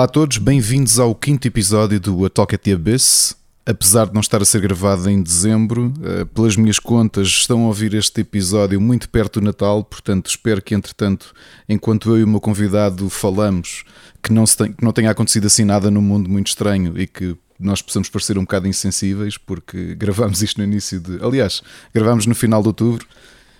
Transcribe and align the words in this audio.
Olá 0.00 0.06
a 0.06 0.08
todos, 0.08 0.38
bem-vindos 0.38 0.98
ao 0.98 1.14
quinto 1.14 1.46
episódio 1.46 2.00
do 2.00 2.24
A 2.24 2.30
Talk 2.30 2.54
at 2.54 2.62
the 2.62 2.72
Abyss. 2.72 3.36
Apesar 3.66 4.06
de 4.06 4.14
não 4.14 4.22
estar 4.22 4.40
a 4.40 4.46
ser 4.46 4.62
gravado 4.62 5.10
em 5.10 5.22
dezembro, 5.22 5.92
eh, 6.02 6.24
pelas 6.24 6.56
minhas 6.56 6.78
contas, 6.78 7.28
estão 7.28 7.64
a 7.64 7.66
ouvir 7.66 7.92
este 7.92 8.22
episódio 8.22 8.80
muito 8.80 9.10
perto 9.10 9.40
do 9.40 9.44
Natal, 9.44 9.84
portanto, 9.84 10.30
espero 10.30 10.62
que, 10.62 10.74
entretanto, 10.74 11.34
enquanto 11.68 12.08
eu 12.08 12.20
e 12.20 12.24
o 12.24 12.26
meu 12.26 12.40
convidado 12.40 13.10
falamos, 13.10 13.84
que 14.22 14.32
não, 14.32 14.46
tem, 14.46 14.72
que 14.72 14.82
não 14.82 14.90
tenha 14.90 15.10
acontecido 15.10 15.44
assim 15.44 15.66
nada 15.66 15.90
no 15.90 16.00
mundo 16.00 16.30
muito 16.30 16.46
estranho 16.46 16.98
e 16.98 17.06
que 17.06 17.36
nós 17.58 17.82
possamos 17.82 18.08
parecer 18.08 18.38
um 18.38 18.44
bocado 18.44 18.66
insensíveis, 18.66 19.36
porque 19.36 19.94
gravamos 19.96 20.40
isto 20.40 20.56
no 20.56 20.64
início 20.64 20.98
de. 20.98 21.22
Aliás, 21.22 21.62
gravamos 21.94 22.24
no 22.24 22.34
final 22.34 22.62
de 22.62 22.68
outubro. 22.68 23.06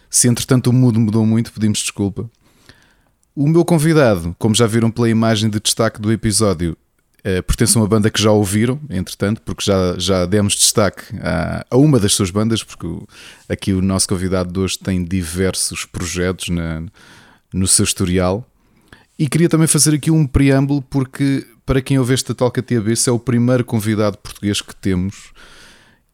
Se 0.08 0.26
entretanto 0.26 0.70
o 0.70 0.72
mundo 0.72 0.98
mudou 0.98 1.26
muito, 1.26 1.52
pedimos 1.52 1.80
desculpa. 1.80 2.30
O 3.34 3.48
meu 3.48 3.64
convidado, 3.64 4.34
como 4.38 4.54
já 4.54 4.66
viram 4.66 4.90
pela 4.90 5.08
imagem 5.08 5.48
de 5.48 5.60
destaque 5.60 6.00
do 6.00 6.12
episódio, 6.12 6.76
eh, 7.22 7.42
pertence 7.42 7.76
a 7.76 7.80
uma 7.80 7.86
banda 7.86 8.10
que 8.10 8.20
já 8.20 8.30
ouviram, 8.30 8.80
entretanto, 8.88 9.42
porque 9.42 9.64
já, 9.64 9.98
já 9.98 10.26
demos 10.26 10.54
destaque 10.54 11.02
a, 11.22 11.64
a 11.70 11.76
uma 11.76 12.00
das 12.00 12.12
suas 12.14 12.30
bandas, 12.30 12.62
porque 12.64 12.86
o, 12.86 13.06
aqui 13.48 13.72
o 13.72 13.82
nosso 13.82 14.08
convidado 14.08 14.52
de 14.52 14.58
hoje 14.58 14.78
tem 14.78 15.04
diversos 15.04 15.84
projetos 15.84 16.48
na, 16.48 16.82
no 17.52 17.68
seu 17.68 17.84
historial. 17.84 18.46
E 19.18 19.28
queria 19.28 19.48
também 19.48 19.66
fazer 19.66 19.94
aqui 19.94 20.10
um 20.10 20.26
preâmbulo, 20.26 20.82
porque 20.82 21.46
para 21.66 21.82
quem 21.82 21.98
ouve 21.98 22.14
esta 22.14 22.34
Talca 22.34 22.62
TB, 22.62 22.92
esse 22.92 23.08
é 23.08 23.12
o 23.12 23.18
primeiro 23.18 23.64
convidado 23.64 24.18
português 24.18 24.60
que 24.60 24.74
temos 24.74 25.32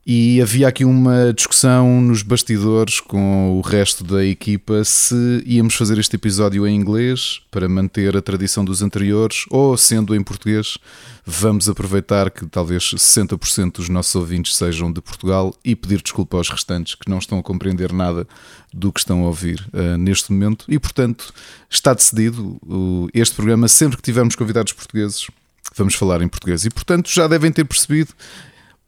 e 0.06 0.40
havia 0.40 0.68
aqui 0.68 0.84
uma 0.84 1.32
discussão 1.34 2.00
nos 2.00 2.22
bastidores 2.22 3.00
com 3.00 3.58
o 3.58 3.60
resto 3.60 4.04
da 4.04 4.24
equipa 4.24 4.84
se 4.84 5.42
íamos 5.44 5.74
fazer 5.74 5.98
este 5.98 6.14
episódio 6.14 6.64
em 6.64 6.76
inglês 6.76 7.40
para 7.50 7.68
manter 7.68 8.16
a 8.16 8.22
tradição 8.22 8.64
dos 8.64 8.82
anteriores 8.82 9.46
ou, 9.50 9.76
sendo 9.76 10.14
em 10.14 10.22
português, 10.22 10.78
vamos 11.24 11.68
aproveitar 11.68 12.30
que 12.30 12.46
talvez 12.46 12.84
60% 12.84 13.72
dos 13.72 13.88
nossos 13.88 14.14
ouvintes 14.14 14.54
sejam 14.54 14.92
de 14.92 15.00
Portugal 15.00 15.52
e 15.64 15.74
pedir 15.74 16.00
desculpa 16.00 16.36
aos 16.36 16.48
restantes 16.48 16.94
que 16.94 17.10
não 17.10 17.18
estão 17.18 17.41
a 17.41 17.42
compreender 17.42 17.92
nada 17.92 18.28
do 18.72 18.92
que 18.92 19.00
estão 19.00 19.24
a 19.24 19.26
ouvir 19.26 19.66
uh, 19.72 19.98
neste 19.98 20.30
momento. 20.30 20.66
E, 20.68 20.78
portanto, 20.78 21.34
está 21.68 21.92
decidido. 21.92 22.60
Uh, 22.62 23.08
este 23.12 23.34
programa, 23.34 23.66
sempre 23.66 23.96
que 23.96 24.02
tivermos 24.04 24.36
convidados 24.36 24.72
portugueses, 24.72 25.26
vamos 25.74 25.96
falar 25.96 26.22
em 26.22 26.28
português. 26.28 26.64
E, 26.64 26.70
portanto, 26.70 27.10
já 27.10 27.26
devem 27.26 27.50
ter 27.50 27.64
percebido 27.64 28.14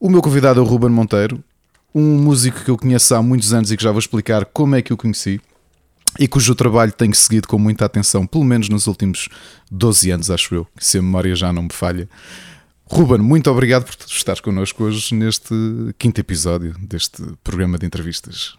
o 0.01 0.09
meu 0.09 0.23
convidado 0.23 0.61
é 0.61 0.63
o 0.63 0.67
Ruben 0.67 0.91
Monteiro, 0.91 1.43
um 1.95 2.19
músico 2.19 2.65
que 2.65 2.71
eu 2.71 2.77
conheço 2.77 3.15
há 3.15 3.23
muitos 3.23 3.53
anos 3.53 3.73
e 3.73 3.77
que 3.77 3.83
já 3.83 3.91
vou 3.91 3.99
explicar 3.99 4.45
como 4.45 4.77
é 4.77 4.83
que 4.83 4.93
o 4.93 4.97
conheci 4.97 5.41
e 6.19 6.29
cujo 6.29 6.55
trabalho 6.55 6.93
tenho 6.93 7.15
seguido 7.15 7.49
com 7.49 7.59
muita 7.59 7.85
atenção, 7.85 8.27
pelo 8.27 8.45
menos 8.45 8.69
nos 8.69 8.87
últimos 8.87 9.29
12 9.71 10.11
anos, 10.11 10.31
acho 10.31 10.55
eu, 10.55 10.67
se 10.79 10.99
a 10.99 11.03
memória 11.03 11.35
já 11.35 11.53
não 11.53 11.65
me 11.65 11.73
falha. 11.73 12.09
Ruben, 12.87 13.19
muito 13.19 13.51
obrigado 13.51 13.85
por 13.85 13.97
estar 14.07 14.41
connosco 14.41 14.85
hoje 14.85 15.15
neste 15.15 15.55
quinto 15.99 16.21
episódio 16.21 16.75
deste 16.81 17.23
programa 17.45 17.77
de 17.77 17.87
entrevistas. 17.87 18.57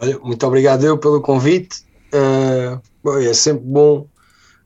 Olha, 0.00 0.18
muito 0.20 0.46
obrigado 0.46 0.84
eu 0.84 0.96
pelo 0.96 1.20
convite. 1.20 1.82
Uh, 2.14 2.80
bom, 3.04 3.18
é 3.18 3.34
sempre 3.34 3.64
bom 3.64 4.06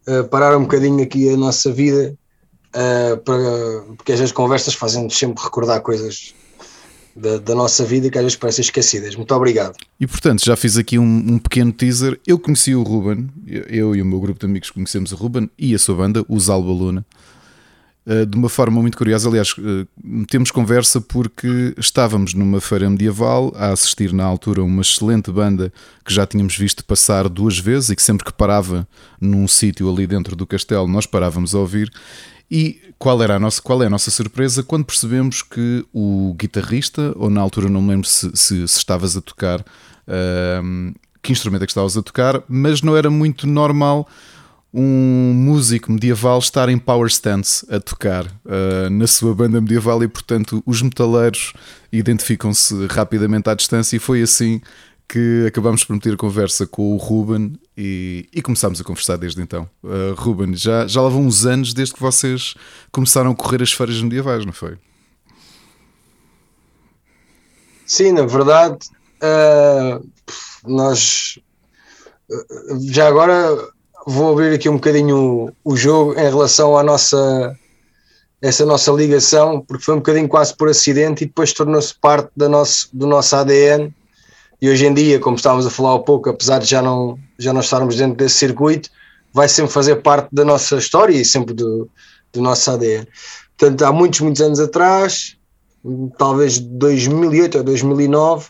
uh, 0.06 0.24
parar 0.28 0.56
um 0.56 0.62
bocadinho 0.62 1.02
aqui 1.02 1.28
a 1.28 1.36
nossa 1.36 1.72
vida 1.72 2.16
uh, 2.74 3.16
para, 3.18 3.94
porque 3.96 4.12
às 4.12 4.18
vezes 4.18 4.32
conversas 4.32 4.74
fazem-nos 4.74 5.16
sempre 5.16 5.42
recordar 5.42 5.80
coisas 5.80 6.34
da, 7.16 7.38
da, 7.38 7.54
nossa 7.54 7.84
vida 7.84 8.10
que 8.10 8.18
às 8.18 8.24
vezes 8.24 8.36
parecem 8.36 8.62
esquecidas. 8.62 9.14
Muito 9.14 9.32
obrigado. 9.34 9.76
E 10.00 10.06
portanto, 10.06 10.44
já 10.44 10.56
fiz 10.56 10.76
aqui 10.76 10.98
um, 10.98 11.04
um, 11.04 11.38
pequeno 11.38 11.72
teaser. 11.72 12.18
Eu 12.26 12.38
conheci 12.38 12.74
o 12.74 12.82
Ruben, 12.82 13.28
eu 13.46 13.94
e 13.94 14.02
o 14.02 14.04
meu 14.04 14.20
grupo 14.20 14.40
de 14.40 14.46
amigos 14.46 14.70
conhecemos 14.70 15.12
o 15.12 15.16
Ruben 15.16 15.48
e 15.56 15.74
a 15.74 15.78
sua 15.78 15.94
banda, 15.94 16.24
os 16.28 16.50
Alba 16.50 16.72
Luna, 16.72 17.06
uh, 18.04 18.26
de 18.26 18.36
uma 18.36 18.48
forma 18.48 18.82
muito 18.82 18.98
curiosa. 18.98 19.28
Aliás, 19.28 19.52
uh, 19.52 19.86
temos 20.28 20.50
conversa 20.50 21.00
porque 21.00 21.72
estávamos 21.78 22.34
numa 22.34 22.60
feira 22.60 22.90
medieval 22.90 23.52
a 23.54 23.70
assistir 23.70 24.12
na 24.12 24.24
altura 24.24 24.64
uma 24.64 24.82
excelente 24.82 25.30
banda 25.30 25.72
que 26.04 26.12
já 26.12 26.26
tínhamos 26.26 26.56
visto 26.56 26.84
passar 26.84 27.28
duas 27.28 27.56
vezes 27.56 27.90
e 27.90 27.96
que 27.96 28.02
sempre 28.02 28.24
que 28.24 28.32
parava 28.32 28.88
num 29.20 29.46
sítio 29.46 29.88
ali 29.88 30.04
dentro 30.04 30.34
do 30.34 30.46
castelo 30.46 30.88
nós 30.88 31.06
parávamos 31.06 31.54
a 31.54 31.60
ouvir. 31.60 31.92
E 32.50 32.80
qual, 32.98 33.22
era 33.22 33.36
a 33.36 33.38
nossa, 33.40 33.60
qual 33.60 33.82
é 33.82 33.86
a 33.86 33.90
nossa 33.90 34.10
surpresa 34.10 34.62
quando 34.62 34.84
percebemos 34.84 35.42
que 35.42 35.84
o 35.92 36.34
guitarrista, 36.38 37.12
ou 37.16 37.30
na 37.30 37.40
altura 37.40 37.68
não 37.68 37.80
me 37.80 37.90
lembro 37.90 38.06
se, 38.06 38.30
se, 38.34 38.68
se 38.68 38.78
estavas 38.78 39.16
a 39.16 39.20
tocar, 39.20 39.60
uh, 39.60 40.94
que 41.22 41.32
instrumento 41.32 41.62
é 41.62 41.66
que 41.66 41.70
estavas 41.70 41.96
a 41.96 42.02
tocar, 42.02 42.42
mas 42.48 42.82
não 42.82 42.96
era 42.96 43.10
muito 43.10 43.46
normal 43.46 44.06
um 44.76 45.32
músico 45.32 45.92
medieval 45.92 46.40
estar 46.40 46.68
em 46.68 46.76
power 46.76 47.08
stance 47.08 47.64
a 47.72 47.78
tocar 47.78 48.26
uh, 48.26 48.90
na 48.90 49.06
sua 49.06 49.32
banda 49.32 49.60
medieval 49.60 50.02
e 50.02 50.08
portanto 50.08 50.60
os 50.66 50.82
metaleiros 50.82 51.52
identificam-se 51.92 52.86
rapidamente 52.88 53.48
à 53.48 53.54
distância 53.54 53.96
e 53.96 54.00
foi 54.00 54.20
assim 54.20 54.60
que 55.08 55.44
acabamos 55.46 55.84
por 55.84 55.92
meter 55.92 56.16
conversa 56.16 56.66
com 56.66 56.94
o 56.94 56.96
Ruben 56.96 57.58
e, 57.76 58.28
e 58.32 58.42
começámos 58.42 58.80
a 58.80 58.84
conversar 58.84 59.16
desde 59.16 59.40
então. 59.42 59.68
Uh, 59.82 60.14
Ruben, 60.16 60.54
já, 60.54 60.86
já 60.86 61.00
lá 61.00 61.08
vão 61.08 61.26
uns 61.26 61.44
anos 61.44 61.74
desde 61.74 61.94
que 61.94 62.00
vocês 62.00 62.54
começaram 62.90 63.30
a 63.30 63.34
correr 63.34 63.62
as 63.62 63.72
feiras 63.72 64.00
medievais, 64.00 64.44
não 64.44 64.52
foi? 64.52 64.76
Sim, 67.86 68.12
na 68.12 68.26
verdade, 68.26 68.78
uh, 69.22 70.04
nós 70.66 71.38
já 72.90 73.06
agora 73.06 73.56
vou 74.06 74.32
abrir 74.32 74.54
aqui 74.54 74.68
um 74.68 74.74
bocadinho 74.74 75.16
o, 75.64 75.72
o 75.72 75.76
jogo 75.76 76.14
em 76.14 76.24
relação 76.24 76.76
à 76.76 76.82
nossa 76.82 77.56
essa 78.40 78.66
nossa 78.66 78.92
ligação, 78.92 79.62
porque 79.62 79.84
foi 79.84 79.94
um 79.94 79.98
bocadinho 79.98 80.28
quase 80.28 80.54
por 80.54 80.68
acidente 80.68 81.24
e 81.24 81.26
depois 81.26 81.54
tornou-se 81.54 81.94
parte 81.94 82.30
da 82.36 82.46
nosso, 82.46 82.90
do 82.92 83.06
nosso 83.06 83.34
ADN 83.34 83.90
e 84.60 84.68
hoje 84.68 84.86
em 84.86 84.94
dia, 84.94 85.18
como 85.18 85.36
estávamos 85.36 85.66
a 85.66 85.70
falar 85.70 85.94
há 85.94 85.98
pouco, 85.98 86.30
apesar 86.30 86.58
de 86.58 86.66
já 86.66 86.80
não, 86.80 87.18
já 87.38 87.52
não 87.52 87.60
estarmos 87.60 87.96
dentro 87.96 88.16
desse 88.16 88.36
circuito, 88.36 88.90
vai 89.32 89.48
sempre 89.48 89.72
fazer 89.72 89.96
parte 89.96 90.28
da 90.32 90.44
nossa 90.44 90.76
história 90.76 91.14
e 91.14 91.24
sempre 91.24 91.54
do, 91.54 91.88
do 92.32 92.40
nosso 92.40 92.70
ADN. 92.70 93.06
Portanto, 93.58 93.82
há 93.82 93.92
muitos, 93.92 94.20
muitos 94.20 94.40
anos 94.40 94.60
atrás, 94.60 95.36
talvez 96.16 96.58
2008 96.58 97.58
ou 97.58 97.64
2009, 97.64 98.48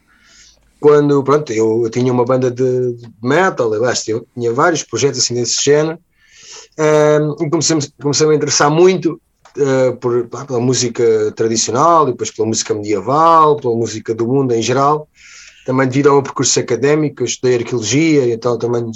quando 0.80 1.24
pronto, 1.24 1.52
eu, 1.52 1.82
eu 1.84 1.90
tinha 1.90 2.12
uma 2.12 2.24
banda 2.24 2.50
de, 2.50 2.92
de 2.92 3.08
metal, 3.22 3.72
aliás, 3.72 4.06
eu 4.06 4.26
tinha 4.34 4.52
vários 4.52 4.82
projetos 4.82 5.20
assim 5.20 5.34
desse 5.34 5.62
género, 5.64 5.98
um, 6.78 7.44
e 7.44 7.50
comecei, 7.50 7.78
comecei 8.02 8.26
a 8.26 8.28
me 8.28 8.36
interessar 8.36 8.70
muito 8.70 9.20
uh, 9.56 9.96
por, 9.96 10.26
pela 10.26 10.60
música 10.60 11.32
tradicional, 11.32 12.08
e 12.08 12.12
depois 12.12 12.30
pela 12.30 12.46
música 12.46 12.74
medieval, 12.74 13.56
pela 13.56 13.74
música 13.74 14.14
do 14.14 14.26
mundo 14.26 14.52
em 14.52 14.60
geral, 14.60 15.08
também 15.64 15.88
devido 15.88 16.08
ao 16.08 16.14
meu 16.14 16.22
percurso 16.22 16.60
académico, 16.60 17.22
eu 17.22 17.26
estudei 17.26 17.56
arqueologia, 17.56 18.32
então 18.32 18.58
também 18.58 18.90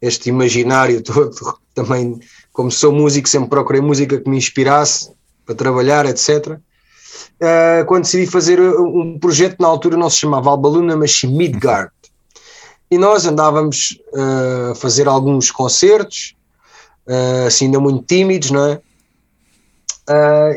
este 0.00 0.28
imaginário 0.28 1.00
todo, 1.02 1.58
também 1.74 2.20
como 2.52 2.70
sou 2.70 2.92
músico, 2.92 3.28
sempre 3.28 3.48
procurei 3.48 3.80
música 3.80 4.20
que 4.20 4.28
me 4.28 4.36
inspirasse 4.36 5.10
para 5.46 5.54
trabalhar, 5.54 6.04
etc. 6.06 6.48
Uh, 6.48 6.60
eh, 7.40 7.84
quando 7.84 8.04
decidi 8.04 8.26
fazer 8.26 8.60
um 8.60 9.18
projeto, 9.18 9.56
na 9.58 9.68
altura 9.68 9.96
não 9.96 10.10
se 10.10 10.18
chamava 10.18 10.50
Albaluna, 10.50 10.96
mas 10.96 11.22
Midgard. 11.22 11.90
E 12.90 12.98
nós 12.98 13.24
andávamos 13.24 13.98
uh, 14.12 14.72
a 14.72 14.74
fazer 14.74 15.08
alguns 15.08 15.50
concertos, 15.50 16.36
uh, 17.06 17.46
assim 17.46 17.66
ainda 17.66 17.80
muito 17.80 18.04
tímidos, 18.04 18.50
não 18.50 18.66
é? 18.66 18.80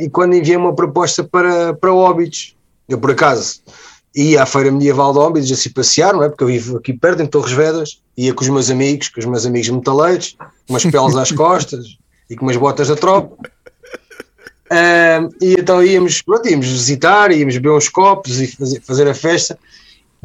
e 0.01 0.09
quando 0.09 0.35
enviei 0.35 0.57
uma 0.57 0.75
proposta 0.75 1.23
para, 1.23 1.73
para 1.73 1.93
Óbidos, 1.93 2.57
eu 2.89 2.97
por 2.97 3.11
acaso 3.11 3.61
ia 4.15 4.43
à 4.43 4.45
Feira 4.45 4.71
Medieval 4.71 5.11
de 5.11 5.19
Óbidos 5.19 5.51
a 5.51 5.55
se 5.55 5.69
passear, 5.69 6.13
não 6.13 6.23
é? 6.23 6.29
Porque 6.29 6.43
eu 6.43 6.47
vivo 6.47 6.77
aqui 6.77 6.93
perto, 6.93 7.21
em 7.21 7.27
Torres 7.27 7.51
Vedras, 7.51 8.01
ia 8.15 8.33
com 8.33 8.43
os 8.43 8.49
meus 8.49 8.69
amigos, 8.69 9.09
com 9.09 9.19
os 9.19 9.25
meus 9.25 9.45
amigos 9.45 9.69
metaleiros, 9.69 10.37
com 10.39 10.73
umas 10.73 10.83
peles 10.83 11.15
às 11.15 11.31
costas 11.33 11.97
e 12.29 12.35
com 12.35 12.45
umas 12.45 12.55
botas 12.55 12.87
da 12.87 12.95
tropa. 12.95 13.35
Uh, 14.65 15.29
e 15.41 15.53
então 15.59 15.83
íamos, 15.83 16.21
pronto, 16.21 16.47
íamos 16.47 16.67
visitar, 16.67 17.31
íamos 17.31 17.55
beber 17.55 17.71
uns 17.71 17.89
copos 17.89 18.39
e 18.39 18.47
fazer, 18.47 18.81
fazer 18.81 19.07
a 19.07 19.13
festa. 19.13 19.59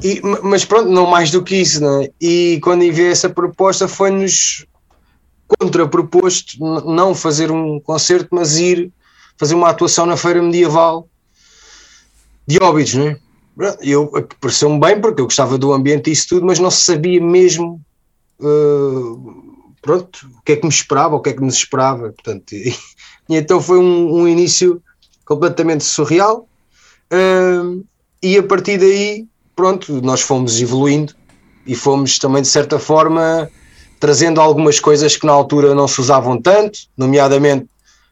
E, 0.03 0.21
mas 0.43 0.65
pronto, 0.65 0.89
não 0.89 1.07
mais 1.07 1.31
do 1.31 1.43
que 1.43 1.57
isso, 1.57 1.83
não 1.83 2.03
é? 2.03 2.11
E 2.21 2.61
quando 2.63 2.85
enviei 2.85 3.11
essa 3.11 3.29
proposta 3.29 3.87
foi-nos 3.87 4.65
contraproposto 5.47 6.57
não 6.87 7.15
fazer 7.15 7.51
um 7.51 7.81
concerto, 7.81 8.29
mas 8.31 8.57
ir 8.57 8.91
fazer 9.37 9.55
uma 9.55 9.69
atuação 9.69 10.07
na 10.07 10.17
feira 10.17 10.41
medieval 10.41 11.09
de 12.47 12.63
Óbidos, 12.63 12.95
não 12.95 13.09
é? 13.09 13.19
Eu 13.82 14.11
pareceu-me 14.41 14.81
bem 14.81 15.00
porque 15.00 15.20
eu 15.20 15.26
gostava 15.26 15.58
do 15.58 15.73
ambiente 15.73 16.08
e 16.08 16.12
isso 16.12 16.29
tudo, 16.29 16.47
mas 16.47 16.58
não 16.58 16.70
sabia 16.70 17.20
mesmo 17.20 17.81
uh, 18.41 19.55
pronto, 19.82 20.31
o 20.38 20.43
que 20.43 20.52
é 20.52 20.56
que 20.56 20.62
me 20.64 20.73
esperava, 20.73 21.17
o 21.17 21.20
que 21.20 21.31
é 21.31 21.32
que 21.32 21.43
nos 21.43 21.55
esperava. 21.55 22.12
Portanto, 22.12 22.52
e, 22.52 22.75
e 23.29 23.37
então 23.37 23.61
foi 23.61 23.79
um, 23.79 24.20
um, 24.20 24.29
início 24.29 24.82
completamente 25.25 25.85
surreal. 25.85 26.49
Uh, 27.12 27.85
e 28.23 28.38
a 28.38 28.43
partir 28.43 28.79
daí, 28.79 29.26
pronto, 29.55 30.00
nós 30.02 30.20
fomos 30.20 30.61
evoluindo 30.61 31.14
e 31.67 31.75
fomos 31.75 32.19
também 32.19 32.43
de 32.43 32.49
certa 32.49 32.79
forma 32.79 33.50
trazendo 33.99 34.41
algumas 34.41 34.81
coisas 34.81 35.17
que 35.17 35.26
na 35.26 35.32
altura 35.32 35.75
não 35.75 35.87
se 35.87 36.00
usavam 36.00 36.41
tanto, 36.41 36.79
nomeadamente 36.97 37.69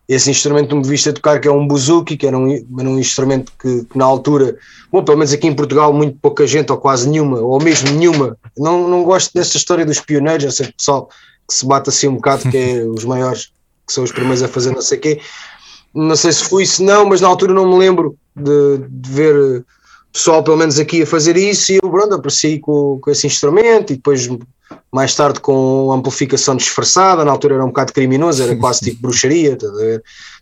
esse 0.08 0.30
instrumento 0.30 0.68
que 0.70 0.74
me 0.74 0.88
viste 0.88 1.10
a 1.10 1.12
tocar, 1.12 1.38
que 1.38 1.46
é 1.46 1.52
um 1.52 1.68
buzuki, 1.68 2.16
que 2.16 2.26
era 2.26 2.38
um, 2.38 2.50
era 2.50 2.88
um 2.88 2.98
instrumento 2.98 3.52
que, 3.60 3.84
que, 3.84 3.98
na 3.98 4.06
altura, 4.06 4.56
bom, 4.90 5.04
pelo 5.04 5.18
menos 5.18 5.34
aqui 5.34 5.46
em 5.46 5.54
Portugal, 5.54 5.92
muito 5.92 6.16
pouca 6.18 6.46
gente, 6.46 6.72
ou 6.72 6.78
quase 6.78 7.08
nenhuma, 7.08 7.40
ou 7.40 7.62
mesmo 7.62 7.90
nenhuma. 7.90 8.36
Não, 8.56 8.88
não 8.88 9.04
gosto 9.04 9.34
dessa 9.34 9.58
história 9.58 9.84
dos 9.84 10.00
pioneiros, 10.00 10.46
esse 10.46 10.72
pessoal 10.72 11.10
que 11.46 11.54
se 11.54 11.66
bate 11.66 11.90
assim 11.90 12.08
um 12.08 12.14
bocado, 12.14 12.50
que 12.50 12.56
é 12.56 12.84
os 12.88 13.04
maiores, 13.04 13.52
que 13.86 13.92
são 13.92 14.02
os 14.02 14.10
primeiros 14.10 14.42
a 14.42 14.48
fazer 14.48 14.70
não 14.72 14.80
sei 14.80 14.96
o 14.96 15.00
quê. 15.00 15.20
Não 15.94 16.16
sei 16.16 16.32
se 16.32 16.44
fui, 16.44 16.64
se 16.64 16.82
não, 16.82 17.04
mas 17.04 17.20
na 17.20 17.28
altura 17.28 17.52
não 17.52 17.68
me 17.68 17.76
lembro 17.76 18.16
de, 18.34 18.78
de 18.88 19.10
ver 19.10 19.64
pessoal, 20.18 20.42
pelo 20.42 20.56
menos 20.56 20.80
aqui, 20.80 21.02
a 21.02 21.06
fazer 21.06 21.36
isso, 21.36 21.70
e 21.70 21.78
eu, 21.80 21.88
pronto, 21.88 22.14
apareci 22.14 22.58
com, 22.58 22.98
com 23.00 23.08
esse 23.08 23.24
instrumento, 23.24 23.92
e 23.92 23.96
depois 23.96 24.28
mais 24.92 25.14
tarde 25.14 25.38
com 25.38 25.92
amplificação 25.92 26.56
disfarçada, 26.56 27.24
na 27.24 27.30
altura 27.30 27.54
era 27.54 27.64
um 27.64 27.68
bocado 27.68 27.92
criminoso, 27.92 28.42
era 28.42 28.56
quase 28.56 28.80
tipo 28.80 29.02
bruxaria, 29.02 29.56
tá 29.56 29.68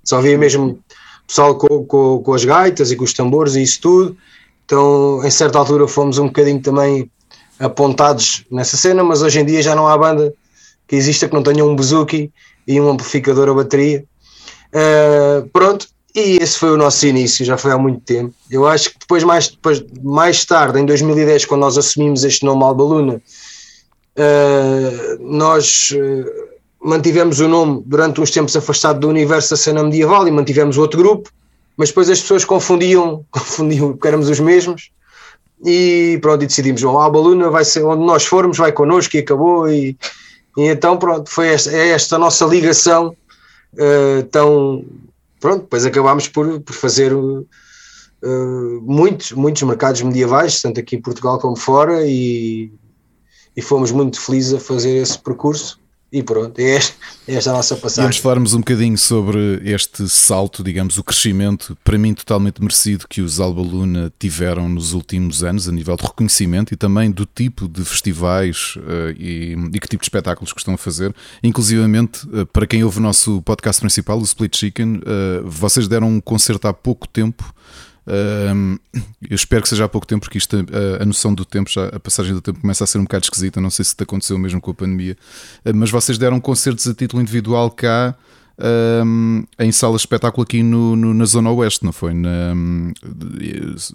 só 0.02 0.17
havia 0.17 0.38
mesmo 0.38 0.78
pessoal 1.26 1.56
com, 1.56 1.84
com, 1.84 2.23
com, 2.23 2.32
as 2.32 2.44
gaitas 2.44 2.90
e 2.90 2.96
com 2.96 3.05
os 3.05 3.12
tambores 3.12 3.55
e 3.55 3.62
isso 3.62 3.81
tudo, 3.82 4.17
então 4.64 5.20
em 5.23 5.31
certa 5.31 5.58
altura 5.58 5.87
fomos 5.87 6.17
um 6.19 6.26
bocadinho 6.26 6.61
também 6.61 7.11
apontados 7.58 8.46
nessa 8.50 8.79
cena, 8.79 9.05
mas 9.05 9.20
hoje 9.20 9.40
em 9.40 9.44
dia 9.44 9.62
já 9.62 9.75
não 9.75 9.87
há 9.87 9.99
banda 9.99 10.32
que 10.88 10.96
exista 10.96 11.29
que 11.29 11.34
não 11.34 11.43
tenha 11.43 11.64
um 11.64 11.76
buzuki 11.76 12.32
e 12.67 12.81
um 12.81 12.88
amplificador 12.88 13.49
a 13.49 13.55
bateria. 13.55 14.05
Uh, 14.72 15.49
pronto, 15.50 15.88
e 16.17 16.39
esse 16.43 16.59
foi 16.59 16.71
o 16.71 16.77
nosso 16.77 17.07
início, 17.07 17.45
já 17.45 17.59
foi 17.59 17.73
há 17.73 17.79
muito 17.79 18.01
tempo. 18.01 18.35
Eu 18.51 18.67
acho 18.67 18.91
que 18.91 18.99
depois, 18.99 19.23
mais, 19.23 19.49
depois, 19.49 19.85
mais 20.03 20.45
tarde, 20.45 20.81
em 20.81 20.87
2010, 20.87 21.45
quando 21.45 21.61
nós 21.61 21.77
assumimos 21.77 22.25
este 22.25 22.45
nome 22.45 22.65
Albaluna, 22.65 23.21
Uh, 24.17 25.19
nós 25.21 25.91
uh, 25.91 26.47
mantivemos 26.83 27.39
o 27.41 27.49
nome 27.49 27.83
durante 27.85 28.19
uns 28.19 28.31
tempos 28.31 28.57
afastado 28.57 29.01
do 29.01 29.09
universo 29.09 29.51
da 29.51 29.57
cena 29.59 29.85
medieval 29.85 30.27
e 30.27 30.31
mantivemos 30.31 30.79
outro 30.79 30.99
grupo, 31.03 31.31
mas 31.77 31.91
depois 31.91 32.09
as 32.09 32.23
pessoas 32.23 32.43
confundiam, 32.43 33.23
confundiam 33.31 33.95
que 33.95 34.09
éramos 34.09 34.31
os 34.31 34.41
mesmos 34.41 34.91
e 35.63 36.19
pronto, 36.23 36.43
e 36.43 36.47
decidimos, 36.47 36.83
bom, 36.83 36.99
a 36.99 37.05
Alba 37.05 37.19
Luna 37.19 37.51
vai 37.51 37.63
ser 37.63 37.85
onde 37.85 38.07
nós 38.07 38.25
formos, 38.25 38.57
vai 38.57 38.73
connosco 38.73 39.17
e 39.17 39.21
acabou 39.21 39.69
e, 39.69 39.99
e 40.57 40.63
então 40.63 40.97
pronto, 40.97 41.29
foi 41.29 41.49
esta, 41.49 41.71
é 41.71 41.89
esta 41.91 42.17
nossa 42.17 42.47
ligação 42.47 43.15
uh, 43.75 44.23
tão, 44.31 44.83
pronto, 45.41 45.62
depois 45.62 45.87
acabámos 45.87 46.29
por, 46.29 46.61
por 46.61 46.75
fazer 46.75 47.12
muitos, 48.83 49.33
muitos 49.33 49.62
mercados 49.62 50.03
medievais, 50.03 50.61
tanto 50.61 50.81
aqui 50.81 50.97
em 50.97 51.03
Portugal 51.03 51.38
como 51.38 51.56
fora 51.56 52.06
e 52.06 52.73
e 53.56 53.62
fomos 53.62 53.91
muito 53.91 54.21
felizes 54.21 54.53
a 54.53 54.61
fazer 54.61 54.97
esse 54.97 55.19
percurso. 55.19 55.81
E 56.17 56.23
pronto, 56.23 56.59
é 56.59 56.77
esta, 56.77 56.95
é 57.29 57.37
a 57.37 57.53
nossa 57.53 57.77
passagem. 57.77 58.05
Vamos 58.05 58.17
falarmos 58.17 58.55
um 58.55 58.61
bocadinho 58.61 58.97
sobre 58.97 59.61
este 59.63 60.09
salto, 60.09 60.65
digamos, 60.65 60.97
o 60.97 61.05
crescimento, 61.05 61.77
para 61.85 61.99
mim 61.99 62.15
totalmente 62.15 62.59
merecido, 62.59 63.07
que 63.07 63.21
os 63.21 63.39
Alba 63.39 63.61
Luna 63.61 64.11
tiveram 64.19 64.67
nos 64.67 64.95
últimos 64.95 65.45
anos, 65.45 65.69
a 65.69 65.73
nível 65.73 65.95
de 65.95 66.05
reconhecimento 66.05 66.73
e 66.73 66.77
também 66.77 67.11
do 67.11 67.27
tipo 67.27 67.69
de 67.69 67.85
festivais 67.85 68.77
uh, 68.79 69.11
e, 69.19 69.59
e, 69.75 69.79
que 69.79 69.89
tipo 69.89 70.01
de 70.01 70.07
espetáculos 70.07 70.55
que 70.55 70.59
estão 70.59 70.73
a 70.73 70.79
fazer. 70.79 71.15
Inclusivamente, 71.43 72.27
uh, 72.29 72.47
para 72.47 72.67
quem 72.67 72.83
ouve 72.83 72.97
o 72.97 73.03
nosso 73.03 73.43
podcast 73.43 73.79
principal, 73.79 74.19
o 74.19 74.23
Split 74.23 74.57
Chicken, 74.57 74.95
uh, 74.97 75.01
vocês 75.45 75.87
deram 75.87 76.09
um 76.09 76.19
concerto 76.19 76.67
há 76.67 76.73
pouco 76.73 77.07
tempo 77.07 77.45
eu 78.06 79.35
espero 79.35 79.62
que 79.62 79.69
seja 79.69 79.85
há 79.85 79.88
pouco 79.88 80.06
tempo, 80.06 80.20
porque 80.20 80.38
isto, 80.38 80.56
a, 80.56 81.03
a, 81.03 81.05
noção 81.05 81.35
do 81.35 81.44
tempo, 81.44 81.69
já, 81.69 81.88
a 81.88 81.99
passagem 81.99 82.32
do 82.32 82.41
tempo 82.41 82.61
começa 82.61 82.85
a 82.85 82.87
ser 82.87 82.99
um 82.99 83.03
bocado 83.03 83.25
esquisita. 83.25 83.61
Não 83.61 83.70
sei 83.70 83.85
se 83.85 83.97
te 83.97 84.03
aconteceu 84.03 84.38
mesmo 84.38 84.61
com 84.61 84.70
a 84.70 84.75
pandemia, 84.75 85.17
uh, 85.64 85.75
mas 85.75 85.91
vocês 85.91 86.17
deram 86.17 86.41
concertos 86.41 86.87
a 86.87 86.94
título 86.94 87.20
individual 87.20 87.70
cá 87.70 88.17
um, 89.05 89.44
em 89.58 89.70
sala 89.70 89.97
de 89.97 90.00
espetáculo 90.00 90.43
aqui 90.43 90.62
no, 90.62 90.97
no, 90.97 91.12
na 91.12 91.25
Zona 91.25 91.50
Oeste, 91.50 91.85
não 91.85 91.93
foi? 91.93 92.14
Na, 92.14 92.55
um, 92.55 92.93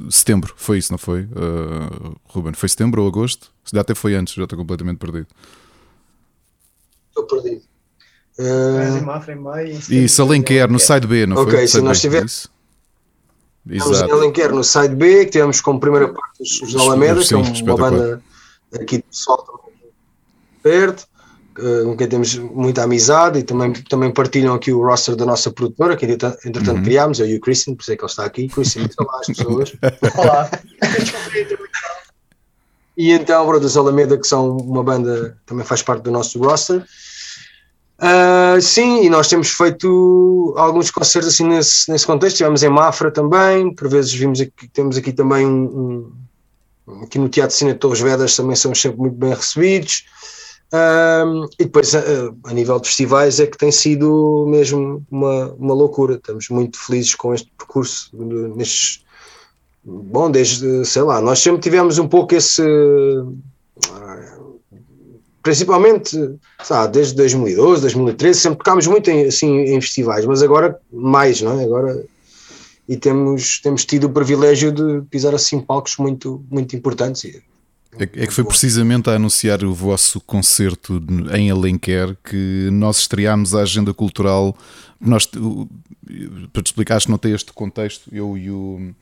setembro, 0.10 0.54
foi 0.56 0.78
isso, 0.78 0.92
não 0.92 0.98
foi? 0.98 1.22
Uh, 1.24 2.16
Ruben, 2.26 2.54
foi 2.54 2.70
setembro 2.70 3.02
ou 3.02 3.08
agosto? 3.08 3.52
Se 3.64 3.78
até 3.78 3.96
foi 3.96 4.14
antes, 4.16 4.34
já 4.34 4.44
estou 4.44 4.60
completamente 4.60 4.98
perdido. 4.98 5.28
Estou 7.10 7.26
perdido. 7.26 7.62
Uh... 8.38 9.00
Em 9.00 9.02
Mafra, 9.02 9.34
em 9.34 9.40
maio, 9.40 9.80
isso, 9.90 10.22
Alenquer, 10.22 10.70
no 10.70 10.80
side 10.80 11.08
B, 11.08 11.26
não 11.26 11.38
okay, 11.38 11.52
foi? 11.52 11.60
Ok, 11.60 11.68
se 11.68 11.82
nós 11.82 12.02
tivermos 12.02 12.51
Tivemos 13.68 14.02
em 14.02 14.12
Alenquer 14.12 14.52
no 14.52 14.64
side 14.64 14.96
B, 14.96 15.26
que 15.26 15.32
tivemos 15.32 15.62
como 15.62 15.80
primeira 15.80 16.08
parte 16.08 16.42
os, 16.42 16.62
os 16.62 16.76
Alameda, 16.76 17.24
que 17.24 17.34
é 17.34 17.38
uma 17.38 17.78
banda 17.78 18.22
aqui 18.74 18.98
de 18.98 19.04
pessoal 19.04 19.72
perto, 20.64 21.08
com 21.84 21.98
quem 21.98 22.08
temos 22.08 22.36
muita 22.36 22.84
amizade 22.84 23.40
e 23.40 23.44
também, 23.44 23.74
também 23.74 24.12
partilham 24.12 24.54
aqui 24.56 24.72
o 24.72 24.84
roster 24.84 25.16
da 25.16 25.26
nossa 25.26 25.52
produtora, 25.52 25.96
que 25.96 26.06
entretanto 26.06 26.78
uhum. 26.78 26.84
criámos, 26.84 27.20
eu 27.20 27.28
e 27.28 27.36
o 27.36 27.42
Christian, 27.42 27.76
por 27.76 27.82
isso 27.82 27.92
é 27.92 27.96
que 27.96 28.04
ele 28.04 28.10
está 28.10 28.26
aqui. 28.26 28.48
Christian, 28.48 28.88
olá 28.98 29.20
as 29.20 29.28
pessoas. 29.28 29.74
Olá. 30.18 30.50
e 32.98 33.12
então, 33.12 33.46
pronto, 33.46 33.66
os 33.66 33.78
Alameda, 33.78 34.18
que 34.18 34.28
são 34.28 34.58
uma 34.58 34.84
banda, 34.84 35.38
também 35.46 35.66
faz 35.66 35.82
parte 35.82 36.04
do 36.04 36.12
nosso 36.12 36.40
roster. 36.40 36.86
Uh, 38.02 38.60
sim, 38.60 39.06
e 39.06 39.10
nós 39.12 39.28
temos 39.28 39.52
feito 39.52 40.56
alguns 40.58 40.90
concertos 40.90 41.32
assim 41.32 41.46
nesse, 41.46 41.90
nesse 41.92 42.06
contexto. 42.06 42.34
Estivemos 42.34 42.64
em 42.64 42.70
Mafra 42.70 43.12
também, 43.12 43.76
por 43.76 43.88
vezes 43.88 44.12
vimos 44.12 44.42
aqui, 44.42 44.68
temos 44.70 44.98
aqui 44.98 45.14
também 45.14 45.46
um, 45.46 46.12
um 46.88 47.04
aqui 47.04 47.20
no 47.20 47.30
Teatro 47.30 47.56
Cine 47.56 47.76
Torres 47.76 48.02
Vedas 48.02 48.36
também 48.36 48.56
somos 48.56 48.82
sempre 48.82 48.98
muito 48.98 49.16
bem 49.16 49.34
recebidos. 49.34 50.06
Uh, 50.74 51.48
e 51.60 51.66
depois, 51.66 51.94
uh, 51.94 52.36
a 52.46 52.54
nível 52.54 52.80
de 52.80 52.88
festivais, 52.88 53.40
é 53.40 53.46
que 53.46 53.58
tem 53.58 53.72
sido 53.72 54.46
mesmo 54.48 55.06
uma, 55.12 55.54
uma 55.60 55.74
loucura. 55.76 56.16
Estamos 56.16 56.50
muito 56.50 56.80
felizes 56.80 57.14
com 57.14 57.36
este 57.36 57.52
percurso 57.56 58.10
nestes. 58.56 59.06
Bom, 59.84 60.32
desde, 60.32 60.86
sei 60.86 61.02
lá, 61.04 61.22
nós 61.22 61.40
sempre 61.40 61.62
tivemos 61.62 62.00
um 62.00 62.08
pouco 62.08 62.34
esse 62.34 62.64
principalmente 65.42 66.36
sabe, 66.64 66.94
desde 66.94 67.16
2012, 67.16 67.82
2013, 67.82 68.40
sempre 68.40 68.58
tocámos 68.60 68.88
muito 68.88 69.10
em, 69.10 69.26
assim, 69.26 69.60
em 69.60 69.82
festivais, 69.82 70.26
mas 70.26 70.42
agora 70.42 70.80
mais, 70.92 71.42
não 71.42 71.60
é? 71.60 71.64
Agora 71.64 72.04
e 72.88 72.98
temos, 72.98 73.60
temos 73.60 73.86
tido 73.86 74.06
o 74.06 74.10
privilégio 74.10 74.72
de 74.72 75.02
pisar 75.10 75.34
assim 75.34 75.62
palcos 75.62 75.96
muito, 75.98 76.44
muito 76.52 76.76
importantes. 76.76 77.24
É, 77.98 78.04
é 78.04 78.28
que 78.28 78.34
foi 78.34 78.44
precisamente 78.44 79.10
a 79.10 79.14
anunciar 79.14 79.64
o 79.64 79.74
vosso 79.74 80.20
concerto 80.20 81.02
em 81.34 81.50
Alenquer 81.50 82.18
que 82.24 82.70
nós 82.72 83.00
estreámos 83.00 83.56
a 83.56 83.62
agenda 83.62 83.94
cultural. 83.94 84.58
Nós, 85.00 85.26
para 85.26 86.62
te 86.62 86.68
explicar, 86.68 86.98
acho 86.98 87.06
que 87.06 87.12
não 87.12 87.18
tem 87.18 87.34
este 87.34 87.54
contexto, 87.54 88.10
eu 88.14 88.38
e 88.38 88.52
o 88.52 88.94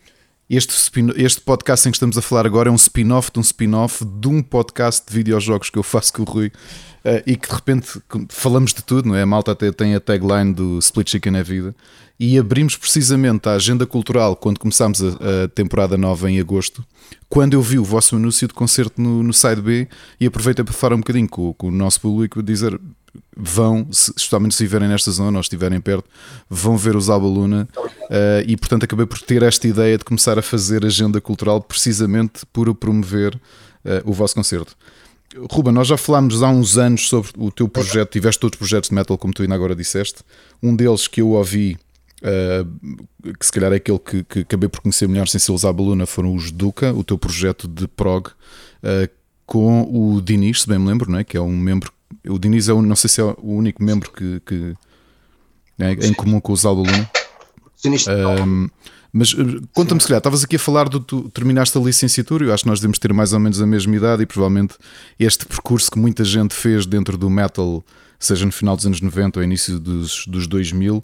este, 0.50 0.74
este 1.18 1.42
podcast 1.42 1.88
em 1.88 1.92
que 1.92 1.98
estamos 1.98 2.18
a 2.18 2.22
falar 2.24 2.46
agora 2.48 2.70
é 2.70 2.72
um 2.72 2.76
spin-off 2.76 3.32
de 3.32 3.38
um 3.38 3.42
spin-off 3.44 4.04
de 4.04 4.28
um 4.28 4.42
podcast 4.42 5.06
de 5.08 5.14
videojogos 5.14 5.70
que 5.70 5.78
eu 5.78 5.84
faço 5.84 6.12
com 6.12 6.24
o 6.24 6.26
Rui 6.26 6.48
uh, 6.48 7.22
e 7.28 7.36
que 7.38 7.48
de 7.48 7.54
repente 7.54 8.02
falamos 8.30 8.74
de 8.74 8.84
tudo, 8.84 9.10
não 9.10 9.16
é? 9.16 9.22
A 9.22 9.26
malta 9.28 9.52
até 9.52 9.72
tem 9.72 9.94
a 9.94 10.00
tagline 10.00 10.52
do 10.52 10.80
Split 10.80 11.12
Chicken 11.12 11.38
é 11.38 11.44
Vida 11.44 11.76
e 12.20 12.38
abrimos 12.38 12.76
precisamente 12.76 13.48
a 13.48 13.54
agenda 13.54 13.86
cultural 13.86 14.36
quando 14.36 14.60
começámos 14.60 15.02
a, 15.02 15.46
a, 15.46 15.48
temporada 15.48 15.98
nova 15.98 16.30
em 16.30 16.40
agosto, 16.40 16.84
quando 17.30 17.54
eu 17.54 17.62
vi 17.62 17.78
o 17.78 17.84
vosso 17.84 18.16
anúncio 18.16 18.48
de 18.48 18.54
concerto 18.54 19.00
no, 19.00 19.22
no 19.22 19.34
Side 19.34 19.62
B 19.62 19.88
e 20.20 20.26
aproveitei 20.26 20.66
para 20.66 20.74
falar 20.74 20.96
um 20.96 21.00
bocadinho 21.00 21.30
com, 21.30 21.54
com 21.54 21.68
o 21.68 21.72
nosso 21.72 22.02
público 22.02 22.42
dizer 22.42 22.80
vão, 23.36 23.88
especialmente 23.90 24.56
se 24.56 24.64
estiverem 24.64 24.88
nesta 24.88 25.12
zona 25.12 25.38
ou 25.38 25.42
estiverem 25.42 25.80
perto, 25.80 26.06
vão 26.50 26.78
ver 26.78 26.96
os 26.96 27.10
Albaluna 27.10 27.68
uh, 27.76 28.44
e 28.46 28.56
portanto 28.58 28.84
acabei 28.84 29.06
por 29.06 29.20
ter 29.20 29.44
esta 29.44 29.68
ideia 29.68 29.98
de 29.98 30.04
começar 30.04 30.38
a 30.38 30.42
fazer 30.42 30.86
agenda 30.86 31.20
cultural 31.22 31.62
precisamente 31.62 32.46
por 32.52 32.74
promover 32.76 33.36
uh, 33.36 33.40
o 34.06 34.14
vosso 34.14 34.36
concerto. 34.36 34.76
Ruba, 35.52 35.72
nós 35.72 35.88
já 35.88 35.96
falámos 35.96 36.42
há 36.42 36.50
uns 36.50 36.78
anos 36.78 37.08
sobre 37.08 37.32
o 37.38 37.52
teu 37.52 37.70
projeto, 37.70 38.12
tiveste 38.12 38.44
outros 38.44 38.58
projetos 38.58 38.90
de 38.90 38.96
metal, 38.96 39.18
como 39.18 39.32
tu 39.32 39.44
ainda 39.44 39.54
agora 39.54 39.76
disseste. 39.76 40.24
Um 40.62 40.76
deles 40.76 41.08
que 41.08 41.22
eu 41.22 41.30
ouvi, 41.30 41.78
uh, 42.24 43.34
que 43.36 43.46
se 43.46 43.52
calhar 43.52 43.72
é 43.72 43.76
aquele 43.76 44.00
que, 44.00 44.24
que, 44.24 44.40
acabei 44.40 44.68
por 44.68 44.82
conhecer 44.82 45.08
melhor 45.08 45.28
sem 45.28 45.40
ser 45.40 45.52
usar 45.52 45.70
a 45.70 45.74
baluna, 45.74 46.08
foram 46.08 46.34
os 46.34 46.52
Duca, 46.52 46.92
o 46.94 47.04
teu 47.04 47.18
projeto 47.18 47.68
de 47.68 47.88
prog, 47.88 48.28
uh, 48.28 49.10
com 49.46 49.84
o 49.84 50.20
Dinis, 50.20 50.62
se 50.62 50.68
bem 50.68 50.80
me 50.80 50.88
lembro, 50.88 51.12
não 51.12 51.20
é? 51.20 51.24
que 51.24 51.38
é 51.38 51.42
um 51.42 51.56
membro 51.56 51.92
o 52.30 52.40
Diniz 52.40 52.70
é 52.70 52.74
o, 52.74 52.82
não 52.82 52.96
sei 52.96 53.10
se 53.10 53.22
é 53.22 53.24
o 53.24 53.54
único 53.54 53.84
membro 53.84 54.12
que, 54.12 54.40
que 54.46 54.76
é 55.80 55.94
em 56.08 56.14
comum 56.14 56.40
com 56.40 56.52
o 56.52 56.56
Zalba 56.56 56.82
Luna. 56.82 57.10
Um, 58.46 58.70
mas 59.12 59.34
eh, 59.34 59.62
conta-me, 59.74 60.00
se 60.02 60.08
calhar, 60.08 60.20
estavas 60.20 60.44
aqui 60.44 60.56
a 60.56 60.60
falar 60.60 60.88
do 60.88 61.00
tu 61.00 61.30
terminaste 61.30 61.78
a 61.78 61.82
licenciatura. 61.82 62.46
Eu 62.46 62.54
acho 62.54 62.64
que 62.64 62.70
nós 62.70 62.80
devemos 62.80 63.00
ter 63.00 63.14
mais 63.14 63.34
ou 63.34 63.40
menos 63.40 63.62
a 63.62 63.66
mesma 63.66 63.96
idade 63.96 64.24
e 64.24 64.26
provavelmente 64.26 64.76
este 65.18 65.46
percurso 65.46 65.90
que 65.90 65.98
muita 65.98 66.24
gente 66.24 66.54
fez 66.54 66.86
dentro 66.86 67.18
do 67.18 67.30
metal, 67.30 67.84
seja 68.20 68.46
no 68.46 68.52
final 68.52 68.76
dos 68.76 68.86
anos 68.86 69.02
90 69.02 69.40
ou 69.40 69.44
início 69.44 69.80
dos, 69.80 70.26
dos 70.28 70.48
2000, 70.48 70.98
uh, 70.98 71.04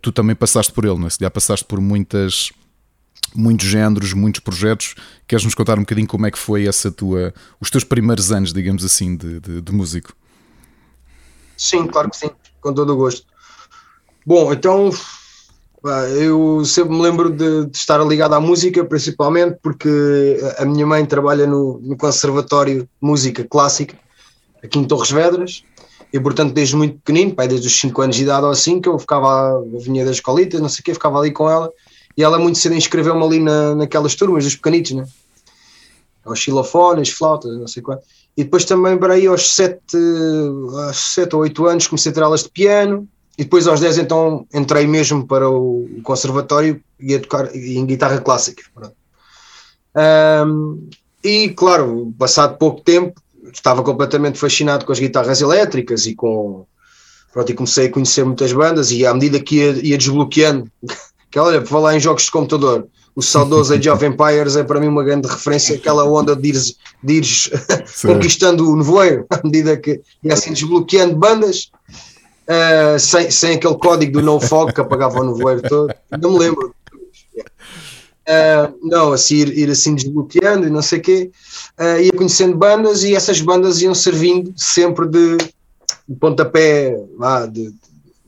tu 0.00 0.10
também 0.12 0.34
passaste 0.34 0.72
por 0.72 0.84
ele, 0.84 0.98
não 0.98 1.06
é? 1.06 1.10
Se 1.10 1.18
calhar 1.18 1.30
passaste 1.30 1.64
por 1.64 1.80
muitas 1.80 2.50
muitos 3.34 3.66
géneros, 3.66 4.14
muitos 4.14 4.40
projetos. 4.40 4.94
Queres 5.26 5.44
nos 5.44 5.54
contar 5.54 5.76
um 5.76 5.82
bocadinho 5.82 6.06
como 6.06 6.26
é 6.26 6.30
que 6.30 6.38
foi 6.38 6.66
essa 6.66 6.90
tua, 6.90 7.34
os 7.60 7.70
teus 7.70 7.84
primeiros 7.84 8.32
anos, 8.32 8.54
digamos 8.54 8.84
assim, 8.84 9.16
de, 9.16 9.38
de, 9.40 9.60
de 9.60 9.72
músico? 9.72 10.14
Sim, 11.58 11.88
claro 11.88 12.08
que 12.08 12.16
sim, 12.16 12.30
com 12.60 12.72
todo 12.72 12.92
o 12.92 12.96
gosto. 12.96 13.26
Bom, 14.24 14.52
então 14.52 14.90
eu 16.16 16.64
sempre 16.64 16.94
me 16.94 17.02
lembro 17.02 17.30
de, 17.30 17.66
de, 17.66 17.76
estar 17.76 18.02
ligado 18.04 18.34
à 18.34 18.40
música, 18.40 18.84
principalmente 18.84 19.58
porque 19.62 20.38
a 20.56 20.64
minha 20.64 20.86
mãe 20.86 21.04
trabalha 21.04 21.46
no, 21.46 21.80
no 21.80 21.96
Conservatório 21.96 22.82
de 22.82 22.88
Música 23.00 23.44
Clássica, 23.44 23.98
aqui 24.62 24.78
em 24.78 24.84
Torres 24.84 25.10
Vedras, 25.10 25.64
e 26.12 26.20
portanto 26.20 26.52
desde 26.52 26.76
muito 26.76 26.98
pequenino, 26.98 27.34
pai, 27.34 27.48
desde 27.48 27.66
os 27.66 27.80
5 27.80 28.02
anos 28.02 28.16
de 28.16 28.22
idade 28.22 28.44
ou 28.44 28.52
assim, 28.52 28.80
que 28.80 28.88
eu 28.88 28.98
ficava, 28.98 29.62
eu 29.72 29.80
vinha 29.80 30.04
da 30.04 30.10
escolita, 30.12 30.60
não 30.60 30.68
sei 30.68 30.80
o 30.80 30.84
quê, 30.84 30.94
ficava 30.94 31.18
ali 31.18 31.32
com 31.32 31.50
ela, 31.50 31.70
e 32.16 32.22
ela 32.22 32.38
muito 32.38 32.58
cedo 32.58 32.74
inscreveu-me 32.74 33.24
ali 33.24 33.40
na, 33.40 33.74
naquelas 33.74 34.14
turmas 34.14 34.44
dos 34.44 34.54
pequenitos, 34.54 34.92
né? 34.92 35.04
Aos 36.24 36.38
xilofones, 36.38 37.10
flautas, 37.10 37.56
não 37.56 37.66
sei 37.66 37.82
quanto. 37.82 38.02
E 38.38 38.44
depois 38.44 38.64
também 38.64 38.96
para 38.96 39.14
aí 39.14 39.26
aos 39.26 39.52
7, 39.56 39.80
aos 40.86 41.14
7 41.14 41.34
ou 41.34 41.42
8 41.42 41.66
anos 41.66 41.88
comecei 41.88 42.12
a 42.12 42.14
ter 42.14 42.22
aulas 42.22 42.44
de 42.44 42.50
piano, 42.50 43.08
e 43.36 43.42
depois 43.42 43.66
aos 43.66 43.80
10 43.80 43.98
então 43.98 44.46
entrei 44.54 44.86
mesmo 44.86 45.26
para 45.26 45.50
o 45.50 45.88
conservatório 46.04 46.80
e 47.00 47.16
a 47.16 47.20
tocar 47.20 47.52
em 47.52 47.84
guitarra 47.84 48.20
clássica. 48.20 48.62
Um, 50.46 50.88
e 51.24 51.48
claro, 51.48 52.14
passado 52.16 52.56
pouco 52.58 52.80
tempo, 52.80 53.20
estava 53.52 53.82
completamente 53.82 54.38
fascinado 54.38 54.86
com 54.86 54.92
as 54.92 55.00
guitarras 55.00 55.40
elétricas 55.40 56.06
e 56.06 56.14
com 56.14 56.64
pronto, 57.32 57.50
e 57.50 57.54
comecei 57.56 57.88
a 57.88 57.90
conhecer 57.90 58.24
muitas 58.24 58.52
bandas 58.52 58.92
e 58.92 59.04
à 59.04 59.12
medida 59.12 59.40
que 59.40 59.56
ia, 59.56 59.72
ia 59.84 59.98
desbloqueando, 59.98 60.70
que 61.28 61.40
olha, 61.40 61.66
falar 61.66 61.96
em 61.96 62.00
jogos 62.00 62.22
de 62.22 62.30
computador, 62.30 62.86
o 63.18 63.22
saudoso 63.22 63.74
Age 63.74 63.90
of 63.90 64.06
Empires 64.06 64.54
é 64.54 64.62
para 64.62 64.78
mim 64.78 64.86
uma 64.86 65.02
grande 65.02 65.26
referência, 65.26 65.74
aquela 65.74 66.04
onda 66.04 66.36
de 66.36 66.50
ires, 66.50 66.76
de 67.02 67.14
ires 67.14 67.50
conquistando 68.00 68.70
o 68.70 68.76
nevoeiro, 68.76 69.26
à 69.28 69.40
medida 69.42 69.76
que 69.76 70.00
ia 70.22 70.34
assim 70.34 70.52
desbloqueando 70.52 71.16
bandas, 71.16 71.68
uh, 72.46 72.96
sem, 72.96 73.28
sem 73.28 73.56
aquele 73.56 73.76
código 73.76 74.12
do 74.12 74.22
NoFog 74.22 74.72
que 74.72 74.80
apagava 74.80 75.18
o 75.18 75.34
nevoeiro 75.34 75.62
todo, 75.68 75.92
não 76.22 76.34
me 76.34 76.38
lembro. 76.38 76.72
Uh, 78.28 78.78
não, 78.84 79.12
assim, 79.12 79.34
ir, 79.34 79.58
ir, 79.58 79.68
assim 79.68 79.96
desbloqueando 79.96 80.68
e 80.68 80.70
não 80.70 80.80
sei 80.80 81.00
o 81.00 81.02
quê, 81.02 81.30
uh, 81.76 82.00
ia 82.00 82.12
conhecendo 82.12 82.56
bandas 82.56 83.02
e 83.02 83.16
essas 83.16 83.40
bandas 83.40 83.82
iam 83.82 83.96
servindo 83.96 84.54
sempre 84.56 85.08
de, 85.08 85.38
de 86.08 86.14
pontapé, 86.20 86.96
ah, 87.20 87.46
de, 87.46 87.74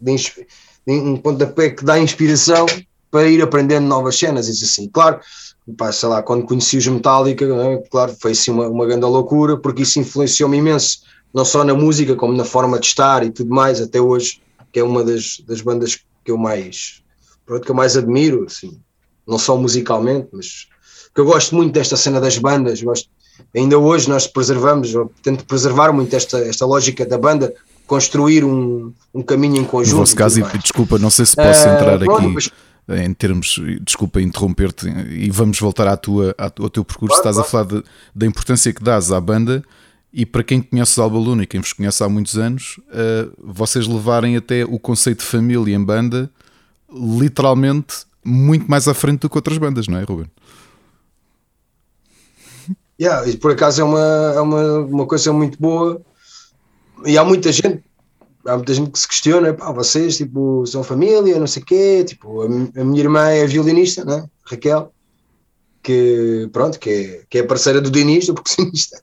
de, 0.01 0.17
de, 0.17 0.93
um 0.93 1.17
pontapé 1.17 1.71
que 1.71 1.85
dá 1.85 1.97
inspiração 1.97 2.67
para 3.11 3.29
ir 3.29 3.43
aprendendo 3.43 3.87
novas 3.87 4.19
cenas 4.19 4.49
e 4.49 4.65
assim. 4.65 4.89
Claro, 4.89 5.21
pá, 5.77 5.93
sei 5.93 6.09
lá, 6.09 6.23
quando 6.23 6.45
conheci 6.45 6.77
os 6.77 6.87
Metallica, 6.87 7.45
é? 7.45 7.77
claro, 7.91 8.15
foi 8.21 8.33
assim 8.33 8.51
uma, 8.51 8.69
uma 8.69 8.87
grande 8.87 9.05
loucura, 9.05 9.57
porque 9.57 9.83
isso 9.83 9.99
influenciou-me 9.99 10.59
imenso 10.59 11.01
não 11.33 11.45
só 11.45 11.63
na 11.63 11.75
música, 11.75 12.17
como 12.17 12.33
na 12.33 12.45
forma 12.45 12.79
de 12.79 12.87
estar 12.87 13.25
e 13.25 13.31
tudo 13.31 13.55
mais, 13.55 13.81
até 13.81 14.01
hoje, 14.01 14.41
que 14.73 14.81
é 14.81 14.85
uma 14.85 15.05
das, 15.05 15.41
das 15.47 15.61
bandas 15.61 15.97
que 16.25 16.31
eu 16.31 16.37
mais 16.37 17.01
pronto, 17.51 17.65
que 17.65 17.71
eu 17.71 17.75
mais 17.75 17.97
admiro, 17.97 18.45
assim, 18.45 18.79
não 19.27 19.37
só 19.37 19.57
musicalmente, 19.57 20.29
mas 20.33 20.69
que 21.13 21.21
eu 21.21 21.25
gosto 21.25 21.57
muito 21.57 21.73
desta 21.73 21.97
cena 21.97 22.21
das 22.21 22.39
bandas, 22.39 22.81
gosto, 22.81 23.09
ainda 23.55 23.77
hoje 23.77 24.09
nós 24.09 24.29
preservamos, 24.29 24.93
tento 25.21 25.45
preservar 25.45 25.93
muito 25.93 26.15
esta, 26.15 26.39
esta 26.39 26.65
lógica 26.65 27.05
da 27.05 27.19
banda, 27.19 27.53
construir 27.89 28.45
um, 28.45 28.93
um 29.13 29.21
caminho 29.21 29.57
em 29.57 29.65
conjunto. 29.65 29.95
No 29.95 30.03
vosso 30.03 30.15
caso, 30.15 30.39
e, 30.39 30.59
desculpa, 30.59 30.97
não 30.97 31.11
sei 31.11 31.27
se 31.27 31.35
posso 31.35 31.67
uh, 31.67 31.73
entrar 31.73 32.01
aqui. 32.01 32.27
Mas, 32.29 32.51
em 32.91 33.13
termos, 33.15 33.61
desculpa 33.83 34.21
interromper-te, 34.21 34.89
e 34.89 35.31
vamos 35.31 35.59
voltar 35.61 35.87
à 35.87 35.97
tua, 35.97 36.35
ao 36.39 36.71
teu 36.71 36.85
percurso. 36.85 37.21
Claro, 37.21 37.31
Estás 37.31 37.37
claro. 37.37 37.67
a 37.67 37.69
falar 37.69 37.81
de, 37.83 37.89
da 38.15 38.27
importância 38.27 38.73
que 38.73 38.83
dás 38.83 39.13
à 39.13 39.21
banda 39.21 39.63
e 40.13 40.27
para 40.27 40.43
quem 40.43 40.61
conhece 40.61 41.01
Alba 41.01 41.19
Luna 41.19 41.45
e 41.45 41.47
quem 41.47 41.61
vos 41.61 41.73
conhece 41.73 42.03
há 42.03 42.09
muitos 42.09 42.37
anos, 42.37 42.81
uh, 42.89 43.33
vocês 43.39 43.87
levarem 43.87 44.37
até 44.37 44.65
o 44.65 44.79
conceito 44.79 45.21
de 45.21 45.27
família 45.27 45.75
em 45.75 45.83
banda 45.83 46.31
literalmente 46.93 48.05
muito 48.25 48.69
mais 48.69 48.89
à 48.89 48.95
frente 48.95 49.21
do 49.21 49.31
que 49.31 49.39
outras 49.39 49.57
bandas, 49.57 49.87
não 49.87 49.99
é, 49.99 50.03
Ruben? 50.03 50.27
Yeah, 53.01 53.27
e 53.29 53.37
por 53.37 53.53
acaso 53.53 53.81
é 53.81 53.85
uma, 53.85 54.33
é 54.35 54.41
uma, 54.41 54.79
uma 54.81 55.07
coisa 55.07 55.33
muito 55.33 55.59
boa 55.59 56.03
e 57.07 57.17
há 57.17 57.25
muita 57.25 57.51
gente 57.51 57.83
há 58.47 58.57
muita 58.57 58.75
gente 58.75 58.91
que 58.91 58.99
se 58.99 59.09
questiona, 59.09 59.55
pá, 59.55 59.73
vocês 59.73 60.17
tipo, 60.17 60.65
são 60.67 60.83
família, 60.83 61.39
não 61.39 61.47
sei 61.47 61.63
o 61.63 61.67
quê, 61.67 62.05
tipo, 62.05 62.43
a, 62.43 62.47
a, 62.47 62.85
minha 62.85 63.01
irmã 63.01 63.29
é 63.29 63.47
violinista, 63.47 64.05
né? 64.05 64.27
Raquel, 64.45 64.93
que 65.83 66.49
pronto, 66.53 66.79
que 66.79 66.91
é, 66.91 67.23
que 67.29 67.39
é 67.39 67.43
parceira 67.43 67.81
do 67.81 67.91
Dinis, 67.91 68.27
do 68.27 68.35
percussionista 68.35 69.03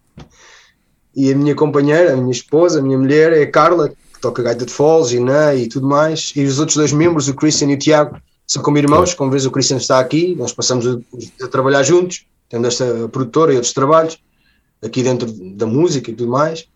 e 1.18 1.32
a 1.32 1.36
minha 1.36 1.56
companheira, 1.56 2.14
a 2.14 2.16
minha 2.16 2.32
esposa, 2.32 2.78
a 2.78 2.82
minha 2.82 2.98
mulher 2.98 3.34
é 3.34 3.42
a 3.42 3.52
Carla, 3.52 3.90
que 3.90 4.22
toca 4.22 4.44
gaita 4.44 4.68
de 4.68 4.72
foles 4.72 5.12
e 5.12 5.20
né, 5.20 5.58
e 5.58 5.68
tudo 5.68 5.88
mais, 5.88 6.32
e 6.36 6.44
os 6.44 6.60
outros 6.60 6.78
dois 6.78 6.94
membros, 6.94 7.28
o 7.28 7.34
Christian 7.34 7.72
e 7.72 7.74
o 7.74 7.80
Tiago, 7.80 8.22
são 8.46 8.62
como 8.62 8.78
irmãos, 8.78 9.16
como 9.16 9.32
vês 9.32 9.44
o 9.44 9.50
Christian 9.50 9.78
está 9.78 10.00
aqui, 10.00 10.36
nós 10.36 10.54
passamos 10.54 10.86
a, 10.86 11.00
a 11.44 11.48
trabalhar 11.48 11.82
juntos, 11.82 12.28
tendo 12.48 12.68
esta 12.68 13.10
produtora 13.10 13.52
e 13.52 13.56
outros 13.56 13.74
trabalhos, 13.74 14.20
aqui 14.80 15.02
dentro 15.02 15.28
da 15.56 15.66
música 15.66 16.12
e 16.12 16.14
tudo 16.14 16.32
mais, 16.32 16.68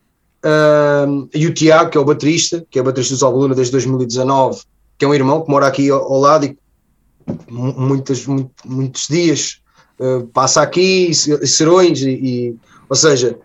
uh, 0.46 1.30
e 1.34 1.48
o 1.48 1.54
Tiago, 1.54 1.90
que 1.90 1.98
é 1.98 2.02
o 2.02 2.06
baterista, 2.06 2.66
que 2.70 2.80
é 2.80 2.82
o 2.82 2.86
baterista 2.86 3.14
dos 3.14 3.24
Albaluna 3.24 3.56
desde 3.56 3.72
2019, 3.72 4.62
que 4.98 5.06
é 5.06 5.08
um 5.08 5.14
irmão 5.14 5.42
que 5.42 5.50
mora 5.50 5.68
aqui 5.68 5.90
ao, 5.90 6.02
ao 6.02 6.20
lado 6.20 6.46
e 6.46 6.58
muitas, 7.50 8.26
muito, 8.26 8.52
muitos 8.66 9.08
dias 9.08 9.62
uh, 10.00 10.26
passa 10.28 10.62
aqui, 10.62 11.12
serões, 11.14 12.02
e, 12.02 12.10
e, 12.10 12.56
ou 12.90 12.96
seja, 12.96 13.38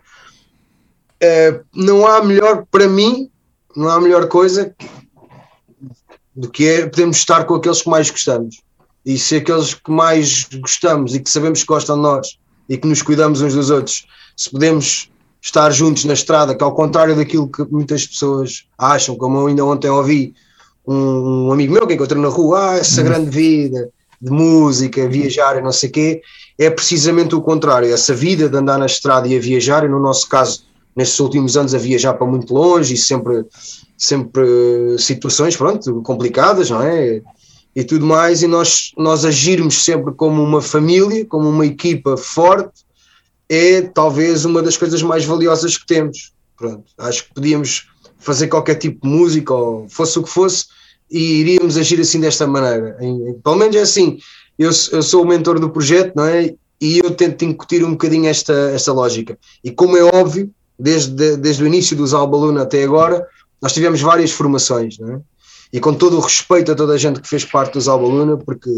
uh, 1.23 1.65
não 1.75 2.07
há 2.07 2.23
melhor, 2.25 2.67
para 2.71 2.89
mim, 2.89 3.31
não 3.75 3.89
há 3.89 4.01
melhor 4.01 4.29
coisa 4.29 4.75
do 6.35 6.51
que 6.51 6.67
é 6.67 6.87
podermos 6.87 7.17
estar 7.17 7.45
com 7.45 7.55
aqueles 7.55 7.83
que 7.83 7.89
mais 7.89 8.11
gostamos. 8.11 8.63
E 9.05 9.19
se 9.19 9.37
aqueles 9.37 9.73
que 9.73 9.91
mais 9.91 10.45
gostamos 10.55 11.15
e 11.15 11.21
que 11.21 11.31
sabemos 11.31 11.61
que 11.61 11.67
gostam 11.67 11.97
de 11.97 12.03
nós 12.03 12.39
e 12.69 12.77
que 12.77 12.87
nos 12.87 13.01
cuidamos 13.03 13.41
uns 13.41 13.55
dos 13.55 13.71
outros, 13.71 14.07
se 14.37 14.51
podemos 14.51 15.11
estar 15.47 15.71
juntos 15.71 16.05
na 16.05 16.13
estrada, 16.13 16.57
que 16.57 16.65
ao 16.65 16.75
contrário 16.75 17.15
daquilo 17.15 17.49
que 17.49 17.65
muitas 17.71 18.05
pessoas 18.05 18.65
acham, 18.77 19.15
como 19.17 19.39
eu 19.39 19.47
ainda 19.47 19.65
ontem 19.65 19.89
ouvi 19.89 20.35
um, 20.85 21.47
um 21.47 21.53
amigo 21.53 21.73
meu 21.73 21.87
que 21.87 21.95
encontrei 21.95 22.21
na 22.21 22.29
rua, 22.29 22.73
ah, 22.73 22.77
essa 22.77 23.01
uhum. 23.01 23.07
grande 23.07 23.31
vida 23.31 23.89
de 24.21 24.31
música, 24.31 25.09
viajar 25.09 25.57
e 25.57 25.63
não 25.63 25.71
sei 25.71 25.89
o 25.89 25.93
quê, 25.93 26.23
é 26.59 26.69
precisamente 26.69 27.35
o 27.37 27.41
contrário, 27.41 27.93
essa 27.93 28.13
vida 28.13 28.49
de 28.49 28.57
andar 28.57 28.77
na 28.77 28.87
estrada 28.87 29.29
e 29.29 29.37
a 29.37 29.41
viajar, 29.41 29.85
e 29.85 29.89
no 29.89 30.01
nosso 30.01 30.29
caso 30.29 30.65
nestes 30.97 31.21
últimos 31.21 31.57
anos 31.57 31.75
a 31.75 31.79
viajar 31.79 32.15
para 32.15 32.27
muito 32.27 32.53
longe 32.53 32.95
e 32.95 32.97
sempre, 32.97 33.45
sempre 33.97 34.99
situações 34.99 35.57
pronto, 35.57 36.03
complicadas, 36.03 36.71
não 36.71 36.83
é? 36.83 37.23
E 37.75 37.85
tudo 37.85 38.05
mais, 38.05 38.43
e 38.43 38.49
nós, 38.49 38.93
nós 38.97 39.25
agirmos 39.25 39.85
sempre 39.85 40.13
como 40.13 40.43
uma 40.43 40.63
família, 40.63 41.25
como 41.27 41.49
uma 41.49 41.67
equipa 41.67 42.17
forte, 42.17 42.86
é 43.49 43.83
talvez 43.83 44.45
uma 44.45 44.63
das 44.63 44.77
coisas 44.77 45.03
mais 45.03 45.25
valiosas 45.25 45.77
que 45.77 45.87
temos. 45.87 46.33
Pronto, 46.57 46.85
acho 46.99 47.25
que 47.25 47.35
podíamos 47.35 47.89
fazer 48.19 48.49
qualquer 48.49 48.77
tipo 48.77 49.07
de 49.07 49.09
música, 49.09 49.55
ou 49.55 49.89
fosse 49.89 50.19
o 50.19 50.23
que 50.23 50.31
fosse, 50.31 50.67
e 51.11 51.41
iríamos 51.41 51.77
agir 51.77 52.01
assim 52.01 52.21
desta 52.21 52.47
maneira. 52.47 52.97
Pelo 53.45 53.57
menos 53.57 53.77
é 53.77 53.81
assim, 53.81 54.19
eu, 54.59 54.71
eu 54.93 55.03
sou 55.03 55.23
o 55.23 55.27
mentor 55.27 55.61
do 55.61 55.71
projeto, 55.71 56.15
não 56.17 56.25
é? 56.25 56.55
E 56.81 56.99
eu 56.99 57.11
tento 57.13 57.45
incutir 57.45 57.85
um 57.85 57.93
bocadinho 57.93 58.27
esta, 58.27 58.53
esta 58.75 58.93
lógica. 58.93 59.39
E 59.63 59.71
como 59.71 59.97
é 59.97 60.03
óbvio, 60.03 60.51
desde, 60.79 61.37
desde 61.37 61.63
o 61.63 61.67
início 61.67 61.97
dos 61.97 62.13
Albaluna 62.13 62.63
até 62.63 62.83
agora, 62.83 63.27
nós 63.61 63.73
tivemos 63.73 64.01
várias 64.01 64.31
formações, 64.31 64.99
não 64.99 65.15
é? 65.15 65.21
E 65.77 65.81
com 65.81 65.93
todo 65.93 66.17
o 66.17 66.21
respeito 66.21 66.73
a 66.73 66.75
toda 66.75 66.95
a 66.95 66.97
gente 66.97 67.21
que 67.21 67.29
fez 67.29 67.45
parte 67.45 67.75
dos 67.75 67.87
Albaluna, 67.87 68.39
porque 68.39 68.71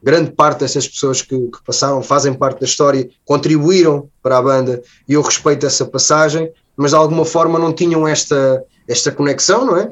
grande 0.00 0.30
parte 0.30 0.60
dessas 0.60 0.86
pessoas 0.86 1.20
que, 1.20 1.36
que, 1.36 1.64
passaram, 1.66 2.00
fazem 2.00 2.32
parte 2.32 2.60
da 2.60 2.64
história, 2.64 3.10
contribuíram 3.24 4.08
para 4.22 4.38
a 4.38 4.42
banda 4.42 4.80
e 5.08 5.14
eu 5.14 5.20
respeito 5.20 5.66
essa 5.66 5.84
passagem, 5.84 6.48
mas 6.76 6.92
de 6.92 6.96
alguma 6.96 7.24
forma 7.24 7.58
não 7.58 7.72
tinham 7.72 8.06
esta, 8.06 8.62
esta 8.86 9.10
conexão, 9.10 9.64
não 9.64 9.76
é? 9.76 9.90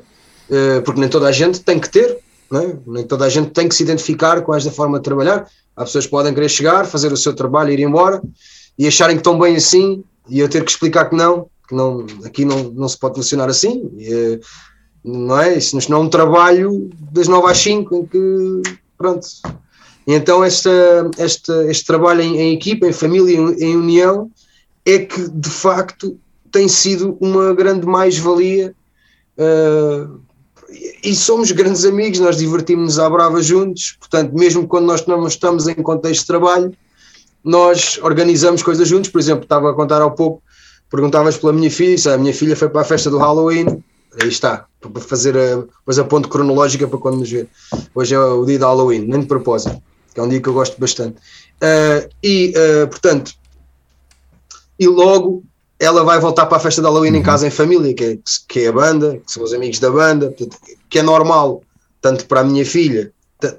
Eh, 0.48 0.80
porque 0.82 1.00
nem 1.00 1.08
toda 1.08 1.26
a 1.26 1.32
gente 1.32 1.58
tem 1.58 1.80
que 1.80 1.90
ter, 1.90 2.20
não 2.48 2.60
é? 2.60 2.76
nem 2.86 3.04
toda 3.04 3.24
a 3.24 3.28
gente 3.28 3.50
tem 3.50 3.68
que 3.68 3.74
se 3.74 3.82
identificar 3.82 4.40
com 4.42 4.54
esta 4.54 4.70
forma 4.70 4.98
de 4.98 5.02
trabalhar. 5.02 5.48
Há 5.76 5.82
pessoas 5.82 6.04
que 6.04 6.12
podem 6.12 6.32
querer 6.32 6.48
chegar, 6.48 6.86
fazer 6.86 7.12
o 7.12 7.16
seu 7.16 7.34
trabalho 7.34 7.72
ir 7.72 7.80
embora 7.80 8.22
e 8.78 8.86
acharem 8.86 9.16
que 9.16 9.20
estão 9.20 9.36
bem 9.36 9.56
assim 9.56 10.04
e 10.28 10.38
eu 10.38 10.48
ter 10.48 10.62
que 10.62 10.70
explicar 10.70 11.10
que 11.10 11.16
não, 11.16 11.48
que 11.68 11.74
não, 11.74 12.06
aqui 12.24 12.44
não, 12.44 12.70
não 12.70 12.88
se 12.88 12.96
pode 12.96 13.16
funcionar 13.16 13.48
assim, 13.48 13.90
e, 13.98 14.38
não 15.04 15.38
é? 15.38 15.56
Isso 15.56 15.76
não 15.90 15.98
é 15.98 16.00
um 16.00 16.08
trabalho 16.08 16.90
das 17.12 17.28
9 17.28 17.50
às 17.50 17.58
5 17.58 17.96
em 17.96 18.06
que, 18.06 18.62
pronto. 18.96 19.26
Então 20.06 20.42
esta, 20.42 21.10
esta, 21.16 21.70
este 21.70 21.84
trabalho 21.84 22.22
em, 22.22 22.36
em 22.36 22.54
equipa, 22.54 22.86
em 22.86 22.92
família, 22.92 23.36
em, 23.36 23.54
em, 23.62 23.76
união, 23.76 24.30
é 24.84 24.98
que 24.98 25.28
de 25.28 25.50
facto 25.50 26.18
tem 26.50 26.68
sido 26.68 27.16
uma 27.20 27.54
grande 27.54 27.86
mais-valia 27.86 28.74
uh, 29.38 30.20
e 31.02 31.14
somos 31.14 31.50
grandes 31.52 31.84
amigos, 31.84 32.18
nós 32.18 32.36
divertimos-nos 32.36 32.98
à 32.98 33.08
brava 33.08 33.42
juntos, 33.42 33.96
portanto, 33.98 34.32
mesmo 34.34 34.66
quando 34.66 34.86
nós 34.86 35.06
não 35.06 35.26
estamos 35.26 35.68
em 35.68 35.74
contexto 35.74 36.22
de 36.22 36.26
trabalho, 36.26 36.72
nós 37.44 37.98
organizamos 38.02 38.62
coisas 38.62 38.88
juntos, 38.88 39.10
por 39.10 39.20
exemplo, 39.20 39.44
estava 39.44 39.70
a 39.70 39.74
contar 39.74 40.00
há 40.02 40.10
pouco 40.10 40.42
perguntavas 40.90 41.36
pela 41.36 41.52
minha 41.52 41.70
filha, 41.70 42.14
a 42.14 42.18
minha 42.18 42.34
filha 42.34 42.54
foi 42.54 42.68
para 42.68 42.82
a 42.82 42.84
festa 42.84 43.10
do 43.10 43.18
Halloween, 43.18 43.82
aí 44.20 44.28
está, 44.28 44.66
para 44.88 45.02
fazer 45.02 45.36
a, 45.36 45.56
depois 45.56 45.98
a 45.98 46.04
ponte 46.04 46.28
cronológica 46.28 46.86
para 46.86 46.98
quando 46.98 47.18
nos 47.18 47.30
ver. 47.30 47.48
Hoje 47.94 48.14
é 48.14 48.18
o 48.18 48.44
dia 48.44 48.58
de 48.58 48.64
Halloween, 48.64 49.06
nem 49.06 49.20
de 49.20 49.26
propósito, 49.26 49.80
que 50.12 50.20
é 50.20 50.22
um 50.22 50.28
dia 50.28 50.40
que 50.40 50.48
eu 50.48 50.52
gosto 50.52 50.80
bastante. 50.80 51.16
Uh, 51.62 52.08
e, 52.22 52.54
uh, 52.56 52.88
portanto, 52.88 53.32
e 54.78 54.86
logo 54.86 55.44
ela 55.82 56.04
vai 56.04 56.20
voltar 56.20 56.46
para 56.46 56.58
a 56.58 56.60
festa 56.60 56.80
de 56.80 56.86
Halloween 56.86 57.10
uhum. 57.10 57.16
em 57.16 57.22
casa 57.22 57.46
em 57.46 57.50
família, 57.50 57.92
que 57.92 58.04
é, 58.04 58.18
que 58.48 58.60
é 58.60 58.68
a 58.68 58.72
banda, 58.72 59.18
que 59.18 59.32
são 59.32 59.42
os 59.42 59.52
amigos 59.52 59.80
da 59.80 59.90
banda, 59.90 60.28
portanto, 60.28 60.56
que 60.88 60.98
é 61.00 61.02
normal, 61.02 61.62
tanto 62.00 62.24
para 62.26 62.40
a 62.40 62.44
minha 62.44 62.64
filha, 62.64 63.12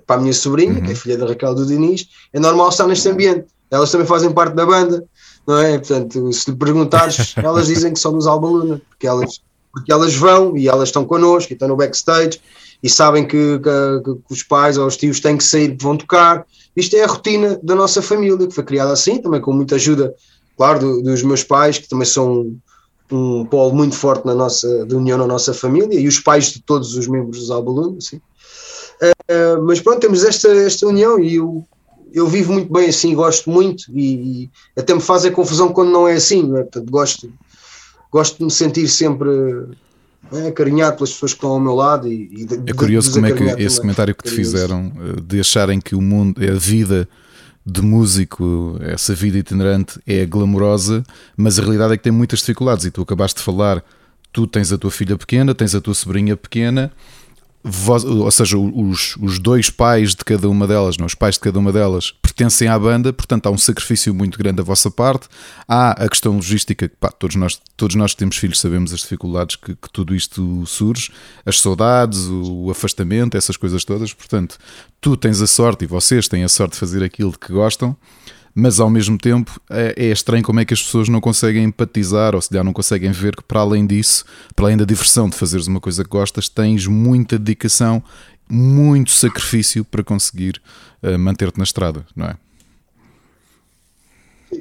para 0.08 0.16
a 0.16 0.20
minha 0.20 0.34
sobrinha, 0.34 0.72
uhum. 0.72 0.82
que 0.82 0.88
é 0.88 0.90
uhum. 0.90 0.96
filha 0.96 1.18
da 1.18 1.28
Raquel 1.28 1.54
do 1.54 1.66
Diniz, 1.66 2.08
é 2.32 2.40
normal 2.40 2.70
estar 2.70 2.88
neste 2.88 3.10
ambiente. 3.10 3.48
Elas 3.70 3.92
também 3.92 4.08
fazem 4.08 4.32
parte 4.32 4.54
da 4.54 4.66
banda, 4.66 5.04
não 5.46 5.58
é? 5.58 5.78
Portanto, 5.78 6.32
se 6.32 6.50
lhe 6.50 6.56
perguntares, 6.56 7.34
elas 7.44 7.68
dizem 7.68 7.92
que 7.92 8.00
são 8.00 8.14
dos 8.14 8.26
Albaluna, 8.26 8.82
porque 8.88 9.06
elas, 9.06 9.42
porque 9.74 9.92
elas 9.92 10.14
vão 10.14 10.56
e 10.56 10.68
elas 10.68 10.90
estão 10.90 11.04
connosco 11.04 11.52
e 11.52 11.56
estão 11.56 11.68
no 11.68 11.76
backstage 11.76 12.40
e 12.82 12.90
sabem 12.90 13.26
que, 13.26 13.60
que, 13.60 14.12
que 14.28 14.34
os 14.34 14.44
pais 14.44 14.78
ou 14.78 14.86
os 14.86 14.96
tios 14.96 15.20
têm 15.20 15.38
que 15.38 15.44
sair, 15.44 15.76
vão 15.82 15.98
tocar. 15.98 16.46
Isto 16.76 16.96
é 16.96 17.04
a 17.04 17.08
rotina 17.08 17.60
da 17.64 17.74
nossa 17.74 18.02
família, 18.02 18.46
que 18.46 18.54
foi 18.54 18.64
criada 18.64 18.92
assim, 18.92 19.22
também 19.22 19.42
com 19.42 19.54
muita 19.54 19.76
ajuda, 19.76 20.14
claro, 20.56 20.80
do, 20.80 21.02
dos 21.02 21.24
meus 21.24 21.44
pais, 21.44 21.78
que 21.78 21.88
também 21.88 22.06
são 22.06 22.56
um 23.12 23.46
polo 23.46 23.74
muito 23.74 23.96
forte 23.96 24.26
na 24.26 24.36
nossa, 24.36 24.86
de 24.86 24.96
união 24.96 25.18
na 25.18 25.28
nossa 25.28 25.54
família, 25.54 26.00
e 26.00 26.08
os 26.08 26.20
pais 26.20 26.52
de 26.52 26.62
todos 26.62 26.96
os 26.96 27.08
membros 27.08 27.40
dos 27.40 27.52
Albaluna, 27.52 27.98
assim. 27.98 28.18
Uh, 29.02 29.64
mas 29.64 29.80
pronto, 29.80 30.00
temos 30.00 30.24
esta, 30.24 30.50
esta 30.50 30.88
união 30.88 31.20
e 31.20 31.36
eu, 31.36 31.64
eu 32.14 32.28
vivo 32.28 32.54
muito 32.54 32.72
bem 32.72 32.90
assim, 32.90 33.16
gosto 33.16 33.50
muito 33.50 33.86
e, 33.92 34.44
e 34.44 34.50
até 34.80 34.94
me 34.94 35.02
faz 35.02 35.26
a 35.26 35.32
confusão 35.32 35.74
quando 35.74 35.92
não 35.92 36.08
é 36.08 36.14
assim, 36.14 36.44
é? 36.56 36.62
Portanto, 36.62 36.90
gosto, 36.90 37.34
gosto 38.14 38.38
de 38.38 38.46
me 38.46 38.52
sentir 38.52 38.88
sempre 38.88 39.30
é, 40.32 40.48
acarinhado 40.48 40.98
pelas 40.98 41.12
pessoas 41.12 41.32
que 41.34 41.38
estão 41.38 41.50
ao 41.50 41.60
meu 41.60 41.74
lado. 41.74 42.08
E, 42.08 42.30
e 42.32 42.46
de, 42.46 42.72
é 42.72 42.74
curioso 42.74 43.12
como 43.12 43.26
é 43.26 43.32
que 43.32 43.44
esse 43.44 43.56
também. 43.56 43.82
comentário 43.82 44.16
que 44.16 44.24
te 44.24 44.30
fizeram 44.30 44.94
eh, 44.96 45.22
de 45.22 45.40
acharem 45.40 45.82
que 45.82 45.96
o 45.96 46.02
mundo, 46.02 46.42
é 46.44 46.52
a 46.52 46.56
vida 46.56 47.10
de 47.66 47.82
músico, 47.82 48.78
essa 48.82 49.16
vida 49.16 49.38
itinerante 49.38 50.00
é 50.06 50.26
glamourosa, 50.26 51.04
mas 51.36 51.58
a 51.58 51.62
realidade 51.62 51.94
é 51.94 51.98
que 51.98 52.04
tem 52.04 52.12
muitas 52.12 52.40
dificuldades. 52.40 52.86
E 52.86 52.92
tu 52.92 53.02
acabaste 53.02 53.40
de 53.40 53.44
falar, 53.44 53.84
tu 54.32 54.46
tens 54.46 54.72
a 54.72 54.78
tua 54.78 54.92
filha 54.92 55.18
pequena, 55.18 55.56
tens 55.56 55.74
a 55.74 55.82
tua 55.82 55.96
sobrinha 55.96 56.38
pequena 56.38 56.92
ou 57.64 58.30
seja, 58.32 58.58
os, 58.58 59.16
os 59.22 59.40
dois 59.40 59.70
pais 59.70 60.14
de 60.14 60.26
cada 60.26 60.50
uma 60.50 60.68
delas, 60.68 60.98
não, 60.98 61.06
os 61.06 61.16
pais 61.16 61.36
de 61.36 61.40
cada 61.40 61.58
uma 61.58 61.72
delas 61.72 62.14
pertencem 62.34 62.68
à 62.68 62.78
banda, 62.78 63.14
portanto 63.14 63.46
há 63.46 63.52
um 63.52 63.58
sacrifício 63.58 64.14
muito 64.14 64.38
grande 64.38 64.58
da 64.58 64.64
vossa 64.64 64.90
parte. 64.90 65.28
Há 65.68 65.92
a 65.92 66.10
questão 66.10 66.36
logística, 66.36 66.92
pá, 67.00 67.10
todos, 67.12 67.36
nós, 67.36 67.62
todos 67.78 67.96
nós 67.96 68.14
que 68.14 68.18
temos 68.18 68.38
filhos 68.38 68.60
sabemos 68.60 68.92
as 68.92 69.02
dificuldades 69.02 69.56
que, 69.56 69.76
que 69.76 69.90
tudo 69.92 70.16
isto 70.16 70.66
surge, 70.66 71.12
as 71.46 71.62
saudades, 71.62 72.26
o, 72.26 72.66
o 72.66 72.72
afastamento, 72.72 73.38
essas 73.38 73.56
coisas 73.56 73.86
todas. 73.86 74.14
Portanto, 74.14 74.58
tu 75.00 75.16
tens 75.16 75.42
a 75.42 75.48
sorte 75.48 75.86
e 75.86 75.88
vocês 75.88 76.28
têm 76.28 76.44
a 76.44 76.50
sorte 76.50 76.74
de 76.74 76.80
fazer 76.80 77.04
aquilo 77.04 77.32
de 77.32 77.38
que 77.38 77.54
gostam 77.54 77.96
mas 78.56 78.80
ao 78.80 78.90
mesmo 78.90 79.18
tempo 79.18 79.60
é, 79.70 79.94
é, 79.98 80.06
estranho 80.12 80.44
como 80.44 80.60
é 80.60 80.66
que 80.66 80.74
as 80.74 80.82
pessoas 80.82 81.10
não 81.10 81.20
conseguem 81.20 81.64
empatizar 81.64 82.36
ou 82.36 82.42
se 82.42 82.50
já 82.54 82.64
não 82.64 82.74
conseguem 82.74 83.12
ver 83.12 83.36
que 83.36 83.44
para 83.44 83.62
além 83.62 83.86
disso, 83.86 84.26
para 84.56 84.66
além 84.66 84.78
da 84.78 84.86
diversão 84.86 85.28
de 85.28 85.36
fazeres 85.36 85.68
uma 85.68 85.80
coisa 85.80 86.04
que 86.04 86.10
gostas, 86.10 86.48
tens 86.48 86.86
muita 86.86 87.40
dedicação, 87.40 88.04
muito 88.50 89.12
sacrifício 89.12 89.84
para 89.84 90.04
conseguir 90.04 90.62
uh, 91.02 91.18
manter-te 91.18 91.58
na 91.58 91.64
estrada, 91.64 92.06
não 92.16 92.28
é? 92.28 92.38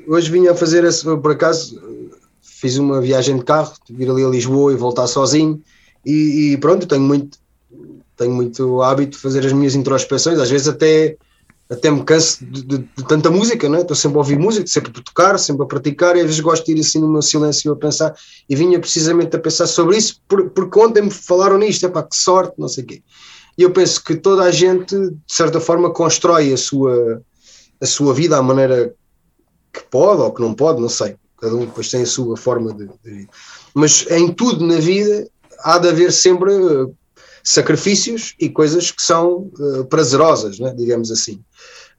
Hoje 0.07 0.31
vim 0.31 0.49
a 0.49 0.55
fazer, 0.55 0.85
esse, 0.85 1.05
por 1.05 1.33
acaso, 1.33 1.81
fiz 2.41 2.79
uma 2.79 3.01
viagem 3.01 3.37
de 3.37 3.45
carro, 3.45 3.75
vir 3.91 4.09
ali 4.09 4.25
a 4.25 4.29
Lisboa 4.29 4.73
e 4.73 4.77
voltar 4.77 5.07
sozinho 5.07 5.61
e, 6.05 6.53
e 6.53 6.57
pronto, 6.57 6.87
tenho 6.87 7.03
muito, 7.03 7.39
tenho 8.17 8.33
muito 8.33 8.81
hábito 8.83 9.17
de 9.17 9.19
fazer 9.19 9.45
as 9.45 9.53
minhas 9.53 9.75
introspeções, 9.75 10.39
às 10.39 10.51
vezes 10.51 10.69
até 10.69 11.17
até 11.73 11.91
me 11.91 12.05
canso 12.05 12.45
de, 12.45 12.63
de, 12.63 12.79
de 12.79 13.05
tanta 13.09 13.31
música, 13.31 13.67
não 13.67 13.79
é? 13.79 13.81
Estou 13.81 13.97
sempre 13.97 14.19
a 14.19 14.21
ouvir 14.21 14.39
música, 14.39 14.67
sempre 14.67 14.91
a 14.91 15.03
tocar, 15.03 15.39
sempre 15.39 15.63
a 15.63 15.67
praticar, 15.67 16.17
e 16.17 16.21
às 16.21 16.27
vezes 16.27 16.41
gosto 16.41 16.67
de 16.67 16.73
ir 16.73 16.81
assim 16.81 17.01
no 17.01 17.09
meu 17.09 17.23
silêncio 17.23 17.73
a 17.73 17.77
pensar, 17.77 18.15
e 18.49 18.55
vinha 18.55 18.79
precisamente 18.79 19.35
a 19.35 19.39
pensar 19.39 19.67
sobre 19.67 19.97
isso, 19.97 20.21
por, 20.29 20.51
porque 20.51 20.79
ontem 20.79 21.03
me 21.03 21.11
falaram 21.11 21.57
nisto, 21.57 21.87
é 21.87 21.89
pá, 21.89 22.03
que 22.03 22.15
sorte, 22.15 22.55
não 22.59 22.69
sei 22.69 22.85
o 22.85 22.87
quê. 22.87 23.03
E 23.57 23.63
eu 23.63 23.71
penso 23.71 24.03
que 24.03 24.15
toda 24.15 24.45
a 24.45 24.51
gente, 24.51 24.97
de 24.97 25.17
certa 25.27 25.61
forma, 25.61 25.93
constrói 25.93 26.53
a 26.53 26.57
sua, 26.57 27.23
a 27.81 27.87
sua 27.87 28.15
vida 28.15 28.37
à 28.37 28.43
maneira 28.43 28.95
que 29.73 29.83
pode 29.91 30.23
ou 30.23 30.33
que 30.33 30.41
não 30.41 30.55
pode, 30.55 30.81
não 30.81 30.89
sei. 30.89 31.17
Cada 31.41 31.55
um 31.55 31.67
depois 31.67 31.91
tem 31.91 32.03
a 32.03 32.07
sua 32.07 32.37
forma 32.37 32.73
de, 32.73 32.89
de 33.05 33.29
Mas 33.75 34.07
em 34.11 34.33
tudo 34.33 34.67
na 34.67 34.77
vida 34.77 35.29
há 35.61 35.79
de 35.79 35.89
haver 35.89 36.13
sempre 36.13 36.53
uh, 36.53 36.95
sacrifícios 37.43 38.35
e 38.39 38.49
coisas 38.49 38.91
que 38.91 39.03
são 39.03 39.51
uh, 39.59 39.85
prazerosas, 39.87 40.59
né, 40.59 40.73
digamos 40.77 41.11
assim 41.11 41.43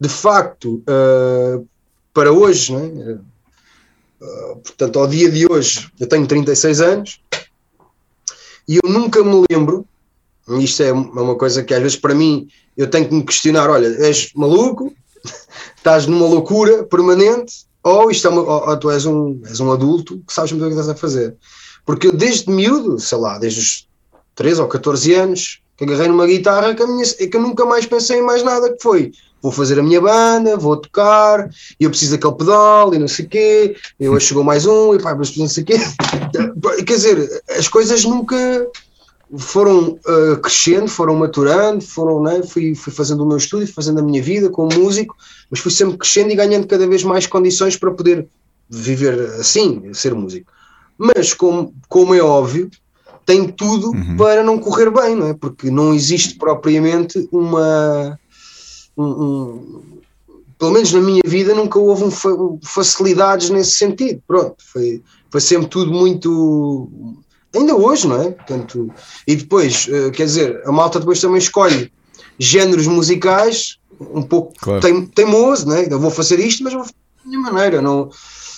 de 0.04 0.10
facto, 0.10 0.84
uh, 0.90 1.68
para 2.14 2.32
hoje, 2.32 2.76
é? 2.76 3.14
uh, 4.22 4.58
portanto, 4.58 5.00
ao 5.00 5.08
dia 5.08 5.32
de 5.32 5.50
hoje, 5.50 5.90
eu 5.98 6.08
tenho 6.08 6.28
36 6.28 6.82
anos 6.82 7.22
e 8.68 8.80
eu 8.84 8.90
nunca 8.90 9.24
me 9.24 9.46
lembro, 9.50 9.88
isto 10.60 10.84
é 10.84 10.92
uma 10.92 11.36
coisa 11.36 11.64
que 11.64 11.74
às 11.74 11.82
vezes 11.82 11.98
para 11.98 12.14
mim 12.14 12.48
eu 12.76 12.90
tenho 12.90 13.08
que 13.08 13.14
me 13.14 13.24
questionar: 13.24 13.70
olha, 13.70 13.88
és 14.06 14.32
maluco, 14.36 14.94
estás 15.78 16.06
numa 16.06 16.28
loucura 16.28 16.84
permanente, 16.84 17.66
ou, 17.84 18.10
isto 18.12 18.28
é 18.28 18.30
uma, 18.30 18.42
ou, 18.42 18.70
ou 18.70 18.78
tu 18.78 18.90
és 18.90 19.06
um, 19.06 19.42
és 19.46 19.60
um 19.60 19.72
adulto 19.72 20.22
que 20.26 20.34
sabes 20.34 20.52
muito 20.52 20.64
o 20.64 20.68
que 20.68 20.74
estás 20.74 20.90
a 20.90 20.96
fazer. 20.96 21.36
Porque 21.86 22.08
eu 22.08 22.12
desde 22.12 22.50
miúdo, 22.50 23.00
sei 23.00 23.18
lá, 23.18 23.38
desde 23.38 23.60
os 23.60 23.88
13 24.36 24.62
ou 24.62 24.68
14 24.68 25.14
anos, 25.14 25.62
que 25.76 25.84
agarrei 25.84 26.08
numa 26.08 26.28
guitarra 26.28 26.74
que, 26.74 26.86
minha, 26.86 27.06
que 27.06 27.36
eu 27.36 27.42
nunca 27.42 27.66
mais 27.66 27.86
pensei 27.86 28.20
em 28.20 28.24
mais 28.24 28.44
nada, 28.44 28.72
que 28.72 28.82
foi 28.82 29.12
vou 29.44 29.52
fazer 29.52 29.78
a 29.78 29.84
minha 29.84 30.00
banda, 30.00 30.56
vou 30.56 30.78
tocar, 30.78 31.50
e 31.78 31.84
eu 31.84 31.90
preciso 31.90 32.14
daquele 32.14 32.36
pedal, 32.36 32.94
e 32.94 32.98
não 32.98 33.10
sei 33.10 33.26
o 33.26 33.30
quê, 33.30 33.76
e 34.00 34.08
hoje 34.08 34.28
chegou 34.28 34.42
mais 34.42 34.66
um, 34.66 34.96
e 34.96 35.00
pá, 35.04 35.14
mas 35.14 35.36
não 35.36 35.50
sei 35.50 35.64
o 35.64 35.66
quê. 35.66 35.78
Quer 36.88 36.94
dizer, 36.94 37.44
as 37.50 37.68
coisas 37.68 38.06
nunca 38.06 38.66
foram 39.38 40.00
uh, 40.06 40.38
crescendo, 40.42 40.88
foram 40.88 41.16
maturando, 41.16 41.84
foram, 41.84 42.22
né, 42.22 42.44
fui, 42.44 42.76
fui 42.76 42.94
fazendo 42.94 43.24
o 43.24 43.28
meu 43.28 43.38
estúdio, 43.38 43.72
fazendo 43.74 44.00
a 44.00 44.04
minha 44.04 44.22
vida 44.22 44.50
como 44.50 44.74
músico, 44.74 45.16
mas 45.50 45.60
fui 45.60 45.72
sempre 45.72 45.98
crescendo 45.98 46.32
e 46.32 46.36
ganhando 46.36 46.68
cada 46.68 46.88
vez 46.88 47.04
mais 47.04 47.26
condições 47.26 47.76
para 47.76 47.92
poder 47.92 48.28
viver 48.70 49.20
assim, 49.40 49.94
ser 49.94 50.14
músico. 50.14 50.52
Mas, 50.98 51.34
como, 51.34 51.74
como 51.90 52.14
é 52.14 52.22
óbvio, 52.22 52.70
tem 53.26 53.48
tudo 53.48 53.92
uhum. 53.92 54.18
para 54.18 54.44
não 54.44 54.60
correr 54.60 54.92
bem, 54.92 55.16
não 55.16 55.28
é? 55.28 55.34
Porque 55.34 55.72
não 55.72 55.94
existe 55.94 56.36
propriamente 56.36 57.28
uma 57.32 58.20
um, 58.98 59.04
um, 59.04 59.84
pelo 60.58 60.72
menos 60.72 60.94
na 60.94 61.02
minha 61.02 61.22
vida 61.26 61.54
nunca 61.54 61.80
houve 61.80 62.04
um, 62.06 62.60
facilidades 62.62 63.50
nesse 63.50 63.72
sentido. 63.72 64.22
Pronto, 64.28 64.56
foi, 64.60 65.02
foi 65.30 65.42
sempre 65.42 65.68
tudo 65.68 65.92
muito. 65.92 66.90
Ainda 67.54 67.76
hoje, 67.76 68.08
não 68.08 68.22
é? 68.22 68.32
Portanto, 68.32 68.92
e 69.28 69.36
depois, 69.36 69.88
uh, 69.88 70.12
quer 70.12 70.26
dizer, 70.26 70.62
a 70.66 70.72
malta 70.72 71.00
depois 71.00 71.22
também 71.22 71.38
escolhe 71.38 71.92
géneros 72.40 72.88
musicais 72.88 73.78
um 74.00 74.24
pouco 74.24 74.54
claro. 74.60 74.82
teim, 74.82 75.06
teimoso, 75.06 75.68
não 75.68 75.76
é? 75.76 75.88
Eu 75.90 76.00
vou 76.00 76.12
fazer 76.12 76.40
isto, 76.40 76.64
mas 76.64 76.74
vou 76.74 76.84
fazer 76.84 76.96
da 77.24 77.30
minha 77.30 77.40
maneira. 77.40 77.82
Não, 77.82 78.10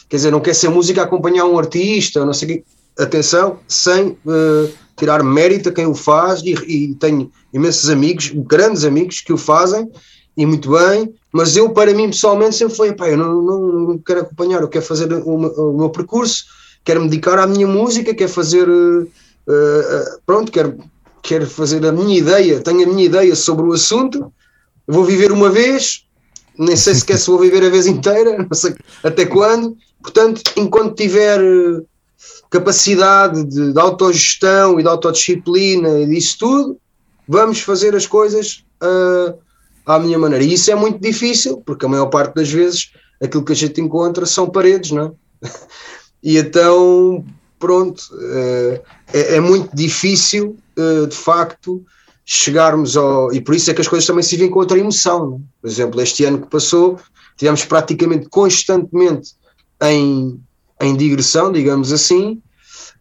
quer 0.10 0.18
dizer, 0.18 0.32
não 0.32 0.40
quer 0.40 0.56
ser 0.56 0.70
música 0.70 1.02
a 1.02 1.04
acompanhar 1.06 1.46
um 1.46 1.60
artista, 1.60 2.26
não 2.26 2.34
sei. 2.34 2.64
Atenção, 2.98 3.60
sem 3.68 4.18
uh, 4.26 4.72
tirar 4.96 5.22
mérito 5.22 5.68
a 5.68 5.72
quem 5.74 5.86
o 5.86 5.94
faz, 5.94 6.42
e, 6.42 6.54
e 6.54 6.96
tenho 6.96 7.30
imensos 7.54 7.90
amigos, 7.90 8.32
grandes 8.34 8.86
amigos, 8.86 9.20
que 9.20 9.34
o 9.34 9.38
fazem 9.38 9.92
e 10.38 10.46
muito 10.46 10.72
bem, 10.72 11.14
mas 11.32 11.56
eu, 11.56 11.70
para 11.70 11.94
mim, 11.94 12.08
pessoalmente, 12.08 12.56
sempre 12.56 12.76
foi: 12.76 12.94
pá, 12.94 13.10
eu 13.10 13.18
não, 13.18 13.42
não, 13.42 13.60
não, 13.62 13.98
quero 13.98 14.22
acompanhar, 14.22 14.62
eu 14.62 14.68
quero 14.68 14.86
fazer 14.86 15.12
o, 15.14 15.36
o, 15.36 15.78
meu 15.78 15.90
percurso, 15.90 16.46
quero 16.86 17.02
me 17.02 17.10
dedicar 17.10 17.40
à 17.40 17.48
minha 17.48 17.68
música, 17.68 18.14
quero 18.14 18.32
fazer. 18.32 18.70
Uh, 18.70 19.02
uh, 19.02 20.20
pronto, 20.26 20.52
quero, 20.52 20.78
quero 21.22 21.48
fazer 21.48 21.86
a 21.86 21.92
minha 21.92 22.18
ideia, 22.18 22.62
tenho 22.62 22.84
a 22.84 22.94
minha 22.94 23.06
ideia 23.06 23.36
sobre 23.36 23.66
o 23.66 23.74
assunto, 23.74 24.32
vou 24.88 25.04
viver 25.04 25.32
uma 25.32 25.50
vez, 25.50 26.06
nem 26.58 26.78
sei 26.78 26.94
sequer 26.94 27.18
se 27.18 27.28
vou 27.28 27.40
viver 27.40 27.66
a 27.66 27.70
vez 27.70 27.88
inteira, 27.88 28.38
não 28.50 28.54
sei 28.54 28.76
até 29.04 29.26
quando, 29.26 29.76
portanto, 30.02 30.44
enquanto 30.56 30.96
tiver 30.96 31.42
capacidade 32.50 33.44
de, 33.44 33.74
de 33.74 33.80
autogestão 33.80 34.80
e 34.80 34.84
de 34.84 34.88
autodisciplina 34.88 36.00
e 36.00 36.06
disso 36.06 36.38
tudo, 36.40 36.78
vamos 37.28 37.60
fazer 37.60 37.96
as 37.96 38.06
coisas 38.06 38.64
uh, 38.82 39.38
à 39.86 40.00
minha 40.00 40.18
maneira. 40.18 40.44
E 40.44 40.54
isso 40.54 40.72
é 40.72 40.76
muito 40.76 41.00
difícil, 41.00 41.62
porque 41.66 41.86
a 41.86 41.90
maior 41.90 42.08
parte 42.08 42.36
das 42.36 42.50
vezes 42.52 42.92
aquilo 43.22 43.44
que 43.44 43.54
a 43.54 43.56
gente 43.56 43.82
encontra 43.82 44.26
são 44.26 44.50
paredes, 44.50 44.92
não 44.92 45.18
é? 45.44 45.48
E 46.26 46.40
então, 46.40 47.24
pronto, 47.60 48.04
eh, 48.20 48.82
é, 49.14 49.36
é 49.36 49.40
muito 49.40 49.70
difícil, 49.76 50.58
eh, 50.76 51.06
de 51.06 51.16
facto, 51.16 51.86
chegarmos 52.26 52.98
ao. 52.98 53.32
E 53.32 53.40
por 53.40 53.54
isso 53.54 53.70
é 53.70 53.76
que 53.76 53.82
as 53.82 53.88
coisas 53.88 54.08
também 54.08 54.24
se 54.24 54.36
vêm 54.36 54.50
com 54.50 54.58
outra 54.58 54.80
emoção. 54.80 55.40
É? 55.40 55.62
Por 55.62 55.70
exemplo, 55.70 56.02
este 56.02 56.26
ano 56.26 56.42
que 56.42 56.48
passou, 56.48 57.00
tivemos 57.38 57.64
praticamente 57.64 58.28
constantemente 58.28 59.34
em, 59.84 60.42
em 60.82 60.98
digressão, 60.98 61.52
digamos 61.52 61.94
assim, 61.94 62.42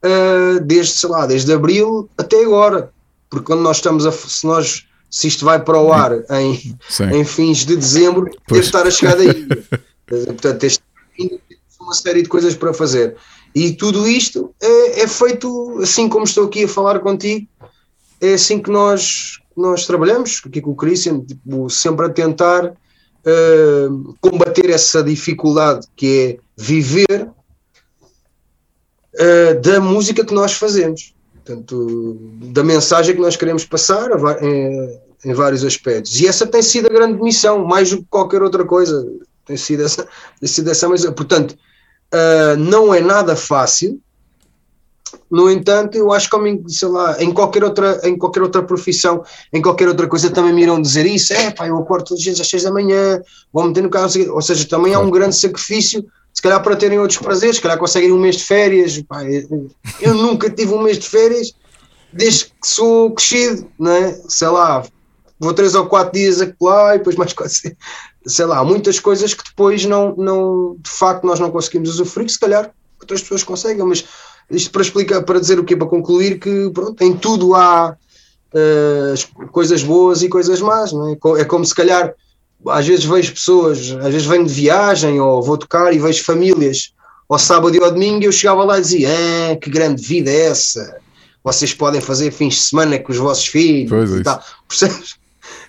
eh, 0.02 0.60
desde, 0.60 0.92
sei 0.92 1.08
lá, 1.08 1.24
desde 1.24 1.50
abril 1.50 2.10
até 2.18 2.44
agora. 2.44 2.92
porque 3.30 3.46
quando 3.46 3.62
nós 3.62 3.78
estamos 3.78 4.04
a. 4.04 4.12
Se, 4.12 4.46
nós, 4.46 4.84
se 5.10 5.28
isto 5.28 5.46
vai 5.46 5.64
para 5.64 5.80
o 5.80 5.90
ar 5.94 6.12
em, 6.30 6.76
em 7.10 7.24
fins 7.24 7.64
de 7.64 7.74
dezembro, 7.74 8.24
pois. 8.46 8.60
deve 8.60 8.66
estar 8.66 8.86
a 8.86 8.90
chegar 8.90 9.16
daí. 9.16 9.46
Portanto, 10.06 10.64
este 10.64 10.84
uma 11.84 11.94
série 11.94 12.22
de 12.22 12.28
coisas 12.28 12.54
para 12.54 12.74
fazer. 12.74 13.16
E 13.54 13.72
tudo 13.72 14.08
isto 14.08 14.52
é, 14.60 15.02
é, 15.02 15.08
feito 15.08 15.78
assim 15.80 16.08
como 16.08 16.24
estou 16.24 16.46
aqui 16.46 16.64
a 16.64 16.68
falar 16.68 16.98
contigo, 16.98 17.46
é 18.20 18.34
assim 18.34 18.60
que 18.60 18.70
nós, 18.70 19.38
nós 19.56 19.86
trabalhamos, 19.86 20.42
aqui 20.44 20.60
com 20.60 20.72
o 20.72 20.76
Christian, 20.76 21.20
tipo, 21.20 21.70
sempre 21.70 22.06
a 22.06 22.08
tentar 22.08 22.66
uh, 22.66 24.14
combater 24.20 24.70
essa 24.70 25.02
dificuldade 25.02 25.86
que 25.94 26.06
é 26.20 26.38
viver 26.56 27.28
uh, 29.14 29.60
da 29.60 29.80
música 29.80 30.24
que 30.24 30.34
nós 30.34 30.54
fazemos, 30.54 31.14
portanto, 31.34 32.18
da 32.52 32.64
mensagem 32.64 33.14
que 33.14 33.20
nós 33.20 33.36
queremos 33.36 33.64
passar 33.64 34.10
em, 34.42 35.00
em 35.24 35.32
vários 35.32 35.64
aspectos. 35.64 36.20
E 36.20 36.26
essa 36.26 36.46
tem 36.46 36.62
sido 36.62 36.86
a 36.86 36.92
grande 36.92 37.22
missão, 37.22 37.64
mais 37.64 37.90
do 37.90 37.98
que 37.98 38.06
qualquer 38.10 38.42
outra 38.42 38.64
coisa. 38.64 39.06
Tem 39.46 39.56
sido 39.56 39.84
essa, 39.84 40.08
tem 40.40 40.48
sido 40.48 40.70
essa 40.70 40.88
missão. 40.88 41.12
Portanto, 41.12 41.56
uh, 42.12 42.56
não 42.58 42.92
é 42.92 43.00
nada 43.00 43.36
fácil. 43.36 44.00
No 45.30 45.50
entanto, 45.50 45.96
eu 45.96 46.12
acho 46.12 46.28
que 46.28 46.36
sei 46.68 46.88
lá, 46.88 47.22
em 47.22 47.32
qualquer 47.32 47.64
outra, 47.64 48.00
em 48.04 48.16
qualquer 48.16 48.42
outra 48.42 48.62
profissão, 48.62 49.24
em 49.52 49.62
qualquer 49.62 49.88
outra 49.88 50.06
coisa 50.06 50.30
também 50.30 50.52
me 50.52 50.62
irão 50.62 50.80
dizer 50.80 51.06
isso. 51.06 51.32
É, 51.32 51.50
pá, 51.50 51.66
eu 51.66 51.76
acordo 51.76 52.04
todos 52.04 52.18
os 52.18 52.24
dias 52.24 52.40
às 52.40 52.48
6 52.48 52.64
da 52.64 52.70
manhã, 52.70 53.20
vou 53.52 53.64
meter 53.64 53.82
no 53.82 53.90
carro, 53.90 54.08
ou 54.30 54.42
seja, 54.42 54.68
também 54.68 54.94
há 54.94 54.98
um 54.98 55.10
grande 55.10 55.36
sacrifício, 55.36 56.04
se 56.32 56.42
calhar 56.42 56.62
para 56.62 56.76
terem 56.76 56.98
outros 56.98 57.18
prazeres, 57.18 57.56
se 57.56 57.62
calhar 57.62 57.78
conseguem 57.78 58.12
um 58.12 58.18
mês 58.18 58.36
de 58.36 58.44
férias. 58.44 59.00
Pá, 59.02 59.22
eu, 60.00 60.14
nunca 60.14 60.50
tive 60.50 60.74
um 60.74 60.82
mês 60.82 60.98
de 60.98 61.08
férias 61.08 61.54
desde 62.12 62.46
que 62.46 62.68
sou 62.68 63.10
crescido, 63.12 63.68
não 63.78 63.92
é? 63.92 64.20
Sei 64.28 64.48
lá, 64.48 64.84
vou 65.38 65.54
três 65.54 65.74
ou 65.74 65.86
quatro 65.86 66.12
dias 66.12 66.40
a 66.40 66.52
lá 66.60 66.94
e 66.94 66.98
depois 66.98 67.16
mais 67.16 67.32
quatro 67.32 67.54
sei 68.26 68.46
lá, 68.46 68.64
muitas 68.64 68.98
coisas 68.98 69.34
que 69.34 69.44
depois 69.44 69.84
não, 69.84 70.14
não 70.16 70.76
de 70.80 70.90
facto 70.90 71.24
nós 71.24 71.38
não 71.38 71.50
conseguimos 71.50 71.90
usufruir, 71.90 72.26
que 72.26 72.32
se 72.32 72.40
calhar 72.40 72.70
outras 73.00 73.22
pessoas 73.22 73.42
conseguem, 73.42 73.84
mas 73.84 74.04
isto 74.50 74.70
para 74.70 74.82
explicar, 74.82 75.22
para 75.22 75.40
dizer 75.40 75.58
o 75.58 75.64
quê? 75.64 75.76
Para 75.76 75.86
concluir 75.86 76.38
que 76.38 76.70
pronto, 76.70 77.02
em 77.02 77.14
tudo 77.16 77.54
há 77.54 77.96
uh, 78.54 79.48
coisas 79.48 79.82
boas 79.82 80.22
e 80.22 80.28
coisas 80.28 80.60
más, 80.60 80.92
não 80.92 81.08
é? 81.08 81.40
é 81.40 81.44
como 81.44 81.64
se 81.64 81.74
calhar 81.74 82.14
às 82.68 82.86
vezes 82.86 83.04
vejo 83.04 83.32
pessoas, 83.32 83.90
às 83.90 84.12
vezes 84.12 84.26
venho 84.26 84.46
de 84.46 84.52
viagem 84.52 85.20
ou 85.20 85.42
vou 85.42 85.58
tocar 85.58 85.92
e 85.92 85.98
vejo 85.98 86.24
famílias 86.24 86.94
ao 87.28 87.38
sábado 87.38 87.76
e 87.76 87.82
ao 87.82 87.90
domingo 87.90 88.22
e 88.22 88.26
eu 88.26 88.32
chegava 88.32 88.64
lá 88.64 88.78
e 88.78 88.82
dizia, 88.82 89.08
ah, 89.10 89.56
que 89.56 89.70
grande 89.70 90.02
vida 90.02 90.30
é 90.30 90.46
essa? 90.46 90.98
Vocês 91.42 91.74
podem 91.74 92.00
fazer 92.00 92.30
fins 92.30 92.54
de 92.54 92.60
semana 92.60 92.98
com 92.98 93.12
os 93.12 93.18
vossos 93.18 93.46
filhos 93.46 93.90
pois 93.90 94.10
e 94.10 94.20
é 94.20 94.22
tal. 94.22 94.42
Percebes? 94.66 95.16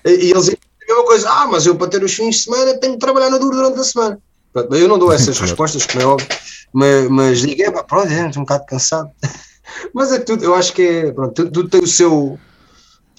E 0.06 0.32
eles 0.32 0.56
a 0.86 0.94
mesma 0.94 1.06
coisa, 1.06 1.30
ah, 1.30 1.48
mas 1.48 1.66
eu 1.66 1.76
para 1.76 1.88
ter 1.88 2.04
os 2.04 2.14
fins 2.14 2.36
de 2.36 2.42
semana 2.44 2.78
tenho 2.78 2.94
que 2.94 3.00
trabalhar 3.00 3.30
na 3.30 3.38
duro 3.38 3.56
durante 3.56 3.80
a 3.80 3.84
semana. 3.84 4.20
Pronto, 4.54 4.76
eu 4.76 4.88
não 4.88 5.00
dou 5.00 5.12
essas 5.12 5.38
respostas, 5.40 5.86
como 5.86 6.02
é 6.02 6.06
óbvio, 6.06 6.28
mas, 6.72 7.10
mas 7.10 7.40
digo, 7.40 7.62
é 7.62 7.72
pá, 7.72 7.84
pronto, 7.84 8.08
é, 8.08 8.28
estou 8.28 8.42
um 8.42 8.46
bocado 8.46 8.66
cansado. 8.66 9.10
mas 9.94 10.12
é 10.12 10.20
tudo, 10.20 10.44
eu 10.44 10.56
acho 10.56 10.74
que 10.74 10.82
é, 10.82 11.12
pronto, 11.12 11.50
tudo, 11.50 11.70
tem 11.70 11.82
o 11.82 11.88
seu, 11.88 12.40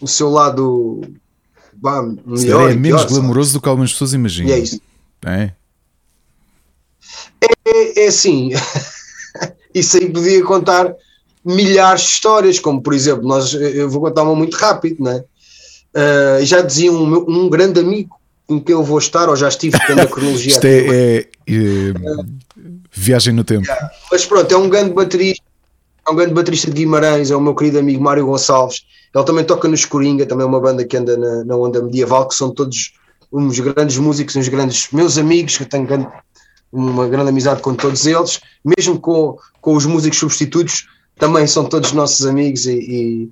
o 0.01 0.07
seu 0.07 0.31
lado 0.31 1.01
bah, 1.75 2.03
melhor. 2.25 2.71
É 2.71 2.75
menos 2.75 3.05
pior, 3.05 3.15
glamouroso 3.15 3.51
sabe? 3.51 3.59
do 3.59 3.63
que 3.63 3.69
algumas 3.69 3.93
pessoas 3.93 4.13
imaginam. 4.13 4.51
E 4.51 4.53
é 4.53 4.59
isso. 4.59 4.81
É, 5.27 5.53
é, 7.67 8.05
é 8.05 8.07
assim, 8.07 8.51
isso 9.75 9.97
aí 9.97 10.11
podia 10.11 10.43
contar 10.45 10.95
milhares 11.45 12.03
de 12.03 12.09
histórias, 12.09 12.59
como 12.59 12.81
por 12.81 12.95
exemplo, 12.95 13.27
nós, 13.27 13.53
eu 13.55 13.89
vou 13.89 14.01
contar 14.01 14.23
uma 14.23 14.35
muito 14.35 14.57
rápido, 14.57 15.03
não 15.03 15.13
é? 15.13 15.25
Uh, 15.97 16.45
já 16.45 16.61
dizia 16.61 16.93
um, 16.93 17.25
um 17.27 17.49
grande 17.49 17.81
amigo 17.81 18.21
com 18.47 18.61
que 18.61 18.73
eu 18.73 18.85
vou 18.85 18.99
estar, 18.99 19.31
ou 19.31 19.35
já 19.35 19.49
estive 19.49 19.79
tendo 19.87 20.03
a 20.03 20.07
cronologia. 20.07 20.53
Isto 20.53 20.67
é, 20.67 20.79
é, 20.79 21.29
é, 21.49 21.93
viagem 22.93 23.33
no 23.33 23.43
tempo. 23.43 23.67
Yeah. 23.67 23.91
Mas 24.13 24.27
pronto, 24.27 24.53
é 24.53 24.57
um 24.59 24.69
grande 24.69 24.93
baterista, 24.93 25.43
é 26.07 26.11
um 26.11 26.15
grande 26.15 26.35
baterista 26.35 26.71
de 26.71 26.75
Guimarães, 26.75 27.31
é 27.31 27.37
o 27.37 27.41
meu 27.41 27.55
querido 27.55 27.79
amigo 27.79 28.03
Mário 28.03 28.27
Gonçalves. 28.27 28.85
Ele 29.15 29.25
também 29.25 29.45
toca 29.45 29.67
no 29.67 29.75
Escoringa, 29.75 30.27
também 30.27 30.45
é 30.45 30.49
uma 30.49 30.61
banda 30.61 30.85
que 30.85 30.97
anda 30.97 31.17
na, 31.17 31.45
na 31.45 31.57
onda 31.57 31.83
medieval, 31.83 32.29
que 32.29 32.35
são 32.35 32.51
todos 32.51 32.93
uns 33.33 33.59
grandes 33.59 33.97
músicos, 33.97 34.37
uns 34.37 34.49
grandes 34.49 34.89
meus 34.93 35.17
amigos, 35.17 35.57
que 35.57 35.65
eu 35.65 35.69
tenho 35.69 35.87
grande, 35.87 36.07
uma 36.71 37.09
grande 37.09 37.31
amizade 37.31 37.63
com 37.63 37.75
todos 37.75 38.07
eles, 38.07 38.41
mesmo 38.65 39.01
com, 39.01 39.39
com 39.61 39.75
os 39.75 39.87
músicos 39.87 40.19
substitutos, 40.19 40.87
também 41.19 41.47
são 41.47 41.65
todos 41.65 41.93
nossos 41.93 42.27
amigos 42.27 42.67
e, 42.67 42.79
e 42.79 43.31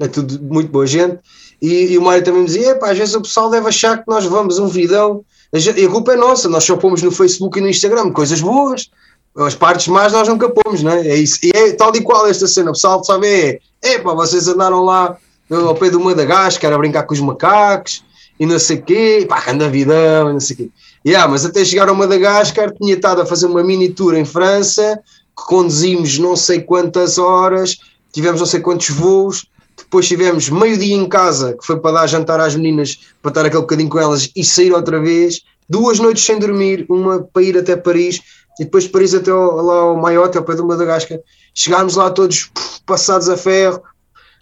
é 0.00 0.08
tudo 0.08 0.42
muito 0.42 0.70
boa 0.70 0.86
gente. 0.86 1.18
E, 1.60 1.92
e 1.92 1.98
o 1.98 2.02
Mário 2.02 2.24
também 2.24 2.40
me 2.40 2.46
dizia: 2.46 2.78
às 2.82 2.98
vezes 2.98 3.14
o 3.14 3.22
pessoal 3.22 3.50
deve 3.50 3.68
achar 3.68 3.98
que 3.98 4.04
nós 4.08 4.24
vamos 4.24 4.58
um 4.58 4.68
vidão, 4.68 5.24
e 5.52 5.84
a 5.84 5.88
culpa 5.88 6.12
é 6.12 6.16
nossa, 6.16 6.48
nós 6.48 6.64
só 6.64 6.76
pomos 6.76 7.02
no 7.02 7.10
Facebook 7.10 7.58
e 7.58 7.62
no 7.62 7.68
Instagram 7.68 8.12
coisas 8.12 8.40
boas, 8.40 8.88
as 9.36 9.54
partes 9.54 9.88
más 9.88 10.12
nós 10.12 10.28
nunca 10.28 10.48
pomos, 10.48 10.82
não 10.82 10.92
é? 10.92 11.08
É 11.08 11.16
isso. 11.16 11.38
E 11.42 11.50
é 11.54 11.72
tal 11.72 11.94
e 11.94 12.02
qual 12.02 12.26
esta 12.26 12.46
cena, 12.46 12.70
o 12.70 12.74
pessoal 12.74 13.02
sabe, 13.04 13.26
é, 13.26 13.58
é 13.82 13.98
pá, 13.98 14.14
vocês 14.14 14.46
andaram 14.48 14.84
lá 14.84 15.16
ao 15.50 15.74
pé 15.74 15.90
do 15.90 16.00
Madagascar 16.00 16.72
a 16.72 16.78
brincar 16.78 17.02
com 17.04 17.14
os 17.14 17.20
macacos 17.20 18.04
e 18.38 18.46
não 18.46 18.58
sei 18.58 18.78
o 18.78 18.82
quê, 18.82 19.26
pá, 19.28 19.42
anda 19.48 19.68
vidão 19.68 20.30
e 20.30 20.32
não 20.32 20.40
sei 20.40 20.54
o 20.54 20.56
quê. 20.58 20.70
Yeah, 21.06 21.28
mas 21.28 21.44
até 21.44 21.64
chegar 21.64 21.88
ao 21.88 21.94
Madagascar 21.94 22.72
tinha 22.72 22.94
estado 22.94 23.22
a 23.22 23.26
fazer 23.26 23.46
uma 23.46 23.62
mini 23.62 23.88
tour 23.88 24.14
em 24.14 24.24
França, 24.24 25.00
que 25.36 25.46
conduzimos 25.46 26.18
não 26.18 26.36
sei 26.36 26.60
quantas 26.60 27.18
horas, 27.18 27.78
tivemos 28.12 28.40
não 28.40 28.46
sei 28.46 28.60
quantos 28.60 28.90
voos, 28.90 29.46
depois 29.82 30.06
tivemos 30.06 30.48
meio-dia 30.48 30.94
em 30.94 31.08
casa, 31.08 31.54
que 31.54 31.66
foi 31.66 31.78
para 31.80 32.00
dar 32.00 32.06
jantar 32.06 32.40
às 32.40 32.54
meninas, 32.54 32.98
para 33.22 33.30
estar 33.30 33.46
aquele 33.46 33.62
bocadinho 33.62 33.88
com 33.88 33.98
elas 33.98 34.30
e 34.34 34.44
sair 34.44 34.72
outra 34.72 35.00
vez. 35.00 35.42
Duas 35.68 35.98
noites 35.98 36.24
sem 36.24 36.38
dormir, 36.38 36.86
uma 36.88 37.22
para 37.22 37.42
ir 37.42 37.56
até 37.56 37.76
Paris 37.76 38.20
e 38.58 38.64
depois 38.64 38.84
de 38.84 38.90
Paris 38.90 39.14
até 39.14 39.30
ao, 39.30 39.56
lá 39.56 39.74
ao 39.74 39.96
Maiote, 39.96 40.36
ao 40.36 40.44
pé 40.44 40.54
do 40.54 40.66
Madagascar. 40.66 41.18
Chegámos 41.54 41.96
lá 41.96 42.10
todos 42.10 42.50
passados 42.84 43.28
a 43.28 43.36
ferro, 43.36 43.82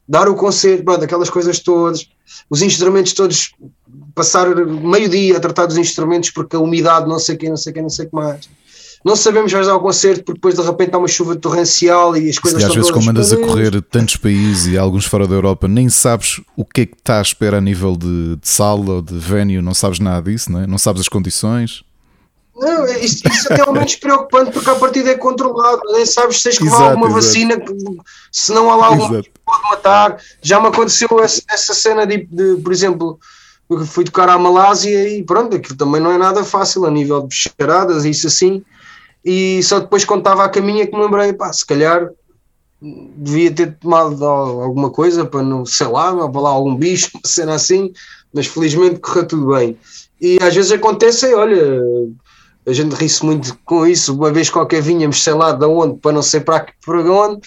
dar 0.08 0.28
o 0.28 0.34
concerto, 0.34 0.84
pronto, 0.84 1.04
aquelas 1.04 1.30
coisas 1.30 1.60
todas, 1.60 2.08
os 2.48 2.62
instrumentos 2.62 3.12
todos, 3.12 3.52
passar 4.14 4.54
meio-dia 4.54 5.36
a 5.36 5.40
tratar 5.40 5.66
dos 5.66 5.76
instrumentos 5.76 6.30
porque 6.30 6.56
a 6.56 6.60
umidade, 6.60 7.08
não 7.08 7.18
sei 7.18 7.34
o 7.34 7.38
que, 7.38 7.48
não 7.48 7.56
sei 7.56 7.72
o 7.72 7.82
não 7.82 7.90
sei 7.90 8.06
o 8.06 8.08
que 8.08 8.14
mais 8.14 8.57
não 9.04 9.14
sabemos 9.14 9.52
mais 9.52 9.66
dar 9.66 9.76
o 9.76 9.80
concerto 9.80 10.24
porque 10.24 10.38
depois 10.38 10.54
de 10.54 10.62
repente 10.62 10.94
há 10.94 10.98
uma 10.98 11.08
chuva 11.08 11.36
torrencial 11.36 12.16
e 12.16 12.28
as 12.28 12.38
coisas 12.38 12.62
e 12.62 12.66
às 12.66 12.74
vezes 12.74 12.90
como 12.90 13.10
andas 13.10 13.32
a 13.32 13.36
correr 13.36 13.80
tantos 13.82 14.16
países 14.16 14.66
e 14.66 14.78
alguns 14.78 15.04
fora 15.04 15.26
da 15.26 15.34
Europa 15.34 15.68
nem 15.68 15.88
sabes 15.88 16.40
o 16.56 16.64
que 16.64 16.82
é 16.82 16.86
que 16.86 16.94
está 16.94 17.18
à 17.18 17.22
espera 17.22 17.58
a 17.58 17.60
nível 17.60 17.96
de, 17.96 18.36
de 18.36 18.48
sala 18.48 18.94
ou 18.94 19.02
de 19.02 19.16
venue, 19.18 19.62
não 19.62 19.74
sabes 19.74 19.98
nada 20.00 20.30
disso, 20.30 20.50
não, 20.50 20.60
é? 20.60 20.66
não 20.66 20.78
sabes 20.78 21.00
as 21.02 21.08
condições 21.08 21.84
não, 22.58 22.86
é, 22.86 23.04
isso, 23.04 23.22
isso 23.28 23.52
é 23.52 23.70
menos 23.70 23.94
preocupante 23.94 24.50
porque 24.50 24.68
a 24.68 24.74
partida 24.74 25.10
é 25.10 25.14
controlado, 25.14 25.80
nem 25.92 26.04
sabes 26.04 26.38
se 26.38 26.44
tens 26.44 26.58
que 26.58 26.64
levar 26.64 26.90
alguma 26.90 27.06
exato. 27.06 27.24
vacina, 27.24 27.56
se 28.32 28.52
não 28.52 28.70
há 28.70 28.76
lá 28.76 28.86
alguma 28.86 29.22
que 29.22 29.30
pode 29.46 29.62
matar. 29.70 30.18
Já 30.42 30.60
me 30.60 30.66
aconteceu 30.66 31.08
essa, 31.22 31.40
essa 31.48 31.72
cena 31.72 32.04
de, 32.04 32.26
de, 32.26 32.56
por 32.56 32.72
exemplo, 32.72 33.20
fui 33.86 34.04
tocar 34.04 34.28
à 34.28 34.36
Malásia 34.36 35.08
e 35.08 35.22
pronto, 35.22 35.54
aquilo 35.54 35.76
também 35.76 36.00
não 36.00 36.10
é 36.10 36.18
nada 36.18 36.42
fácil 36.42 36.84
a 36.84 36.90
nível 36.90 37.20
de 37.20 37.28
bicharadas, 37.28 38.04
isso 38.04 38.26
assim 38.26 38.64
e 39.24 39.62
só 39.62 39.80
depois 39.80 40.04
quando 40.04 40.20
estava 40.20 40.44
a 40.44 40.48
caminho 40.48 40.82
é 40.82 40.86
que 40.86 40.96
me 40.96 41.02
lembrei, 41.02 41.32
pá, 41.32 41.52
se 41.52 41.66
calhar 41.66 42.08
devia 42.80 43.50
ter 43.52 43.76
tomado 43.78 44.24
alguma 44.24 44.90
coisa 44.90 45.24
para 45.24 45.42
não, 45.42 45.66
sei 45.66 45.88
lá, 45.88 46.28
para 46.28 46.40
lá 46.40 46.50
algum 46.50 46.74
bicho, 46.76 47.10
cena 47.26 47.54
assim, 47.54 47.92
mas 48.32 48.46
felizmente 48.46 49.00
correu 49.00 49.26
tudo 49.26 49.54
bem. 49.54 49.76
E 50.20 50.38
às 50.40 50.54
vezes 50.54 50.72
acontece, 50.72 51.34
olha, 51.34 51.82
a 52.66 52.72
gente 52.72 52.94
ri-se 52.94 53.24
muito 53.24 53.58
com 53.64 53.86
isso, 53.86 54.14
uma 54.14 54.32
vez 54.32 54.50
qualquer 54.50 54.82
vinhamos, 54.82 55.22
sei 55.22 55.34
lá 55.34 55.52
de 55.52 55.64
onde, 55.64 55.98
para 55.98 56.12
não 56.12 56.22
sei 56.22 56.40
para, 56.40 56.66
para 56.84 57.12
onde, 57.12 57.40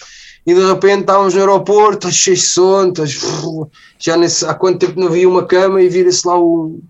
e 0.46 0.54
de 0.54 0.66
repente 0.66 1.00
estávamos 1.00 1.34
no 1.34 1.40
aeroporto, 1.40 2.10
cheios 2.10 2.40
de 2.40 2.46
sono, 2.46 2.92
já 3.98 4.16
nesse, 4.16 4.44
há 4.44 4.54
quanto 4.54 4.80
tempo 4.80 4.98
não 4.98 5.06
havia 5.06 5.28
uma 5.28 5.44
cama 5.46 5.80
e 5.80 5.88
vira-se 5.88 6.26
lá 6.26 6.38
o, 6.38 6.80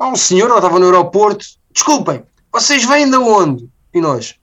um 0.00 0.16
senhor, 0.16 0.54
estava 0.54 0.78
no 0.78 0.86
aeroporto, 0.86 1.44
desculpem, 1.72 2.22
vocês 2.52 2.84
vêm 2.84 3.08
de 3.08 3.16
onde? 3.16 3.68
E 3.94 4.00
nós, 4.00 4.36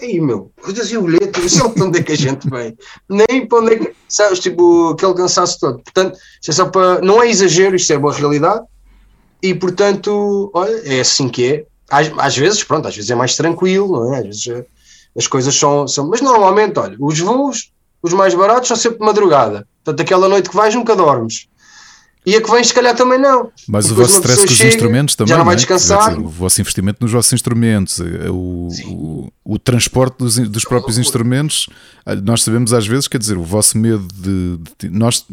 aí 0.00 0.20
meu, 0.20 0.50
e 0.66 0.96
o 0.96 1.02
bilhete, 1.02 1.40
eu 1.40 1.48
sei 1.48 1.68
para 1.68 1.84
onde 1.84 1.98
é 1.98 2.02
que 2.02 2.12
a 2.12 2.16
gente 2.16 2.48
vem, 2.48 2.76
nem 3.08 3.46
para 3.46 3.58
onde 3.58 3.74
é 3.74 3.78
que, 3.78 3.92
sabes, 4.08 4.40
tipo, 4.40 4.90
aquele 4.90 5.14
cansaço 5.14 5.60
todo. 5.60 5.78
Portanto, 5.80 6.18
é 6.46 6.52
só 6.52 6.66
para, 6.66 7.00
não 7.00 7.22
é 7.22 7.28
exagero, 7.28 7.76
isto 7.76 7.92
é 7.92 7.98
boa 7.98 8.12
realidade, 8.14 8.64
e 9.42 9.54
portanto, 9.54 10.50
olha, 10.54 10.80
é 10.84 11.00
assim 11.00 11.28
que 11.28 11.52
é. 11.52 11.66
Às, 11.90 12.10
às 12.16 12.36
vezes, 12.36 12.64
pronto, 12.64 12.88
às 12.88 12.94
vezes 12.94 13.10
é 13.10 13.14
mais 13.14 13.36
tranquilo, 13.36 13.92
não 13.92 14.14
é? 14.14 14.18
Às 14.20 14.24
vezes 14.24 14.46
eh, 14.46 14.64
as 15.16 15.26
coisas 15.26 15.54
são, 15.54 15.86
são, 15.86 16.08
mas 16.08 16.20
normalmente, 16.20 16.78
olha, 16.78 16.96
os 16.98 17.18
voos, 17.18 17.72
os 18.02 18.12
mais 18.12 18.34
baratos 18.34 18.68
são 18.68 18.76
sempre 18.76 18.98
de 18.98 19.04
madrugada. 19.04 19.66
Portanto, 19.84 20.00
aquela 20.00 20.28
noite 20.28 20.48
que 20.48 20.56
vais 20.56 20.74
nunca 20.74 20.96
dormes. 20.96 21.48
E 22.24 22.36
a 22.36 22.40
que 22.40 22.50
vem, 22.50 22.62
se 22.62 22.72
calhar, 22.72 22.94
também 22.94 23.18
não. 23.18 23.50
Mas 23.66 23.90
o 23.90 23.96
vosso 23.96 24.14
stress 24.14 24.46
com 24.46 24.52
os 24.52 24.60
instrumentos 24.60 25.16
também. 25.16 25.30
Já 25.30 25.38
não 25.38 25.44
vai 25.44 25.54
é? 25.54 25.56
descansar. 25.56 26.10
Dizer, 26.10 26.20
o 26.20 26.28
vosso 26.28 26.60
investimento 26.60 26.98
nos 27.00 27.10
vossos 27.10 27.32
instrumentos, 27.32 27.98
eh, 27.98 28.30
o, 28.30 28.68
o, 28.86 29.32
o, 29.44 29.58
transporte 29.58 30.18
dos, 30.18 30.38
dos 30.38 30.64
próprios 30.64 30.98
instrumentos, 30.98 31.68
eh, 32.06 32.14
nós 32.14 32.44
sabemos 32.44 32.72
às 32.72 32.86
vezes, 32.86 33.08
quer 33.08 33.18
dizer, 33.18 33.36
o 33.36 33.42
vosso 33.42 33.76
medo 33.76 34.06
de. 34.14 34.58
de 34.78 34.88
nós 34.88 35.26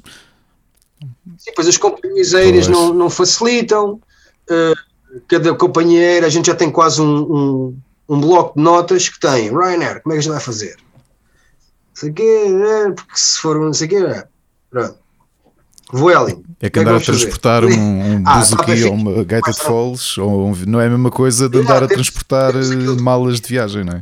Sim, 1.37 1.51
pois 1.55 1.67
as 1.67 1.77
companhias 1.77 2.33
aéreas 2.33 2.67
não, 2.67 2.93
não 2.93 3.09
facilitam, 3.09 4.01
uh, 4.49 5.21
cada 5.27 5.53
companheira, 5.55 6.25
a 6.25 6.29
gente 6.29 6.47
já 6.47 6.55
tem 6.55 6.69
quase 6.69 7.01
um, 7.01 7.21
um, 7.21 7.77
um, 8.09 8.19
bloco 8.19 8.57
de 8.57 8.63
notas 8.63 9.07
que 9.07 9.19
tem 9.19 9.49
Ryanair, 9.49 10.01
como 10.01 10.13
é 10.13 10.15
que 10.15 10.19
a 10.19 10.21
gente 10.21 10.31
vai 10.31 10.41
fazer? 10.41 10.75
Não 10.75 11.95
sei 11.95 12.09
o 12.09 12.13
quê, 12.13 12.45
é, 12.47 12.91
porque 12.91 13.17
se 13.17 13.39
for 13.39 13.59
não 13.59 13.73
sei 13.73 13.87
o 13.87 13.89
quê, 13.89 13.95
é. 13.97 14.27
pronto. 14.69 14.97
Vueling. 15.91 16.43
É 16.61 16.69
que 16.69 16.79
é 16.79 16.81
andar 16.81 16.95
a 16.95 16.99
transportar 16.99 17.65
um, 17.65 17.69
um 17.69 18.23
ah, 18.25 18.37
Buzuki 18.37 18.83
ou 18.83 18.93
uma 18.93 19.23
Gated 19.23 19.57
Falls 19.57 20.19
ou 20.19 20.47
um, 20.47 20.53
não 20.67 20.79
é 20.79 20.85
a 20.85 20.89
mesma 20.89 21.09
coisa 21.09 21.49
de 21.49 21.57
andar 21.57 21.83
a 21.83 21.87
transportar 21.87 22.55
eh, 22.55 23.01
malas 23.01 23.41
de 23.41 23.49
viagem, 23.49 23.83
não 23.83 23.93
é? 23.93 23.99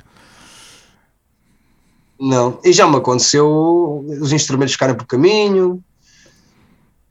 Não, 2.19 2.59
e 2.63 2.73
já 2.73 2.87
me 2.87 2.97
aconteceu 2.97 4.03
os 4.19 4.31
instrumentos 4.33 4.73
ficarem 4.73 4.95
por 4.95 5.05
caminho, 5.05 5.81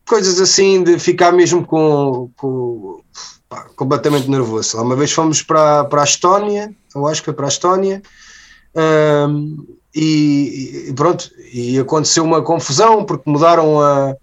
coisas 0.06 0.40
assim 0.40 0.82
de 0.82 0.98
ficar 0.98 1.32
mesmo 1.32 1.64
com, 1.64 2.28
com 2.36 3.00
pá, 3.48 3.66
completamente 3.76 4.28
nervoso. 4.28 4.80
Uma 4.82 4.96
vez 4.96 5.12
fomos 5.12 5.42
para, 5.42 5.84
para 5.84 6.02
a 6.02 6.04
Estónia, 6.04 6.74
eu 6.94 7.06
acho 7.06 7.20
que 7.22 7.26
foi 7.26 7.34
para 7.34 7.46
a 7.46 7.48
Estónia, 7.48 8.02
e, 9.94 10.88
e, 10.88 10.92
pronto, 10.92 11.30
e 11.52 11.78
aconteceu 11.78 12.24
uma 12.24 12.42
confusão 12.42 13.04
porque 13.04 13.30
mudaram 13.30 13.80
a, 13.80 14.14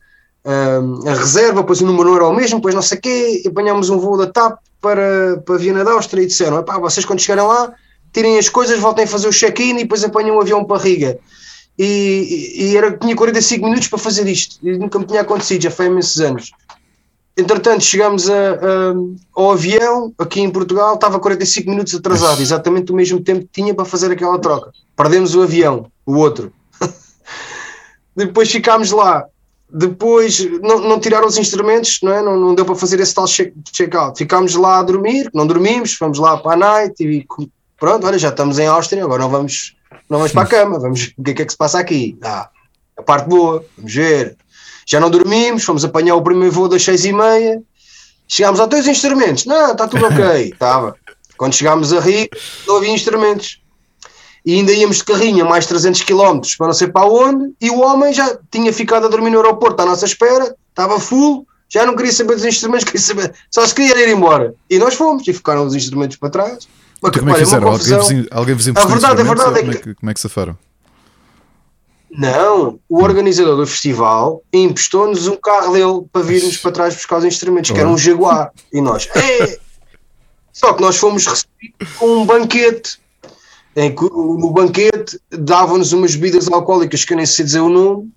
a, 0.46 1.10
a 1.10 1.14
reserva, 1.14 1.64
pois 1.64 1.82
o 1.82 1.86
número 1.86 2.10
não 2.10 2.16
era 2.16 2.28
o 2.28 2.34
mesmo, 2.34 2.62
pois 2.62 2.76
não 2.76 2.82
sei 2.82 2.98
o 2.98 3.02
quê, 3.02 3.44
apanhámos 3.48 3.90
um 3.90 3.98
voo 3.98 4.18
da 4.18 4.28
TAP 4.28 4.60
para, 4.82 5.42
para 5.46 5.58
Viena 5.58 5.84
da 5.84 5.92
Áustria 5.92 6.24
e 6.24 6.28
disseram: 6.28 6.64
vocês 6.82 7.06
quando 7.06 7.20
chegarem 7.20 7.46
lá 7.46 7.74
tirem 8.14 8.38
as 8.38 8.48
coisas, 8.48 8.80
voltem 8.80 9.06
a 9.06 9.08
fazer 9.08 9.28
o 9.28 9.32
check-in 9.32 9.72
e 9.72 9.84
depois 9.84 10.04
apanham 10.04 10.38
um 10.38 10.42
avião 10.42 10.64
para 10.64 10.82
Riga. 10.82 11.20
E, 11.78 12.54
e, 12.56 12.78
era, 12.78 12.96
tinha 12.96 13.16
45 13.16 13.66
minutos 13.66 13.88
para 13.88 13.98
fazer 13.98 14.28
isto. 14.28 14.58
E 14.62 14.78
nunca 14.78 15.00
me 15.00 15.06
tinha 15.06 15.22
acontecido, 15.22 15.64
já 15.64 15.72
foi 15.72 15.88
há 15.88 15.90
imensos 15.90 16.22
anos. 16.22 16.52
Entretanto, 17.36 17.84
chegamos 17.84 18.30
a, 18.30 18.34
a, 18.34 18.94
ao 19.36 19.54
avião 19.54 20.14
aqui 20.20 20.40
em 20.40 20.52
Portugal, 20.52 20.94
estava 20.94 21.20
45 21.20 21.68
minutos 21.68 21.96
atrasado, 21.96 22.40
exatamente 22.40 22.92
o 22.92 22.96
mesmo 22.96 23.20
tempo 23.20 23.42
que 23.42 23.50
tinha 23.52 23.74
para 23.74 23.86
fazer 23.86 24.12
aquela 24.12 24.38
troca. 24.38 24.72
Perdemos 24.96 25.34
o 25.34 25.42
avião, 25.42 25.92
o 26.06 26.16
outro. 26.18 26.54
Depois 28.16 28.52
ficámos 28.52 28.92
lá. 28.92 29.26
Depois 29.76 30.40
não, 30.62 30.80
não 30.80 31.00
tiraram 31.00 31.26
os 31.26 31.36
instrumentos, 31.36 32.00
não, 32.04 32.14
é? 32.14 32.22
não, 32.22 32.40
não 32.40 32.54
deu 32.54 32.64
para 32.64 32.76
fazer 32.76 33.00
esse 33.00 33.16
tal 33.16 33.26
check-out. 33.26 34.16
Ficámos 34.16 34.54
lá 34.54 34.78
a 34.78 34.84
dormir, 34.84 35.32
não 35.34 35.48
dormimos, 35.48 35.94
fomos 35.94 36.20
lá 36.20 36.38
para 36.38 36.54
a 36.54 36.56
night 36.56 37.04
e 37.04 37.26
pronto, 37.80 38.06
olha, 38.06 38.20
já 38.20 38.30
estamos 38.30 38.60
em 38.60 38.68
Áustria, 38.68 39.04
agora 39.04 39.24
não 39.24 39.32
vamos, 39.32 39.76
não 40.08 40.20
vamos 40.20 40.32
para 40.32 40.44
a 40.44 40.46
cama, 40.46 40.80
vamos, 40.80 41.12
o 41.18 41.24
que 41.24 41.32
é, 41.32 41.34
que 41.34 41.42
é 41.42 41.46
que 41.46 41.52
se 41.52 41.58
passa 41.58 41.80
aqui? 41.80 42.16
Ah, 42.24 42.50
a 42.96 43.02
parte 43.02 43.28
boa, 43.28 43.66
vamos 43.76 43.94
ver. 43.96 44.38
Já 44.86 45.00
não 45.00 45.10
dormimos, 45.10 45.64
fomos 45.64 45.84
apanhar 45.84 46.16
o 46.16 46.22
primeiro 46.22 46.54
voo 46.54 46.68
das 46.68 46.84
seis 46.84 47.04
e 47.04 47.12
meia, 47.12 47.60
chegámos 48.28 48.60
a 48.60 48.68
dois 48.68 48.86
instrumentos, 48.88 49.46
não, 49.46 49.72
está 49.72 49.88
tudo 49.88 50.06
ok, 50.06 50.50
estava. 50.54 50.96
Quando 51.36 51.56
chegámos 51.56 51.92
a 51.92 52.00
Rio, 52.00 52.30
não 52.68 52.78
havia 52.78 52.92
instrumentos. 52.92 53.63
E 54.46 54.56
ainda 54.56 54.74
íamos 54.74 54.98
de 54.98 55.06
carrinha 55.06 55.46
mais 55.46 55.66
300 55.66 56.02
km 56.04 56.42
para 56.58 56.68
não 56.68 56.74
sei 56.74 56.88
para 56.88 57.06
onde, 57.06 57.54
e 57.62 57.70
o 57.70 57.80
homem 57.80 58.14
já 58.14 58.38
tinha 58.52 58.74
ficado 58.74 59.06
a 59.06 59.10
dormir 59.10 59.30
no 59.30 59.38
aeroporto 59.38 59.82
à 59.82 59.86
nossa 59.86 60.06
espera, 60.06 60.56
estava 60.70 61.00
full, 61.00 61.48
já 61.70 61.86
não 61.86 61.96
queria 61.96 62.12
saber 62.12 62.36
dos 62.36 62.46
instrumentos, 62.46 62.84
queria 62.84 63.02
saber, 63.02 63.34
só 63.50 63.66
se 63.66 63.74
queria 63.74 63.98
ir 64.00 64.10
embora. 64.10 64.54
E 64.70 64.78
nós 64.78 64.96
fomos, 64.96 65.28
e 65.28 65.34
ficaram 65.34 65.66
os 65.66 65.74
instrumentos 65.74 66.18
para 66.18 66.30
trás. 66.30 66.68
Mas, 67.02 67.12
como 67.18 67.30
é 67.30 67.34
que 67.34 67.40
fizeram? 67.40 67.68
Alguém 67.70 67.98
vos, 67.98 68.28
alguém 68.32 68.56
vos 68.56 68.68
a 68.68 68.86
verdade, 68.86 69.22
a 69.22 69.24
verdade 69.24 69.60
é 69.60 69.62
que... 69.62 69.64
Como 69.64 69.72
é 69.72 69.76
que, 69.76 69.96
como 69.96 70.12
é 70.12 70.14
que? 70.14 70.64
Não, 72.16 72.80
o 72.88 73.02
organizador 73.02 73.58
do 73.58 73.66
festival 73.66 74.44
emprestou-nos 74.54 75.28
um 75.28 75.36
carro 75.36 75.74
dele 75.74 76.06
para 76.12 76.22
virmos 76.22 76.58
para 76.58 76.72
trás 76.72 76.94
buscar 76.94 77.18
os 77.18 77.26
instrumentos, 77.26 77.72
que 77.72 77.80
era 77.80 77.90
um 77.90 77.98
Jaguar. 77.98 78.52
E 78.72 78.80
nós, 78.80 79.10
é! 79.16 79.58
Só 80.52 80.74
que 80.74 80.82
nós 80.82 80.98
fomos 80.98 81.26
recebidos 81.26 81.98
com 81.98 82.22
um 82.22 82.26
banquete. 82.26 83.00
Em 83.76 83.94
que 83.94 84.04
no 84.04 84.52
banquete 84.52 85.20
davam-nos 85.32 85.94
umas 85.94 86.16
bebidas 86.16 86.48
alcoólicas 86.48 87.04
que 87.04 87.14
eu 87.14 87.18
nem 87.18 87.26
sei 87.26 87.46
dizer 87.46 87.60
o 87.60 87.70
nome, 87.70 88.12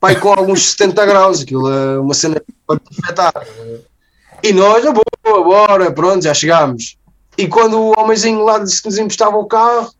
pai 0.00 0.18
com 0.18 0.32
alguns 0.32 0.70
70 0.72 1.06
graus, 1.06 1.42
aquilo 1.42 1.68
é 1.68 1.98
uma 1.98 2.14
cena 2.14 2.40
para 2.66 2.80
afetar. 3.02 3.46
E 4.42 4.52
nós, 4.52 4.84
boa, 4.84 5.44
bora, 5.44 5.90
pronto, 5.90 6.22
já 6.22 6.32
chegámos. 6.32 6.96
E 7.36 7.48
quando 7.48 7.78
o 7.78 8.00
homenzinho 8.00 8.42
lá 8.44 8.58
disse 8.58 8.80
que 8.80 8.88
nos 8.88 8.98
emprestava 8.98 9.36
o 9.36 9.46
carro, 9.46 9.92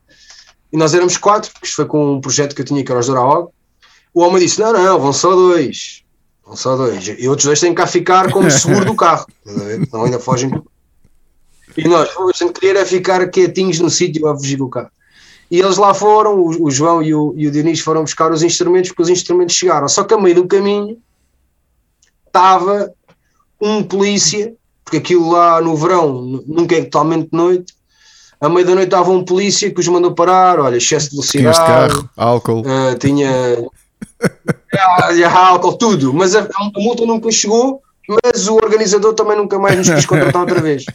e 0.72 0.76
nós 0.76 0.94
éramos 0.94 1.16
quatro, 1.16 1.50
porque 1.52 1.66
isto 1.66 1.76
foi 1.76 1.86
com 1.86 2.14
um 2.14 2.20
projeto 2.20 2.54
que 2.54 2.60
eu 2.60 2.64
tinha 2.64 2.84
que 2.84 2.90
era 2.90 3.00
os 3.00 3.06
Doraog, 3.06 3.50
o 4.14 4.22
homem 4.22 4.38
disse: 4.42 4.60
Não, 4.60 4.72
não, 4.72 4.98
vão 4.98 5.12
só 5.12 5.30
dois. 5.34 6.02
Vão 6.44 6.56
só 6.56 6.76
dois. 6.76 7.06
E 7.06 7.28
outros 7.28 7.44
dois 7.44 7.60
têm 7.60 7.74
que 7.74 7.80
cá 7.80 7.86
ficar 7.86 8.32
como 8.32 8.48
seguro 8.50 8.84
do 8.84 8.94
carro. 8.94 9.26
Não 9.92 10.04
ainda 10.04 10.18
fogem. 10.18 10.50
E 11.76 11.88
nós, 11.88 12.08
a 12.08 12.32
gente 12.36 12.52
queria 12.52 12.78
era 12.78 12.86
ficar 12.86 13.28
quietinhos 13.28 13.78
no 13.80 13.90
sítio 13.90 14.26
a 14.28 14.36
fugir 14.36 14.56
do 14.56 14.68
carro. 14.68 14.90
E 15.50 15.60
eles 15.60 15.76
lá 15.76 15.94
foram, 15.94 16.40
o, 16.40 16.64
o 16.64 16.70
João 16.70 17.02
e 17.02 17.14
o, 17.14 17.34
e 17.36 17.46
o 17.46 17.50
Dionísio 17.50 17.84
foram 17.84 18.02
buscar 18.02 18.32
os 18.32 18.42
instrumentos, 18.42 18.90
porque 18.90 19.02
os 19.02 19.08
instrumentos 19.08 19.54
chegaram. 19.54 19.88
Só 19.88 20.02
que 20.04 20.14
a 20.14 20.18
meio 20.18 20.36
do 20.36 20.46
caminho 20.46 20.98
estava 22.26 22.92
um 23.60 23.82
polícia 23.82 24.54
porque 24.86 24.98
aquilo 24.98 25.30
lá 25.30 25.60
no 25.60 25.76
verão 25.76 26.44
nunca 26.46 26.76
é 26.76 26.82
totalmente 26.82 27.28
noite. 27.32 27.74
À 28.40 28.48
meia 28.48 28.64
da 28.64 28.74
noite 28.76 28.86
estava 28.86 29.10
um 29.10 29.24
polícia 29.24 29.68
que 29.68 29.80
os 29.80 29.88
mandou 29.88 30.14
parar, 30.14 30.60
olha, 30.60 30.76
excesso 30.76 31.10
de 31.10 31.16
velocidade. 31.16 31.58
carro, 31.58 32.10
álcool. 32.16 32.60
Uh, 32.60 32.96
tinha 32.96 33.66
álcool, 35.34 35.76
tudo. 35.76 36.14
Mas 36.14 36.36
a, 36.36 36.42
a, 36.42 36.80
multa 36.80 37.04
nunca 37.04 37.32
chegou, 37.32 37.82
mas 38.08 38.46
o 38.46 38.54
organizador 38.54 39.12
também 39.14 39.36
nunca 39.36 39.58
mais 39.58 39.76
nos 39.76 39.90
quis 39.90 40.06
contratar 40.06 40.42
outra 40.42 40.60
vez. 40.60 40.84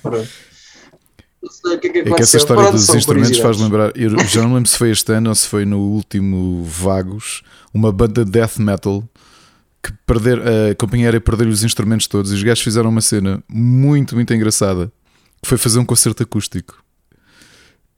Não 1.64 1.72
sei 1.72 1.78
o 1.78 1.80
que 1.80 1.88
é 1.88 1.92
que 1.92 2.00
É 2.00 2.16
que 2.16 2.22
essa 2.22 2.38
história 2.38 2.64
Pronto, 2.64 2.78
dos 2.78 2.90
instrumentos 2.96 3.38
faz 3.40 3.60
lembrar. 3.60 3.92
Eu 3.96 4.18
já 4.28 4.42
não 4.42 4.54
lembro 4.54 4.70
se 4.70 4.78
foi 4.78 4.92
este 4.92 5.12
ano 5.12 5.30
ou 5.30 5.36
se 5.36 5.48
foi 5.48 5.66
no 5.66 5.80
último 5.80 6.64
Vagos, 6.64 7.44
uma 7.74 7.92
banda 7.92 8.24
de 8.24 8.32
death 8.32 8.58
metal 8.58 9.08
que 9.84 9.92
perder, 10.06 10.40
a 10.40 10.76
companheira 10.76 11.20
perder 11.20 11.48
os 11.48 11.64
instrumentos 11.64 12.08
todos 12.08 12.32
e 12.32 12.36
os 12.36 12.44
gajos 12.44 12.64
fizeram 12.64 12.90
uma 12.90 13.02
cena 13.02 13.44
muito, 13.50 14.16
muito 14.16 14.34
engraçada 14.34 14.92
que 15.42 15.50
foi 15.50 15.58
fazer 15.58 15.80
um 15.80 15.86
concerto 15.86 16.22
acústico 16.22 16.84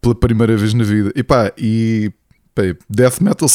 pela 0.01 0.15
primeira 0.15 0.55
vez 0.55 0.73
na 0.73 0.83
vida. 0.83 1.11
E 1.15 1.21
pá, 1.23 1.51
e 1.57 2.11
pá, 2.55 2.63
death 2.89 3.19
metal 3.19 3.49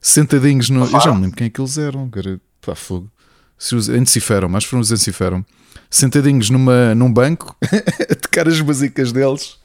sentadinhos 0.00 0.70
no. 0.70 0.84
Eu 0.84 1.00
já 1.00 1.12
não 1.12 1.20
lembro 1.20 1.36
quem 1.36 1.46
é 1.46 1.50
que 1.50 1.60
eles 1.60 1.76
eram, 1.76 2.08
cara. 2.08 2.40
Pá, 2.60 2.74
fogo. 2.74 3.10
Se 3.58 3.74
os 3.74 3.88
Enciferam, 3.88 4.48
mas 4.48 4.64
foram 4.64 4.80
os 4.80 4.92
Enciferam. 4.92 5.44
Sentadinhos 5.90 6.50
numa, 6.50 6.94
num 6.94 7.12
banco, 7.12 7.56
a 8.10 8.14
tocar 8.14 8.46
as 8.46 8.60
basicas 8.60 9.10
deles 9.10 9.58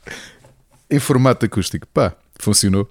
em 0.89 0.99
formato 0.99 1.45
acústico. 1.45 1.87
Pá, 1.87 2.15
funcionou. 2.39 2.89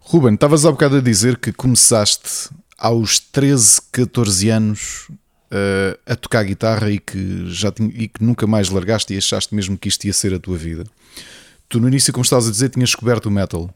Ruben, 0.00 0.34
estavas 0.34 0.64
há 0.64 0.70
bocado 0.70 0.96
a 0.96 1.00
dizer 1.00 1.38
que 1.38 1.52
começaste 1.52 2.50
aos 2.76 3.18
13, 3.18 3.80
14 3.92 4.48
anos 4.50 5.08
uh, 5.50 5.98
a 6.06 6.16
tocar 6.16 6.42
guitarra 6.44 6.90
e 6.90 6.98
que, 6.98 7.48
já 7.50 7.70
tinha, 7.70 7.90
e 7.94 8.08
que 8.08 8.22
nunca 8.24 8.46
mais 8.46 8.70
largaste 8.70 9.14
e 9.14 9.18
achaste 9.18 9.54
mesmo 9.54 9.78
que 9.78 9.88
isto 9.88 10.04
ia 10.06 10.12
ser 10.12 10.34
a 10.34 10.38
tua 10.38 10.56
vida. 10.56 10.84
Tu 11.68 11.78
no 11.78 11.86
início, 11.86 12.12
como 12.12 12.24
estás 12.24 12.48
a 12.48 12.50
dizer, 12.50 12.70
tinhas 12.70 12.88
descoberto 12.88 13.26
o 13.26 13.30
metal. 13.30 13.72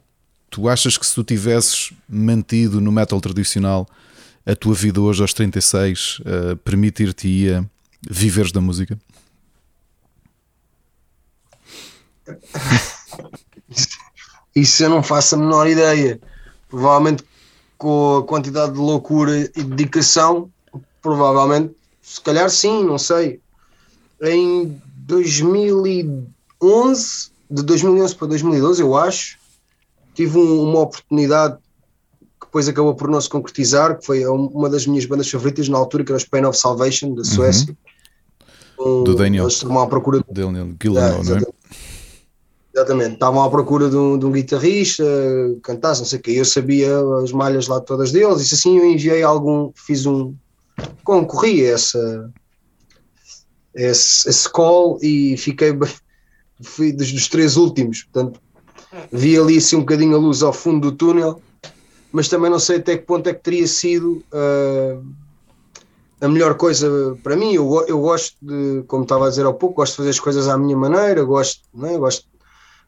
Tu 0.51 0.69
achas 0.69 0.99
que 0.99 1.07
se 1.07 1.15
tu 1.15 1.23
tivesses 1.23 1.93
mantido 2.09 2.81
no 2.81 2.91
metal 2.91 3.21
tradicional 3.21 3.89
a 4.47 4.55
tua 4.55 4.75
vida 4.75 5.01
hoje 5.01 5.23
aos 5.23 5.33
36 5.33 6.21
uh, 6.21 6.57
permitir-te-ia 6.59 7.65
viveres 8.09 8.53
da 8.53 8.61
música? 8.61 8.99
Isso 14.55 14.85
eu 14.85 14.91
não 14.91 15.03
faço 15.03 15.35
a 15.35 15.39
menor 15.39 15.67
ideia. 15.67 16.21
Provavelmente 16.69 17.25
com 17.77 18.19
a 18.19 18.25
quantidade 18.25 18.73
de 18.73 18.79
loucura 18.79 19.51
e 19.55 19.63
dedicação, 19.63 20.51
provavelmente, 21.03 21.75
se 22.01 22.19
calhar 22.21 22.49
sim, 22.49 22.85
não 22.85 22.99
sei. 22.99 23.41
Em 24.23 24.81
2011, 25.07 27.31
de 27.51 27.63
2011 27.63 28.15
para 28.15 28.29
2012, 28.29 28.81
eu 28.81 28.97
acho, 28.97 29.37
tive 30.15 30.39
um, 30.39 30.63
uma 30.63 30.79
oportunidade 30.81 31.59
depois 32.55 32.69
acabou 32.69 32.95
por 32.95 33.09
não 33.11 33.21
se 33.21 33.29
concretizar, 33.29 33.99
que 33.99 34.07
foi 34.07 34.25
uma 34.25 34.71
das 34.71 34.87
minhas 34.87 35.05
bandas 35.07 35.29
favoritas 35.29 35.69
na 35.69 35.77
altura, 35.77 36.05
que 36.05 36.13
era 36.13 36.17
os 36.17 36.25
Pain 36.25 36.45
of 36.45 36.57
Salvation, 36.57 37.13
da 37.13 37.25
Suécia. 37.25 37.77
Uhum. 38.79 39.01
Um, 39.01 39.05
Do 39.05 39.17
Daniel. 39.17 39.45
Eles 39.45 39.55
estavam 39.55 39.81
à 39.81 39.89
procura 39.89 40.19
de... 40.19 40.25
Daniel 40.33 40.73
Gillenau, 40.81 41.21
é, 41.21 41.25
não 41.25 41.37
é? 41.37 41.43
Exatamente, 42.73 43.15
estavam 43.15 43.43
à 43.43 43.51
procura 43.51 43.91
de 43.91 43.97
um, 43.97 44.17
de 44.17 44.25
um 44.25 44.31
guitarrista, 44.31 45.05
cantasse, 45.65 46.01
não 46.01 46.07
sei 46.07 46.21
o 46.21 46.23
quê. 46.23 46.31
Eu 46.31 46.45
sabia 46.45 46.89
as 47.25 47.33
malhas 47.33 47.67
lá 47.67 47.81
todas 47.81 48.13
deles, 48.13 48.49
e 48.49 48.55
assim 48.55 48.79
eu 48.79 48.87
enviei 48.87 49.25
algum, 49.25 49.73
fiz 49.75 50.07
um. 50.07 50.33
concorri 51.03 51.67
a 51.67 51.73
essa. 51.73 52.33
Esse, 53.75 54.29
esse 54.29 54.49
call 54.49 55.01
e 55.03 55.37
fiquei 55.37 55.77
fui 56.63 56.93
dos, 56.93 57.11
dos 57.11 57.27
três 57.27 57.57
últimos, 57.57 58.05
portanto 58.05 58.41
vi 59.11 59.37
ali 59.37 59.57
assim 59.57 59.75
um 59.75 59.81
bocadinho 59.81 60.15
a 60.15 60.19
luz 60.19 60.45
ao 60.45 60.53
fundo 60.53 60.93
do 60.93 60.97
túnel, 60.97 61.43
mas 62.15 62.29
também 62.29 62.49
não 62.49 62.61
sei 62.61 62.77
até 62.77 62.97
que 62.97 63.05
ponto 63.05 63.29
é 63.29 63.35
que 63.35 63.43
teria 63.43 63.67
sido 63.67 64.25
uh, 64.33 65.05
a 66.21 66.29
melhor 66.29 66.55
coisa 66.55 67.19
para 67.25 67.35
mim. 67.35 67.55
Eu, 67.55 67.85
eu 67.89 68.01
gosto 68.01 68.37
de, 68.41 68.85
como 68.87 69.03
estava 69.03 69.27
a 69.27 69.31
dizer 69.31 69.45
há 69.45 69.53
pouco, 69.53 69.75
gosto 69.75 69.95
de 69.95 69.97
fazer 69.97 70.11
as 70.11 70.21
coisas 70.21 70.47
à 70.47 70.57
minha 70.57 70.77
maneira, 70.77 71.25
gosto, 71.25 71.63
é? 71.83 71.99
gosto, 71.99 72.25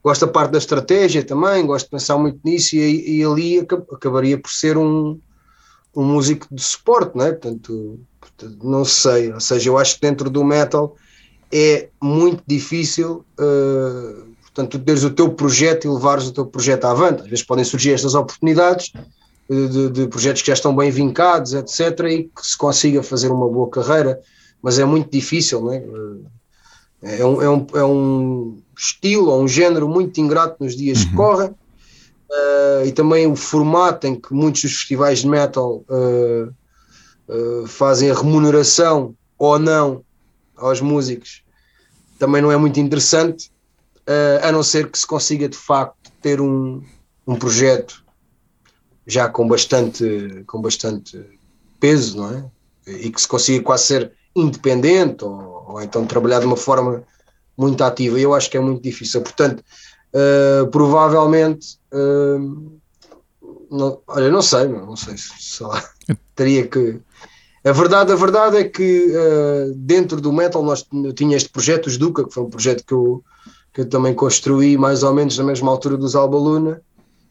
gosto 0.00 0.26
da 0.26 0.30
parte 0.30 0.52
da 0.52 0.58
estratégia 0.58 1.24
também, 1.24 1.66
gosto 1.66 1.86
de 1.86 1.90
pensar 1.90 2.16
muito 2.16 2.38
nisso 2.44 2.76
e, 2.76 3.18
e 3.18 3.24
ali 3.24 3.58
acabaria 3.58 4.38
por 4.38 4.52
ser 4.52 4.78
um, 4.78 5.18
um 5.96 6.04
músico 6.04 6.46
de 6.48 6.62
suporte, 6.62 7.16
não 7.16 7.26
é? 7.26 7.32
Portanto, 7.32 7.98
portanto, 8.20 8.58
não 8.62 8.84
sei. 8.84 9.32
Ou 9.32 9.40
seja, 9.40 9.70
eu 9.70 9.76
acho 9.76 9.96
que 9.96 10.02
dentro 10.02 10.30
do 10.30 10.44
metal 10.44 10.94
é 11.50 11.88
muito 12.00 12.44
difícil. 12.46 13.24
Uh, 13.40 14.36
portanto, 14.56 14.78
teres 14.78 15.04
o 15.04 15.10
teu 15.10 15.30
projeto 15.30 15.84
e 15.84 15.90
levares 15.90 16.26
o 16.28 16.32
teu 16.32 16.46
projeto 16.46 16.86
avante. 16.86 17.22
Às 17.22 17.28
vezes 17.28 17.44
podem 17.44 17.64
surgir 17.64 17.92
estas 17.92 18.14
oportunidades, 18.14 18.92
de, 19.48 19.90
de, 19.90 20.08
projetos 20.08 20.42
que 20.42 20.48
já 20.48 20.54
estão 20.54 20.74
bem 20.74 20.90
vincados, 20.90 21.54
etc., 21.54 22.00
e 22.10 22.24
que 22.24 22.46
se 22.46 22.56
consiga 22.56 23.02
fazer 23.02 23.30
uma 23.30 23.48
boa 23.48 23.68
carreira, 23.70 24.20
mas 24.60 24.78
é 24.78 24.84
muito 24.84 25.10
difícil, 25.10 25.72
é? 25.72 25.84
É 27.02 27.24
um, 27.24 27.42
é 27.42 27.48
um, 27.48 27.66
é 27.74 27.84
um 27.84 28.62
estilo 28.76 29.30
ou 29.30 29.42
um 29.42 29.48
género 29.48 29.88
muito 29.88 30.20
ingrato 30.20 30.56
nos 30.62 30.74
dias 30.74 31.02
uhum. 31.02 31.08
que 31.08 31.14
correm, 31.14 31.50
uh, 31.50 32.84
e 32.84 32.92
também 32.92 33.26
o 33.26 33.36
formato 33.36 34.06
em 34.06 34.18
que 34.18 34.32
muitos 34.32 34.62
dos 34.62 34.72
festivais 34.72 35.20
de 35.20 35.28
metal 35.28 35.84
uh, 35.88 36.52
uh, 37.28 37.66
fazem 37.66 38.10
a 38.10 38.14
remuneração 38.14 39.14
ou 39.38 39.58
não 39.58 40.02
aos 40.56 40.80
músicos 40.80 41.42
também 42.18 42.40
não 42.40 42.50
é 42.50 42.56
muito 42.56 42.80
interessante, 42.80 43.52
a 44.40 44.50
não 44.52 44.62
ser 44.62 44.90
que 44.90 44.98
se 44.98 45.06
consiga 45.06 45.48
de 45.48 45.56
facto 45.56 46.10
ter 46.22 46.40
um, 46.40 46.80
um 47.26 47.36
projeto 47.36 48.05
já 49.06 49.28
com 49.28 49.46
bastante, 49.46 50.42
com 50.46 50.60
bastante 50.60 51.22
peso, 51.78 52.18
não 52.18 52.30
é? 52.30 52.44
E 52.86 53.10
que 53.10 53.20
se 53.20 53.28
consiga 53.28 53.62
quase 53.62 53.84
ser 53.84 54.12
independente 54.34 55.24
ou, 55.24 55.64
ou 55.68 55.82
então 55.82 56.06
trabalhar 56.06 56.40
de 56.40 56.46
uma 56.46 56.56
forma 56.56 57.04
muito 57.56 57.82
ativa. 57.82 58.18
Eu 58.18 58.34
acho 58.34 58.50
que 58.50 58.56
é 58.56 58.60
muito 58.60 58.82
difícil. 58.82 59.22
Portanto, 59.22 59.64
uh, 60.12 60.66
provavelmente, 60.68 61.78
uh, 61.92 62.78
não, 63.70 64.00
olha, 64.06 64.30
não 64.30 64.42
sei, 64.42 64.68
não 64.68 64.96
sei, 64.96 65.14
sei 65.16 65.66
lá, 65.66 65.82
teria 66.34 66.66
que. 66.66 67.00
A 67.64 67.72
verdade, 67.72 68.12
a 68.12 68.16
verdade 68.16 68.58
é 68.58 68.64
que 68.64 69.06
uh, 69.06 69.74
dentro 69.74 70.20
do 70.20 70.32
metal 70.32 70.62
nós 70.62 70.86
eu 70.92 71.12
tinha 71.12 71.36
este 71.36 71.48
projeto, 71.48 71.86
os 71.86 71.96
Duca, 71.96 72.24
que 72.24 72.32
foi 72.32 72.44
um 72.44 72.50
projeto 72.50 72.84
que 72.86 72.94
eu, 72.94 73.24
que 73.72 73.80
eu 73.80 73.88
também 73.88 74.14
construí 74.14 74.78
mais 74.78 75.02
ou 75.02 75.12
menos 75.12 75.36
na 75.36 75.44
mesma 75.44 75.70
altura 75.70 75.96
dos 75.96 76.14
Alba 76.14 76.36
Luna, 76.36 76.80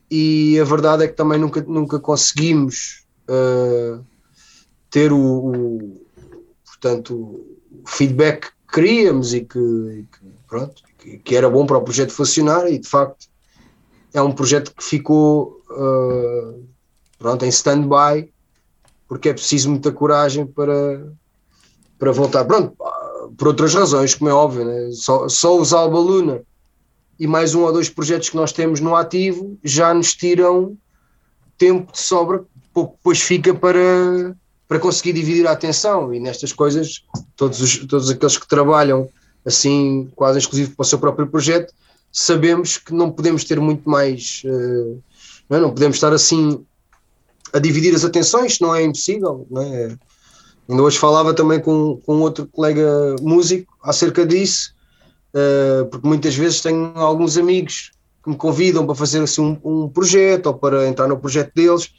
e 0.09 0.59
a 0.59 0.63
verdade 0.63 1.03
é 1.03 1.07
que 1.07 1.15
também 1.15 1.39
nunca, 1.39 1.61
nunca 1.61 1.99
conseguimos 1.99 3.05
uh, 3.29 4.03
ter 4.89 5.11
o, 5.11 5.19
o, 5.19 6.01
portanto, 6.65 7.15
o 7.15 7.83
feedback 7.87 8.47
que 8.67 8.73
queríamos 8.73 9.33
e 9.33 9.41
que, 9.41 9.59
e 9.59 10.03
que 10.03 10.25
pronto, 10.47 10.83
que, 10.97 11.17
que, 11.17 11.35
era 11.35 11.49
bom 11.49 11.65
para 11.65 11.77
o 11.77 11.83
projeto 11.83 12.11
funcionar 12.11 12.71
e 12.71 12.77
de 12.77 12.87
facto 12.87 13.27
é 14.13 14.21
um 14.21 14.31
projeto 14.31 14.73
que 14.75 14.83
ficou 14.83 15.61
uh, 15.71 16.63
pronto, 17.17 17.43
em 17.43 17.49
stand-by 17.49 18.31
porque 19.07 19.29
é 19.29 19.33
preciso 19.33 19.69
muita 19.69 19.91
coragem 19.91 20.45
para, 20.45 21.11
para 21.97 22.11
voltar. 22.11 22.45
Pronto, 22.45 22.75
por 23.37 23.49
outras 23.49 23.73
razões, 23.73 24.15
como 24.15 24.29
é 24.29 24.33
óbvio, 24.33 24.65
né? 24.65 24.91
só, 24.91 25.27
só 25.27 25.57
usar 25.57 25.79
Alba 25.79 25.99
Luna 25.99 26.41
e 27.19 27.27
mais 27.27 27.55
um 27.55 27.61
ou 27.63 27.71
dois 27.71 27.89
projetos 27.89 28.29
que 28.29 28.35
nós 28.35 28.51
temos 28.51 28.79
no 28.79 28.95
ativo 28.95 29.57
já 29.63 29.93
nos 29.93 30.13
tiram 30.13 30.77
tempo 31.57 31.91
de 31.91 31.99
sobra, 31.99 32.43
depois 32.75 33.21
fica 33.21 33.53
para, 33.53 34.35
para 34.67 34.79
conseguir 34.79 35.13
dividir 35.13 35.47
a 35.47 35.51
atenção 35.51 36.13
e 36.13 36.19
nestas 36.19 36.51
coisas 36.51 37.03
todos, 37.35 37.61
os, 37.61 37.77
todos 37.85 38.09
aqueles 38.09 38.37
que 38.37 38.47
trabalham 38.47 39.09
assim 39.45 40.11
quase 40.15 40.39
exclusivo 40.39 40.75
para 40.75 40.83
o 40.83 40.85
seu 40.85 40.99
próprio 40.99 41.27
projeto 41.27 41.73
sabemos 42.11 42.77
que 42.77 42.93
não 42.93 43.11
podemos 43.11 43.43
ter 43.45 43.59
muito 43.59 43.89
mais 43.89 44.41
uh, 44.45 45.01
não, 45.49 45.57
é? 45.57 45.61
não, 45.61 45.69
podemos 45.69 45.95
estar 45.95 46.11
assim 46.11 46.65
a 47.53 47.59
dividir 47.59 47.95
as 47.95 48.03
atenções, 48.03 48.59
não 48.59 48.75
é 48.75 48.83
impossível 48.83 49.47
não 49.49 49.61
é? 49.61 49.95
ainda 50.67 50.83
hoje 50.83 50.97
falava 50.97 51.33
também 51.33 51.61
com, 51.61 52.01
com 52.05 52.19
outro 52.19 52.45
colega 52.47 53.15
músico 53.21 53.73
acerca 53.81 54.25
disso 54.25 54.74
uh, 55.35 55.85
porque 55.87 56.07
muitas 56.07 56.35
vezes 56.35 56.61
tenho 56.61 56.93
alguns 56.95 57.37
amigos 57.37 57.91
que 58.23 58.29
me 58.29 58.35
convidam 58.35 58.85
para 58.85 58.95
fazer 58.95 59.21
assim 59.21 59.41
um, 59.41 59.83
um, 59.83 59.89
projeto 59.89 60.47
ou 60.47 60.53
para 60.55 60.87
entrar 60.87 61.07
no 61.07 61.19
projeto 61.19 61.51
deles, 61.53 61.91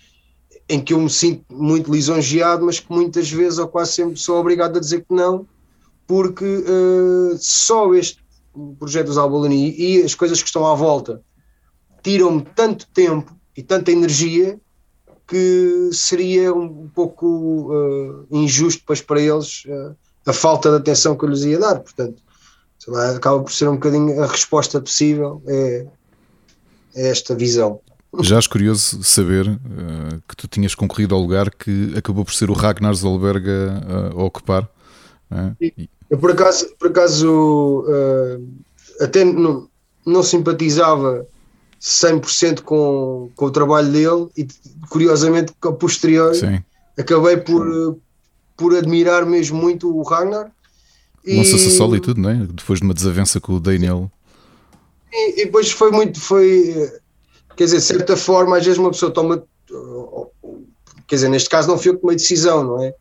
em 0.69 0.81
que 0.81 0.93
eu 0.93 1.01
me 1.01 1.11
sinto 1.11 1.45
muito 1.55 1.93
lisonjeado, 1.93 2.65
mas 2.65 2.81
que 2.81 2.91
muitas 2.91 3.31
vezes 3.31 3.59
ou 3.59 3.69
quase 3.69 3.93
sempre 3.93 4.17
sou 4.17 4.39
obrigado 4.39 4.77
a 4.77 4.81
dizer 4.81 5.03
que 5.03 5.15
não, 5.15 5.47
porque 6.07 6.45
uh, 6.45 7.37
só 7.39 7.95
este 7.95 8.25
projeto 8.79 9.07
dos 9.07 9.19
Albolani 9.19 9.75
e 9.79 10.03
as 10.03 10.15
coisas 10.15 10.41
que 10.41 10.49
estão 10.49 10.67
à 10.67 10.75
volta 10.75 11.23
tiram-me 12.03 12.43
tanto 12.55 12.87
tempo 12.89 13.37
e 13.57 13.63
tanta 13.63 13.93
energia 13.93 14.59
que 15.27 15.91
seria 15.93 16.55
um 16.55 16.89
pouco 16.89 17.27
uh, 17.73 18.27
injusto 18.31 18.81
depois 18.81 19.01
para 19.01 19.21
eles 19.21 19.65
uh, 19.67 19.95
a 20.25 20.33
falta 20.33 20.71
de 20.71 20.77
atenção 20.77 21.17
que 21.17 21.25
eu 21.25 21.29
lhes 21.29 21.43
ia 21.43 21.59
dar. 21.59 21.81
Portanto, 21.81 22.23
lá, 22.91 23.11
acaba 23.11 23.43
por 23.43 23.53
ser 23.53 23.69
um 23.69 23.75
bocadinho 23.75 24.23
a 24.23 24.27
resposta 24.27 24.81
possível 24.81 25.43
é, 25.47 25.87
é 26.95 27.09
esta 27.09 27.35
visão. 27.35 27.81
Já 28.21 28.37
és 28.37 28.47
curioso 28.47 29.03
saber 29.03 29.47
uh, 29.47 30.23
que 30.29 30.37
tu 30.37 30.49
tinhas 30.49 30.75
concorrido 30.75 31.15
ao 31.15 31.21
lugar 31.21 31.51
que 31.51 31.93
acabou 31.97 32.25
por 32.25 32.33
ser 32.33 32.49
o 32.49 32.55
Ragnar 32.55 32.95
Zolberg 32.95 33.47
a, 33.49 34.19
a 34.19 34.25
ocupar. 34.25 34.69
Uh, 35.31 35.89
eu 36.09 36.19
por 36.19 36.31
acaso, 36.31 36.75
por 36.79 36.89
acaso 36.89 37.85
uh, 37.87 38.49
até 39.01 39.25
não, 39.25 39.69
não 40.05 40.23
simpatizava 40.23 41.27
100% 41.81 42.63
com, 42.63 43.31
com 43.35 43.45
o 43.45 43.51
trabalho 43.51 43.91
dele 43.91 44.29
e 44.37 44.47
curiosamente 44.89 45.53
a 45.61 45.73
posterior 45.73 46.35
Sim. 46.35 46.63
acabei 46.97 47.37
por, 47.37 47.99
por 48.57 48.75
admirar 48.75 49.27
mesmo 49.27 49.61
muito 49.61 49.95
o 49.95 50.03
Ragnar 50.03 50.51
Lança-se 51.27 51.69
a 51.69 51.71
solo 51.71 51.97
e 51.97 52.01
tudo, 52.01 52.21
não 52.21 52.31
é? 52.31 52.35
Depois 52.35 52.79
de 52.79 52.85
uma 52.85 52.95
desavença 52.95 53.41
com 53.41 53.55
o 53.55 53.61
Daniel. 53.61 54.11
E, 55.13 55.43
e, 55.43 55.45
depois 55.47 55.71
foi 55.71 55.91
muito. 55.91 56.21
Foi, 56.21 56.91
quer 57.57 57.65
dizer, 57.65 57.79
de 57.79 57.83
certa 57.83 58.17
forma, 58.17 58.57
às 58.57 58.65
vezes 58.65 58.79
uma 58.79 58.91
pessoa 58.91 59.11
toma. 59.11 59.43
Quer 61.07 61.17
dizer, 61.17 61.29
neste 61.29 61.49
caso 61.49 61.69
não 61.69 61.79
fui 61.79 61.91
eu 61.91 61.95
que 61.95 62.01
tomei 62.01 62.17
decisão, 62.17 62.63
não 62.63 62.83
é? 62.83 62.95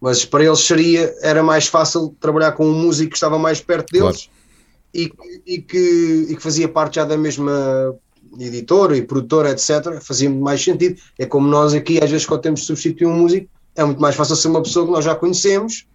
Mas 0.00 0.24
para 0.24 0.44
eles 0.44 0.60
seria. 0.60 1.14
Era 1.20 1.42
mais 1.42 1.66
fácil 1.66 2.16
trabalhar 2.18 2.52
com 2.52 2.66
um 2.66 2.74
músico 2.74 3.10
que 3.10 3.16
estava 3.16 3.38
mais 3.38 3.60
perto 3.60 3.92
deles 3.92 4.28
claro. 4.28 4.30
e, 4.92 5.12
e, 5.46 5.62
que, 5.62 6.26
e 6.30 6.36
que 6.36 6.42
fazia 6.42 6.68
parte 6.68 6.96
já 6.96 7.04
da 7.04 7.16
mesma 7.16 7.94
editora 8.38 8.96
e 8.96 9.02
produtora, 9.02 9.50
etc. 9.50 10.00
Fazia 10.00 10.28
muito 10.28 10.42
mais 10.42 10.62
sentido. 10.62 11.00
É 11.18 11.26
como 11.26 11.46
nós 11.46 11.72
aqui, 11.74 12.02
às 12.02 12.10
vezes, 12.10 12.26
quando 12.26 12.42
temos 12.42 12.60
de 12.60 12.66
substituir 12.66 13.06
um 13.06 13.16
músico, 13.16 13.48
é 13.76 13.84
muito 13.84 14.00
mais 14.00 14.16
fácil 14.16 14.34
ser 14.34 14.48
uma 14.48 14.62
pessoa 14.62 14.86
que 14.86 14.92
nós 14.92 15.04
já 15.04 15.14
conhecemos 15.14 15.86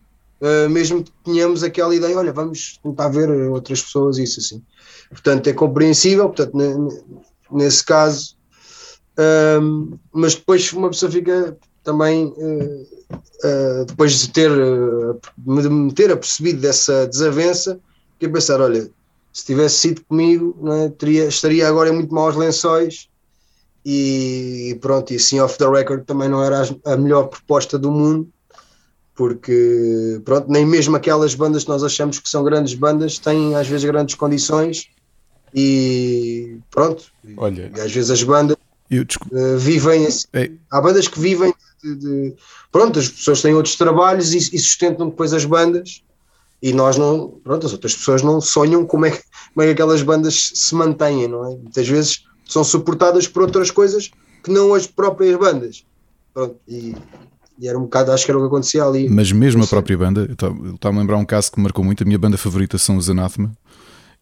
uh, 0.42 0.70
mesmo 0.70 1.04
que 1.04 1.12
tenhamos 1.24 1.64
aquela 1.64 1.96
ideia, 1.96 2.18
olha, 2.18 2.34
vamos 2.34 2.80
tentar 2.82 3.10
ver 3.10 3.30
outras 3.50 3.82
pessoas, 3.82 4.18
isso 4.18 4.40
assim. 4.40 4.62
Portanto, 5.10 5.48
é 5.48 5.54
compreensível, 5.54 6.30
portanto, 6.30 6.58
nesse 7.52 7.84
caso, 7.84 8.36
um, 9.62 9.98
mas 10.12 10.36
depois 10.36 10.72
uma 10.74 10.90
pessoa 10.90 11.12
fica 11.12 11.58
também, 11.84 12.26
uh, 12.26 12.88
uh, 13.12 13.86
depois 13.86 14.20
de 14.20 14.32
ter, 14.32 14.50
de 15.38 15.70
me 15.70 15.94
ter 15.94 16.12
apercebido 16.12 16.62
dessa 16.62 17.08
desavença, 17.08 17.80
que 18.20 18.28
pensar, 18.28 18.60
olha, 18.62 18.90
se 19.32 19.46
tivesse 19.46 19.76
sido 19.80 20.04
comigo, 20.06 20.56
é, 20.72 20.90
teria, 20.90 21.26
estaria 21.26 21.68
agora 21.68 21.90
em 21.90 21.94
muito 21.94 22.14
maus 22.14 22.36
lençóis 22.36 23.10
e 23.86 24.78
pronto, 24.82 25.12
e 25.12 25.18
assim 25.18 25.40
off 25.40 25.58
the 25.58 25.70
record 25.70 26.06
também 26.06 26.30
não 26.30 26.44
era 26.44 26.64
a 26.86 26.98
melhor 26.98 27.28
proposta 27.28 27.78
do 27.78 27.92
mundo 27.92 28.28
porque 29.16 30.22
pronto, 30.26 30.52
nem 30.52 30.66
mesmo 30.66 30.96
aquelas 30.96 31.34
bandas 31.34 31.64
que 31.64 31.70
nós 31.70 31.84
achamos 31.84 32.20
que 32.20 32.30
são 32.30 32.44
grandes 32.44 32.74
bandas 32.74 33.18
têm 33.18 33.56
às 33.56 33.68
vezes 33.68 33.86
grandes 33.86 34.16
condições 34.16 34.90
e 35.54 36.58
pronto, 36.70 37.06
Olha, 37.38 37.72
e 37.76 37.80
às 37.80 37.92
vezes 37.92 38.12
as 38.12 38.22
bandas 38.22 38.58
uh, 38.92 39.58
vivem 39.58 40.06
assim, 40.06 40.28
há 40.70 40.82
bandas 40.82 41.08
que 41.08 41.18
vivem 41.18 41.54
de, 41.82 41.96
de, 41.96 42.36
pronto, 42.72 43.00
as 43.00 43.08
pessoas 43.08 43.42
têm 43.42 43.54
outros 43.54 43.78
trabalhos 43.78 44.34
e, 44.34 44.38
e, 44.38 44.60
sustentam 44.60 45.10
depois 45.10 45.34
as 45.34 45.46
bandas 45.46 46.04
e 46.62 46.74
nós 46.74 46.98
não, 46.98 47.40
pronto, 47.44 47.66
as 47.66 47.72
outras 47.72 47.96
pessoas 47.96 48.22
não 48.22 48.42
sonham 48.42 48.86
como 48.86 49.06
é, 49.06 49.12
como 49.12 49.62
é 49.62 49.66
que 49.66 49.72
aquelas 49.72 50.02
bandas 50.02 50.52
se 50.54 50.76
mantêm, 50.76 51.28
não 51.28 51.46
é? 51.46 51.56
Muitas 51.56 51.88
vezes 51.88 52.26
são 52.46 52.64
suportadas 52.64 53.28
por 53.28 53.44
outras 53.44 53.72
coisas 53.72 54.12
que 54.44 54.52
não 54.52 54.74
as 54.74 54.88
próprias 54.88 55.38
bandas. 55.38 55.86
Pronto, 56.34 56.58
e, 56.68 56.96
e 57.60 57.68
era 57.68 57.78
um 57.78 57.84
bocado, 57.84 58.12
acho 58.12 58.26
que 58.26 58.32
era 58.32 58.38
o 58.38 58.42
que 58.42 58.48
acontecia 58.48 58.84
ali. 58.84 59.10
Mas 59.10 59.32
mesmo 59.32 59.64
a 59.64 59.68
própria 59.68 59.98
banda, 59.98 60.30
estava 60.32 60.96
a 60.96 61.00
lembrar 61.00 61.18
um 61.18 61.26
caso 61.26 61.52
que 61.52 61.60
marcou 61.60 61.84
muito. 61.84 62.04
A 62.04 62.06
minha 62.06 62.18
banda 62.18 62.38
favorita 62.38 62.78
são 62.78 62.98
os 62.98 63.10
Anathema. 63.10 63.52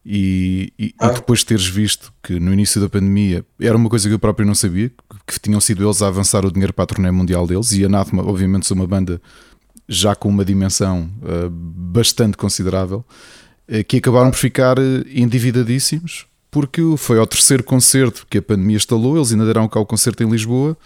E, 0.06 0.72
e, 0.78 0.94
ah. 0.98 1.08
e, 1.08 1.14
depois 1.14 1.40
de 1.40 1.46
teres 1.46 1.66
visto 1.66 2.12
que 2.22 2.38
no 2.38 2.52
início 2.52 2.78
da 2.80 2.88
pandemia 2.90 3.44
era 3.58 3.74
uma 3.76 3.88
coisa 3.88 4.06
que 4.06 4.14
eu 4.14 4.18
próprio 4.18 4.46
não 4.46 4.54
sabia, 4.54 4.92
que 5.26 5.40
tinham 5.40 5.60
sido 5.60 5.84
eles 5.84 6.02
a 6.02 6.08
avançar 6.08 6.44
o 6.44 6.52
dinheiro 6.52 6.74
para 6.74 6.84
a 6.84 6.86
turnê 6.86 7.10
mundial 7.10 7.46
deles, 7.46 7.72
e 7.72 7.84
Anathema, 7.84 8.22
obviamente, 8.22 8.66
são 8.66 8.76
uma 8.76 8.86
banda 8.86 9.20
já 9.88 10.14
com 10.14 10.28
uma 10.28 10.44
dimensão 10.44 11.10
uh, 11.22 11.48
bastante 11.50 12.36
considerável, 12.36 13.04
uh, 13.68 13.84
que 13.84 13.96
acabaram 13.96 14.30
por 14.30 14.36
ficar 14.36 14.76
endividadíssimos, 15.06 16.26
porque 16.50 16.82
foi 16.98 17.18
ao 17.18 17.26
terceiro 17.26 17.64
concerto 17.64 18.26
que 18.28 18.38
a 18.38 18.42
pandemia 18.42 18.76
instalou, 18.76 19.16
eles 19.16 19.32
ainda 19.32 19.46
deram 19.46 19.66
cá 19.68 19.80
o 19.80 19.86
concerto 19.86 20.22
em 20.22 20.30
Lisboa, 20.30 20.76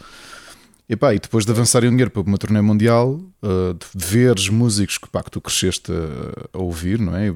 e, 0.89 0.97
pá, 0.97 1.15
e 1.15 1.19
depois 1.19 1.45
de 1.45 1.53
avançarem 1.53 1.89
o 1.89 1.91
dinheiro 1.91 2.11
para 2.11 2.23
uma 2.23 2.39
turnê 2.39 2.63
mundial, 2.63 3.21
uh, 3.43 3.75
de 3.75 4.07
veres 4.07 4.49
músicos 4.49 4.97
que, 4.97 5.07
pá, 5.09 5.23
que 5.23 5.31
tu 5.31 5.39
cresceste 5.39 5.93
a, 5.93 6.57
a, 6.57 6.63
ouvir, 6.63 6.99
não 6.99 7.15
é? 7.15 7.31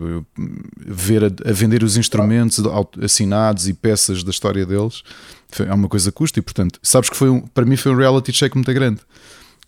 Ver 0.79 1.25
a, 1.25 1.51
a, 1.51 1.53
vender 1.53 1.83
os 1.83 1.99
instrumentos 1.99 2.59
assinados 3.03 3.69
e 3.69 3.75
peças 3.75 4.25
da 4.25 4.31
história 4.31 4.65
deles 4.65 5.03
é 5.61 5.75
uma 5.75 5.89
coisa 5.89 6.11
custa 6.11 6.39
e, 6.39 6.43
portanto, 6.43 6.81
sabes 6.83 7.11
que 7.11 7.17
foi 7.17 7.29
um, 7.29 7.41
para 7.41 7.67
mim 7.67 7.77
foi 7.77 7.93
um 7.93 7.97
reality 7.97 8.33
check 8.33 8.55
muito 8.55 8.73
grande. 8.73 9.01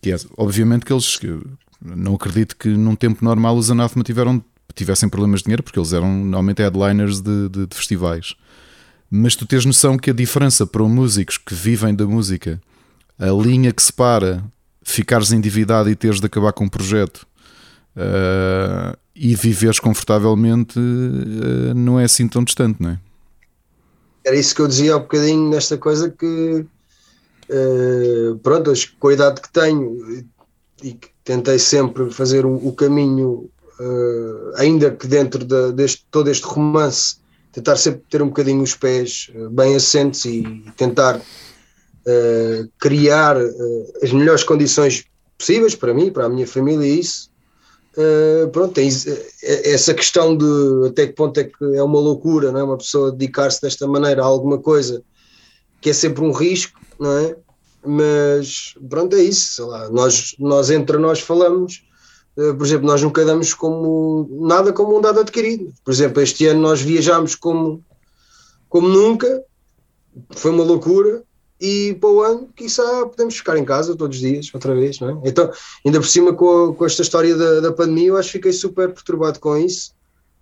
Que 0.01 0.12
é, 0.12 0.16
obviamente 0.39 0.87
que 0.87 0.93
eles 0.93 1.18
que 1.18 1.39
não 1.85 2.14
acredito 2.14 2.57
que 2.57 2.68
num 2.68 2.97
tempo 2.97 3.22
normal 3.22 3.55
os 3.55 3.70
Anathema 3.70 4.03
tiveram, 4.03 4.43
tivessem 4.74 5.11
problemas 5.11 5.41
de 5.41 5.45
dinheiro, 5.45 5.62
porque 5.62 5.78
eles 5.78 5.93
eram 5.93 6.09
normalmente 6.09 6.62
headliners 6.62 7.20
de, 7.20 7.51
de, 7.51 7.66
de 7.66 7.76
festivais. 7.76 8.35
Mas 9.11 9.37
tu 9.37 9.45
tens 9.45 9.66
noção 9.66 9.99
que 9.99 10.09
a 10.09 10.14
diferença 10.14 10.66
para 10.66 10.82
músicos 10.85 11.37
que 11.37 11.55
vivem 11.55 11.95
da 11.95 12.07
música 12.07 12.59
a 13.18 13.30
linha 13.30 13.72
que 13.72 13.82
separa 13.82 14.44
ficares 14.84 15.32
endividado 15.32 15.90
e 15.90 15.96
teres 15.96 16.20
de 16.20 16.26
acabar 16.26 16.52
com 16.52 16.64
um 16.64 16.68
projeto 16.68 17.26
uh, 17.96 18.96
e 19.14 19.34
viveres 19.34 19.80
confortavelmente 19.80 20.78
uh, 20.78 21.74
não 21.74 21.98
é 21.98 22.04
assim 22.04 22.28
tão 22.28 22.44
distante, 22.44 22.80
não 22.80 22.90
é? 22.90 23.00
Era 24.24 24.36
isso 24.36 24.54
que 24.54 24.60
eu 24.60 24.68
dizia 24.68 24.94
há 24.94 24.96
um 24.96 25.00
bocadinho 25.00 25.50
nesta 25.50 25.76
coisa 25.76 26.10
que 26.10 26.66
uh, 27.50 28.38
pronto, 28.42 28.72
com 28.98 29.08
a 29.08 29.12
idade 29.12 29.40
que 29.40 29.52
tenho 29.52 30.24
e 30.82 30.92
que 30.92 31.08
tentei 31.24 31.58
sempre 31.58 32.10
fazer 32.10 32.44
o, 32.44 32.54
o 32.54 32.72
caminho 32.72 33.50
ainda 34.56 34.92
que 34.92 35.08
dentro 35.08 35.44
de, 35.44 35.72
deste 35.72 36.06
todo 36.08 36.30
este 36.30 36.46
romance 36.46 37.16
tentar 37.50 37.74
sempre 37.74 38.02
ter 38.08 38.22
um 38.22 38.28
bocadinho 38.28 38.62
os 38.62 38.76
pés 38.76 39.32
bem 39.50 39.74
assentes 39.74 40.24
e 40.26 40.64
tentar 40.76 41.20
uh, 42.07 42.68
criar 42.78 43.36
uh, 43.36 43.92
as 44.02 44.12
melhores 44.12 44.44
condições 44.44 45.05
possíveis 45.38 45.74
para 45.74 45.94
mim, 45.94 46.11
para 46.11 46.26
a 46.26 46.28
minha 46.28 46.46
família 46.46 46.86
e 46.86 47.00
isso. 47.00 47.30
Uh, 47.96 48.48
pronto, 48.48 48.74
tem 48.74 48.88
essa 49.42 49.94
questão 49.94 50.36
de 50.36 50.88
até 50.88 51.07
que 51.07 51.12
ponto 51.12 51.38
é 51.38 51.44
que 51.44 51.64
é 51.74 51.82
uma 51.82 52.00
loucura, 52.00 52.50
não 52.50 52.61
é? 52.61 52.62
Uma 52.64 52.76
pessoa 52.76 53.12
dedicar-se 53.12 53.62
desta 53.62 53.86
maneira 53.86 54.22
a 54.22 54.26
alguma 54.26 54.59
coisa 54.59 55.02
que 55.80 55.90
é 55.90 55.92
sempre 55.92 56.24
um 56.24 56.32
risco, 56.32 56.80
não 56.98 57.12
é? 57.18 57.36
Mas 57.86 58.74
pronto, 58.88 59.14
é 59.14 59.22
isso. 59.22 59.57
Sei 59.57 59.64
lá, 59.64 59.90
nós, 59.90 60.34
nós 60.38 60.70
entre 60.70 60.98
nós 60.98 61.20
falamos, 61.20 61.84
uh, 62.36 62.55
por 62.57 62.66
exemplo, 62.66 62.86
nós 62.86 63.02
nunca 63.02 63.24
damos 63.24 63.55
como 63.55 64.28
nada 64.40 64.72
como 64.72 64.96
um 64.96 65.00
dado 65.00 65.20
adquirido. 65.20 65.72
Por 65.84 65.92
exemplo, 65.92 66.20
este 66.20 66.46
ano 66.46 66.62
nós 66.62 66.80
viajámos 66.80 67.36
como, 67.36 67.84
como 68.68 68.88
nunca, 68.88 69.44
foi 70.30 70.50
uma 70.50 70.64
loucura, 70.64 71.22
e 71.64 71.94
para 71.94 72.10
o 72.10 72.20
ano, 72.20 72.48
quiçá, 72.54 73.06
podemos 73.06 73.38
ficar 73.38 73.56
em 73.56 73.64
casa 73.64 73.96
todos 73.96 74.18
os 74.18 74.22
dias, 74.22 74.50
outra 74.52 74.74
vez, 74.74 75.00
não 75.00 75.08
é? 75.08 75.20
Então, 75.24 75.50
ainda 75.82 75.98
por 75.98 76.06
cima, 76.06 76.34
com, 76.34 76.74
com 76.74 76.84
esta 76.84 77.00
história 77.00 77.34
da, 77.34 77.60
da 77.60 77.72
pandemia, 77.72 78.08
eu 78.08 78.18
acho 78.18 78.28
que 78.28 78.38
fiquei 78.38 78.52
super 78.52 78.92
perturbado 78.92 79.40
com 79.40 79.56
isso 79.56 79.94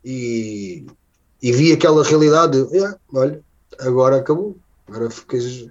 e, 0.04 0.84
e 1.40 1.52
vi 1.52 1.72
aquela 1.72 2.02
realidade 2.02 2.60
de, 2.60 2.76
yeah, 2.76 2.98
olha, 3.14 3.40
agora 3.78 4.16
acabou, 4.16 4.56
agora 4.88 5.08
ficas, 5.10 5.68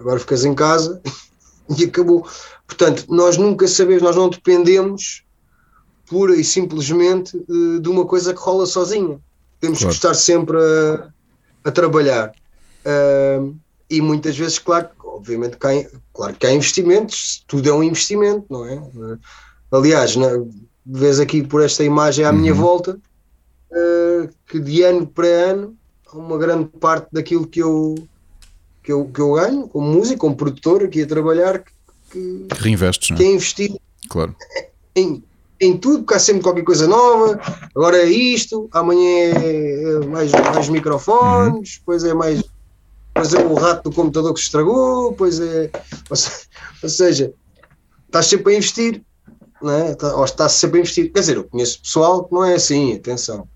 agora 0.00 0.18
ficas 0.18 0.44
em 0.44 0.56
casa 0.56 1.00
e 1.78 1.84
acabou. 1.84 2.26
Portanto, 2.66 3.04
nós 3.08 3.36
nunca 3.36 3.68
sabemos, 3.68 4.02
nós 4.02 4.16
não 4.16 4.28
dependemos 4.28 5.22
pura 6.08 6.34
e 6.34 6.42
simplesmente 6.42 7.38
de, 7.48 7.78
de 7.78 7.88
uma 7.88 8.04
coisa 8.06 8.34
que 8.34 8.40
rola 8.40 8.66
sozinha. 8.66 9.20
Temos 9.60 9.78
claro. 9.78 9.90
que 9.90 9.94
estar 9.94 10.14
sempre 10.14 10.58
a, 10.58 11.10
a 11.62 11.70
trabalhar. 11.70 12.32
Uh, 12.84 13.54
e 13.88 14.00
muitas 14.00 14.36
vezes, 14.36 14.58
claro, 14.58 14.88
obviamente, 15.04 15.56
que 15.56 15.66
há, 15.66 15.86
claro 16.12 16.34
que 16.34 16.46
há 16.46 16.52
investimentos, 16.52 17.44
tudo 17.46 17.68
é 17.68 17.72
um 17.72 17.82
investimento, 17.82 18.46
não 18.50 18.66
é? 18.66 18.82
Aliás, 19.70 20.16
na, 20.16 20.28
vês 20.84 21.20
aqui 21.20 21.42
por 21.42 21.62
esta 21.62 21.84
imagem 21.84 22.24
à 22.24 22.30
uhum. 22.30 22.38
minha 22.38 22.54
volta, 22.54 22.98
uh, 23.70 24.28
que 24.46 24.58
de 24.58 24.82
ano 24.82 25.06
para 25.06 25.26
ano, 25.26 25.76
uma 26.12 26.38
grande 26.38 26.66
parte 26.78 27.08
daquilo 27.12 27.46
que 27.46 27.60
eu, 27.60 27.94
que 28.82 28.92
eu, 28.92 29.06
que 29.06 29.20
eu 29.20 29.32
ganho, 29.32 29.68
como 29.68 29.90
músico, 29.90 30.20
como 30.20 30.36
produtor, 30.36 30.84
aqui 30.84 31.02
a 31.02 31.06
trabalhar, 31.06 31.58
que, 31.58 31.70
que, 32.10 32.48
reinvestes, 32.52 33.10
não 33.10 33.16
é? 33.16 33.18
que 33.18 33.24
é 33.24 33.32
investido 33.32 33.80
claro. 34.08 34.34
em, 34.94 35.22
em 35.60 35.76
tudo, 35.76 35.98
porque 36.00 36.14
há 36.14 36.18
sempre 36.18 36.42
qualquer 36.42 36.64
coisa 36.64 36.86
nova. 36.86 37.40
Agora 37.74 37.96
é 37.96 38.06
isto, 38.06 38.68
amanhã 38.72 39.32
é 39.34 40.06
mais, 40.06 40.30
mais 40.30 40.68
microfones, 40.68 41.74
uhum. 41.74 41.78
depois 41.80 42.04
é 42.04 42.14
mais 42.14 42.42
pois 43.14 43.32
é 43.32 43.38
o 43.38 43.54
rato 43.54 43.88
do 43.88 43.94
computador 43.94 44.34
que 44.34 44.40
se 44.40 44.46
estragou, 44.46 45.14
pois 45.14 45.40
é. 45.40 45.70
Ou 46.82 46.88
seja, 46.88 47.32
estás 48.06 48.26
sempre 48.26 48.54
a 48.54 48.56
investir, 48.56 49.02
não 49.62 49.70
é? 49.70 49.94
Tá, 49.94 50.14
ou 50.16 50.24
estás 50.24 50.52
sempre 50.52 50.78
a 50.78 50.80
investir. 50.80 51.12
Quer 51.12 51.20
dizer, 51.20 51.36
eu 51.36 51.44
conheço 51.44 51.80
pessoal 51.80 52.24
que 52.24 52.34
não 52.34 52.44
é 52.44 52.54
assim, 52.54 52.94
atenção, 52.94 53.48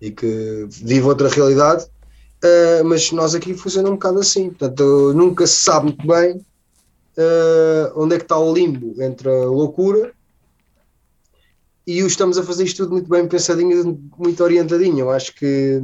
e 0.00 0.10
que 0.10 0.66
vive 0.70 1.06
outra 1.06 1.28
realidade, 1.28 1.84
uh, 1.84 2.84
mas 2.84 3.10
nós 3.10 3.34
aqui 3.34 3.54
funciona 3.54 3.88
um 3.90 3.94
bocado 3.94 4.20
assim. 4.20 4.50
Portanto, 4.50 5.12
nunca 5.14 5.46
se 5.46 5.58
sabe 5.58 5.86
muito 5.86 6.06
bem 6.06 6.36
uh, 6.36 7.92
onde 7.96 8.14
é 8.14 8.18
que 8.18 8.24
está 8.24 8.38
o 8.38 8.54
limbo 8.54 9.02
entre 9.02 9.28
a 9.28 9.44
loucura 9.46 10.12
e 11.86 12.02
o 12.02 12.06
estamos 12.06 12.38
a 12.38 12.42
fazer 12.42 12.64
isto 12.64 12.82
tudo 12.82 12.92
muito 12.92 13.08
bem 13.08 13.26
pensadinho, 13.28 14.00
muito 14.16 14.42
orientadinho. 14.42 15.00
Eu 15.00 15.10
acho 15.10 15.34
que 15.34 15.82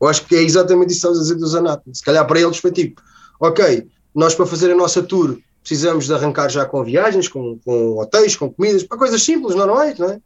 eu 0.00 0.08
acho 0.08 0.24
que 0.26 0.36
é 0.36 0.42
exatamente 0.42 0.92
isso 0.92 1.00
que 1.02 1.06
estás 1.06 1.18
a 1.18 1.22
dizer 1.22 1.34
dos 1.36 1.54
anátomos. 1.54 1.98
Se 1.98 2.04
calhar 2.04 2.26
para 2.26 2.40
eles 2.40 2.58
foi 2.58 2.70
tipo, 2.70 3.00
ok, 3.40 3.86
nós 4.14 4.34
para 4.34 4.46
fazer 4.46 4.70
a 4.72 4.74
nossa 4.74 5.02
tour 5.02 5.38
precisamos 5.66 6.06
de 6.06 6.14
arrancar 6.14 6.48
já 6.48 6.64
com 6.64 6.84
viagens, 6.84 7.26
com, 7.26 7.58
com 7.64 7.98
hotéis, 7.98 8.36
com 8.36 8.48
comidas, 8.48 8.84
para 8.84 8.96
coisas 8.96 9.20
simples, 9.20 9.56
normais, 9.56 9.98
não 9.98 10.10
é? 10.10 10.20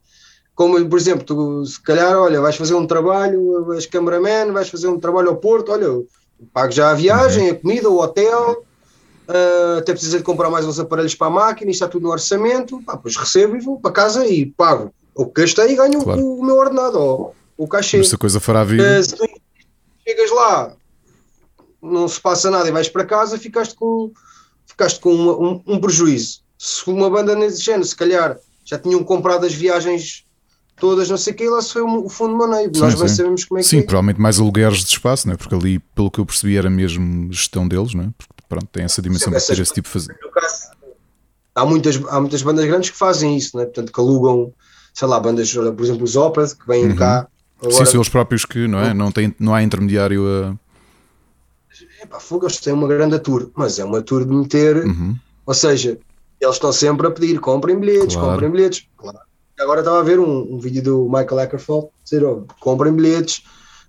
Como, 0.54 0.86
por 0.86 0.98
exemplo, 0.98 1.24
tu, 1.24 1.64
se 1.64 1.82
calhar, 1.82 2.14
olha, 2.18 2.42
vais 2.42 2.56
fazer 2.56 2.74
um 2.74 2.86
trabalho, 2.86 3.72
és 3.72 3.86
cameraman, 3.86 4.52
vais 4.52 4.68
fazer 4.68 4.88
um 4.88 5.00
trabalho 5.00 5.30
ao 5.30 5.36
Porto, 5.36 5.72
olha, 5.72 6.04
pago 6.52 6.70
já 6.70 6.90
a 6.90 6.94
viagem, 6.94 7.48
a 7.48 7.54
comida, 7.54 7.88
o 7.88 7.98
hotel, 7.98 8.62
uh, 9.26 9.78
até 9.78 9.92
precisa 9.92 10.18
de 10.18 10.24
comprar 10.24 10.50
mais 10.50 10.66
uns 10.66 10.78
aparelhos 10.78 11.14
para 11.14 11.28
a 11.28 11.30
máquina, 11.30 11.70
está 11.70 11.88
tudo 11.88 12.02
no 12.02 12.10
orçamento, 12.10 12.82
pá, 12.82 12.96
depois 12.96 13.16
recebo 13.16 13.56
e 13.56 13.60
vou 13.60 13.80
para 13.80 13.92
casa 13.92 14.26
e 14.26 14.44
pago 14.44 14.92
o 15.14 15.24
que 15.24 15.40
gastei 15.40 15.72
e 15.72 15.76
ganho 15.76 16.02
claro. 16.02 16.20
o, 16.20 16.40
o, 16.40 16.44
meu 16.44 16.56
ordenado, 16.56 16.98
ou 16.98 17.34
o 17.56 17.66
cachê. 17.66 17.96
Mas 17.96 18.08
se 18.10 18.14
a 18.14 18.18
coisa 18.18 18.38
for 18.38 18.56
à 18.56 18.62
vida... 18.62 19.00
Uh, 19.00 19.39
chegas 20.10 20.30
lá, 20.30 20.72
não 21.82 22.08
se 22.08 22.20
passa 22.20 22.50
nada 22.50 22.68
e 22.68 22.72
vais 22.72 22.88
para 22.88 23.04
casa, 23.04 23.38
ficaste 23.38 23.74
com, 23.74 24.12
ficaste 24.66 25.00
com 25.00 25.14
uma, 25.14 25.32
um, 25.32 25.62
um, 25.66 25.80
prejuízo. 25.80 26.40
Se 26.58 26.88
uma 26.90 27.08
banda 27.08 27.34
nesse 27.34 27.62
género, 27.62 27.84
se 27.84 27.96
calhar 27.96 28.36
já 28.64 28.78
tinham 28.78 29.02
comprado 29.02 29.46
as 29.46 29.54
viagens 29.54 30.24
todas, 30.76 31.08
não 31.08 31.16
sei 31.16 31.32
o 31.32 31.36
que, 31.36 31.48
lá 31.48 31.60
se 31.62 31.72
foi 31.72 31.82
o 31.82 32.08
fundo 32.08 32.36
maneiro. 32.36 32.72
Nós 32.76 32.94
bem 32.94 33.08
sabemos 33.08 33.44
como 33.44 33.60
é 33.60 33.62
que 33.62 33.68
Sim, 33.68 33.78
é. 33.78 33.82
provavelmente 33.82 34.20
mais 34.20 34.38
alugueres 34.38 34.78
de 34.78 34.90
espaço, 34.90 35.26
não 35.26 35.34
é? 35.34 35.36
porque 35.36 35.54
ali, 35.54 35.78
pelo 35.78 36.10
que 36.10 36.18
eu 36.18 36.26
percebi, 36.26 36.56
era 36.56 36.70
mesmo 36.70 37.32
gestão 37.32 37.66
deles, 37.66 37.94
não 37.94 38.04
é? 38.04 38.08
porque 38.16 38.32
pronto, 38.48 38.66
tem 38.66 38.84
essa 38.84 39.00
dimensão 39.00 39.32
de 39.32 39.46
ter 39.46 39.58
esse 39.58 39.72
tipo 39.72 39.88
de 39.88 39.92
fazer. 39.92 40.16
Há 41.54 41.66
muitas, 41.66 42.00
há 42.08 42.20
muitas 42.20 42.42
bandas 42.42 42.64
grandes 42.64 42.90
que 42.90 42.96
fazem 42.96 43.36
isso, 43.36 43.56
não 43.56 43.62
é? 43.62 43.66
portanto, 43.66 43.92
que 43.92 44.00
alugam, 44.00 44.52
sei 44.94 45.08
lá, 45.08 45.18
bandas, 45.20 45.52
por 45.52 45.84
exemplo, 45.84 46.04
os 46.04 46.16
Opeth, 46.16 46.56
que 46.56 46.66
vêm 46.66 46.86
uhum. 46.86 46.96
cá 46.96 47.28
Agora, 47.60 47.84
Sim, 47.84 47.92
são 47.92 48.00
os 48.00 48.08
próprios 48.08 48.44
que, 48.44 48.66
não 48.66 48.80
é? 48.80 48.94
Não, 48.94 49.12
tem, 49.12 49.34
não 49.38 49.54
há 49.54 49.62
intermediário 49.62 50.26
a. 50.26 50.54
É 52.00 52.06
pá, 52.06 52.18
fogo, 52.18 52.46
eles 52.46 52.58
têm 52.58 52.72
uma 52.72 52.88
grande 52.88 53.18
tour, 53.18 53.50
mas 53.54 53.78
é 53.78 53.84
uma 53.84 54.00
tour 54.00 54.24
de 54.24 54.32
meter. 54.32 54.84
Uhum. 54.86 55.14
Ou 55.44 55.54
seja, 55.54 55.98
eles 56.40 56.54
estão 56.54 56.72
sempre 56.72 57.06
a 57.06 57.10
pedir: 57.10 57.38
comprem 57.38 57.78
bilhetes, 57.78 58.16
claro. 58.16 58.32
comprem 58.32 58.50
bilhetes. 58.50 58.86
Claro. 58.96 59.18
Agora 59.58 59.80
estava 59.80 60.00
a 60.00 60.02
ver 60.02 60.18
um, 60.18 60.54
um 60.54 60.58
vídeo 60.58 60.82
do 60.82 61.04
Michael 61.04 61.40
Eckerfeld 61.40 61.88
dizer: 62.02 62.24
oh, 62.24 62.46
comprem 62.60 62.94
bilhetes, 62.94 63.44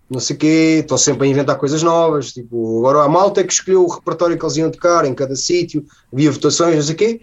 não 0.10 0.20
sei 0.20 0.36
o 0.36 0.40
quê, 0.40 0.78
estão 0.82 0.98
sempre 0.98 1.26
a 1.26 1.32
inventar 1.32 1.58
coisas 1.58 1.82
novas. 1.82 2.34
Tipo, 2.34 2.80
agora 2.80 3.06
a 3.06 3.10
malta 3.10 3.40
é 3.40 3.44
que 3.46 3.54
escolheu 3.54 3.86
o 3.86 3.90
repertório 3.90 4.38
que 4.38 4.44
eles 4.44 4.58
iam 4.58 4.70
tocar 4.70 5.06
em 5.06 5.14
cada 5.14 5.36
sítio, 5.36 5.86
havia 6.12 6.30
votações, 6.30 6.76
não 6.76 6.84
sei 6.84 6.96
o 6.96 6.98
quê 6.98 7.22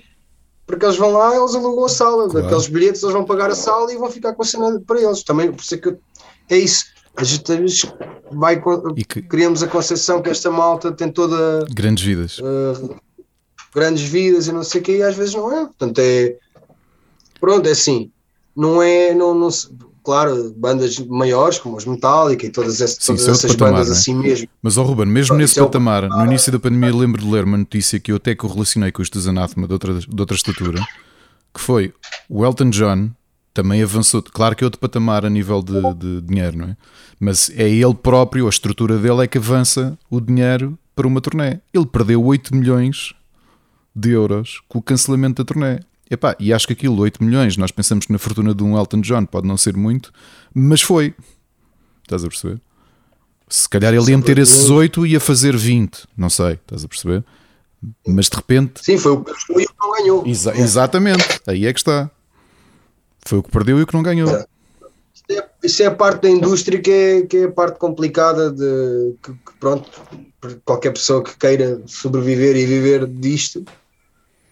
porque 0.68 0.84
eles 0.84 0.98
vão 0.98 1.12
lá, 1.12 1.34
eles 1.34 1.54
alugam 1.54 1.86
a 1.86 1.88
sala, 1.88 2.28
claro. 2.28 2.46
aqueles 2.46 2.68
bilhetes 2.68 3.02
eles 3.02 3.14
vão 3.14 3.24
pagar 3.24 3.50
a 3.50 3.54
sala 3.54 3.90
e 3.90 3.96
vão 3.96 4.10
ficar 4.10 4.34
com 4.34 4.42
a 4.42 4.44
cena 4.44 4.78
para 4.86 5.00
eles. 5.00 5.22
Também, 5.22 5.50
por 5.50 5.62
isso 5.62 5.74
é 5.74 5.78
que 5.78 5.88
eu 5.88 5.98
é 6.48 6.58
isso. 6.58 6.86
A 7.16 7.24
gente 7.24 7.92
vai, 8.30 8.60
que... 9.08 9.22
criamos 9.22 9.62
a 9.62 9.68
concepção 9.68 10.22
que 10.22 10.30
esta 10.30 10.50
malta 10.50 10.92
tem 10.92 11.10
toda 11.10 11.66
grandes 11.74 12.04
vidas, 12.04 12.38
uh, 12.38 12.96
grandes 13.74 14.04
vidas 14.04 14.46
e 14.46 14.52
não 14.52 14.62
sei 14.62 14.80
o 14.80 14.84
que, 14.84 14.98
e 14.98 15.02
às 15.02 15.16
vezes 15.16 15.34
não 15.34 15.52
é. 15.52 15.64
Portanto, 15.64 15.98
é 15.98 16.36
pronto, 17.40 17.68
é 17.68 17.72
assim, 17.72 18.10
não 18.54 18.80
é, 18.82 19.14
não, 19.14 19.34
não 19.34 19.48
claro, 20.08 20.54
bandas 20.56 20.98
maiores 21.00 21.58
como 21.58 21.76
os 21.76 21.84
Metallica 21.84 22.46
e 22.46 22.50
todas, 22.50 22.80
essas, 22.80 22.96
Sim, 23.04 23.12
todas 23.12 23.28
é 23.28 23.30
essas 23.32 23.52
patamar, 23.52 23.72
bandas 23.72 23.90
é? 23.90 23.92
assim 23.92 24.14
mesmo. 24.14 24.48
Mas, 24.62 24.78
ó 24.78 24.82
oh, 24.82 24.86
Ruben, 24.86 25.06
mesmo 25.06 25.28
Pronto, 25.28 25.40
nesse 25.40 25.60
é 25.60 25.62
patamar, 25.62 26.08
no 26.08 26.24
início 26.24 26.50
da 26.50 26.58
pandemia, 26.58 26.94
lembro 26.94 27.20
de 27.20 27.30
ler 27.30 27.44
uma 27.44 27.58
notícia 27.58 28.00
que 28.00 28.10
eu 28.10 28.16
até 28.16 28.34
correlacionei 28.34 28.90
com 28.90 29.02
os 29.02 29.10
dos 29.10 29.28
Anathema 29.28 29.66
de 29.66 29.72
outra, 29.74 29.94
de 29.94 30.20
outra 30.20 30.34
estatura, 30.34 30.80
que 31.52 31.60
foi 31.60 31.92
o 32.28 32.44
Elton 32.44 32.70
John 32.70 33.10
também 33.58 33.82
avançou, 33.82 34.22
claro 34.22 34.54
que 34.54 34.62
é 34.62 34.66
outro 34.66 34.78
patamar 34.78 35.26
a 35.26 35.28
nível 35.28 35.60
de, 35.60 35.74
de, 35.94 36.20
dinheiro, 36.20 36.58
não 36.58 36.66
é? 36.66 36.76
Mas 37.18 37.50
é 37.50 37.68
ele 37.68 37.92
próprio, 37.92 38.46
a 38.46 38.48
estrutura 38.48 38.96
dele 38.98 39.24
é 39.24 39.26
que 39.26 39.36
avança 39.36 39.98
o 40.08 40.20
dinheiro 40.20 40.78
para 40.94 41.08
uma 41.08 41.20
turnê. 41.20 41.58
Ele 41.74 41.84
perdeu 41.84 42.22
8 42.22 42.54
milhões 42.54 43.14
de 43.96 44.10
euros 44.10 44.62
com 44.68 44.78
o 44.78 44.82
cancelamento 44.82 45.42
da 45.42 45.44
turnê. 45.44 45.80
Epá, 46.08 46.36
e 46.38 46.52
acho 46.52 46.68
que 46.68 46.72
aquilo, 46.72 47.00
8 47.00 47.22
milhões, 47.24 47.56
nós 47.56 47.72
pensamos 47.72 48.06
que 48.06 48.12
na 48.12 48.18
fortuna 48.20 48.54
de 48.54 48.62
um 48.62 48.78
Elton 48.78 49.00
John 49.00 49.26
pode 49.26 49.48
não 49.48 49.56
ser 49.56 49.76
muito, 49.76 50.12
mas 50.54 50.80
foi. 50.80 51.12
Estás 52.04 52.22
a 52.22 52.28
perceber? 52.28 52.60
Se 53.48 53.68
calhar 53.68 53.92
ele 53.92 54.08
ia 54.08 54.16
meter 54.16 54.38
esses 54.38 54.70
8 54.70 55.04
e 55.04 55.10
ia 55.14 55.20
fazer 55.20 55.56
20, 55.56 56.06
não 56.16 56.30
sei, 56.30 56.52
estás 56.52 56.84
a 56.84 56.88
perceber? 56.88 57.24
Mas 58.06 58.28
de 58.28 58.36
repente. 58.36 58.84
Sim, 58.84 58.98
foi 58.98 59.10
o 59.10 59.24
que 59.24 59.32
ganhou. 59.98 60.24
Exa 60.24 60.56
exatamente, 60.56 61.40
aí 61.44 61.66
é 61.66 61.72
que 61.72 61.80
está. 61.80 62.08
Foi 63.24 63.38
o 63.38 63.42
que 63.42 63.50
perdeu 63.50 63.78
e 63.78 63.82
o 63.82 63.86
que 63.86 63.94
não 63.94 64.02
ganhou. 64.02 64.28
É. 64.28 64.46
Isso, 65.14 65.24
é, 65.30 65.48
isso 65.62 65.82
é 65.82 65.86
a 65.86 65.94
parte 65.94 66.22
da 66.22 66.30
indústria 66.30 66.80
que 66.80 66.90
é, 66.90 67.22
que 67.22 67.36
é 67.38 67.44
a 67.44 67.50
parte 67.50 67.78
complicada 67.78 68.50
de 68.50 69.14
que, 69.22 69.32
que, 69.32 69.58
pronto, 69.58 69.90
qualquer 70.64 70.92
pessoa 70.92 71.22
que 71.22 71.36
queira 71.36 71.82
sobreviver 71.86 72.56
e 72.56 72.64
viver 72.64 73.06
disto 73.06 73.64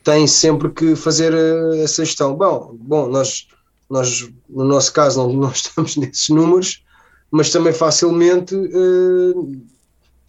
tem 0.06 0.24
sempre 0.28 0.70
que 0.70 0.94
fazer 0.94 1.34
eh, 1.34 1.82
essa 1.82 2.04
gestão. 2.04 2.36
Bom, 2.36 2.76
bom 2.78 3.08
nós, 3.08 3.48
nós 3.90 4.28
no 4.48 4.64
nosso 4.64 4.92
caso 4.92 5.20
não, 5.20 5.32
não 5.32 5.50
estamos 5.52 5.96
nesses 5.96 6.28
números, 6.28 6.84
mas 7.28 7.50
também 7.50 7.72
facilmente 7.72 8.54
uh, 8.54 9.62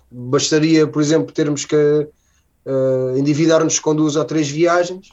bastaria, 0.10 0.88
por 0.88 1.00
exemplo, 1.00 1.32
termos 1.32 1.64
que 1.64 1.76
uh, 1.76 3.18
endividar-nos 3.18 3.78
com 3.78 3.96
duas 3.96 4.16
ou 4.16 4.26
três 4.26 4.50
viagens. 4.50 5.10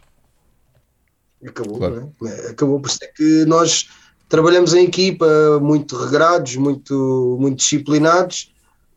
Acabou, 1.47 1.79
claro. 1.79 2.13
não 2.21 2.29
é? 2.29 2.51
Acabou. 2.51 2.81
Por 2.81 2.89
isso 2.89 2.99
é 3.03 3.07
que 3.07 3.45
nós 3.45 3.89
trabalhamos 4.29 4.75
em 4.75 4.85
equipa, 4.85 5.59
muito 5.61 5.97
regrados, 5.97 6.57
muito, 6.57 7.37
muito 7.41 7.59
disciplinados, 7.59 8.53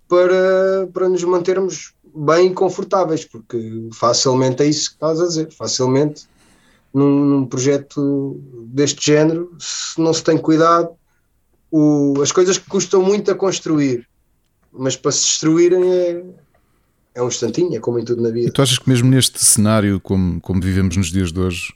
para, 0.08 0.88
para 0.93 1.10
nos 1.10 1.24
mantermos 1.24 1.93
bem 2.16 2.54
confortáveis, 2.54 3.26
porque 3.26 3.89
facilmente 3.93 4.64
é 4.64 4.66
isso 4.66 4.89
que 4.89 4.95
estás 4.95 5.20
a 5.20 5.28
dizer, 5.28 5.52
facilmente 5.52 6.26
num, 6.93 7.26
num 7.26 7.45
projeto 7.45 8.39
deste 8.70 9.06
género, 9.06 9.56
se 9.60 10.00
não 10.02 10.14
se 10.14 10.24
tem 10.24 10.38
cuidado, 10.38 10.89
o, 11.70 12.16
as 12.22 12.32
coisas 12.32 12.58
que 12.58 12.68
custam 12.68 13.04
muito 13.04 13.30
a 13.30 13.36
construir, 13.36 14.08
mas 14.72 14.95
para 14.95 15.12
se 15.12 15.26
destruírem 15.26 15.91
é, 15.91 16.24
é 17.16 17.22
um 17.22 17.28
instantinho, 17.28 17.76
é 17.76 17.80
como 17.80 18.00
em 18.00 18.06
tudo 18.06 18.22
na 18.22 18.30
vida. 18.30 18.48
E 18.48 18.52
tu 18.52 18.62
achas 18.62 18.80
que 18.80 18.89
mesmo 18.89 19.10
neste 19.10 19.43
cenário, 19.43 20.00
como, 20.00 20.39
como 20.41 20.62
vivemos 20.62 20.95
nos 20.98 21.12
dias 21.12 21.32
de 21.32 21.39
hoje, 21.39 21.74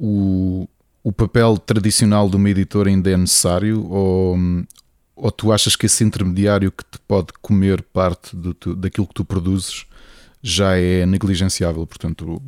o, 0.00 0.66
o 1.04 1.12
papel 1.12 1.58
tradicional 1.58 2.28
de 2.28 2.36
uma 2.36 2.48
editora 2.48 2.88
ainda 2.88 3.10
é 3.10 3.16
necessário 3.16 3.86
ou, 3.86 4.36
ou 5.14 5.30
tu 5.30 5.52
achas 5.52 5.76
que 5.76 5.84
esse 5.84 6.02
intermediário 6.02 6.72
que 6.72 6.82
te 6.82 6.98
pode 7.06 7.28
comer 7.42 7.82
parte 7.82 8.34
do, 8.34 8.54
daquilo 8.74 9.06
que 9.06 9.14
tu 9.14 9.24
produzes 9.24 9.84
já 10.42 10.74
é 10.74 11.04
negligenciável? 11.04 11.86
Portanto, 11.86 12.42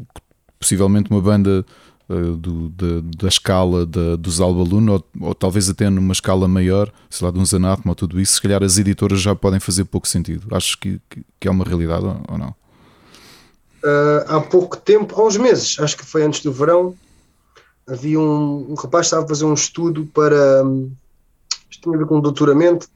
possivelmente 0.59 1.11
uma 1.11 1.21
banda 1.21 1.65
uh, 2.09 2.37
do, 2.37 2.71
da, 2.71 3.03
da, 3.19 3.29
escala 3.29 3.85
da, 3.85 4.17
dos 4.17 4.41
Alba 4.41 4.63
Luna, 4.63 4.93
ou, 4.93 5.05
ou, 5.21 5.35
talvez 5.35 5.69
até 5.69 5.91
numa 5.91 6.13
escala 6.13 6.49
maior, 6.49 6.91
sei 7.11 7.27
lá, 7.27 7.31
de 7.31 7.39
uns 7.39 7.53
Anatoma 7.53 7.91
ou 7.91 7.95
tudo 7.95 8.19
isso, 8.19 8.35
se 8.35 8.41
calhar 8.41 8.63
as 8.63 8.79
editoras 8.79 9.21
já 9.21 9.35
podem 9.35 9.61
fazer 9.61 9.85
pouco 9.85 10.09
sentido. 10.09 10.47
Achas 10.57 10.75
que, 10.75 10.99
que, 11.11 11.23
que 11.39 11.49
é 11.49 11.51
uma 11.51 11.65
realidade 11.65 12.07
ou 12.07 12.39
não? 12.39 12.55
Uh, 13.85 14.25
há 14.27 14.41
pouco 14.41 14.79
tempo, 14.79 15.21
há 15.21 15.27
uns 15.27 15.37
meses, 15.37 15.79
acho 15.79 15.99
que 15.99 16.05
foi 16.07 16.23
antes 16.23 16.41
do 16.41 16.51
verão, 16.51 16.95
havia 17.87 18.19
um, 18.19 18.71
um 18.71 18.75
rapaz 18.75 19.07
que 19.07 19.09
estava 19.09 19.25
a 19.25 19.29
fazer 19.29 19.45
um 19.45 19.55
estudo 19.55 20.07
para. 20.07 20.63
Isto 21.71 21.83
tinha 21.83 21.95
a 21.95 21.99
ver 21.99 22.07
com 22.07 22.21
doutoramento 22.21 22.89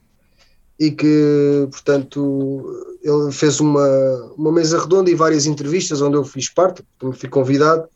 e 0.78 0.90
que, 0.90 1.66
portanto, 1.70 2.98
ele 3.02 3.32
fez 3.32 3.60
uma, 3.60 3.88
uma 4.36 4.52
mesa 4.52 4.78
redonda 4.78 5.10
e 5.10 5.14
várias 5.14 5.46
entrevistas 5.46 6.02
onde 6.02 6.16
eu 6.16 6.24
fiz 6.24 6.50
parte, 6.50 6.84
também 6.98 7.18
fui 7.18 7.28
convidado, 7.28 7.88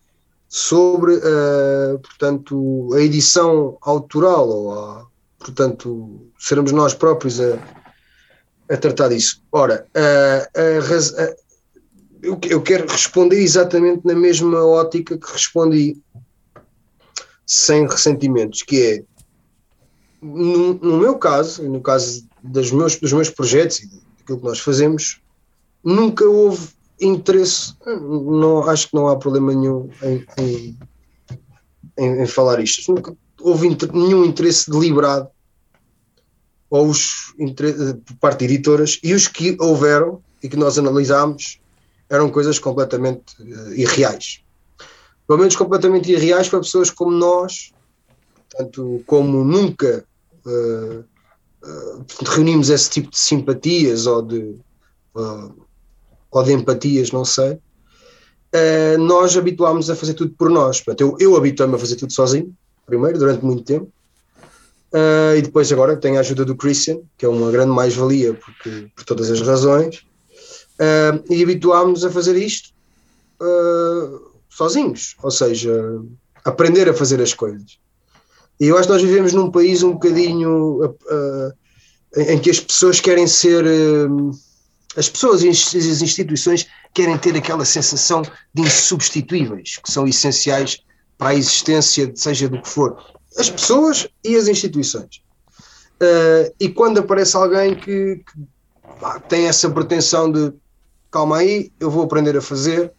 sobre, 0.48 1.14
uh, 1.14 1.98
portanto, 1.98 2.90
a 2.94 3.00
edição 3.00 3.76
autoral, 3.82 4.48
ou 4.48 4.72
a, 4.72 5.06
portanto, 5.38 6.20
sermos 6.38 6.72
nós 6.72 6.94
próprios 6.94 7.38
a, 7.40 7.58
a 8.68 8.76
tratar 8.76 9.08
disso. 9.08 9.42
Ora, 9.52 9.86
uh, 9.94 11.36
eu, 12.22 12.38
eu 12.48 12.62
quero 12.62 12.90
responder 12.90 13.40
exatamente 13.40 14.04
na 14.04 14.14
mesma 14.14 14.64
ótica 14.64 15.16
que 15.16 15.32
respondi 15.32 15.98
sem 17.50 17.84
ressentimentos, 17.84 18.62
que 18.62 18.80
é 18.80 19.04
no, 20.22 20.74
no 20.74 20.98
meu 20.98 21.18
caso, 21.18 21.68
no 21.68 21.80
caso 21.80 22.24
das 22.44 22.70
meus, 22.70 22.94
dos 22.94 23.12
meus 23.12 23.28
projetos 23.28 23.80
e 23.80 23.86
daquilo 24.18 24.38
que 24.38 24.44
nós 24.44 24.60
fazemos, 24.60 25.20
nunca 25.82 26.24
houve 26.24 26.68
interesse, 27.00 27.74
não, 27.84 28.62
acho 28.68 28.88
que 28.88 28.94
não 28.94 29.08
há 29.08 29.16
problema 29.16 29.52
nenhum 29.52 29.90
em, 30.00 30.24
em, 30.38 30.78
em, 31.98 32.22
em 32.22 32.26
falar 32.26 32.60
isto, 32.60 32.94
nunca 32.94 33.16
houve 33.40 33.66
inter, 33.66 33.92
nenhum 33.92 34.24
interesse 34.24 34.70
deliberado 34.70 35.28
ou 36.70 36.86
os, 36.86 37.34
por 38.06 38.16
parte 38.20 38.46
de 38.46 38.54
editoras, 38.54 39.00
e 39.02 39.12
os 39.12 39.26
que 39.26 39.56
houveram 39.58 40.22
e 40.40 40.48
que 40.48 40.56
nós 40.56 40.78
analisámos 40.78 41.58
eram 42.08 42.30
coisas 42.30 42.60
completamente 42.60 43.34
uh, 43.40 43.72
irreais 43.72 44.44
pelo 45.30 45.38
menos 45.38 45.54
completamente 45.54 46.10
irreais 46.10 46.48
para 46.48 46.58
pessoas 46.58 46.90
como 46.90 47.12
nós, 47.12 47.70
tanto 48.48 49.00
como 49.06 49.44
nunca 49.44 50.04
uh, 50.44 51.04
uh, 51.64 52.04
reunimos 52.24 52.68
esse 52.68 52.90
tipo 52.90 53.10
de 53.10 53.16
simpatias 53.16 54.08
ou 54.08 54.22
de, 54.22 54.56
uh, 55.14 55.54
ou 56.32 56.42
de 56.42 56.52
empatias, 56.52 57.12
não 57.12 57.24
sei. 57.24 57.60
nós 58.98 59.36
habituámos 59.36 59.88
a 59.88 59.94
fazer 59.94 60.14
tudo 60.14 60.34
por 60.36 60.50
nós. 60.50 60.80
Portanto, 60.80 61.00
eu, 61.00 61.16
eu 61.20 61.36
habituei-me 61.36 61.76
a 61.76 61.78
fazer 61.78 61.94
tudo 61.94 62.12
sozinho, 62.12 62.52
primeiro, 62.84 63.16
durante 63.16 63.44
muito 63.44 63.62
tempo. 63.62 63.88
e 65.38 65.42
depois 65.42 65.70
agora 65.70 65.96
tenho 65.96 66.16
a 66.16 66.20
ajuda 66.22 66.44
do 66.44 66.56
Christian, 66.56 67.02
que 67.16 67.24
é 67.24 67.28
uma 67.28 67.52
grande 67.52 67.70
mais-valia 67.70 68.34
por 68.96 69.04
todas 69.04 69.30
as 69.30 69.40
razões. 69.42 70.04
e 71.30 71.40
habituámos 71.40 72.04
a 72.04 72.10
fazer 72.10 72.34
isto 72.34 72.74
sozinhos, 74.50 75.16
ou 75.22 75.30
seja, 75.30 75.72
aprender 76.44 76.88
a 76.88 76.94
fazer 76.94 77.20
as 77.22 77.32
coisas. 77.32 77.78
E 78.60 78.66
eu 78.66 78.76
acho 78.76 78.88
que 78.88 78.92
nós 78.92 79.02
vivemos 79.02 79.32
num 79.32 79.50
país 79.50 79.82
um 79.82 79.92
bocadinho 79.92 80.84
uh, 80.84 80.90
uh, 80.90 82.20
em 82.20 82.38
que 82.38 82.50
as 82.50 82.60
pessoas 82.60 83.00
querem 83.00 83.26
ser. 83.26 83.64
Uh, 83.64 84.30
as 84.96 85.08
pessoas 85.08 85.44
e 85.44 85.48
as 85.48 86.02
instituições 86.02 86.66
querem 86.92 87.16
ter 87.16 87.36
aquela 87.36 87.64
sensação 87.64 88.22
de 88.52 88.62
insubstituíveis, 88.62 89.76
que 89.76 89.90
são 89.90 90.04
essenciais 90.04 90.82
para 91.16 91.28
a 91.28 91.34
existência, 91.36 92.10
seja 92.16 92.48
do 92.48 92.60
que 92.60 92.68
for. 92.68 92.98
As 93.38 93.48
pessoas 93.48 94.08
e 94.24 94.34
as 94.34 94.48
instituições. 94.48 95.22
e 96.58 96.68
quando 96.70 96.98
aparece 96.98 97.36
alguém 97.36 97.76
que, 97.76 98.16
que 98.16 99.28
tem 99.28 99.46
essa 99.46 99.70
pretensão 99.70 100.32
de 100.32 100.52
calma 101.08 101.36
aí, 101.36 101.70
eu 101.78 101.88
vou 101.88 102.02
aprender 102.02 102.36
a 102.36 102.42
fazer, 102.42 102.92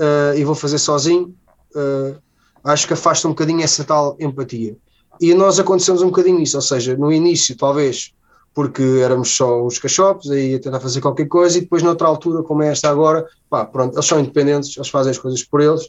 uh, 0.00 0.36
e 0.36 0.44
vou 0.44 0.54
fazer 0.54 0.78
sozinho, 0.78 1.34
uh, 1.74 2.16
acho 2.64 2.86
que 2.86 2.94
afasta 2.94 3.28
um 3.28 3.32
bocadinho 3.32 3.62
essa 3.62 3.84
tal 3.84 4.16
empatia. 4.18 4.76
E 5.20 5.34
nós 5.34 5.60
acontecemos 5.60 6.00
um 6.02 6.06
bocadinho 6.06 6.40
isso, 6.40 6.56
ou 6.56 6.62
seja, 6.62 6.96
no 6.96 7.12
início, 7.12 7.56
talvez 7.56 8.12
porque 8.52 8.82
éramos 9.02 9.30
só 9.36 9.64
os 9.64 9.78
cachopos, 9.78 10.30
aí 10.30 10.52
ia 10.52 10.60
tentar 10.60 10.80
fazer 10.80 11.00
qualquer 11.00 11.28
coisa, 11.28 11.56
e 11.56 11.60
depois, 11.60 11.82
noutra 11.82 12.08
altura, 12.08 12.42
como 12.42 12.62
é 12.62 12.68
esta 12.68 12.90
agora, 12.90 13.24
pá, 13.48 13.64
pronto, 13.64 13.94
eles 13.94 14.06
são 14.06 14.18
independentes, 14.18 14.76
eles 14.76 14.88
fazem 14.88 15.10
as 15.10 15.18
coisas 15.18 15.44
por 15.44 15.60
eles, 15.60 15.88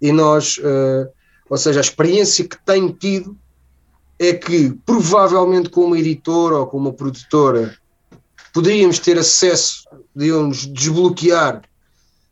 e 0.00 0.12
nós, 0.12 0.58
uh, 0.58 1.08
ou 1.48 1.56
seja, 1.56 1.80
a 1.80 1.82
experiência 1.82 2.46
que 2.46 2.58
tenho 2.66 2.92
tido 2.92 3.34
é 4.18 4.34
que, 4.34 4.74
provavelmente, 4.84 5.70
com 5.70 5.84
uma 5.84 5.98
editora 5.98 6.56
ou 6.58 6.66
com 6.66 6.76
uma 6.76 6.92
produtora, 6.92 7.74
poderíamos 8.52 8.98
ter 8.98 9.18
acesso, 9.18 9.84
podíamos 10.12 10.66
desbloquear 10.66 11.62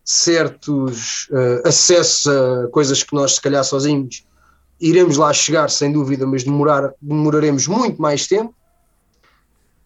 certos 0.05 1.29
uh, 1.31 1.67
acessos 1.67 2.27
a 2.27 2.69
coisas 2.69 3.03
que 3.03 3.15
nós, 3.15 3.37
se 3.37 3.41
calhar, 3.41 3.65
sozinhos 3.65 4.23
iremos 4.79 5.17
lá 5.17 5.33
chegar, 5.33 5.71
sem 5.71 5.91
dúvida, 5.91 6.27
mas 6.27 6.45
demorar, 6.45 6.93
demoraremos 7.01 7.67
muito 7.67 8.03
mais 8.03 8.27
tempo. 8.27 8.55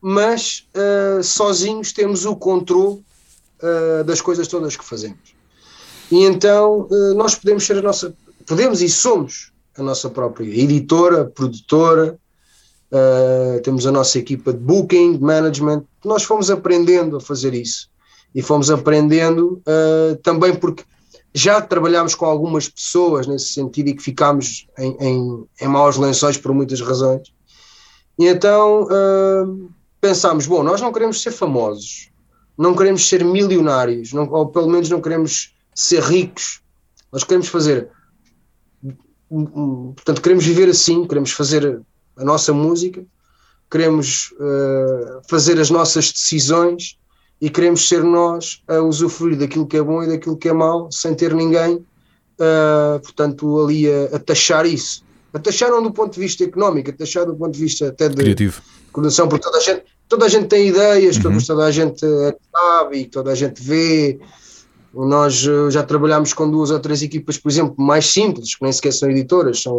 Mas 0.01 0.67
uh, 0.75 1.23
sozinhos 1.23 1.93
temos 1.93 2.25
o 2.25 2.35
controle 2.35 3.05
uh, 3.63 4.05
das 4.05 4.21
coisas 4.21 4.49
todas 4.49 4.77
que 4.77 4.85
fazemos. 4.85 5.37
E 6.11 6.25
então 6.25 6.89
nós 7.15 7.35
podemos 7.35 7.67
ser 7.67 7.77
a 7.77 7.83
nossa, 7.83 8.15
podemos 8.47 8.81
e 8.81 8.89
somos 8.89 9.53
a 9.77 9.83
nossa 9.83 10.09
própria 10.09 10.47
editora, 10.47 11.27
produtora, 11.27 12.19
temos 13.63 13.87
a 13.87 13.93
nossa 13.93 14.19
equipa 14.19 14.55
de 14.55 14.59
booking, 14.59 15.19
management. 15.19 15.85
Nós 16.03 16.23
fomos 16.23 16.51
aprendendo 16.51 17.19
a 17.19 17.21
fazer 17.21 17.53
isso 17.53 17.91
e 18.39 18.43
fomos 18.43 18.71
aprendendo 18.71 19.61
uh, 19.67 20.15
também 20.23 20.55
porque 20.55 20.85
já 21.35 21.61
trabalhámos 21.61 22.15
com 22.15 22.25
algumas 22.25 22.69
pessoas 22.69 23.27
nesse 23.27 23.49
sentido 23.49 23.89
e 23.89 23.95
que 23.97 24.03
ficámos 24.03 24.69
em, 24.79 24.97
em, 25.01 25.45
em 25.61 25.67
maus 25.67 25.97
lençóis 25.97 26.39
por 26.39 26.55
muitas 26.55 26.81
razões. 26.81 27.33
E 28.17 28.29
então 28.29 28.85
uh, 28.85 29.69
pensámos: 30.01 30.47
bom, 30.47 30.63
nós 30.63 30.81
não 30.81 30.93
queremos 30.93 31.21
ser 31.21 31.33
famosos, 31.33 32.11
não 32.57 32.77
queremos 32.77 33.09
ser 33.09 33.25
milionários, 33.25 34.13
não, 34.13 34.31
ou 34.31 34.47
pelo 34.47 34.69
menos 34.69 34.89
não 34.89 35.01
queremos 35.01 35.53
ser 35.75 36.01
ricos, 36.01 36.61
nós 37.11 37.25
queremos 37.25 37.49
fazer. 37.49 37.89
Portanto, 39.29 40.23
queremos 40.23 40.45
viver 40.45 40.69
assim, 40.69 41.05
queremos 41.09 41.33
fazer 41.33 41.83
a 42.17 42.25
nossa 42.25 42.53
música, 42.53 43.05
queremos 43.69 44.31
uh, 44.35 45.23
fazer 45.29 45.59
as 45.59 45.71
nossas 45.71 46.13
decisões 46.13 46.97
e 47.41 47.49
queremos 47.49 47.89
ser 47.89 48.03
nós 48.03 48.63
a 48.67 48.81
usufruir 48.81 49.39
daquilo 49.39 49.67
que 49.67 49.77
é 49.77 49.83
bom 49.83 50.03
e 50.03 50.09
daquilo 50.09 50.37
que 50.37 50.49
é 50.49 50.53
mau, 50.53 50.91
sem 50.91 51.15
ter 51.15 51.35
ninguém, 51.35 51.77
uh, 51.77 53.01
portanto, 53.01 53.61
ali 53.61 53.89
a, 53.89 54.17
a, 54.17 54.19
taxar 54.19 54.67
isso. 54.67 55.05
A 55.33 55.39
taxar 55.39 55.71
não 55.71 55.83
do 55.83 55.93
ponto 55.93 56.15
de 56.15 56.21
vista 56.21 56.45
económico, 56.45 56.91
a 56.91 56.93
taxar 56.93 57.27
do 57.27 57.37
ponto 57.37 57.53
de 57.53 57.61
vista 57.61 57.89
até 57.89 58.09
de 58.09 58.17
Criativo. 58.17 58.61
coordenação, 58.93 59.29
porque 59.29 59.45
toda 59.45 59.59
a 59.59 59.61
gente, 59.61 59.85
toda 60.09 60.27
a 60.27 60.29
gente 60.29 60.47
tem 60.49 60.69
ideias, 60.69 61.17
uhum. 61.19 61.39
toda 61.39 61.65
a 61.65 61.71
gente 61.71 62.01
sabe, 62.51 63.05
toda 63.07 63.31
a 63.31 63.35
gente 63.35 63.63
vê. 63.63 64.19
Nós 64.93 65.47
uh, 65.47 65.71
já 65.71 65.83
trabalhámos 65.83 66.33
com 66.33 66.51
duas 66.51 66.71
ou 66.71 66.81
três 66.81 67.03
equipas, 67.03 67.39
por 67.39 67.51
exemplo, 67.51 67.75
mais 67.79 68.07
simples, 68.07 68.57
que 68.57 68.63
nem 68.65 68.73
sequer 68.73 68.93
são 68.93 69.09
editoras, 69.11 69.63
são 69.63 69.77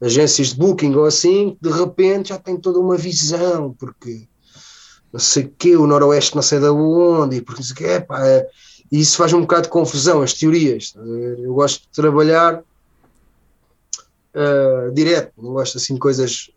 agências 0.00 0.48
de 0.48 0.56
booking 0.56 0.94
ou 0.94 1.04
assim, 1.04 1.56
de 1.60 1.70
repente 1.70 2.30
já 2.30 2.38
tem 2.38 2.56
toda 2.56 2.78
uma 2.78 2.96
visão, 2.96 3.74
porque 3.78 4.26
não 5.12 5.20
sei 5.20 5.44
o 5.44 5.54
quê, 5.58 5.76
o 5.76 5.86
noroeste 5.86 6.34
não 6.34 6.42
sei 6.42 6.58
de 6.58 6.68
onde, 6.68 7.42
porque 7.42 7.60
isso, 7.60 7.74
é, 7.80 8.00
pá, 8.00 8.26
é, 8.26 8.48
e 8.90 9.00
isso 9.00 9.16
faz 9.16 9.32
um 9.32 9.42
bocado 9.42 9.62
de 9.62 9.68
confusão, 9.68 10.22
as 10.22 10.34
teorias. 10.34 10.94
Eu 11.38 11.54
gosto 11.54 11.82
de 11.82 11.88
trabalhar 11.88 12.62
uh, 14.34 14.92
direto, 14.92 15.32
não 15.38 15.52
gosto 15.52 15.78
assim 15.78 15.94
de 15.94 16.00
coisas. 16.00 16.50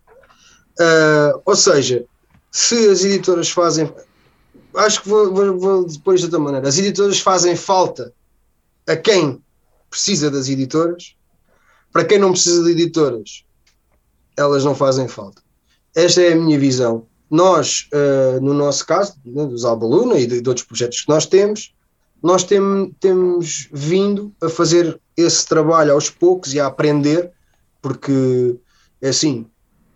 Uh, 0.79 1.41
ou 1.45 1.55
seja, 1.55 2.05
se 2.51 2.89
as 2.89 3.03
editoras 3.03 3.49
fazem. 3.49 3.91
Acho 4.75 5.01
que 5.01 5.09
vou, 5.09 5.33
vou, 5.33 5.59
vou 5.59 5.85
depois 5.85 6.19
de 6.19 6.25
outra 6.25 6.39
maneira. 6.39 6.67
As 6.67 6.77
editoras 6.77 7.19
fazem 7.19 7.55
falta 7.55 8.13
a 8.87 8.95
quem 8.95 9.41
precisa 9.89 10.29
das 10.29 10.49
editoras, 10.49 11.15
para 11.93 12.03
quem 12.03 12.19
não 12.19 12.31
precisa 12.31 12.63
de 12.65 12.71
editoras, 12.71 13.45
elas 14.35 14.65
não 14.65 14.75
fazem 14.75 15.07
falta. 15.07 15.41
Esta 15.95 16.21
é 16.21 16.33
a 16.33 16.35
minha 16.35 16.59
visão 16.59 17.07
nós, 17.29 17.89
uh, 17.93 18.39
no 18.41 18.53
nosso 18.53 18.85
caso, 18.85 19.15
né, 19.25 19.45
dos 19.45 19.65
Albaluna 19.65 20.19
e 20.19 20.27
de, 20.27 20.41
de, 20.41 20.49
outros 20.49 20.65
projetos 20.65 21.01
que 21.01 21.09
nós 21.09 21.25
temos, 21.25 21.73
nós 22.21 22.43
tem, 22.43 22.95
temos 22.99 23.67
vindo 23.71 24.33
a 24.41 24.49
fazer 24.49 24.99
esse 25.17 25.45
trabalho 25.45 25.93
aos 25.93 26.09
poucos 26.09 26.53
e 26.53 26.59
a 26.59 26.67
aprender, 26.67 27.31
porque 27.81 28.55
é 29.01 29.09
assim, 29.09 29.45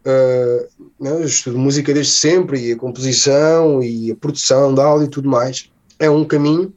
uh, 0.06 0.88
eu 1.00 1.24
estudo 1.24 1.58
música 1.58 1.94
desde 1.94 2.14
sempre 2.14 2.68
e 2.68 2.72
a 2.74 2.78
composição 2.78 3.82
e 3.82 4.12
a 4.12 4.16
produção 4.16 4.74
de 4.74 4.82
áudio 4.82 5.06
e 5.06 5.10
tudo 5.10 5.30
mais 5.30 5.70
é 6.00 6.10
um 6.10 6.26
caminho. 6.26 6.74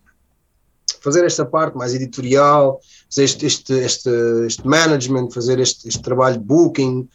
Fazer 1.01 1.25
esta 1.25 1.45
parte 1.45 1.77
mais 1.77 1.95
editorial, 1.95 2.81
fazer 3.09 3.25
este, 3.25 3.47
este, 3.47 3.73
este, 3.73 4.11
este 4.47 4.67
management, 4.67 5.31
fazer 5.31 5.59
este, 5.59 5.89
este 5.89 6.03
trabalho 6.03 6.39
de 6.39 6.45
booking, 6.45 7.09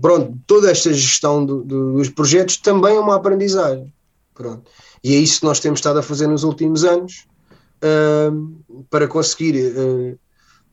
pronto, 0.00 0.38
toda 0.46 0.70
esta 0.70 0.92
gestão 0.92 1.44
do, 1.44 1.62
do, 1.62 1.92
dos 1.94 2.08
projetos 2.08 2.56
também 2.58 2.96
é 2.96 3.00
uma 3.00 3.16
aprendizagem. 3.16 3.92
Pronto. 4.34 4.70
E 5.02 5.14
é 5.14 5.18
isso 5.18 5.40
que 5.40 5.46
nós 5.46 5.60
temos 5.60 5.78
estado 5.78 5.98
a 5.98 6.02
fazer 6.02 6.26
nos 6.26 6.44
últimos 6.44 6.84
anos 6.84 7.26
uh, 7.82 8.84
para 8.90 9.08
conseguir, 9.08 9.72
uh, 9.76 10.18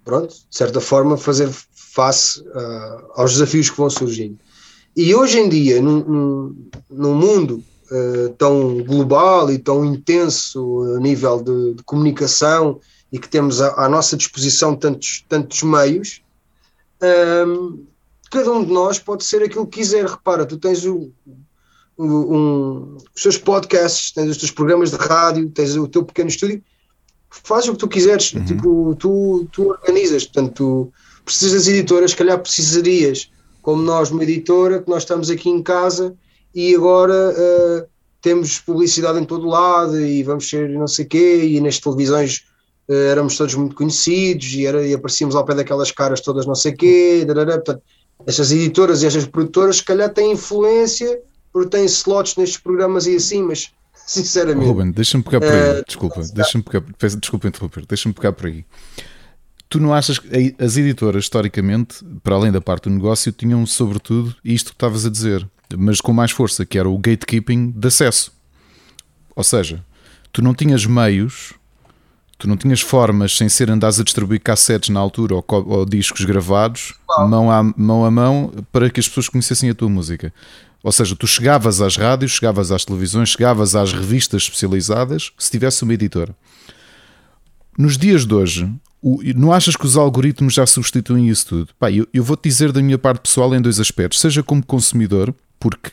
pronto, 0.03 0.33
de 0.33 0.55
certa 0.55 0.79
forma, 0.81 1.17
fazer 1.17 1.49
face 1.73 2.41
uh, 2.41 3.11
aos 3.15 3.33
desafios 3.33 3.69
que 3.69 3.77
vão 3.77 3.89
surgindo. 3.89 4.37
E 4.95 5.13
hoje 5.13 5.39
em 5.39 5.49
dia, 5.49 5.81
num, 5.81 5.99
num, 6.03 6.69
num 6.89 7.13
mundo 7.13 7.63
tão 8.39 8.81
global 8.83 9.51
e 9.51 9.59
tão 9.59 9.85
intenso 9.85 10.95
a 10.97 10.99
nível 10.99 11.39
de, 11.43 11.75
de 11.75 11.83
comunicação 11.83 12.79
e 13.11 13.19
que 13.19 13.29
temos 13.29 13.61
à, 13.61 13.85
à, 13.85 13.87
nossa 13.87 14.17
disposição 14.17 14.75
tantos, 14.75 15.23
tantos 15.29 15.61
meios, 15.61 16.23
cada 18.35 18.51
um 18.51 18.65
de 18.65 18.71
nós 18.71 18.99
pode 18.99 19.23
ser 19.23 19.41
aquilo 19.41 19.65
que 19.65 19.79
quiser. 19.79 20.05
Repara, 20.05 20.45
tu 20.45 20.57
tens 20.57 20.85
o, 20.85 21.09
um, 21.97 22.97
os 23.15 23.21
teus 23.21 23.37
podcasts, 23.37 24.11
tens 24.11 24.29
os 24.29 24.37
teus 24.37 24.51
programas 24.51 24.91
de 24.91 24.97
rádio, 24.97 25.49
tens 25.49 25.77
o 25.77 25.87
teu 25.87 26.03
pequeno 26.03 26.27
estúdio, 26.27 26.61
faz 27.29 27.67
o 27.69 27.71
que 27.71 27.77
tu 27.77 27.87
quiseres, 27.87 28.33
uhum. 28.33 28.45
tipo, 28.45 28.95
tu, 28.99 29.47
tu 29.53 29.69
organizas, 29.69 30.25
portanto, 30.25 30.53
tu 30.53 30.93
precisas 31.23 31.53
das 31.53 31.67
editoras, 31.67 32.11
se 32.11 32.17
calhar 32.17 32.37
precisarias, 32.39 33.31
como 33.61 33.81
nós, 33.81 34.11
uma 34.11 34.23
editora, 34.23 34.81
que 34.81 34.89
nós 34.89 35.03
estamos 35.03 35.29
aqui 35.29 35.49
em 35.49 35.63
casa 35.63 36.13
e 36.53 36.75
agora 36.75 37.33
uh, 37.33 37.87
temos 38.21 38.59
publicidade 38.59 39.19
em 39.19 39.25
todo 39.25 39.47
lado 39.47 39.99
e 39.99 40.23
vamos 40.23 40.47
ser 40.49 40.69
não 40.69 40.87
sei 40.87 41.05
quê, 41.05 41.45
e 41.45 41.61
nas 41.61 41.79
televisões 41.79 42.43
uh, 42.89 42.93
éramos 42.93 43.37
todos 43.37 43.55
muito 43.55 43.75
conhecidos 43.75 44.53
e, 44.53 44.65
era, 44.65 44.85
e 44.85 44.93
aparecíamos 44.93 45.35
ao 45.35 45.45
pé 45.45 45.55
daquelas 45.55 45.91
caras 45.91 46.19
todas 46.19 46.45
não 46.45 46.55
sei 46.55 46.73
quê, 46.73 47.23
darará, 47.25 47.53
portanto, 47.53 47.81
estas 48.25 48.51
editoras 48.51 49.03
e 49.03 49.07
estas 49.07 49.25
produtoras, 49.25 49.77
se 49.77 49.83
calhar, 49.83 50.09
têm 50.09 50.33
influência 50.33 51.19
porque 51.51 51.69
têm 51.69 51.85
slots 51.85 52.35
nestes 52.35 52.57
programas 52.57 53.07
e 53.07 53.15
assim, 53.15 53.43
mas 53.43 53.71
sinceramente. 54.05 54.67
Ruben, 54.67 54.91
deixa-me 54.91 55.23
pegar 55.23 55.39
por 55.39 55.49
aí. 55.49 55.79
Uh, 55.79 55.83
desculpa, 55.85 56.21
deixa-me 56.33 56.63
pegar, 56.63 56.85
peço, 56.97 57.17
desculpa 57.17 57.47
interromper, 57.47 57.85
deixa-me 57.85 58.13
pegar 58.13 58.33
por 58.33 58.47
aí. 58.47 58.65
Tu 59.69 59.79
não 59.79 59.93
achas 59.93 60.19
que 60.19 60.55
as 60.59 60.77
editoras, 60.77 61.23
historicamente, 61.23 62.03
para 62.23 62.35
além 62.35 62.51
da 62.51 62.61
parte 62.61 62.83
do 62.83 62.91
negócio, 62.91 63.31
tinham 63.31 63.65
sobretudo 63.65 64.35
isto 64.43 64.67
que 64.67 64.75
estavas 64.75 65.05
a 65.05 65.09
dizer, 65.09 65.47
mas 65.75 65.99
com 65.99 66.13
mais 66.13 66.31
força, 66.31 66.65
que 66.65 66.77
era 66.77 66.87
o 66.87 66.97
gatekeeping 66.97 67.71
de 67.71 67.87
acesso. 67.87 68.31
Ou 69.35 69.43
seja, 69.43 69.83
tu 70.31 70.41
não 70.41 70.53
tinhas 70.53 70.85
meios 70.85 71.53
Tu 72.37 72.47
não 72.47 72.57
tinhas 72.57 72.81
formas 72.81 73.37
sem 73.37 73.47
ser 73.47 73.69
andares 73.71 73.99
a 73.99 74.03
distribuir 74.03 74.41
cassetes 74.41 74.89
na 74.89 74.99
altura 74.99 75.35
ou, 75.35 75.45
ou 75.47 75.85
discos 75.85 76.25
gravados, 76.25 76.93
mão 77.29 77.49
a, 77.49 77.63
mão 77.63 78.05
a 78.05 78.11
mão, 78.11 78.51
para 78.71 78.89
que 78.89 78.99
as 78.99 79.07
pessoas 79.07 79.29
conhecessem 79.29 79.69
a 79.69 79.75
tua 79.75 79.89
música. 79.89 80.33
Ou 80.83 80.91
seja, 80.91 81.15
tu 81.15 81.25
chegavas 81.25 81.81
às 81.81 81.95
rádios, 81.95 82.31
chegavas 82.31 82.71
às 82.71 82.85
televisões, 82.85 83.29
chegavas 83.29 83.75
às 83.75 83.91
revistas 83.91 84.43
especializadas 84.43 85.31
se 85.37 85.49
tivesse 85.49 85.83
uma 85.83 85.93
editora. 85.93 86.35
Nos 87.77 87.97
dias 87.97 88.25
de 88.25 88.33
hoje, 88.33 88.71
o, 89.01 89.19
não 89.35 89.51
achas 89.51 89.75
que 89.75 89.85
os 89.85 89.97
algoritmos 89.97 90.53
já 90.53 90.65
substituem 90.65 91.29
isso 91.29 91.47
tudo? 91.47 91.69
Pá, 91.79 91.91
eu, 91.91 92.07
eu 92.13 92.23
vou-te 92.23 92.47
dizer 92.47 92.71
da 92.71 92.81
minha 92.81 92.97
parte 92.97 93.21
pessoal 93.21 93.53
em 93.55 93.61
dois 93.61 93.79
aspectos. 93.79 94.19
Seja 94.19 94.43
como 94.43 94.63
consumidor, 94.65 95.33
porque 95.59 95.91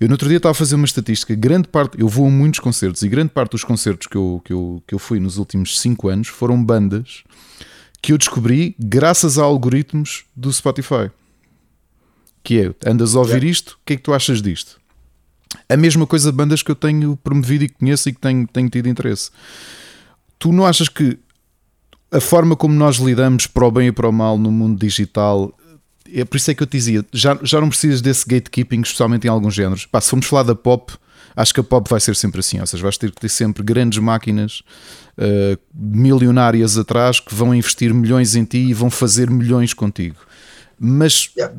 eu 0.00 0.06
no 0.08 0.14
outro 0.14 0.28
dia 0.28 0.36
estava 0.36 0.52
a 0.52 0.54
fazer 0.54 0.76
uma 0.76 0.84
estatística, 0.84 1.34
grande 1.34 1.68
parte, 1.68 2.00
eu 2.00 2.08
vou 2.08 2.26
a 2.26 2.30
muitos 2.30 2.60
concertos 2.60 3.02
e 3.02 3.08
grande 3.08 3.30
parte 3.30 3.52
dos 3.52 3.64
concertos 3.64 4.06
que 4.06 4.16
eu, 4.16 4.40
que 4.44 4.52
eu, 4.52 4.82
que 4.86 4.94
eu 4.94 4.98
fui 4.98 5.18
nos 5.18 5.38
últimos 5.38 5.78
5 5.80 6.08
anos 6.08 6.28
foram 6.28 6.62
bandas 6.62 7.24
que 8.00 8.12
eu 8.12 8.18
descobri 8.18 8.76
graças 8.78 9.38
a 9.38 9.42
algoritmos 9.42 10.24
do 10.34 10.52
Spotify. 10.52 11.10
Que 12.42 12.60
é, 12.60 12.90
andas 12.90 13.16
a 13.16 13.18
ouvir 13.18 13.42
isto, 13.44 13.72
o 13.72 13.78
que 13.84 13.94
é 13.94 13.96
que 13.96 14.02
tu 14.02 14.14
achas 14.14 14.40
disto? 14.40 14.80
A 15.68 15.76
mesma 15.76 16.06
coisa 16.06 16.30
de 16.30 16.36
bandas 16.36 16.62
que 16.62 16.70
eu 16.70 16.76
tenho 16.76 17.16
promovido 17.16 17.64
e 17.64 17.68
conheço 17.68 18.08
e 18.08 18.12
que 18.12 18.20
tenho, 18.20 18.46
tenho 18.46 18.68
tido 18.68 18.88
interesse. 18.88 19.30
Tu 20.38 20.52
não 20.52 20.64
achas 20.64 20.88
que 20.88 21.18
a 22.10 22.20
forma 22.20 22.56
como 22.56 22.74
nós 22.74 22.96
lidamos 22.96 23.46
para 23.46 23.66
o 23.66 23.70
bem 23.70 23.88
e 23.88 23.92
para 23.92 24.08
o 24.08 24.12
mal 24.12 24.38
no 24.38 24.50
mundo 24.50 24.78
digital 24.78 25.52
é 26.14 26.24
por 26.24 26.36
isso 26.36 26.50
é 26.50 26.54
que 26.54 26.62
eu 26.62 26.66
te 26.66 26.76
dizia, 26.76 27.04
já, 27.12 27.38
já 27.42 27.60
não 27.60 27.68
precisas 27.68 28.00
desse 28.00 28.26
gatekeeping, 28.26 28.80
especialmente 28.80 29.26
em 29.26 29.30
alguns 29.30 29.54
géneros. 29.54 29.86
Pá, 29.86 30.00
se 30.00 30.10
formos 30.10 30.26
falar 30.26 30.42
da 30.42 30.54
pop, 30.54 30.92
acho 31.36 31.54
que 31.54 31.60
a 31.60 31.62
pop 31.64 31.88
vai 31.88 32.00
ser 32.00 32.16
sempre 32.16 32.40
assim, 32.40 32.60
ou 32.60 32.66
seja, 32.66 32.82
vais 32.82 32.96
ter 32.96 33.10
que 33.10 33.20
ter 33.20 33.28
sempre 33.28 33.62
grandes 33.62 33.98
máquinas 33.98 34.62
uh, 35.18 35.58
milionárias 35.74 36.78
atrás 36.78 37.20
que 37.20 37.34
vão 37.34 37.54
investir 37.54 37.92
milhões 37.92 38.34
em 38.34 38.44
ti 38.44 38.58
e 38.58 38.74
vão 38.74 38.90
fazer 38.90 39.30
milhões 39.30 39.72
contigo. 39.72 40.16
Mas 40.80 41.30
yeah. 41.36 41.54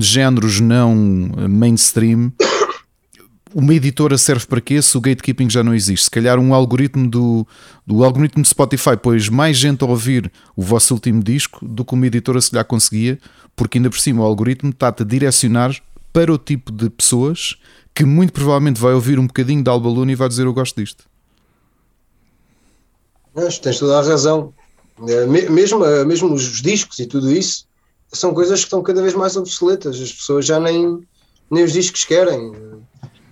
géneros 0.00 0.60
não 0.60 0.94
mainstream, 1.48 2.32
uma 3.54 3.74
editora 3.74 4.18
serve 4.18 4.46
para 4.46 4.60
quê 4.60 4.80
se 4.80 4.96
o 4.96 5.00
gatekeeping 5.00 5.48
já 5.48 5.62
não 5.62 5.74
existe? 5.74 6.04
Se 6.04 6.10
calhar 6.10 6.38
um 6.38 6.54
algoritmo 6.54 7.08
do, 7.08 7.46
do 7.86 8.04
algoritmo 8.04 8.42
de 8.42 8.48
Spotify 8.48 8.96
pôs 8.96 9.28
mais 9.28 9.56
gente 9.56 9.82
a 9.82 9.86
ouvir 9.86 10.30
o 10.56 10.62
vosso 10.62 10.94
último 10.94 11.22
disco 11.22 11.66
do 11.66 11.84
que 11.84 11.94
uma 11.94 12.06
editora 12.06 12.40
se 12.40 12.50
calhar 12.50 12.64
conseguia, 12.64 13.18
porque 13.56 13.78
ainda 13.78 13.90
por 13.90 13.98
cima 13.98 14.22
o 14.22 14.26
algoritmo 14.26 14.70
está-te 14.70 15.02
a 15.02 15.06
direcionar 15.06 15.76
para 16.12 16.32
o 16.32 16.38
tipo 16.38 16.72
de 16.72 16.90
pessoas 16.90 17.56
que 17.94 18.04
muito 18.04 18.32
provavelmente 18.32 18.80
vai 18.80 18.92
ouvir 18.92 19.18
um 19.18 19.26
bocadinho 19.26 19.62
de 19.62 19.68
Alba 19.68 19.88
Luna 19.88 20.12
e 20.12 20.14
vai 20.14 20.28
dizer 20.28 20.46
eu 20.46 20.52
gosto 20.52 20.80
disto. 20.80 21.04
Mas 23.34 23.58
tens 23.58 23.78
toda 23.78 23.98
a 23.98 24.02
razão. 24.02 24.52
É, 25.06 25.26
mesmo, 25.26 25.84
é, 25.84 26.04
mesmo 26.04 26.32
os 26.32 26.60
discos 26.60 26.98
e 26.98 27.06
tudo 27.06 27.32
isso 27.32 27.66
são 28.12 28.32
coisas 28.32 28.60
que 28.60 28.66
estão 28.66 28.82
cada 28.82 29.02
vez 29.02 29.14
mais 29.14 29.36
obsoletas. 29.36 30.00
As 30.00 30.12
pessoas 30.12 30.46
já 30.46 30.58
nem, 30.58 31.00
nem 31.50 31.64
os 31.64 31.72
discos 31.72 32.04
querem. 32.04 32.52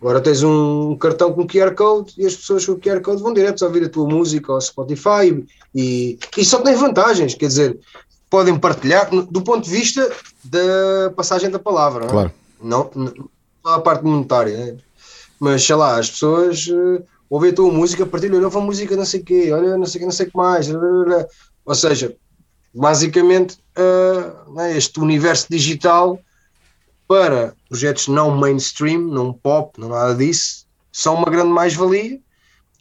Agora 0.01 0.21
tens 0.21 0.43
um 0.43 0.97
cartão 0.97 1.33
com 1.33 1.47
QR 1.47 1.75
Code 1.75 2.15
e 2.19 2.27
as 2.27 2.37
pessoas 2.37 2.67
com 2.67 2.73
o 2.73 2.79
QR 2.79 3.01
Code 3.01 3.23
vão 3.23 3.33
direto 3.33 3.65
ouvir 3.65 3.85
a 3.85 3.89
tua 3.89 4.07
música 4.07 4.53
ao 4.53 4.61
Spotify 4.61 5.45
e, 5.75 6.19
e 6.37 6.45
só 6.45 6.61
tem 6.61 6.75
vantagens, 6.75 7.35
quer 7.35 7.47
dizer, 7.47 7.79
podem 8.29 8.59
partilhar 8.59 9.09
do 9.11 9.43
ponto 9.43 9.65
de 9.65 9.71
vista 9.71 10.11
da 10.45 11.11
passagem 11.17 11.51
da 11.51 11.59
palavra, 11.59 12.07
claro. 12.07 12.33
não, 12.63 12.91
não, 12.95 13.13
não 13.65 13.73
a 13.73 13.81
parte 13.81 14.05
monetária, 14.05 14.57
né? 14.57 14.77
mas 15.41 15.65
sei 15.65 15.75
lá, 15.75 15.99
as 15.99 16.11
pessoas 16.11 16.67
uh, 16.69 17.03
ouvem 17.29 17.51
a 17.51 17.55
tua 17.55 17.73
música, 17.73 18.07
partilham, 18.07 18.41
nova 18.41 18.61
música, 18.61 18.97
não 18.97 19.05
sei 19.05 19.21
o 19.21 19.25
quê, 19.25 19.51
olha, 19.53 19.77
não 19.77 19.87
sei 19.87 19.99
o 19.99 20.01
que, 20.01 20.05
não 20.05 20.13
sei 20.13 20.27
o 20.27 20.31
que 20.31 20.37
mais, 20.37 20.69
ou 21.65 21.75
seja, 21.75 22.15
basicamente 22.73 23.59
uh, 23.77 24.55
né, 24.55 24.77
este 24.77 25.01
universo 25.01 25.47
digital 25.51 26.19
para 27.07 27.55
projetos 27.69 28.09
não 28.09 28.37
mainstream, 28.37 29.01
não 29.01 29.33
pop, 29.33 29.79
não 29.81 29.89
nada 29.89 30.15
disso, 30.15 30.67
são 30.93 31.15
uma 31.15 31.31
grande 31.31 31.51
mais-valia 31.51 32.21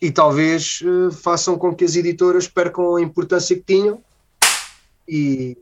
e 0.01 0.11
talvez 0.11 0.81
uh, 0.81 1.11
façam 1.11 1.57
com 1.57 1.73
que 1.75 1.83
as 1.83 1.95
editoras 1.95 2.47
percam 2.47 2.95
a 2.95 3.01
importância 3.01 3.55
que 3.55 3.63
tinham 3.63 4.01
e, 5.07 5.57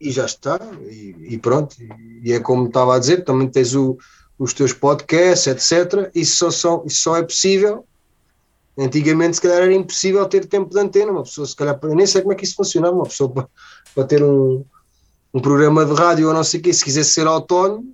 e 0.00 0.10
já 0.10 0.26
está, 0.26 0.58
e, 0.82 1.14
e 1.30 1.38
pronto. 1.38 1.76
E, 2.22 2.32
é 2.32 2.40
como 2.40 2.66
estava 2.66 2.96
a 2.96 2.98
dizer, 2.98 3.24
também 3.24 3.48
tens 3.48 3.74
o, 3.74 3.98
os 4.38 4.52
teus 4.52 4.72
podcasts, 4.72 5.46
etc. 5.46 6.10
Isso 6.14 6.36
só, 6.36 6.50
só, 6.50 6.82
isso 6.86 7.02
só 7.02 7.16
é 7.16 7.22
possível. 7.22 7.84
Antigamente, 8.78 9.36
se 9.36 9.42
calhar, 9.42 9.62
era 9.62 9.74
impossível 9.74 10.24
ter 10.26 10.46
tempo 10.46 10.70
de 10.70 10.78
antena. 10.78 11.10
Uma 11.10 11.24
pessoa, 11.24 11.46
se 11.46 11.56
calhar, 11.56 11.78
nem 11.82 12.06
sei 12.06 12.22
como 12.22 12.32
é 12.32 12.36
que 12.36 12.44
isso 12.44 12.54
funcionava. 12.54 12.94
Uma 12.94 13.06
pessoa 13.06 13.30
para, 13.32 13.48
para 13.94 14.04
ter 14.04 14.22
um, 14.22 14.64
um 15.32 15.40
programa 15.40 15.84
de 15.84 15.92
rádio 15.92 16.28
ou 16.28 16.34
não 16.34 16.44
sei 16.44 16.60
o 16.60 16.62
quê, 16.62 16.72
se 16.72 16.84
quisesse 16.84 17.10
ser 17.10 17.26
autónomo, 17.26 17.84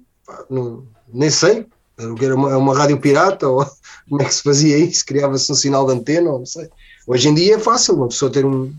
não, 0.49 0.85
nem 1.13 1.31
sei. 1.31 1.67
Era 2.21 2.35
uma, 2.35 2.57
uma 2.57 2.77
rádio 2.77 2.99
pirata 2.99 3.49
ou 3.49 3.65
como 4.09 4.23
é 4.23 4.25
que 4.25 4.35
se 4.35 4.43
fazia 4.43 4.77
isso? 4.79 5.05
Criava-se 5.05 5.51
um 5.51 5.55
sinal 5.55 5.87
de 5.87 5.93
antena, 5.93 6.31
ou 6.31 6.41
não 6.41 6.47
sei. 6.47 6.69
Hoje 7.07 7.29
em 7.29 7.35
dia 7.35 7.57
é 7.57 7.59
fácil 7.59 7.95
uma 7.95 8.09
pessoa 8.09 8.31
ter 8.31 8.45
um. 8.45 8.73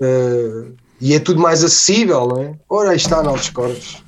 Uh, 0.00 0.72
e 1.00 1.14
é 1.14 1.20
tudo 1.20 1.40
mais 1.40 1.64
acessível, 1.64 2.26
não 2.26 2.42
é? 2.42 2.54
Ora, 2.68 2.90
aí 2.90 2.96
está 2.96 3.22
Novos 3.22 3.50
Corpos. 3.50 4.02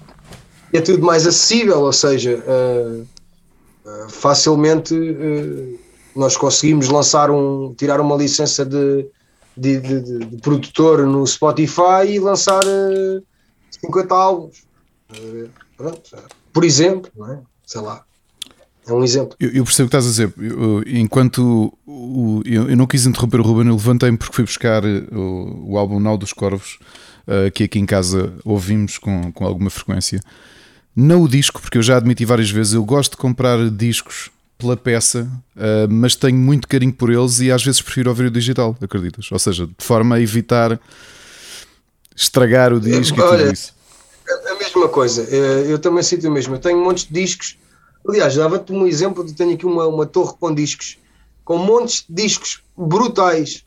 É 0.72 0.80
tudo 0.80 1.04
mais 1.04 1.26
acessível, 1.26 1.80
ou 1.80 1.92
seja, 1.92 2.44
uh, 2.46 3.02
uh, 3.88 4.08
facilmente 4.08 4.94
nós 6.14 6.36
conseguimos 6.36 6.88
lançar 6.88 7.30
um. 7.30 7.74
tirar 7.76 8.00
uma 8.00 8.16
licença 8.16 8.64
de 8.64 9.06
de, 9.56 9.80
de, 9.80 10.00
de, 10.26 10.36
produtor 10.38 11.06
no 11.06 11.26
Spotify 11.26 12.06
e 12.08 12.18
lançar 12.18 12.64
uh, 12.64 13.18
eh, 13.18 13.22
50 13.70 14.14
álbuns. 14.14 14.64
Pronto, 15.76 16.16
por 16.52 16.64
exemplo, 16.64 17.10
não 17.16 17.32
é? 17.32 17.40
sei 17.66 17.80
lá. 17.80 18.04
É 18.86 18.92
um 18.92 19.04
exemplo. 19.04 19.36
Eu, 19.38 19.50
eu 19.50 19.64
percebo 19.64 19.86
o 19.86 19.90
que 19.90 19.96
estás 19.96 20.06
a 20.06 20.10
dizer. 20.10 20.34
Eu, 20.38 20.82
enquanto 20.86 21.72
o, 21.86 22.42
eu, 22.44 22.70
eu, 22.70 22.76
não 22.76 22.86
quis 22.86 23.06
interromper 23.06 23.40
o 23.40 23.42
Ruben, 23.42 23.68
eu 23.68 23.74
levantei-me 23.74 24.16
porque 24.16 24.34
fui 24.34 24.44
buscar 24.44 24.84
eh, 24.84 25.04
o, 25.12 25.72
o 25.72 25.78
álbum 25.78 26.00
Now 26.00 26.16
dos 26.16 26.32
Corvos, 26.32 26.78
uh, 27.26 27.50
que 27.52 27.64
aqui 27.64 27.78
em 27.78 27.86
casa 27.86 28.32
ouvimos 28.44 28.98
com, 28.98 29.30
com 29.32 29.44
alguma 29.44 29.70
frequência. 29.70 30.20
Não 30.96 31.22
o 31.22 31.28
disco, 31.28 31.60
porque 31.60 31.78
eu 31.78 31.82
já 31.82 31.96
admiti 31.96 32.24
várias 32.24 32.50
vezes, 32.50 32.72
eu 32.72 32.84
gosto 32.84 33.12
de 33.12 33.18
comprar 33.18 33.70
discos 33.70 34.30
pela 34.60 34.76
peça, 34.76 35.28
uh, 35.56 35.90
mas 35.90 36.14
tenho 36.14 36.36
muito 36.36 36.68
carinho 36.68 36.92
por 36.92 37.10
eles 37.10 37.40
e 37.40 37.50
às 37.50 37.64
vezes 37.64 37.80
prefiro 37.80 38.10
ouvir 38.10 38.26
o 38.26 38.30
digital, 38.30 38.76
acreditas? 38.80 39.30
Ou 39.32 39.38
seja, 39.38 39.66
de 39.66 39.84
forma 39.84 40.16
a 40.16 40.20
evitar 40.20 40.78
estragar 42.14 42.72
o 42.72 42.78
disco 42.80 43.20
Olha, 43.20 43.36
e 43.36 43.38
tudo 43.38 43.52
isso. 43.52 43.74
A 44.50 44.54
mesma 44.54 44.88
coisa, 44.88 45.26
eh, 45.28 45.72
eu 45.72 45.78
também 45.78 46.02
sinto 46.02 46.28
o 46.28 46.30
mesmo. 46.30 46.54
Eu 46.54 46.60
tenho 46.60 46.78
montes 46.78 47.04
de 47.04 47.12
discos. 47.12 47.58
Aliás, 48.06 48.36
dava-te 48.36 48.72
um 48.72 48.86
exemplo: 48.86 49.24
de 49.24 49.32
tenho 49.32 49.54
aqui 49.54 49.66
uma, 49.66 49.86
uma 49.86 50.06
torre 50.06 50.34
com 50.38 50.54
discos, 50.54 50.98
com 51.44 51.58
montes 51.58 52.04
de 52.08 52.22
discos 52.22 52.62
brutais. 52.76 53.64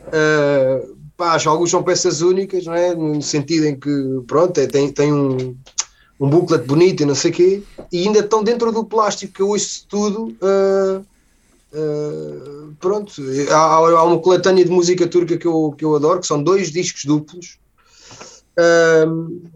Uh, 0.00 0.96
pá, 1.16 1.38
alguns 1.46 1.70
são 1.70 1.82
peças 1.82 2.20
únicas, 2.20 2.66
não 2.66 2.74
é? 2.74 2.94
no 2.94 3.22
sentido 3.22 3.66
em 3.66 3.78
que, 3.78 3.90
pronto, 4.26 4.58
é, 4.58 4.66
tem, 4.66 4.90
tem 4.90 5.12
um, 5.12 5.56
um 6.22 6.30
booklet 6.30 6.64
bonito 6.68 7.02
e 7.02 7.06
não 7.06 7.16
sei 7.16 7.32
o 7.32 7.34
quê, 7.34 7.62
e 7.90 8.06
ainda 8.06 8.20
estão 8.20 8.44
dentro 8.44 8.70
do 8.70 8.84
plástico, 8.84 9.34
que 9.34 9.42
eu 9.42 9.48
ouço 9.48 9.84
tudo. 9.88 10.28
Uh, 10.40 11.04
uh, 11.74 12.76
pronto, 12.78 13.12
há, 13.50 13.56
há, 13.56 14.04
uma 14.04 14.20
coletânea 14.20 14.64
de 14.64 14.70
música 14.70 15.08
turca 15.08 15.36
que 15.36 15.48
eu, 15.48 15.74
que 15.76 15.84
eu 15.84 15.96
adoro, 15.96 16.20
que 16.20 16.26
são 16.28 16.40
dois 16.40 16.70
discos 16.70 17.04
duplos. 17.04 17.58
Uh, 18.56 19.50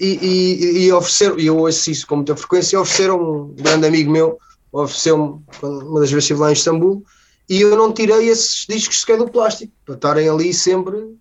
e, 0.00 0.18
e, 0.22 0.84
e 0.84 0.92
ofereceram, 0.92 1.38
e 1.38 1.46
eu 1.46 1.58
ouço 1.58 1.90
isso 1.90 2.06
com 2.06 2.16
muita 2.16 2.34
frequência, 2.34 2.80
ofereceram 2.80 3.20
um 3.20 3.54
grande 3.54 3.86
amigo 3.86 4.10
meu, 4.10 4.38
ofereceu-me 4.72 5.42
uma 5.62 6.00
das 6.00 6.10
vezes 6.10 6.24
estive 6.24 6.40
lá 6.40 6.48
em 6.48 6.54
Istambul, 6.54 7.04
e 7.50 7.60
eu 7.60 7.76
não 7.76 7.92
tirei 7.92 8.30
esses 8.30 8.64
discos 8.66 9.00
sequer 9.00 9.18
do 9.18 9.28
plástico, 9.28 9.72
para 9.84 9.94
estarem 9.94 10.26
ali 10.26 10.54
sempre 10.54 11.18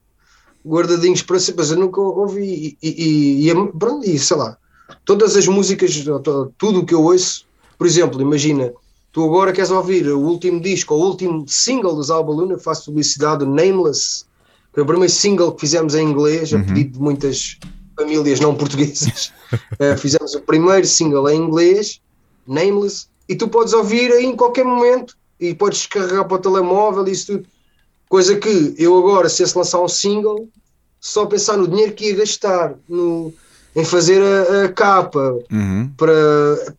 guardadinhos 0.66 1.22
para 1.24 1.40
sempre, 1.40 1.62
mas 1.62 1.72
eu 1.72 1.78
nunca 1.78 2.00
ouvi, 2.00 2.78
e, 2.82 2.88
e, 2.88 3.50
e, 3.50 3.72
pronto, 3.74 4.08
e 4.08 4.18
sei 4.18 4.38
lá, 4.38 4.58
todas 5.06 5.36
as 5.36 5.48
músicas, 5.48 6.04
tudo 6.58 6.80
o 6.80 6.86
que 6.86 6.94
eu 6.94 7.04
ouço, 7.04 7.46
por 7.78 7.86
exemplo, 7.86 8.22
imagina, 8.22 8.74
tu 9.12 9.24
agora 9.24 9.54
queres 9.54 9.72
ouvir 9.72 10.08
o 10.08 10.20
último 10.20 10.60
disco, 10.60 10.96
o 10.96 11.00
último 11.00 11.46
single 11.48 11.96
dos 11.96 12.10
Alba 12.10 12.32
Luna, 12.32 12.58
faço 12.58 12.86
publicidade, 12.86 13.46
Nameless, 13.46 14.26
que 14.74 14.80
é 14.80 14.84
o 14.84 14.86
primeiro 14.86 15.14
single 15.14 15.54
que 15.54 15.62
fizemos 15.62 15.96
em 15.96 16.08
inglês, 16.08 16.52
uhum. 16.52 16.62
a 16.62 16.64
pedido 16.64 16.94
de 16.94 17.00
muitas 17.00 17.58
famílias 17.96 18.40
não 18.40 18.56
portuguesas. 18.56 19.32
uh, 19.54 19.98
fizemos 19.98 20.34
o 20.36 20.42
primeiro 20.42 20.86
single 20.86 21.30
em 21.30 21.42
inglês, 21.42 22.02
Nameless, 22.48 23.08
e 23.28 23.36
tu 23.36 23.48
podes 23.48 23.74
ouvir 23.74 24.12
aí 24.12 24.26
em 24.26 24.36
qualquer 24.36 24.66
momento 24.66 25.16
e 25.40 25.54
podes 25.54 25.80
descarregar 25.80 26.28
para 26.28 26.38
o 26.38 26.40
telemóvel 26.40 27.08
e 27.08 27.12
isso 27.12 27.28
tudo. 27.28 27.48
Coisa 28.10 28.38
que 28.38 28.74
eu 28.78 28.98
agora, 28.98 29.28
se 29.28 29.44
esse 29.44 29.58
lançar 29.58 29.82
um 29.82 29.88
single, 29.88 30.48
só 31.00 31.26
pensar 31.26 31.58
no 31.58 31.68
dinheiro 31.68 31.94
que 31.94 32.06
ia 32.06 32.16
gastar 32.16 32.76
no, 32.88 33.34
em 33.78 33.86
fazer 33.86 34.22
a, 34.22 34.66
a 34.66 34.70
capa 34.70 35.40
uhum. 35.52 35.90
para 35.96 36.76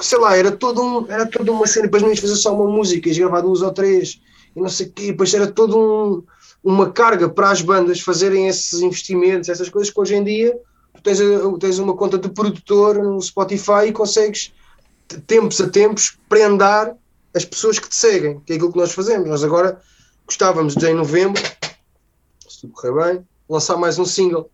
sei 0.00 0.18
lá, 0.18 0.36
era 0.36 0.50
todo 0.50 0.82
um, 0.82 1.06
era 1.08 1.26
toda 1.26 1.52
uma 1.52 1.66
cena, 1.66 1.84
depois 1.84 2.02
não 2.02 2.08
ias 2.08 2.18
fazer 2.18 2.34
só 2.34 2.52
uma 2.52 2.68
música, 2.68 3.08
ias 3.08 3.18
gravar 3.18 3.42
duas 3.42 3.60
ou 3.60 3.70
três 3.70 4.20
e 4.56 4.60
não 4.60 4.68
sei 4.68 4.86
o 4.86 4.92
quê, 4.92 5.06
depois 5.08 5.32
era 5.34 5.46
todo 5.46 5.78
um, 5.78 6.22
uma 6.64 6.90
carga 6.90 7.28
para 7.28 7.50
as 7.50 7.60
bandas 7.60 8.00
fazerem 8.00 8.48
esses 8.48 8.80
investimentos, 8.80 9.50
essas 9.50 9.68
coisas 9.68 9.92
que 9.92 10.00
hoje 10.00 10.14
em 10.14 10.24
dia 10.24 10.58
tu 10.94 11.02
tens, 11.02 11.18
tens 11.60 11.78
uma 11.78 11.94
conta 11.94 12.18
de 12.18 12.30
produtor 12.30 12.96
no 12.96 13.20
Spotify 13.20 13.88
e 13.88 13.92
consegues 13.92 14.52
tempos 15.26 15.60
a 15.60 15.68
tempos 15.68 16.16
prendar 16.26 16.96
as 17.34 17.44
pessoas 17.44 17.78
que 17.78 17.88
te 17.88 17.94
seguem, 17.94 18.40
que 18.40 18.54
é 18.54 18.56
aquilo 18.56 18.72
que 18.72 18.78
nós 18.78 18.92
fazemos. 18.92 19.28
Nós 19.28 19.44
agora 19.44 19.80
gostávamos 20.26 20.74
de 20.74 20.88
em 20.88 20.94
novembro, 20.94 21.40
se 22.48 22.62
tudo 22.62 22.72
correr 22.72 23.12
bem, 23.12 23.26
lançar 23.48 23.76
mais 23.76 23.98
um 23.98 24.06
single. 24.06 24.50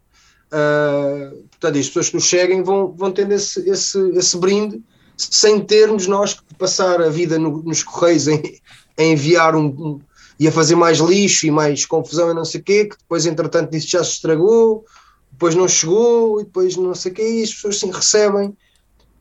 Uh, 0.46 1.44
portanto, 1.50 1.78
as 1.78 1.86
pessoas 1.86 2.08
que 2.08 2.14
nos 2.14 2.24
cheguem 2.24 2.62
vão, 2.62 2.92
vão 2.92 3.10
tendo 3.10 3.32
esse, 3.32 3.68
esse, 3.68 3.98
esse 4.10 4.36
brinde 4.36 4.80
sem 5.16 5.60
termos 5.60 6.06
nós 6.06 6.34
que 6.34 6.54
passar 6.58 7.00
a 7.00 7.08
vida 7.08 7.38
no, 7.38 7.62
nos 7.62 7.82
correios 7.82 8.28
em, 8.28 8.60
em 8.98 9.12
enviar 9.12 9.56
um, 9.56 9.66
um, 9.66 10.00
e 10.38 10.46
a 10.46 10.52
fazer 10.52 10.76
mais 10.76 10.98
lixo 10.98 11.46
e 11.46 11.50
mais 11.50 11.86
confusão 11.86 12.30
e 12.30 12.34
não 12.34 12.44
sei 12.44 12.60
o 12.60 12.64
quê, 12.64 12.84
que 12.84 12.96
depois 12.98 13.24
entretanto 13.26 13.74
isso 13.74 13.88
já 13.88 14.04
se 14.04 14.12
estragou, 14.12 14.84
depois 15.32 15.54
não 15.54 15.66
chegou 15.66 16.40
e 16.40 16.44
depois 16.44 16.76
não 16.76 16.94
sei 16.94 17.12
o 17.12 17.14
quê, 17.14 17.40
e 17.40 17.42
as 17.42 17.52
pessoas 17.52 17.78
sim 17.78 17.90
recebem. 17.90 18.56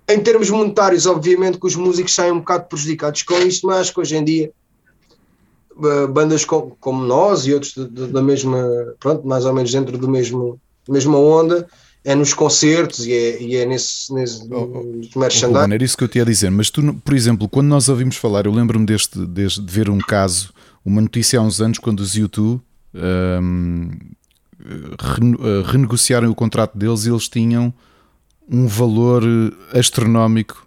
Em 0.07 0.19
termos 0.19 0.49
monetários, 0.49 1.07
obviamente 1.07 1.57
que 1.57 1.65
os 1.65 1.75
músicos 1.75 2.13
saem 2.13 2.31
um 2.31 2.39
bocado 2.39 2.65
prejudicados 2.65 3.23
com 3.23 3.35
isto, 3.39 3.65
mas 3.65 3.89
que 3.89 3.99
hoje 3.99 4.15
em 4.15 4.23
dia 4.23 4.51
bandas 6.09 6.45
como, 6.45 6.77
como 6.79 7.03
nós 7.03 7.45
e 7.45 7.53
outros 7.53 7.73
da 7.75 8.21
mesma, 8.21 8.95
pronto, 8.99 9.27
mais 9.27 9.45
ou 9.45 9.53
menos 9.53 9.71
dentro 9.71 9.97
do 9.97 10.07
mesmo 10.07 10.59
mesma 10.93 11.17
onda, 11.17 11.67
é 12.03 12.13
nos 12.13 12.33
concertos 12.33 13.05
e 13.05 13.13
é, 13.13 13.41
e 13.41 13.55
é 13.55 13.65
nesse, 13.65 14.13
nesse 14.13 14.47
oh, 14.51 14.83
oh, 15.15 15.19
merchandising. 15.19 15.73
era 15.73 15.83
isso 15.83 15.97
que 15.97 16.03
eu 16.03 16.07
te 16.07 16.19
ia 16.19 16.25
dizer, 16.25 16.51
mas 16.51 16.69
tu, 16.69 16.93
por 17.03 17.15
exemplo, 17.15 17.49
quando 17.49 17.67
nós 17.67 17.89
ouvimos 17.89 18.15
falar, 18.15 18.45
eu 18.45 18.51
lembro-me 18.51 18.85
deste, 18.85 19.17
deste, 19.25 19.61
de 19.61 19.71
ver 19.71 19.89
um 19.89 19.97
caso, 19.97 20.53
uma 20.85 21.01
notícia 21.01 21.39
há 21.39 21.41
uns 21.41 21.59
anos, 21.59 21.79
quando 21.79 22.01
os 22.01 22.15
YouTube 22.15 22.61
um, 22.93 23.89
eh, 24.65 25.63
renegociaram 25.65 26.29
o 26.29 26.35
contrato 26.35 26.77
deles 26.77 27.05
e 27.05 27.09
eles 27.09 27.27
tinham 27.27 27.73
um 28.49 28.67
valor 28.67 29.23
astronómico 29.73 30.65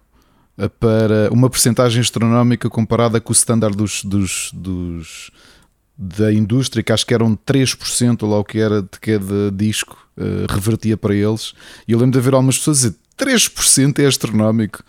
eh, 0.57 0.67
para 0.67 1.29
uma 1.31 1.49
percentagem 1.49 2.01
astronómica 2.01 2.69
comparada 2.69 3.19
com 3.19 3.31
o 3.31 3.35
standard 3.35 3.75
dos, 3.75 4.03
dos, 4.03 4.51
dos 4.53 5.31
da 6.01 6.31
indústria, 6.31 6.81
que 6.81 6.93
acho 6.93 7.05
que 7.05 7.13
eram 7.13 7.35
3% 7.35 8.23
ou 8.23 8.29
lá 8.29 8.39
o 8.39 8.43
que 8.45 8.57
era 8.57 8.81
de 8.81 8.99
cada 9.01 9.51
disco, 9.51 9.97
uh, 10.17 10.49
revertia 10.49 10.95
para 10.95 11.13
eles. 11.13 11.53
E 11.85 11.91
eu 11.91 11.99
lembro 11.99 12.13
de 12.13 12.19
haver 12.19 12.33
algumas 12.33 12.57
pessoas 12.57 12.77
dizer 12.77 12.95
3% 13.17 13.99
é 13.99 14.05
astronómico. 14.05 14.81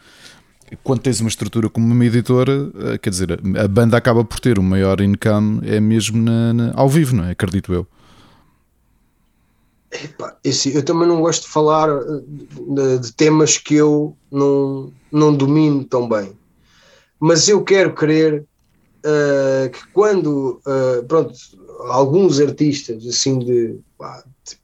Quando 0.84 1.00
tens 1.00 1.18
uma 1.20 1.28
estrutura 1.28 1.68
como 1.68 1.92
uma 1.92 2.04
editora, 2.04 2.62
uh, 2.62 2.98
quer 3.02 3.10
dizer, 3.10 3.40
a 3.58 3.66
banda 3.66 3.96
acaba 3.96 4.24
por 4.24 4.38
ter 4.38 4.56
o 4.56 4.62
maior 4.62 5.00
income, 5.00 5.60
é 5.64 5.80
mesmo 5.80 6.22
na, 6.22 6.52
na, 6.52 6.72
ao 6.76 6.88
vivo, 6.88 7.16
não 7.16 7.24
é? 7.24 7.32
Acredito 7.32 7.74
eu. 7.74 7.84
Epá, 9.90 10.36
esse, 10.44 10.72
eu 10.72 10.84
também 10.84 11.08
não 11.08 11.20
gosto 11.20 11.42
de 11.42 11.48
falar 11.48 11.88
eh, 11.88 12.22
de, 12.68 12.98
de, 13.00 13.12
temas 13.12 13.58
que 13.58 13.74
eu 13.74 14.16
não, 14.30 14.92
não 15.10 15.34
domino 15.34 15.82
tão 15.82 16.08
bem. 16.08 16.32
mas 17.18 17.48
eu 17.48 17.64
quero 17.64 17.92
crer 17.92 18.44
uh, 19.04 19.70
que 19.70 19.86
quando, 19.92 20.60
uh, 20.66 21.04
pronto, 21.06 21.32
alguns 21.88 22.40
artistas 22.40 23.06
assim 23.06 23.38
de, 23.38 23.78
pá, 23.98 24.24
de 24.44 24.56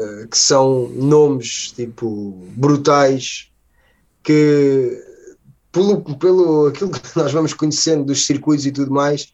uh, 0.00 0.28
que 0.28 0.38
são 0.38 0.88
nomes 0.88 1.72
tipo 1.72 2.46
brutais 2.56 3.50
que 4.22 5.02
pelo, 5.72 6.02
pelo 6.16 6.66
aquilo 6.66 6.90
que 6.90 7.00
nós 7.16 7.32
vamos 7.32 7.52
conhecendo 7.52 8.04
dos 8.04 8.26
circuitos 8.26 8.66
e 8.66 8.72
tudo 8.72 8.90
mais, 8.90 9.32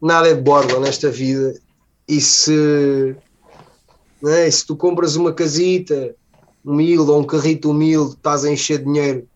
nada 0.00 0.28
é 0.28 0.34
de 0.34 0.40
borla 0.40 0.78
nesta 0.78 1.10
vida 1.10 1.54
e 2.06 2.20
se, 2.20 3.16
é? 4.24 4.50
se 4.50 4.66
tu 4.66 4.76
compras 4.76 5.16
uma 5.16 5.32
casita 5.32 6.14
humilde 6.64 7.10
ou 7.10 7.20
um 7.20 7.24
carrito 7.24 7.70
humilde, 7.70 8.14
estás 8.14 8.44
a 8.44 8.50
encher 8.50 8.84
dinheiro 8.84 9.26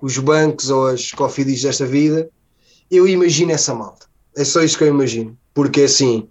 os 0.00 0.18
bancos 0.18 0.68
ou 0.68 0.88
as 0.88 1.12
cofidis 1.12 1.62
desta 1.62 1.86
vida, 1.86 2.28
eu 2.96 3.06
imagino 3.06 3.52
essa 3.52 3.74
malta. 3.74 4.06
É 4.36 4.44
só 4.44 4.62
isso 4.62 4.76
que 4.76 4.84
eu 4.84 4.88
imagino. 4.88 5.36
Porque 5.52 5.82
assim, 5.82 6.28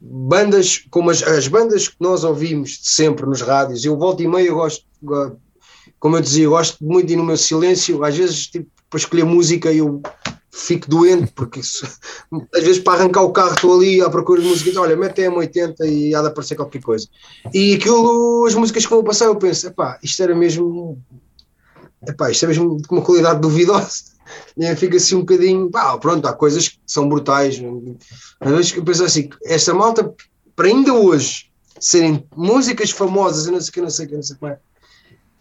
bandas 0.00 0.84
como 0.90 1.10
as, 1.10 1.22
as 1.22 1.46
bandas 1.46 1.88
que 1.88 1.96
nós 2.00 2.24
ouvimos 2.24 2.80
sempre 2.82 3.24
nos 3.26 3.40
rádios, 3.40 3.84
eu 3.84 3.96
volto 3.96 4.22
e 4.22 4.28
meio, 4.28 4.48
eu 4.48 4.54
gosto, 4.56 4.84
como 6.00 6.16
eu 6.16 6.20
dizia, 6.20 6.44
eu 6.44 6.50
gosto 6.50 6.84
muito 6.84 7.06
de 7.06 7.12
ir 7.12 7.16
no 7.16 7.24
meu 7.24 7.36
silêncio, 7.36 8.02
às 8.04 8.16
vezes 8.16 8.48
tipo, 8.48 8.68
para 8.90 8.98
escolher 8.98 9.24
música 9.24 9.72
eu 9.72 10.02
fico 10.50 10.88
doente, 10.90 11.32
porque 11.32 11.60
isso, 11.60 11.86
às 12.54 12.62
vezes 12.62 12.78
para 12.80 13.00
arrancar 13.00 13.22
o 13.22 13.32
carro 13.32 13.54
estou 13.54 13.78
ali 13.78 14.00
à 14.00 14.10
procura 14.10 14.42
de 14.42 14.48
música, 14.48 14.80
olha, 14.80 14.96
mete 14.96 15.22
M80 15.22 15.76
e 15.86 16.14
há 16.14 16.20
de 16.20 16.28
aparecer 16.28 16.56
qualquer 16.56 16.82
coisa. 16.82 17.06
E 17.54 17.74
aquilo, 17.74 18.44
as 18.46 18.54
músicas 18.54 18.84
que 18.84 18.90
vou 18.90 19.04
passar, 19.04 19.26
eu 19.26 19.36
penso, 19.36 19.68
epá, 19.68 19.98
isto 20.02 20.22
era 20.22 20.34
mesmo 20.34 20.98
epá, 22.06 22.30
isto 22.30 22.44
é 22.44 22.48
mesmo 22.48 22.76
de 22.80 22.88
uma 22.90 23.02
qualidade 23.02 23.40
duvidosa. 23.40 24.12
E 24.56 24.64
fica 24.76 24.96
assim 24.96 25.16
um 25.16 25.20
bocadinho, 25.20 25.70
pá, 25.70 25.96
pronto, 25.98 26.26
há 26.26 26.32
coisas 26.32 26.68
que 26.68 26.78
são 26.86 27.08
brutais. 27.08 27.60
Às 28.40 28.50
vezes 28.50 28.76
eu 28.76 28.84
penso 28.84 29.04
assim, 29.04 29.28
esta 29.44 29.74
malta, 29.74 30.12
para 30.54 30.68
ainda 30.68 30.92
hoje 30.92 31.50
serem 31.80 32.24
músicas 32.36 32.90
famosas, 32.90 33.46
eu 33.46 33.52
não 33.52 33.60
sei 33.60 33.70
o 33.70 33.72
que, 33.72 33.80
não 33.80 33.90
sei 33.90 34.06
o 34.06 34.08
que, 34.08 34.14
não 34.14 34.22
sei 34.22 34.36
como 34.36 34.52
é. 34.52 34.58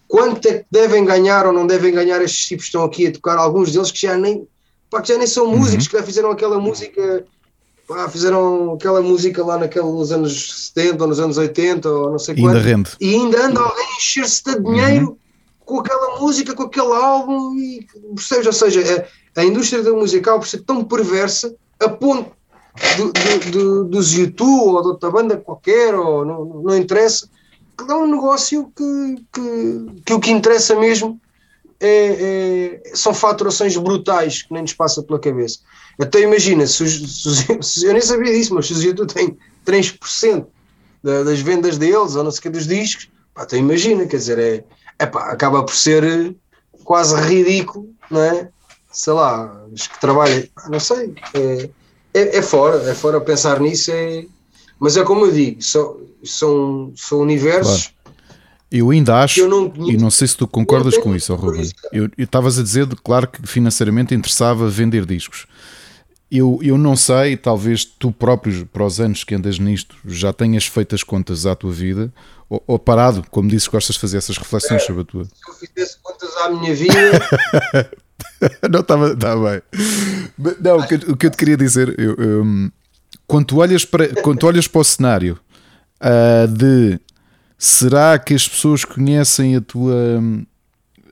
Quanto 0.07 0.45
é 0.47 0.59
que 0.59 0.65
devem 0.69 1.05
ganhar 1.05 1.45
ou 1.45 1.53
não 1.53 1.65
devem 1.65 1.93
ganhar 1.93 2.21
estes 2.21 2.45
tipos 2.45 2.65
que 2.65 2.69
estão 2.69 2.83
aqui 2.83 3.07
a 3.07 3.11
tocar? 3.11 3.37
Alguns 3.37 3.71
deles 3.71 3.91
que 3.91 4.01
já 4.01 4.17
nem, 4.17 4.47
pá, 4.89 5.01
que 5.01 5.07
já 5.07 5.17
nem 5.17 5.27
são 5.27 5.45
uhum. 5.45 5.57
músicos, 5.57 5.87
que 5.87 5.97
já 5.97 6.03
fizeram 6.03 6.31
aquela 6.31 6.59
música, 6.59 7.25
pá, 7.87 8.09
fizeram 8.09 8.73
aquela 8.73 9.01
música 9.01 9.45
lá 9.45 9.57
naqueles 9.57 10.11
anos 10.11 10.71
70 10.73 11.03
ou 11.03 11.07
nos 11.07 11.19
anos 11.19 11.37
80 11.37 11.89
ou 11.89 12.11
não 12.11 12.19
sei 12.19 12.35
quanto. 12.35 12.57
E 12.99 13.15
ainda 13.15 13.45
andam 13.45 13.65
a 13.65 13.95
encher-se 13.97 14.43
de 14.43 14.59
dinheiro. 14.61 15.11
Uhum 15.11 15.20
com 15.65 15.79
aquela 15.79 16.19
música, 16.19 16.53
com 16.53 16.63
aquele 16.63 16.93
álbum, 16.93 17.55
e 17.55 17.87
percebes? 18.15 18.47
Ou 18.47 18.53
seja, 18.53 19.07
a, 19.35 19.41
a 19.41 19.45
indústria 19.45 19.83
da 19.83 19.91
acaba 19.91 20.39
por 20.39 20.47
ser 20.47 20.63
tão 20.63 20.83
perversa 20.83 21.55
a 21.79 21.89
ponto 21.89 22.31
do, 22.97 23.11
do, 23.11 23.51
do, 23.51 23.83
dos 23.85 24.13
YouTube 24.13 24.75
ou 24.75 24.81
de 24.81 24.87
outra 24.89 25.11
banda 25.11 25.37
qualquer, 25.37 25.93
ou 25.95 26.25
não, 26.25 26.45
não 26.45 26.77
interessa, 26.77 27.27
que 27.77 27.85
dá 27.85 27.97
um 27.97 28.07
negócio 28.07 28.71
que, 28.75 29.15
que, 29.33 30.01
que 30.05 30.13
o 30.13 30.19
que 30.19 30.31
interessa 30.31 30.75
mesmo 30.75 31.19
é, 31.79 32.79
é, 32.85 32.95
são 32.95 33.13
faturações 33.13 33.75
brutais 33.75 34.43
que 34.43 34.53
nem 34.53 34.61
nos 34.61 34.73
passa 34.73 35.01
pela 35.01 35.19
cabeça. 35.19 35.59
Até 35.99 36.21
imagina, 36.21 36.65
se, 36.67 36.83
os, 36.83 37.23
se, 37.61 37.85
eu 37.85 37.93
nem 37.93 38.01
sabia 38.01 38.31
disso, 38.31 38.53
mas 38.53 38.67
se 38.67 38.73
os 38.73 38.83
YouTube 38.83 39.11
têm 39.11 39.37
3% 39.65 40.45
da, 41.03 41.23
das 41.23 41.39
vendas 41.39 41.77
deles, 41.77 42.15
ou 42.15 42.23
não 42.23 42.31
sei 42.31 42.39
o 42.39 42.41
que, 42.43 42.49
dos 42.49 42.67
discos, 42.67 43.09
pá, 43.33 43.43
então 43.43 43.57
imagina, 43.57 44.05
quer 44.05 44.17
dizer, 44.17 44.39
é, 44.39 44.63
epá, 45.01 45.31
acaba 45.31 45.63
por 45.63 45.75
ser 45.75 46.03
eh, 46.03 46.33
quase 46.83 47.15
ridículo, 47.15 47.89
não 48.09 48.21
é? 48.21 48.49
Sei 48.91 49.13
lá, 49.13 49.65
os 49.71 49.87
que 49.87 49.99
trabalham, 49.99 50.43
não 50.69 50.79
sei, 50.79 51.13
é, 51.33 51.69
é, 52.13 52.37
é, 52.37 52.41
fora, 52.41 52.77
é 52.89 52.93
fora 52.93 53.21
pensar 53.21 53.59
nisso, 53.59 53.91
é, 53.91 54.25
mas 54.79 54.97
é 54.97 55.03
como 55.03 55.25
eu 55.25 55.31
digo, 55.31 55.61
são, 55.61 55.97
são, 56.23 56.91
são 56.95 57.19
universos. 57.19 57.87
Claro. 57.87 58.01
Eu 58.71 58.89
ainda 58.89 59.21
acho, 59.21 59.41
eu 59.41 59.49
não 59.49 59.71
e 59.89 59.97
não 59.97 60.09
sei 60.09 60.29
se 60.29 60.37
tu 60.37 60.47
concordas 60.47 60.97
com 60.97 61.13
isso, 61.13 61.33
oh 61.33 61.35
Ruben. 61.35 61.69
Eu 61.91 62.09
estavas 62.17 62.57
a 62.57 62.63
dizer, 62.63 62.87
claro 63.03 63.27
que 63.27 63.45
financeiramente 63.45 64.15
interessava 64.15 64.69
vender 64.69 65.05
discos. 65.05 65.45
Eu, 66.31 66.57
eu 66.63 66.77
não 66.77 66.95
sei, 66.95 67.35
talvez 67.35 67.83
tu 67.83 68.13
próprio, 68.13 68.65
para 68.65 68.85
os 68.85 69.01
anos 69.01 69.25
que 69.25 69.35
andas 69.35 69.59
nisto, 69.59 69.97
já 70.05 70.31
tenhas 70.31 70.65
feito 70.65 70.95
as 70.95 71.03
contas 71.03 71.45
à 71.45 71.53
tua 71.53 71.73
vida, 71.73 72.13
ou, 72.51 72.61
ou 72.67 72.77
parado, 72.77 73.23
como 73.31 73.49
dizes, 73.49 73.69
gostas 73.69 73.95
de 73.95 74.01
fazer 74.01 74.17
essas 74.17 74.37
reflexões 74.37 74.81
é, 74.81 74.85
sobre 74.85 75.03
a 75.03 75.05
tua. 75.05 75.23
Se 75.23 75.31
eu 75.47 75.53
fizesse 75.53 75.97
contas 76.03 76.35
à 76.35 76.49
minha 76.49 76.75
vida. 76.75 76.93
não 78.69 78.81
estava 78.81 79.15
tá 79.15 79.35
bem. 79.37 79.61
Não, 80.59 80.77
o 80.79 80.85
que, 80.85 80.95
o 80.95 81.15
que, 81.15 81.27
eu 81.27 81.31
te 81.31 81.37
queria 81.37 81.55
dizer, 81.55 81.97
eu, 81.97 82.13
eu, 82.15 82.71
quando, 83.25 83.45
tu 83.45 83.59
olhas 83.59 83.85
para, 83.85 84.09
quando 84.21 84.39
tu 84.39 84.47
olhas 84.47 84.67
para 84.67 84.81
o 84.81 84.83
cenário 84.83 85.39
uh, 86.01 86.47
de 86.49 86.99
será 87.57 88.19
que 88.19 88.33
as 88.33 88.45
pessoas 88.45 88.83
conhecem 88.83 89.55
a 89.55 89.61
tua 89.61 90.21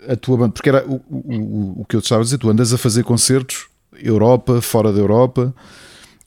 a 0.09 0.15
tua 0.17 0.35
banda? 0.35 0.51
Porque 0.51 0.67
era 0.67 0.85
o, 0.85 1.01
o, 1.09 1.81
o 1.81 1.85
que 1.85 1.95
eu 1.95 2.01
te 2.01 2.05
estava 2.05 2.21
a 2.21 2.25
dizer, 2.25 2.37
tu 2.37 2.49
andas 2.49 2.73
a 2.73 2.77
fazer 2.77 3.03
concertos 3.05 3.67
Europa, 3.93 4.61
fora 4.61 4.91
da 4.91 4.99
Europa, 4.99 5.55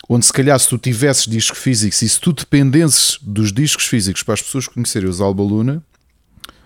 onde 0.09 0.27
se 0.27 0.33
calhar 0.33 0.59
se 0.59 0.69
tu 0.69 0.79
tivesses 0.79 1.27
discos 1.27 1.59
físicos 1.59 2.03
e 2.03 2.09
se 2.09 2.21
tu 2.21 2.33
dependesses 2.33 3.19
dos 3.23 3.53
discos 3.53 3.87
físicos 3.87 4.23
para 4.23 4.35
as 4.35 4.43
pessoas 4.43 4.67
conhecerem 4.67 5.09
os 5.09 5.21
Alba 5.21 5.43
Luna, 5.43 5.85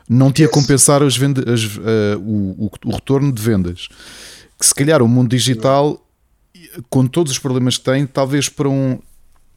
não 0.09 0.32
te 0.32 0.43
ia 0.43 0.49
compensar 0.49 1.03
as 1.03 1.16
vendas, 1.16 1.45
as, 1.47 1.64
uh, 1.76 2.18
o, 2.20 2.66
o, 2.66 2.70
o, 2.87 2.91
retorno 2.93 3.32
de 3.32 3.43
vendas. 3.43 3.89
Que 4.59 4.64
se 4.64 4.74
calhar 4.74 5.03
o 5.03 5.09
mundo 5.09 5.30
digital, 5.30 6.01
com 6.89 7.07
todos 7.07 7.32
os 7.32 7.39
problemas 7.39 7.76
que 7.76 7.84
tem, 7.84 8.07
talvez 8.07 8.49
para 8.49 8.68
um. 8.68 8.99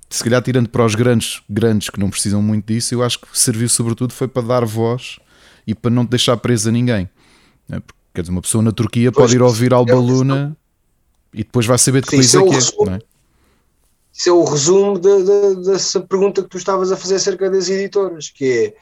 Se 0.10 0.24
calhar 0.24 0.42
tirando 0.42 0.68
para 0.70 0.84
os 0.84 0.96
grandes, 0.96 1.42
grandes 1.48 1.90
que 1.90 2.00
não 2.00 2.10
precisam 2.10 2.42
muito 2.42 2.66
disso, 2.66 2.96
eu 2.96 3.04
acho 3.04 3.20
que 3.20 3.28
serviu 3.32 3.70
sobretudo 3.70 4.12
foi 4.12 4.28
para 4.28 4.42
dar 4.42 4.66
voz 4.66 5.20
e 5.68 5.76
para 5.76 5.92
não 5.92 6.04
te 6.04 6.10
deixar 6.10 6.36
presa 6.38 6.70
a 6.70 6.72
ninguém. 6.72 7.08
É? 7.70 7.80
Porque, 7.80 8.00
quer 8.16 8.22
dizer, 8.22 8.32
uma 8.32 8.42
pessoa 8.42 8.64
na 8.64 8.72
Turquia 8.72 9.12
pois, 9.12 9.28
pode 9.28 9.36
ir 9.36 9.42
ouvir 9.44 9.72
Alba 9.72 9.94
Luna 9.94 10.58
e 11.32 11.44
depois 11.44 11.68
vai 11.68 11.78
saber 11.78 12.02
de 12.02 12.08
que 12.08 12.16
país 12.16 12.34
é, 12.34 12.40
é 12.40 12.44
que 12.44 12.90
é. 12.90 13.00
É? 14.14 14.18
Isso 14.18 14.30
é 14.30 14.32
o 14.32 14.44
resumo 14.44 15.00
de, 15.00 15.24
de, 15.24 15.64
dessa 15.64 16.00
pergunta 16.02 16.44
que 16.44 16.50
tu 16.50 16.58
estavas 16.58 16.92
a 16.92 16.98
fazer 16.98 17.16
acerca 17.16 17.50
das 17.50 17.70
editoras, 17.70 18.30
que 18.30 18.46
é 18.46 18.76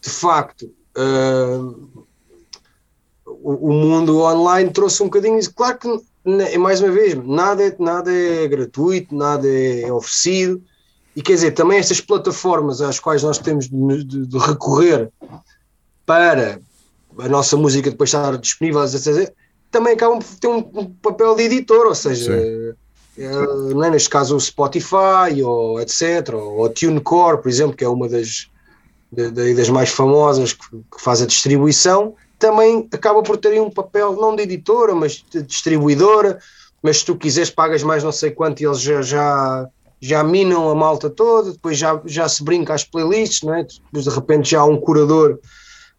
de 0.00 0.10
facto 0.10 0.72
uh, 0.96 2.06
o, 3.26 3.70
o, 3.70 3.72
mundo 3.72 4.20
online 4.22 4.70
trouxe 4.70 5.02
um 5.02 5.06
bocadinho 5.06 5.38
isso. 5.38 5.52
Claro 5.54 5.78
que, 5.78 6.58
mais 6.58 6.80
uma 6.80 6.90
vez, 6.90 7.14
nada 7.14 7.64
é, 7.64 7.74
nada 7.78 8.12
é 8.12 8.46
gratuito, 8.46 9.14
nada 9.14 9.48
é 9.48 9.90
oferecido. 9.92 10.62
E 11.16 11.22
quer 11.22 11.34
dizer, 11.34 11.50
também 11.52 11.78
estas 11.78 12.00
plataformas 12.00 12.80
às 12.80 13.00
quais 13.00 13.22
nós 13.22 13.38
temos 13.38 13.68
de, 13.68 14.04
de, 14.04 14.26
de 14.26 14.38
recorrer 14.38 15.10
para 16.06 16.60
a 17.18 17.28
nossa 17.28 17.56
música 17.56 17.90
depois 17.90 18.10
estar 18.10 18.36
disponível, 18.38 18.84
etc 18.84 19.34
também 19.70 19.94
acabam 19.94 20.18
por 20.18 20.38
ter 20.38 20.48
um, 20.48 20.58
um 20.74 20.90
papel 20.94 21.34
de 21.34 21.42
editor, 21.44 21.86
ou 21.86 21.94
seja, 21.94 22.36
uh, 22.36 22.76
é, 23.18 23.90
neste 23.90 24.08
caso 24.08 24.36
o 24.36 24.40
Spotify, 24.40 25.42
ou 25.44 25.80
etc., 25.80 26.34
ou 26.34 26.66
a 26.66 26.68
TuneCore, 26.68 27.42
por 27.42 27.48
exemplo, 27.48 27.76
que 27.76 27.84
é 27.84 27.88
uma 27.88 28.08
das, 28.08 28.48
das 29.12 29.68
mais 29.68 29.90
famosas 29.90 30.52
que, 30.52 30.64
faz 30.98 31.20
a 31.20 31.26
distribuição, 31.26 32.14
também 32.38 32.88
acaba 32.92 33.22
por 33.22 33.36
ter 33.36 33.60
um 33.60 33.70
papel 33.70 34.12
não 34.14 34.36
de 34.36 34.42
editora, 34.42 34.94
mas 34.94 35.24
de 35.30 35.42
distribuidora, 35.42 36.38
mas 36.82 36.98
se 36.98 37.04
tu 37.04 37.16
quiseres 37.16 37.50
pagas 37.50 37.82
mais 37.82 38.04
não 38.04 38.12
sei 38.12 38.30
quanto 38.30 38.60
e 38.60 38.66
eles 38.66 38.80
já, 38.80 39.02
já, 39.02 39.68
já 40.00 40.22
minam 40.22 40.70
a 40.70 40.74
malta 40.74 41.10
toda, 41.10 41.52
depois 41.52 41.76
já, 41.76 42.00
já 42.04 42.28
se 42.28 42.44
brinca 42.44 42.74
às 42.74 42.84
playlists, 42.84 43.42
não 43.42 43.54
é? 43.54 43.64
depois 43.64 44.04
de 44.04 44.10
repente 44.10 44.50
já 44.50 44.60
há 44.60 44.64
um 44.64 44.76
curador 44.76 45.38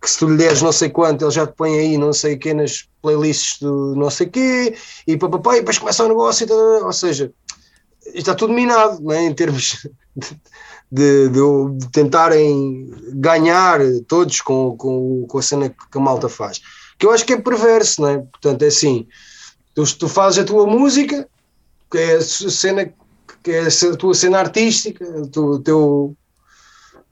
que 0.01 0.09
se 0.09 0.17
tu 0.19 0.29
lhe 0.29 0.37
deres 0.37 0.61
não 0.61 0.71
sei 0.71 0.89
quanto, 0.89 1.25
ele 1.25 1.31
já 1.31 1.45
te 1.45 1.53
põe 1.53 1.77
aí 1.77 1.97
não 1.97 2.13
sei 2.13 2.37
quê 2.37 2.53
nas 2.53 2.87
playlists 3.01 3.59
do 3.59 3.95
não 3.95 4.09
sei 4.09 4.27
quê, 4.27 4.75
e 5.05 5.17
papapá, 5.17 5.55
e 5.55 5.59
depois 5.59 5.77
começa 5.77 6.05
o 6.05 6.07
negócio, 6.07 6.47
e 6.47 6.51
ou 6.83 6.93
seja, 6.93 7.31
está 8.13 8.33
tudo 8.33 8.53
minado, 8.53 9.01
não 9.01 9.11
é? 9.11 9.23
em 9.23 9.33
termos 9.33 9.87
de, 10.91 11.29
de, 11.29 11.29
de, 11.29 11.89
tentarem 11.91 12.93
ganhar 13.13 13.79
todos 14.07 14.41
com, 14.41 14.75
com, 14.77 15.25
com 15.27 15.37
a 15.37 15.41
cena 15.41 15.69
que 15.69 15.97
a 15.97 16.01
malta 16.01 16.29
faz. 16.29 16.61
Que 16.97 17.05
eu 17.05 17.11
acho 17.11 17.25
que 17.25 17.33
é 17.33 17.37
perverso, 17.39 18.01
não 18.01 18.09
é? 18.09 18.17
Portanto, 18.17 18.63
é 18.63 18.67
assim, 18.67 19.07
tu, 19.73 19.83
tu 19.97 20.07
fazes 20.07 20.39
a 20.39 20.43
tua 20.45 20.65
música, 20.65 21.27
que 21.91 21.97
é 21.97 22.15
a 22.15 22.21
cena 22.21 22.93
que 23.41 23.51
é 23.51 23.67
a 23.67 23.95
tua 23.95 24.13
cena 24.13 24.39
artística, 24.39 25.05
o 25.05 25.59
teu, 25.59 26.15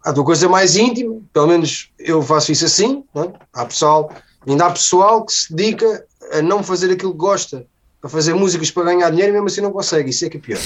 a 0.03 0.13
tua 0.13 0.23
coisa 0.23 0.47
mais 0.47 0.75
íntima, 0.75 1.19
pelo 1.33 1.47
menos 1.47 1.91
eu 1.99 2.21
faço 2.21 2.51
isso 2.51 2.65
assim, 2.65 3.03
é? 3.15 3.31
há 3.53 3.65
pessoal, 3.65 4.11
ainda 4.47 4.65
há 4.65 4.71
pessoal 4.71 5.25
que 5.25 5.33
se 5.33 5.53
dedica 5.53 6.05
a 6.31 6.41
não 6.41 6.63
fazer 6.63 6.91
aquilo 6.91 7.11
que 7.11 7.17
gosta, 7.17 7.65
a 8.01 8.09
fazer 8.09 8.33
músicas 8.33 8.71
para 8.71 8.83
ganhar 8.83 9.09
dinheiro 9.09 9.31
e 9.31 9.33
mesmo 9.33 9.47
assim 9.47 9.61
não 9.61 9.71
consegue, 9.71 10.09
isso 10.09 10.25
é 10.25 10.29
que 10.29 10.37
é 10.37 10.39
pior. 10.39 10.61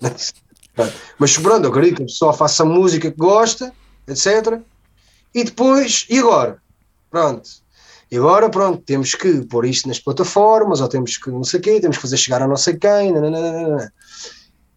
Mas 1.18 1.36
pronto, 1.38 1.64
eu 1.64 1.70
acredito 1.70 1.96
que 1.98 2.02
a 2.02 2.06
pessoa 2.06 2.32
faça 2.32 2.64
música 2.64 3.10
que 3.10 3.16
gosta, 3.16 3.72
etc. 4.08 4.60
E 5.34 5.44
depois, 5.44 6.06
e 6.08 6.18
agora? 6.18 6.58
Pronto. 7.10 7.48
E 8.10 8.16
agora, 8.16 8.48
pronto, 8.50 8.82
temos 8.82 9.14
que 9.14 9.42
pôr 9.46 9.64
isto 9.64 9.88
nas 9.88 9.98
plataformas, 9.98 10.80
ou 10.80 10.88
temos 10.88 11.16
que 11.16 11.30
não 11.30 11.44
sei 11.44 11.60
o 11.60 11.62
quê, 11.62 11.80
temos 11.80 11.96
que 11.96 12.02
fazer 12.02 12.16
chegar 12.16 12.42
a 12.42 12.48
não 12.48 12.56
sei 12.56 12.76
quem, 12.76 13.12
nananana. 13.12 13.92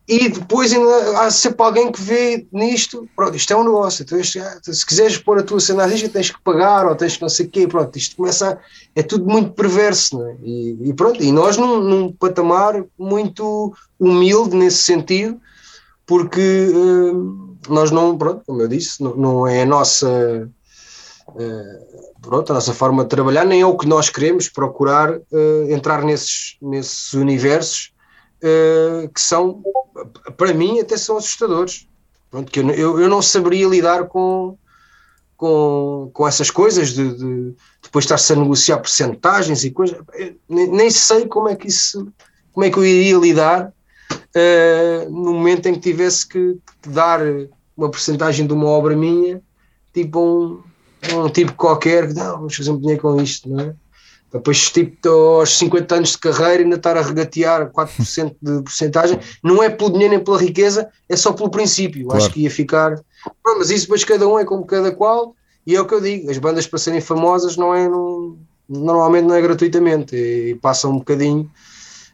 E 0.07 0.29
depois 0.29 0.71
há 1.17 1.29
sempre 1.29 1.65
alguém 1.65 1.91
que 1.91 2.01
vê 2.01 2.47
nisto, 2.51 3.07
pronto, 3.13 3.35
isto 3.35 3.51
é 3.51 3.57
um 3.57 3.63
negócio, 3.63 4.03
então 4.03 4.17
isto, 4.17 4.39
se 4.63 4.85
quiseres 4.85 5.17
pôr 5.17 5.39
a 5.39 5.43
tua 5.43 5.59
cena 5.59 5.83
à 5.83 5.85
risca 5.85 6.07
tens 6.07 6.31
que 6.31 6.41
pagar, 6.41 6.87
ou 6.87 6.95
tens 6.95 7.17
que 7.17 7.21
não 7.21 7.29
sei 7.29 7.45
o 7.45 7.49
quê, 7.49 7.67
pronto, 7.67 7.93
isto 7.97 8.15
começa 8.15 8.53
a, 8.53 8.57
é 8.95 9.03
tudo 9.03 9.25
muito 9.25 9.51
perverso, 9.51 10.23
é? 10.23 10.37
e, 10.41 10.89
e 10.89 10.93
pronto, 10.93 11.21
e 11.21 11.29
nós 11.31 11.57
num, 11.57 11.81
num, 11.81 12.11
patamar 12.13 12.85
muito 12.97 13.73
humilde 13.99 14.55
nesse 14.55 14.83
sentido, 14.83 15.41
porque 16.05 16.71
uh, 16.73 17.57
nós 17.67 17.91
não, 17.91 18.17
pronto, 18.17 18.43
como 18.47 18.61
eu 18.61 18.67
disse, 18.69 19.03
não, 19.03 19.15
não 19.15 19.47
é 19.47 19.63
a 19.63 19.65
nossa... 19.65 20.49
Uh, 21.27 21.97
pronto, 22.21 22.51
a 22.51 22.55
nossa 22.55 22.73
forma 22.73 23.03
de 23.03 23.09
trabalhar, 23.09 23.45
nem 23.45 23.61
é 23.61 23.65
o 23.65 23.77
que 23.77 23.87
nós 23.87 24.09
queremos 24.09 24.47
procurar 24.47 25.11
uh, 25.11 25.69
entrar 25.69 26.03
nesses, 26.03 26.55
nesses 26.61 27.13
universos 27.13 27.91
uh, 28.43 29.09
que 29.09 29.21
são, 29.21 29.61
para 30.35 30.53
mim, 30.53 30.79
até 30.79 30.97
são 30.97 31.17
assustadores. 31.17 31.87
Pronto, 32.29 32.51
que 32.51 32.59
eu, 32.59 32.69
eu, 32.71 32.99
eu 32.99 33.09
não 33.09 33.21
saberia 33.21 33.67
lidar 33.67 34.05
com, 34.05 34.57
com, 35.35 36.09
com 36.13 36.27
essas 36.27 36.51
coisas 36.51 36.89
de, 36.89 37.15
de 37.15 37.55
depois 37.81 38.05
estar-se 38.05 38.33
a 38.33 38.35
negociar 38.35 38.77
porcentagens 38.79 39.63
e 39.63 39.71
coisas. 39.71 39.97
Nem, 40.49 40.67
nem, 40.67 40.89
sei 40.89 41.25
como 41.27 41.47
é 41.47 41.55
que 41.55 41.67
isso, 41.67 42.11
como 42.51 42.65
é 42.65 42.69
que 42.69 42.77
eu 42.77 42.85
iria 42.85 43.17
lidar 43.17 43.73
uh, 44.11 45.09
no 45.09 45.33
momento 45.33 45.67
em 45.67 45.73
que 45.73 45.79
tivesse 45.79 46.27
que, 46.27 46.57
que 46.81 46.89
dar 46.89 47.21
uma 47.75 47.89
porcentagem 47.89 48.45
de 48.45 48.53
uma 48.53 48.67
obra 48.67 48.95
minha, 48.95 49.41
tipo 49.93 50.19
um, 50.19 50.63
um 51.15 51.29
tipo 51.29 51.53
qualquer 51.53 52.07
que 52.07 52.13
não, 52.13 52.37
vamos 52.37 52.55
fazer 52.55 52.71
um 52.71 52.79
dinheiro 52.79 53.01
com 53.01 53.21
isto, 53.21 53.47
não 53.47 53.59
é? 53.59 53.75
Depois, 54.31 54.69
tipo, 54.69 55.07
aos 55.07 55.57
50 55.57 55.95
anos 55.95 56.11
de 56.11 56.17
carreira, 56.17 56.63
ainda 56.63 56.75
estar 56.75 56.97
a 56.97 57.01
regatear 57.01 57.71
4% 57.71 58.35
de 58.41 58.61
porcentagem, 58.61 59.19
não 59.41 59.63
é 59.63 59.69
pelo 59.69 59.91
dinheiro 59.91 60.15
nem 60.15 60.23
pela 60.23 60.37
riqueza, 60.37 60.89
é 61.07 61.15
só 61.15 61.31
pelo 61.31 61.49
princípio. 61.49 62.05
Claro. 62.05 62.21
Acho 62.21 62.33
que 62.33 62.41
ia 62.41 62.51
ficar. 62.51 63.01
Mas 63.43 63.69
isso 63.69 63.85
depois 63.85 64.03
cada 64.03 64.27
um 64.27 64.37
é 64.37 64.43
como 64.43 64.65
cada 64.65 64.91
qual, 64.91 65.33
e 65.65 65.75
é 65.75 65.81
o 65.81 65.85
que 65.85 65.93
eu 65.93 66.01
digo: 66.01 66.29
as 66.29 66.37
bandas 66.37 66.67
para 66.67 66.79
serem 66.79 67.01
famosas 67.01 67.55
não 67.55 67.73
é. 67.73 67.87
Não, 67.87 68.37
normalmente 68.69 69.25
não 69.25 69.35
é 69.35 69.41
gratuitamente, 69.41 70.15
e, 70.15 70.55
passam 70.55 70.91
um 70.91 70.97
bocadinho 70.97 71.49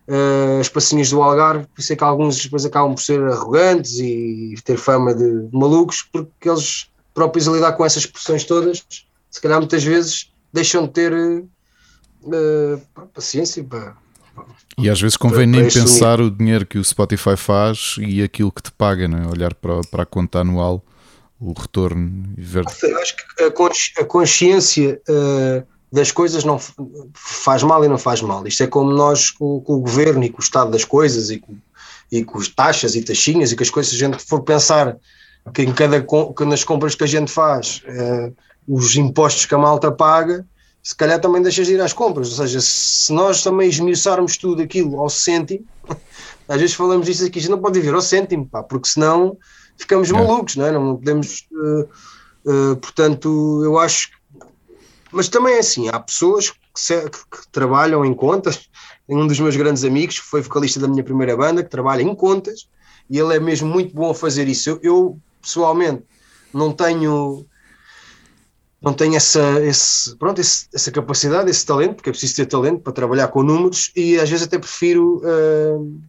uh, 0.08 0.60
as 0.60 0.70
passinhas 0.70 1.10
do 1.10 1.22
Algarve, 1.22 1.66
por 1.66 1.82
isso 1.82 1.94
é 1.94 1.96
que 1.96 2.04
alguns 2.04 2.42
depois 2.42 2.66
acabam 2.66 2.94
por 2.94 3.02
ser 3.02 3.22
arrogantes 3.24 4.00
e 4.00 4.56
ter 4.64 4.78
fama 4.78 5.14
de 5.14 5.50
malucos, 5.52 6.08
porque 6.12 6.50
eles 6.50 6.90
próprios 7.14 7.48
a 7.48 7.52
lidar 7.52 7.74
com 7.74 7.86
essas 7.86 8.06
pressões 8.06 8.44
todas, 8.44 8.84
se 9.30 9.42
calhar 9.42 9.60
muitas 9.60 9.84
vezes 9.84 10.32
deixam 10.52 10.86
de 10.86 10.94
ter 10.94 11.44
uh, 12.24 13.08
paciência 13.14 13.64
para. 13.64 13.96
E 14.78 14.90
às 14.90 15.00
vezes 15.00 15.16
convém 15.16 15.46
nem 15.46 15.70
pensar 15.70 16.20
o 16.20 16.32
dinheiro 16.32 16.66
que 16.66 16.80
o 16.80 16.84
Spotify 16.84 17.38
faz 17.38 17.96
e 18.00 18.24
aquilo 18.24 18.52
que 18.52 18.64
te 18.64 18.72
paga, 18.72 19.08
não 19.08 19.20
é? 19.20 19.28
olhar 19.28 19.54
para, 19.54 19.82
para 19.92 20.04
a 20.04 20.06
conta 20.06 20.40
anual, 20.40 20.84
o 21.40 21.54
retorno 21.54 22.34
e 22.36 22.42
ver. 22.42 22.66
Eu 22.84 23.00
acho 23.00 23.16
que 23.16 24.02
a, 24.02 24.06
consciência 24.06 25.00
uh, 25.08 25.64
das 25.92 26.12
coisas 26.12 26.44
não 26.44 26.60
faz 27.14 27.62
mal 27.62 27.86
e 27.86 27.88
não 27.88 28.00
faz 28.00 28.22
mal. 28.22 28.46
Isto 28.48 28.64
é 28.64 28.68
como 28.68 28.92
nós 28.92 29.30
com, 29.30 29.62
com 29.62 29.74
o 29.74 29.80
governo 29.82 30.24
e 30.24 30.30
com 30.30 30.40
o 30.40 30.44
estado 30.44 30.72
das 30.72 30.84
coisas 30.84 31.30
e 31.30 31.38
com, 31.38 31.56
e 32.12 32.24
com 32.24 32.40
as 32.40 32.48
taxas 32.48 32.96
e 32.96 33.04
taxinhas 33.04 33.52
e 33.52 33.56
que 33.56 33.62
as 33.62 33.70
coisas, 33.70 33.92
se 33.92 34.04
a 34.04 34.10
gente 34.10 34.24
for 34.24 34.42
pensar 34.42 34.98
que 35.54 35.62
em 35.62 35.74
cada 35.74 36.02
que 36.02 36.46
nas 36.46 36.64
compras 36.64 36.96
que 36.96 37.04
a 37.04 37.08
gente 37.08 37.32
faz, 37.32 37.84
eh, 37.86 38.32
os 38.68 38.96
impostos 38.96 39.46
que 39.46 39.54
a 39.54 39.58
malta 39.58 39.92
paga, 39.92 40.46
se 40.84 40.94
calhar 40.94 41.20
também 41.20 41.42
deixas 41.42 41.66
de 41.66 41.74
ir 41.74 41.82
às 41.82 41.94
compras. 41.94 42.30
Ou 42.32 42.46
seja, 42.46 42.60
se 42.60 43.12
nós 43.14 43.42
também 43.42 43.70
esmiuçarmos 43.70 44.36
tudo 44.36 44.62
aquilo 44.62 45.00
ao 45.00 45.10
cêntimo, 45.10 45.66
às 46.48 46.60
vezes 46.60 46.76
falamos 46.76 47.06
disso 47.06 47.26
aqui, 47.26 47.40
a 47.40 47.42
gente 47.42 47.52
não 47.52 47.62
pode 47.62 47.80
viver 47.80 47.96
ao 47.96 48.02
cêntimo, 48.02 48.46
pá, 48.46 48.62
porque 48.62 48.90
senão 48.90 49.38
ficamos 49.78 50.10
é. 50.10 50.14
malucos, 50.14 50.58
não 50.58 50.66
é? 50.66 50.72
Não 50.72 50.98
podemos. 50.98 51.48
Uh, 51.52 51.90
uh, 52.46 52.76
portanto, 52.76 53.62
eu 53.64 53.80
acho. 53.80 54.10
Mas 55.10 55.30
também 55.30 55.56
é 55.56 55.60
assim, 55.60 55.88
há 55.88 56.00
pessoas 56.00 56.50
que, 56.50 56.58
se, 56.76 57.10
que, 57.10 57.48
trabalham 57.52 58.04
em 58.04 58.14
contas. 58.14 58.68
Um 59.08 59.28
dos 59.28 59.40
meus 59.40 59.56
grandes 59.56 59.84
amigos, 59.84 60.20
que 60.20 60.26
foi 60.26 60.42
vocalista 60.42 60.80
da 60.80 60.88
minha 60.88 61.04
primeira 61.04 61.36
banda, 61.38 61.64
que 61.64 61.70
trabalha 61.70 62.02
em 62.02 62.16
contas, 62.16 62.68
e 63.10 63.20
ele 63.20 63.36
é 63.36 63.40
mesmo 63.40 63.70
muito 63.70 63.94
bom 63.94 64.10
a 64.10 64.16
fazer 64.16 64.48
isso. 64.48 64.70
Eu, 64.70 64.80
eu 64.82 65.20
pessoalmente 65.42 66.04
não 66.54 66.72
tenho 66.72 67.46
não 68.84 68.94
tenho 68.94 69.16
essa, 69.16 69.62
esse, 69.62 70.14
pronto, 70.18 70.42
esse, 70.42 70.68
essa 70.74 70.92
capacidade, 70.92 71.50
esse 71.50 71.66
talento, 71.66 71.96
porque 71.96 72.10
é 72.10 72.12
preciso 72.12 72.36
ter 72.36 72.46
talento 72.48 72.82
para 72.82 72.92
trabalhar 72.92 73.30
com 73.30 73.42
números 73.42 73.92
e 73.96 74.20
às 74.20 74.30
vezes 74.30 74.46
até 74.46 74.60
prefiro 74.60 75.22
uh, 75.24 76.00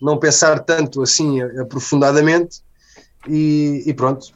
não 0.00 0.16
pensar 0.16 0.60
tanto 0.60 1.02
assim 1.02 1.42
aprofundadamente 1.60 2.60
e, 3.28 3.82
e, 3.84 3.92
pronto, 3.92 4.28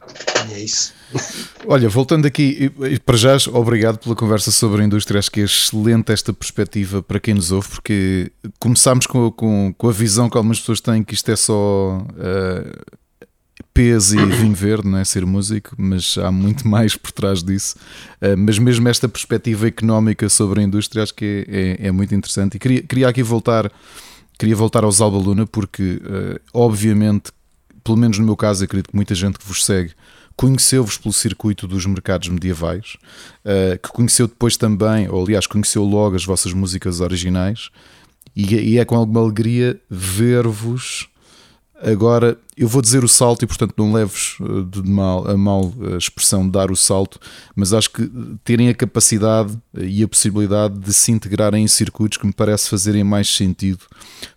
é 0.51 0.59
isso. 0.59 0.93
Olha, 1.65 1.89
voltando 1.89 2.27
aqui, 2.27 2.69
para 3.03 3.17
já, 3.17 3.35
obrigado 3.51 3.97
pela 3.97 4.15
conversa 4.15 4.51
sobre 4.51 4.81
a 4.81 4.85
indústria. 4.85 5.17
Acho 5.17 5.31
que 5.31 5.41
é 5.41 5.45
excelente 5.45 6.11
esta 6.11 6.31
perspectiva 6.31 7.01
para 7.01 7.19
quem 7.19 7.33
nos 7.33 7.51
ouve, 7.51 7.69
porque 7.69 8.31
começámos 8.59 9.07
com, 9.07 9.31
com, 9.31 9.73
com 9.75 9.89
a 9.89 9.91
visão 9.91 10.29
que 10.29 10.37
algumas 10.37 10.59
pessoas 10.59 10.81
têm 10.81 11.03
que 11.03 11.15
isto 11.15 11.31
é 11.31 11.35
só 11.35 11.97
uh, 11.97 12.99
peso 13.75 14.17
e 14.17 14.25
vinho 14.25 14.55
verde, 14.55 14.87
não 14.87 14.97
é? 14.97 15.03
Ser 15.03 15.25
músico, 15.25 15.75
mas 15.77 16.17
há 16.17 16.31
muito 16.31 16.65
mais 16.67 16.95
por 16.95 17.11
trás 17.11 17.43
disso. 17.43 17.75
Uh, 18.21 18.37
mas 18.37 18.57
mesmo 18.57 18.87
esta 18.87 19.09
perspectiva 19.09 19.67
económica 19.67 20.29
sobre 20.29 20.61
a 20.61 20.63
indústria, 20.63 21.03
acho 21.03 21.13
que 21.13 21.45
é, 21.47 21.83
é, 21.83 21.87
é 21.87 21.91
muito 21.91 22.15
interessante. 22.15 22.55
E 22.55 22.59
queria, 22.59 22.81
queria 22.81 23.09
aqui 23.09 23.21
voltar. 23.21 23.69
Queria 24.39 24.55
voltar 24.55 24.83
aos 24.83 24.99
Alba 24.99 25.17
Luna 25.17 25.45
porque, 25.45 26.01
uh, 26.03 26.39
obviamente, 26.53 27.31
pelo 27.83 27.97
menos 27.97 28.17
no 28.17 28.25
meu 28.25 28.35
caso, 28.35 28.63
acredito 28.63 28.89
que 28.89 28.95
muita 28.95 29.13
gente 29.13 29.37
que 29.37 29.45
vos 29.45 29.63
segue 29.63 29.91
conheceu-vos 30.35 30.97
pelo 30.97 31.13
circuito 31.13 31.65
dos 31.65 31.85
mercados 31.85 32.27
medievais, 32.27 32.97
uh, 33.45 33.79
que 33.81 33.87
conheceu 33.89 34.27
depois 34.27 34.57
também, 34.57 35.07
ou 35.07 35.23
aliás, 35.23 35.47
conheceu 35.47 35.81
logo 35.85 36.17
as 36.17 36.25
vossas 36.25 36.51
músicas 36.51 36.99
originais, 36.99 37.69
e, 38.35 38.53
e 38.53 38.77
é 38.77 38.83
com 38.83 38.97
alguma 38.97 39.21
alegria 39.21 39.79
ver-vos 39.89 41.07
Agora, 41.81 42.37
eu 42.55 42.69
vou 42.69 42.81
dizer 42.81 43.03
o 43.03 43.07
salto 43.07 43.43
e, 43.43 43.47
portanto, 43.47 43.73
não 43.77 43.91
leves 43.91 44.37
eh, 44.39 44.81
de 44.81 44.89
mal, 44.89 45.29
a 45.29 45.35
mal 45.35 45.73
a 45.93 45.97
expressão 45.97 46.45
de 46.45 46.51
dar 46.51 46.71
o 46.71 46.75
salto, 46.75 47.19
mas 47.53 47.73
acho 47.73 47.91
que 47.91 48.09
terem 48.45 48.69
a 48.69 48.73
capacidade 48.73 49.57
e 49.77 50.01
a 50.01 50.07
possibilidade 50.07 50.79
de 50.79 50.93
se 50.93 51.11
integrarem 51.11 51.65
em 51.65 51.67
circuitos 51.67 52.17
que 52.17 52.25
me 52.25 52.31
parece 52.31 52.69
fazerem 52.69 53.03
mais 53.03 53.27
sentido 53.27 53.79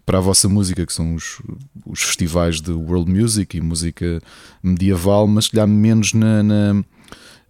para 0.05 0.19
a 0.19 0.21
vossa 0.21 0.49
música, 0.49 0.85
que 0.85 0.93
são 0.93 1.15
os, 1.15 1.41
os 1.87 2.03
festivais 2.03 2.61
de 2.61 2.73
world 2.73 3.09
music 3.09 3.57
e 3.57 3.61
música 3.61 4.21
medieval, 4.61 5.29
mas 5.29 5.47
que 5.47 5.65
menos 5.65 6.13
na, 6.13 6.43
na, 6.43 6.85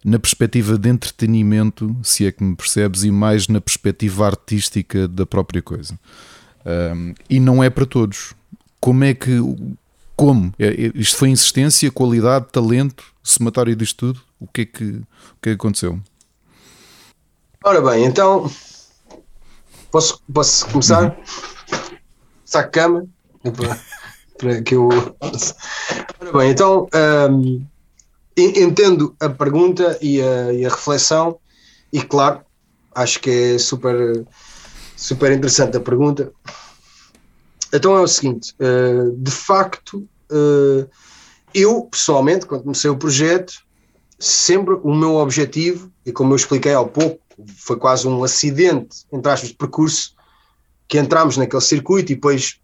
na 0.05 0.19
perspectiva 0.19 0.77
de 0.77 0.87
entretenimento, 0.87 1.95
se 2.03 2.27
é 2.27 2.31
que 2.31 2.43
me 2.43 2.55
percebes, 2.55 3.03
e 3.03 3.09
mais 3.09 3.47
na 3.47 3.59
perspectiva 3.59 4.27
artística 4.27 5.07
da 5.07 5.25
própria 5.25 5.63
coisa. 5.63 5.99
Um, 6.63 7.15
e 7.27 7.39
não 7.39 7.63
é 7.63 7.71
para 7.71 7.85
todos 7.85 8.35
como 8.79 9.03
é 9.03 9.13
que. 9.13 9.39
Como? 10.15 10.53
É, 10.59 10.67
é, 10.67 10.91
isto 10.95 11.17
foi 11.17 11.29
insistência, 11.29 11.91
qualidade, 11.91 12.47
talento, 12.51 13.03
somatório 13.23 13.75
disto 13.75 14.13
tudo? 14.13 14.21
O 14.39 14.47
que 14.47 14.61
é 14.61 14.65
que, 14.65 14.83
o 14.83 15.41
que, 15.41 15.49
é 15.49 15.51
que 15.51 15.51
aconteceu? 15.51 15.99
Ora 17.63 17.81
bem, 17.81 18.05
então. 18.05 18.49
Posso, 19.91 20.21
posso 20.31 20.67
começar? 20.67 21.03
Uhum. 21.03 21.23
Saco 22.45 22.71
cama? 22.71 23.05
Para, 23.43 23.79
para 24.37 24.61
que 24.61 24.75
eu. 24.75 24.89
Ora 25.19 26.37
bem, 26.37 26.51
então. 26.51 26.87
Um, 27.31 27.65
entendo 28.37 29.15
a 29.19 29.29
pergunta 29.29 29.97
e 30.01 30.21
a, 30.21 30.53
e 30.53 30.65
a 30.65 30.69
reflexão, 30.69 31.39
e 31.91 32.01
claro, 32.01 32.41
acho 32.95 33.19
que 33.19 33.29
é 33.29 33.57
super, 33.57 34.25
super 34.95 35.31
interessante 35.31 35.77
a 35.77 35.81
pergunta. 35.81 36.31
Então 37.73 37.95
é 37.95 38.01
o 38.01 38.07
seguinte: 38.07 38.53
uh, 38.59 39.11
de 39.15 39.31
facto, 39.31 40.07
uh, 40.31 40.89
eu 41.53 41.83
pessoalmente, 41.83 42.45
quando 42.45 42.63
comecei 42.63 42.89
o 42.89 42.97
projeto, 42.97 43.53
sempre 44.17 44.75
o 44.83 44.93
meu 44.93 45.15
objetivo, 45.15 45.91
e 46.05 46.11
como 46.11 46.33
eu 46.33 46.35
expliquei 46.35 46.73
há 46.73 46.83
pouco, 46.83 47.19
foi 47.57 47.77
quase 47.77 48.07
um 48.07 48.23
acidente, 48.23 49.05
entre 49.11 49.31
aspas, 49.31 49.49
de 49.49 49.55
percurso, 49.55 50.15
que 50.87 50.97
entramos 50.97 51.37
naquele 51.37 51.61
circuito 51.61 52.11
e 52.11 52.15
depois 52.15 52.59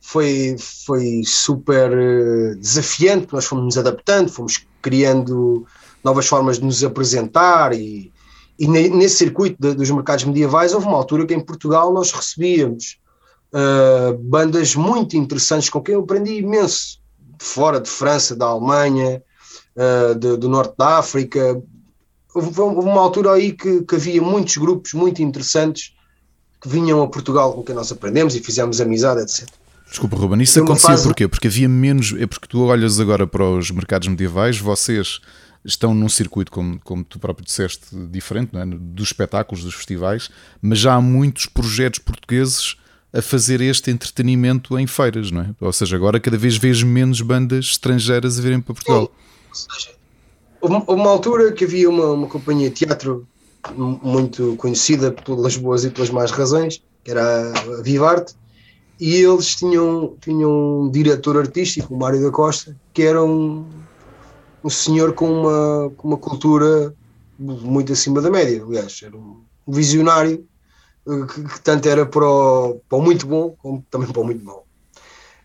foi, 0.00 0.56
foi 0.58 1.22
super 1.24 1.92
uh, 1.92 2.56
desafiante, 2.56 3.32
nós 3.32 3.44
fomos 3.44 3.64
nos 3.64 3.78
adaptando, 3.78 4.30
fomos 4.30 4.66
criando 4.82 5.64
novas 6.02 6.26
formas 6.26 6.58
de 6.58 6.64
nos 6.64 6.82
apresentar 6.82 7.72
e, 7.72 8.12
e 8.58 8.66
nesse 8.66 9.16
circuito 9.16 9.56
de, 9.60 9.74
dos 9.74 9.90
mercados 9.90 10.24
medievais 10.24 10.74
houve 10.74 10.86
uma 10.86 10.96
altura 10.96 11.24
que 11.24 11.32
em 11.32 11.40
Portugal 11.40 11.92
nós 11.92 12.10
recebíamos 12.10 12.98
uh, 13.52 14.16
bandas 14.18 14.74
muito 14.74 15.16
interessantes 15.16 15.68
com 15.68 15.80
quem 15.80 15.94
eu 15.94 16.00
aprendi 16.00 16.38
imenso, 16.38 17.00
fora 17.38 17.80
de 17.80 17.88
França, 17.88 18.34
da 18.34 18.46
Alemanha, 18.46 19.22
uh, 19.76 20.14
de, 20.14 20.36
do 20.36 20.48
Norte 20.48 20.74
da 20.78 20.98
África, 20.98 21.62
houve, 22.34 22.60
uma 22.60 23.00
altura 23.00 23.32
aí 23.32 23.52
que, 23.52 23.82
que, 23.82 23.94
havia 23.94 24.22
muitos 24.22 24.56
grupos 24.56 24.92
muito 24.94 25.22
interessantes 25.22 25.94
que 26.60 26.68
vinham 26.68 27.02
a 27.02 27.08
Portugal 27.08 27.52
com 27.52 27.62
que 27.62 27.72
nós 27.72 27.90
aprendemos 27.90 28.34
e 28.36 28.40
fizemos 28.40 28.80
amizade, 28.80 29.20
etc. 29.20 29.48
Desculpa, 29.88 30.16
Ruben, 30.16 30.40
isso 30.40 30.58
acontecia 30.58 30.90
fase... 30.90 31.04
porquê? 31.04 31.28
Porque 31.28 31.48
havia 31.48 31.68
menos. 31.68 32.14
É 32.18 32.26
porque 32.26 32.46
tu 32.46 32.62
olhas 32.62 32.98
agora 32.98 33.26
para 33.26 33.44
os 33.44 33.70
mercados 33.70 34.08
medievais, 34.08 34.58
vocês 34.58 35.20
estão 35.64 35.92
num 35.92 36.08
circuito, 36.08 36.50
como, 36.50 36.80
como 36.80 37.04
tu 37.04 37.18
próprio 37.18 37.44
disseste, 37.44 37.94
diferente, 38.10 38.56
é? 38.56 38.64
dos 38.64 39.08
espetáculos, 39.08 39.62
dos 39.62 39.74
festivais, 39.74 40.30
mas 40.60 40.78
já 40.78 40.94
há 40.94 41.00
muitos 41.00 41.46
projetos 41.46 41.98
portugueses 41.98 42.76
a 43.12 43.20
fazer 43.20 43.60
este 43.60 43.90
entretenimento 43.90 44.78
em 44.78 44.86
feiras, 44.86 45.30
não 45.30 45.42
é? 45.42 45.50
Ou 45.60 45.72
seja, 45.72 45.96
agora 45.96 46.18
cada 46.18 46.38
vez 46.38 46.56
vês 46.56 46.82
menos 46.82 47.20
bandas 47.20 47.66
estrangeiras 47.66 48.38
a 48.38 48.42
virem 48.42 48.60
para 48.60 48.74
Portugal. 48.74 49.10
Sim. 49.52 49.66
Ou 49.70 49.74
seja, 49.74 49.90
houve 50.60 51.00
uma 51.00 51.10
altura 51.10 51.52
que 51.52 51.64
havia 51.64 51.90
uma, 51.90 52.12
uma 52.12 52.26
companhia 52.26 52.70
de 52.70 52.76
teatro 52.76 53.26
muito 53.76 54.56
conhecida 54.56 55.12
pelas 55.12 55.56
boas 55.56 55.84
e 55.84 55.90
pelas 55.90 56.10
más 56.10 56.30
razões, 56.30 56.82
que 57.04 57.10
era 57.10 57.52
a 57.78 57.82
Vivarte, 57.82 58.34
e 58.98 59.16
eles 59.16 59.54
tinham, 59.56 60.16
tinham 60.20 60.82
um 60.82 60.90
diretor 60.90 61.36
artístico, 61.36 61.94
o 61.94 61.98
Mário 61.98 62.22
da 62.22 62.30
Costa, 62.30 62.76
que 62.92 63.02
era 63.02 63.22
um, 63.22 63.66
um 64.64 64.70
senhor 64.70 65.12
com 65.12 65.30
uma, 65.30 65.90
com 65.96 66.08
uma 66.08 66.16
cultura 66.16 66.94
muito 67.38 67.92
acima 67.92 68.20
da 68.20 68.30
média, 68.30 68.62
aliás, 68.62 69.00
era 69.02 69.16
um 69.16 69.42
visionário 69.66 70.44
que, 71.04 71.44
que 71.44 71.60
tanto 71.60 71.88
era 71.88 72.06
para 72.06 72.26
o, 72.26 72.80
para 72.88 72.98
o, 72.98 73.02
muito 73.02 73.26
bom 73.26 73.54
como 73.58 73.84
também 73.90 74.08
para 74.10 74.20
o 74.20 74.24
muito 74.24 74.44
mau. 74.44 74.66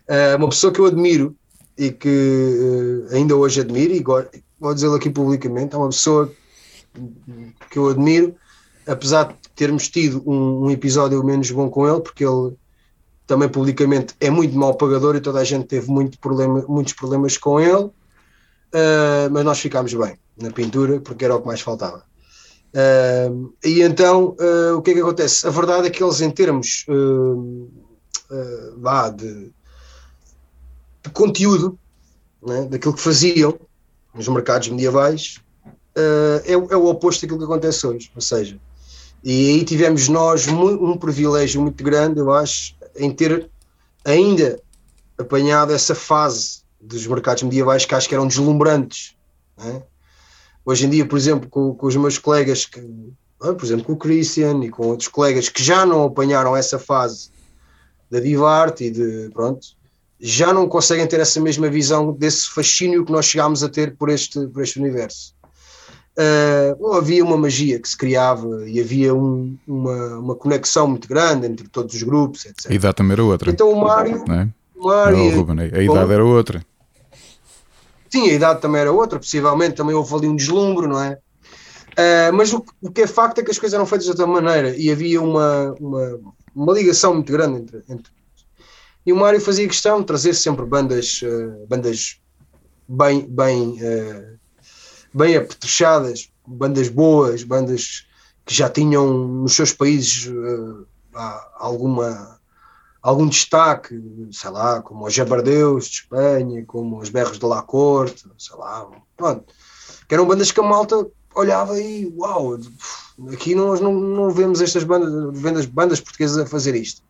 Uh, 0.08 0.36
uma 0.36 0.48
pessoa 0.48 0.72
que 0.72 0.80
eu 0.80 0.86
admiro 0.86 1.36
e 1.76 1.90
que 1.90 2.08
uh, 3.10 3.14
ainda 3.14 3.36
hoje 3.36 3.60
admiro, 3.60 3.92
e 3.92 4.04
vou 4.58 4.74
dizê-lo 4.74 4.94
aqui 4.94 5.10
publicamente, 5.10 5.74
é 5.74 5.78
uma 5.78 5.88
pessoa 5.88 6.32
que 7.70 7.78
eu 7.78 7.88
admiro, 7.88 8.34
apesar 8.86 9.24
de 9.24 9.34
termos 9.54 9.88
tido 9.88 10.22
um, 10.26 10.66
um, 10.66 10.70
episódio 10.70 11.22
menos 11.22 11.50
bom 11.50 11.68
com 11.68 11.88
ele, 11.88 12.00
porque 12.00 12.24
ele 12.24 12.56
também 13.26 13.48
publicamente 13.48 14.14
é 14.20 14.30
muito 14.30 14.56
mal 14.56 14.74
pagador 14.74 15.14
e 15.14 15.20
toda 15.20 15.40
a 15.40 15.44
gente 15.44 15.66
teve 15.66 15.90
muito 15.90 16.18
problema, 16.18 16.64
muitos 16.66 16.94
problemas 16.94 17.36
com 17.36 17.60
ele, 17.60 17.84
uh, 17.84 19.30
mas 19.30 19.44
nós 19.44 19.60
ficámos 19.60 19.92
bem 19.92 20.16
na 20.40 20.50
pintura 20.50 21.00
porque 21.00 21.24
era 21.24 21.36
o 21.36 21.40
que 21.40 21.46
mais 21.46 21.60
faltava. 21.60 22.07
Uh, 22.74 23.52
e 23.64 23.82
então 23.82 24.36
uh, 24.38 24.76
o 24.76 24.82
que 24.82 24.90
é 24.90 24.94
que 24.94 25.00
acontece? 25.00 25.46
A 25.46 25.50
verdade 25.50 25.86
é 25.86 25.90
que 25.90 26.02
eles, 26.02 26.20
em 26.20 26.30
termos 26.30 26.84
uh, 26.88 27.70
vá, 28.76 29.08
de, 29.08 29.50
de 31.02 31.10
conteúdo, 31.12 31.78
né, 32.42 32.66
daquilo 32.66 32.94
que 32.94 33.00
faziam 33.00 33.58
nos 34.14 34.28
mercados 34.28 34.68
medievais, 34.68 35.40
é, 35.96 36.52
é, 36.52 36.56
o 36.76 36.86
oposto 36.86 37.22
daquilo 37.22 37.38
que 37.38 37.44
acontece 37.44 37.86
hoje. 37.86 38.10
Ou 38.14 38.20
seja, 38.20 38.58
e 39.24 39.50
aí 39.50 39.64
tivemos 39.64 40.08
nós 40.08 40.46
um 40.46 40.96
privilégio 40.96 41.60
muito 41.60 41.82
grande, 41.82 42.20
eu 42.20 42.32
acho, 42.32 42.74
em 42.96 43.10
ter 43.10 43.50
ainda 44.04 44.60
apanhado 45.18 45.72
essa 45.72 45.94
fase 45.94 46.62
dos 46.80 47.06
mercados 47.06 47.42
medievais 47.42 47.84
que 47.84 47.94
acho 47.94 48.08
que 48.08 48.14
eram 48.14 48.28
deslumbrantes. 48.28 49.16
Né? 49.56 49.82
Hoje 50.68 50.84
em 50.84 50.90
dia, 50.90 51.06
por 51.06 51.16
exemplo, 51.16 51.48
com, 51.48 51.74
com 51.74 51.86
os 51.86 51.96
meus 51.96 52.18
colegas, 52.18 52.66
que, 52.66 52.78
ah, 53.40 53.54
por 53.54 53.64
exemplo, 53.64 53.86
com 53.86 53.94
o 53.94 53.96
Christian 53.96 54.62
e 54.62 54.68
com 54.68 54.88
outros 54.88 55.08
colegas 55.08 55.48
que 55.48 55.62
já 55.64 55.86
não 55.86 56.04
apanharam 56.04 56.54
essa 56.54 56.78
fase 56.78 57.30
da 58.10 58.20
Divarte 58.20 58.84
e 58.84 58.90
de 58.90 59.30
pronto, 59.32 59.66
já 60.20 60.52
não 60.52 60.68
conseguem 60.68 61.06
ter 61.06 61.20
essa 61.20 61.40
mesma 61.40 61.70
visão 61.70 62.12
desse 62.12 62.50
fascínio 62.50 63.02
que 63.02 63.10
nós 63.10 63.24
chegámos 63.24 63.64
a 63.64 63.68
ter 63.70 63.96
por 63.96 64.10
este, 64.10 64.46
por 64.48 64.62
este 64.62 64.78
universo. 64.78 65.34
Uh, 66.18 66.92
havia 66.92 67.24
uma 67.24 67.38
magia 67.38 67.80
que 67.80 67.88
se 67.88 67.96
criava 67.96 68.68
e 68.68 68.78
havia 68.78 69.14
um, 69.14 69.56
uma, 69.66 70.18
uma 70.18 70.34
conexão 70.34 70.86
muito 70.86 71.08
grande 71.08 71.46
entre 71.46 71.66
todos 71.66 71.94
os 71.94 72.02
grupos, 72.02 72.44
etc. 72.44 72.70
A 72.70 72.74
idade 72.74 72.96
também 72.96 73.12
era 73.12 73.24
outra. 73.24 73.50
Então 73.50 73.72
o 73.72 73.80
Mário. 73.80 74.22
Não 74.28 74.34
é? 74.34 74.48
Mário 74.76 75.16
não, 75.16 75.34
Ruben, 75.34 75.60
a 75.60 75.82
idade 75.82 76.12
era 76.12 76.24
outra. 76.26 76.62
Sim, 78.10 78.30
a 78.30 78.32
idade 78.32 78.60
também 78.60 78.80
era 78.80 78.92
outra, 78.92 79.18
possivelmente 79.18 79.76
também 79.76 79.94
houve 79.94 80.14
ali 80.14 80.28
um 80.28 80.36
deslumbre, 80.36 80.86
não 80.86 81.02
é? 81.02 81.18
Uh, 81.92 82.32
mas 82.32 82.52
o, 82.52 82.64
o, 82.80 82.90
que 82.90 83.02
é 83.02 83.06
facto 83.06 83.40
é 83.40 83.42
que 83.42 83.50
as 83.50 83.58
coisas 83.58 83.74
eram 83.74 83.84
feitas 83.84 84.04
de 84.04 84.10
outra 84.10 84.26
maneira 84.26 84.76
e 84.76 84.90
havia 84.90 85.20
uma, 85.20 85.74
uma, 85.80 86.20
uma 86.54 86.72
ligação 86.72 87.14
muito 87.14 87.32
grande 87.32 87.60
entre, 87.60 87.82
entre. 87.88 88.12
E 89.04 89.12
o 89.12 89.16
Mário 89.16 89.40
fazia 89.40 89.66
questão 89.66 90.00
de 90.00 90.06
trazer 90.06 90.34
sempre 90.34 90.64
bandas, 90.64 91.20
uh, 91.22 91.66
bandas 91.66 92.20
bem, 92.88 93.26
bem, 93.28 93.78
uh, 93.82 94.38
bem 95.12 95.36
apetrechadas, 95.36 96.30
bandas 96.46 96.88
boas, 96.88 97.42
bandas 97.42 98.06
que 98.46 98.54
já 98.54 98.70
tinham 98.70 99.12
nos 99.12 99.54
seus 99.54 99.72
países 99.72 100.32
alguma 101.58 102.37
algum 103.02 103.28
destaque, 103.28 104.00
sei 104.32 104.50
lá, 104.50 104.82
como 104.82 105.06
os 105.06 105.14
Jabardeus 105.14 105.86
de 105.86 105.96
Espanha, 105.96 106.64
como 106.66 106.98
os 106.98 107.08
Berros 107.08 107.38
de 107.38 107.46
La 107.46 107.62
Corte, 107.62 108.24
sei 108.36 108.56
lá, 108.56 108.88
pronto. 109.16 109.44
Que 110.08 110.14
eram 110.14 110.26
bandas 110.26 110.50
que 110.50 110.60
a 110.60 110.62
malta 110.62 111.06
olhava 111.34 111.80
e 111.80 112.12
uau, 112.16 112.58
aqui 113.32 113.54
nós 113.54 113.80
não, 113.80 113.92
não 113.92 114.30
vemos 114.30 114.60
estas 114.60 114.84
bandas, 114.84 115.38
bandas, 115.40 115.66
bandas 115.66 116.00
portuguesas 116.00 116.38
a 116.38 116.46
fazer 116.46 116.74
isto. 116.74 117.02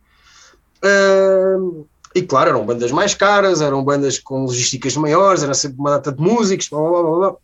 Uh, 0.85 1.87
e 2.15 2.23
claro, 2.23 2.51
eram 2.51 2.67
bandas 2.67 2.93
mais 2.93 3.15
caras, 3.15 3.61
eram 3.61 3.83
bandas 3.83 4.19
com 4.19 4.43
logísticas 4.43 4.97
maiores, 4.97 5.43
era 5.43 5.55
sempre 5.55 5.79
uma 5.79 5.91
data 5.91 6.13
de 6.13 6.21
músicos, 6.21 6.69
blá 6.69 6.81
blá 6.81 7.03
blá 7.03 7.17
blá. 7.17 7.37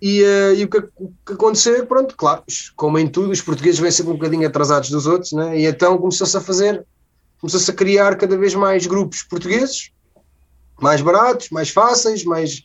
E, 0.00 0.22
uh, 0.22 0.54
e 0.54 0.64
o, 0.64 0.68
que, 0.68 0.78
o, 0.78 1.12
que, 1.24 1.32
aconteceu, 1.32 1.86
pronto, 1.86 2.14
claro, 2.16 2.42
como 2.76 2.98
em 2.98 3.08
tudo, 3.08 3.30
os 3.30 3.40
portugueses 3.40 3.80
vêm 3.80 3.90
sempre 3.90 4.12
um 4.12 4.16
bocadinho 4.16 4.46
atrasados 4.46 4.90
dos 4.90 5.06
outros, 5.06 5.32
né? 5.32 5.58
e 5.58 5.66
então 5.66 5.96
começou-se 5.96 6.36
a 6.36 6.40
fazer 6.40 6.84
começou-se 7.40 7.70
a 7.70 7.74
criar 7.74 8.16
cada 8.16 8.36
vez 8.36 8.54
mais 8.54 8.86
grupos 8.86 9.22
portugueses, 9.22 9.90
mais 10.80 11.00
baratos, 11.00 11.50
mais 11.50 11.70
fáceis, 11.70 12.24
mais, 12.24 12.62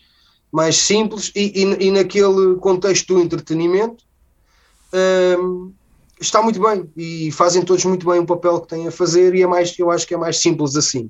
mais 0.51 0.77
simples, 0.77 1.31
e, 1.35 1.63
e, 1.63 1.87
e 1.87 1.91
naquele 1.91 2.55
contexto 2.57 3.13
do 3.13 3.21
entretenimento 3.21 4.03
um, 5.39 5.73
está 6.19 6.41
muito 6.41 6.61
bem 6.61 6.89
e 6.95 7.31
fazem 7.31 7.63
todos 7.63 7.83
muito 7.85 8.05
bem 8.07 8.19
o 8.19 8.25
papel 8.25 8.61
que 8.61 8.67
têm 8.67 8.87
a 8.87 8.91
fazer 8.91 9.33
e 9.33 9.41
é 9.41 9.47
mais, 9.47 9.77
eu 9.77 9.89
acho 9.89 10.05
que 10.05 10.13
é 10.13 10.17
mais 10.17 10.37
simples 10.37 10.75
assim. 10.75 11.09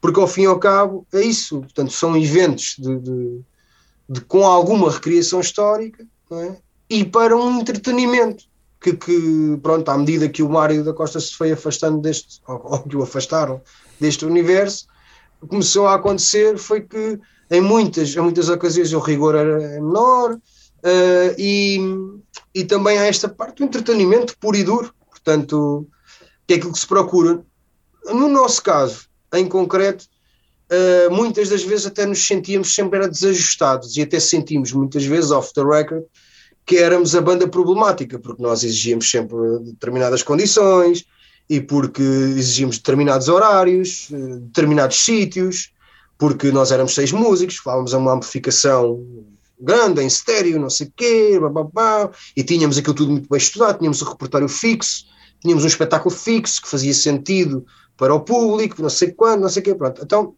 Porque 0.00 0.18
ao 0.18 0.26
fim 0.26 0.42
e 0.42 0.46
ao 0.46 0.58
cabo 0.58 1.06
é 1.12 1.20
isso, 1.20 1.60
portanto, 1.60 1.92
são 1.92 2.16
eventos 2.16 2.76
de, 2.78 2.98
de, 2.98 3.40
de 4.08 4.20
com 4.22 4.46
alguma 4.46 4.90
recriação 4.90 5.40
histórica 5.40 6.06
é? 6.32 6.56
e 6.88 7.04
para 7.04 7.36
um 7.36 7.60
entretenimento 7.60 8.44
que, 8.80 8.94
que, 8.94 9.58
pronto, 9.62 9.88
à 9.90 9.98
medida 9.98 10.28
que 10.28 10.42
o 10.42 10.48
Mário 10.48 10.82
da 10.82 10.92
Costa 10.92 11.20
se 11.20 11.34
foi 11.34 11.52
afastando 11.52 12.00
deste, 12.00 12.40
ou, 12.48 12.60
ou 12.64 12.78
que 12.80 12.96
o 12.96 13.02
afastaram 13.02 13.60
deste 14.00 14.24
universo, 14.24 14.86
começou 15.48 15.86
a 15.86 15.94
acontecer 15.94 16.58
foi 16.58 16.80
que 16.80 17.18
em 17.50 17.60
muitas, 17.60 18.14
em 18.14 18.20
muitas 18.20 18.48
ocasiões 18.48 18.92
o 18.92 18.98
rigor 18.98 19.34
era 19.34 19.58
menor 19.58 20.34
uh, 20.34 21.34
e, 21.36 21.78
e 22.54 22.64
também 22.64 22.98
há 22.98 23.06
esta 23.06 23.28
parte 23.28 23.58
do 23.58 23.64
entretenimento 23.64 24.36
puro 24.38 24.56
e 24.56 24.64
duro, 24.64 24.94
portanto, 25.10 25.86
que 26.46 26.54
é 26.54 26.56
aquilo 26.56 26.72
que 26.72 26.78
se 26.78 26.86
procura. 26.86 27.42
No 28.06 28.28
nosso 28.28 28.62
caso, 28.62 29.08
em 29.34 29.46
concreto, 29.46 30.06
uh, 30.70 31.10
muitas 31.12 31.48
das 31.48 31.62
vezes 31.62 31.86
até 31.86 32.06
nos 32.06 32.24
sentíamos 32.24 32.74
sempre 32.74 33.06
desajustados 33.08 33.96
e 33.96 34.02
até 34.02 34.20
sentimos 34.20 34.72
muitas 34.72 35.04
vezes 35.04 35.30
off 35.30 35.52
the 35.52 35.62
record 35.62 36.04
que 36.66 36.76
éramos 36.76 37.14
a 37.14 37.20
banda 37.20 37.48
problemática, 37.48 38.18
porque 38.18 38.42
nós 38.42 38.62
exigíamos 38.62 39.10
sempre 39.10 39.36
determinadas 39.64 40.22
condições 40.22 41.04
e 41.48 41.60
porque 41.60 42.02
exigíamos 42.02 42.78
determinados 42.78 43.28
horários, 43.28 44.08
eh, 44.12 44.36
determinados 44.38 45.04
sítios, 45.04 45.72
porque 46.16 46.52
nós 46.52 46.70
éramos 46.70 46.94
seis 46.94 47.10
músicos, 47.10 47.56
falávamos 47.56 47.92
a 47.92 47.98
uma 47.98 48.12
amplificação 48.12 49.04
grande, 49.58 50.00
em 50.00 50.06
estéreo, 50.06 50.60
não 50.60 50.70
sei 50.70 50.86
o 50.86 50.92
quê, 50.96 51.40
e 52.36 52.42
tínhamos 52.44 52.78
aquilo 52.78 52.94
tudo 52.94 53.10
muito 53.10 53.28
bem 53.28 53.38
estudado, 53.38 53.78
tínhamos 53.78 54.00
um 54.00 54.08
repertório 54.08 54.48
fixo, 54.48 55.06
tínhamos 55.40 55.64
um 55.64 55.66
espetáculo 55.66 56.14
fixo 56.14 56.62
que 56.62 56.68
fazia 56.68 56.94
sentido 56.94 57.66
para 57.96 58.14
o 58.14 58.20
público, 58.20 58.80
não 58.80 58.88
sei 58.88 59.10
quando, 59.10 59.42
não 59.42 59.48
sei 59.48 59.60
o 59.60 59.64
quê, 59.64 59.74
pronto. 59.74 60.02
Então, 60.02 60.34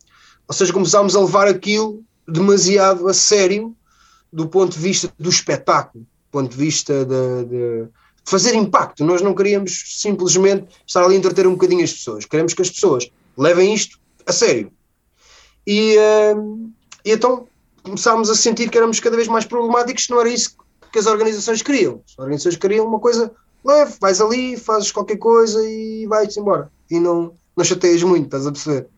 ou 0.49 0.55
seja, 0.55 0.73
começámos 0.73 1.15
a 1.15 1.21
levar 1.21 1.47
aquilo 1.47 2.03
demasiado 2.27 3.07
a 3.09 3.15
sério 3.15 3.77
do 4.33 4.49
ponto 4.49 4.73
de 4.73 4.79
vista 4.79 5.13
do 5.19 5.29
espetáculo 5.29 6.07
ponto 6.33 6.51
de 6.51 6.57
vista 6.57 7.05
de, 7.05 7.45
de, 7.45 7.89
fazer 8.25 8.55
impacto. 8.55 9.05
Nós 9.05 9.21
não 9.21 9.35
queríamos 9.35 10.01
simplesmente 10.01 10.67
estar 10.87 11.05
ali 11.05 11.15
a 11.15 11.19
entreter 11.19 11.47
um 11.47 11.53
bocadinho 11.53 11.85
as 11.85 11.93
pessoas, 11.93 12.25
queremos 12.25 12.55
que 12.55 12.63
as 12.63 12.71
pessoas 12.71 13.11
levem 13.37 13.75
isto 13.75 13.99
a 14.27 14.33
sério. 14.33 14.73
E, 15.67 15.97
uh, 15.97 16.71
e 17.05 17.13
então 17.13 17.47
começámos 17.83 18.31
a 18.31 18.35
sentir 18.35 18.71
que 18.71 18.79
éramos 18.79 19.01
cada 19.01 19.17
vez 19.17 19.29
mais 19.29 19.45
problemáticos, 19.45 20.09
não 20.09 20.21
era 20.21 20.29
isso 20.29 20.57
que 20.93 20.99
as 20.99 21.07
organizações 21.07 21.63
queriam. 21.63 22.03
As 22.07 22.19
organizações 22.19 22.57
queriam 22.57 22.87
uma 22.87 23.01
coisa 23.01 23.33
leve, 23.65 23.95
vais 24.01 24.21
ali, 24.21 24.57
fazes 24.57 24.93
qualquer 24.93 25.17
coisa 25.17 25.67
e 25.69 26.07
vais 26.07 26.37
embora. 26.37 26.71
E 26.91 27.01
não, 27.01 27.33
não 27.57 27.65
chateias 27.65 28.03
muito, 28.03 28.27
estás 28.27 28.47
a 28.47 28.53
perceber? 28.53 28.89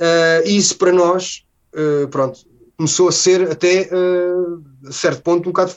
Uh, 0.00 0.46
e 0.46 0.56
isso 0.56 0.76
para 0.78 0.92
nós, 0.92 1.44
uh, 1.74 2.08
pronto, 2.08 2.40
começou 2.76 3.08
a 3.08 3.12
ser 3.12 3.50
até 3.50 3.90
uh, 3.92 4.62
a 4.88 4.92
certo 4.92 5.22
ponto 5.22 5.48
um 5.48 5.52
bocado 5.52 5.74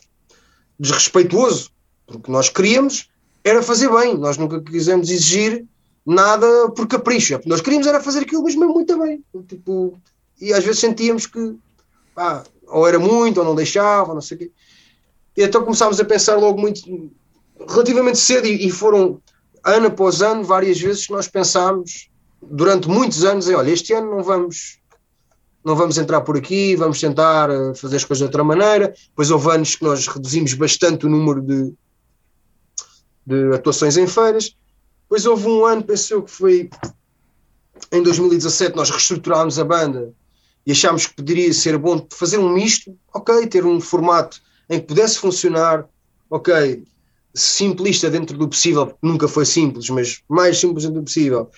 desrespeituoso, 0.79 1.71
porque 2.05 2.31
nós 2.31 2.49
queríamos 2.49 3.09
era 3.43 3.61
fazer 3.61 3.89
bem, 3.89 4.17
nós 4.17 4.37
nunca 4.37 4.61
quisemos 4.61 5.09
exigir 5.09 5.65
nada 6.05 6.69
por 6.71 6.87
capricho, 6.87 7.39
nós 7.45 7.61
queríamos 7.61 7.87
era 7.87 8.01
fazer 8.01 8.19
aquilo 8.19 8.43
mesmo 8.43 8.67
muito 8.69 8.97
bem, 8.99 9.23
tipo, 9.47 9.99
e 10.39 10.53
às 10.53 10.63
vezes 10.63 10.79
sentíamos 10.79 11.25
que 11.25 11.55
pá, 12.15 12.43
ou 12.67 12.87
era 12.87 12.99
muito 12.99 13.39
ou 13.39 13.45
não 13.45 13.55
deixava, 13.55 14.13
não 14.13 14.21
sei 14.21 14.35
o 14.35 14.39
quê. 14.39 14.51
E 15.35 15.43
então 15.43 15.63
começámos 15.63 15.99
a 15.99 16.05
pensar 16.05 16.35
logo 16.35 16.59
muito, 16.59 16.81
relativamente 17.67 18.17
cedo, 18.17 18.47
e, 18.47 18.67
e 18.67 18.71
foram 18.71 19.21
ano 19.63 19.87
após 19.87 20.21
ano, 20.21 20.43
várias 20.43 20.79
vezes 20.79 21.07
que 21.07 21.13
nós 21.13 21.27
pensámos, 21.27 22.09
durante 22.41 22.87
muitos 22.87 23.23
anos, 23.23 23.49
em 23.49 23.55
olha, 23.55 23.71
este 23.71 23.93
ano 23.93 24.11
não 24.11 24.23
vamos 24.23 24.79
não 25.63 25.75
vamos 25.75 25.97
entrar 25.97 26.21
por 26.21 26.37
aqui, 26.37 26.75
vamos 26.75 26.99
tentar 26.99 27.49
eh, 27.49 27.73
fazer 27.75 27.95
as 27.95 28.03
coisas 28.03 28.19
de 28.19 28.25
outra 28.25 28.43
maneira. 28.43 28.93
Depois 29.09 29.31
houve 29.31 29.49
anos 29.51 29.75
que 29.75 29.83
nós 29.83 30.07
reduzimos 30.07 30.53
bastante 30.53 31.05
o 31.05 31.09
número 31.09 31.41
de, 31.41 31.73
de 33.25 33.55
atuações 33.55 33.95
em 33.95 34.05
feiras. 34.05 34.55
Depois 35.03 35.25
houve 35.25 35.47
um 35.47 35.65
ano, 35.65 35.83
penso 35.83 36.13
eu, 36.13 36.23
que 36.23 36.31
foi 36.31 36.69
em 37.91 38.03
2017, 38.03 38.75
nós 38.75 38.89
reestruturámos 38.89 39.57
a 39.57 39.63
banda 39.63 40.13
e 40.65 40.71
achámos 40.71 41.07
que 41.07 41.15
poderia 41.15 41.51
ser 41.53 41.77
bom 41.77 42.05
fazer 42.11 42.37
um 42.37 42.53
misto, 42.53 42.97
ok, 43.13 43.47
ter 43.47 43.65
um 43.65 43.79
formato 43.79 44.41
em 44.69 44.79
que 44.79 44.87
pudesse 44.87 45.19
funcionar, 45.19 45.85
ok, 46.29 46.83
simplista 47.33 48.09
dentro 48.09 48.37
do 48.37 48.47
possível, 48.47 48.97
nunca 49.01 49.27
foi 49.27 49.45
simples, 49.45 49.89
mas 49.89 50.21
mais 50.29 50.57
simples 50.57 50.83
dentro 50.83 51.01
do 51.01 51.05
possível, 51.05 51.49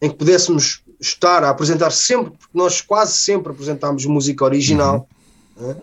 em 0.00 0.10
que 0.10 0.16
pudéssemos 0.16 0.82
estar 1.02 1.42
a 1.42 1.50
apresentar 1.50 1.90
sempre, 1.90 2.32
porque 2.38 2.56
nós 2.56 2.80
quase 2.80 3.12
sempre 3.12 3.52
apresentámos 3.52 4.06
música 4.06 4.44
original, 4.44 5.08
uhum. 5.56 5.68
né? 5.68 5.76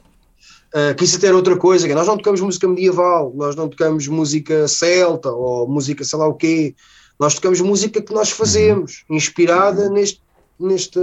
uh, 0.73 0.95
que 0.95 1.03
isso 1.03 1.17
até 1.17 1.27
era 1.27 1.35
outra 1.35 1.57
coisa, 1.57 1.87
que 1.87 1.93
nós 1.93 2.07
não 2.07 2.17
tocamos 2.17 2.39
música 2.39 2.67
medieval, 2.67 3.33
nós 3.35 3.55
não 3.55 3.67
tocamos 3.67 4.07
música 4.07 4.67
celta 4.67 5.29
ou 5.29 5.67
música 5.67 6.03
sei 6.03 6.17
lá 6.17 6.27
o 6.27 6.33
quê, 6.33 6.73
nós 7.19 7.35
tocamos 7.35 7.59
música 7.59 8.01
que 8.01 8.13
nós 8.13 8.31
fazemos, 8.31 9.03
uhum. 9.09 9.17
inspirada 9.17 9.89
neste, 9.89 10.21
neste, 10.59 10.99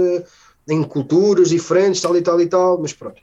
em 0.67 0.83
culturas 0.83 1.49
diferentes, 1.49 2.01
tal 2.01 2.17
e 2.17 2.21
tal 2.21 2.41
e 2.41 2.47
tal, 2.47 2.81
mas 2.81 2.93
pronto. 2.93 3.21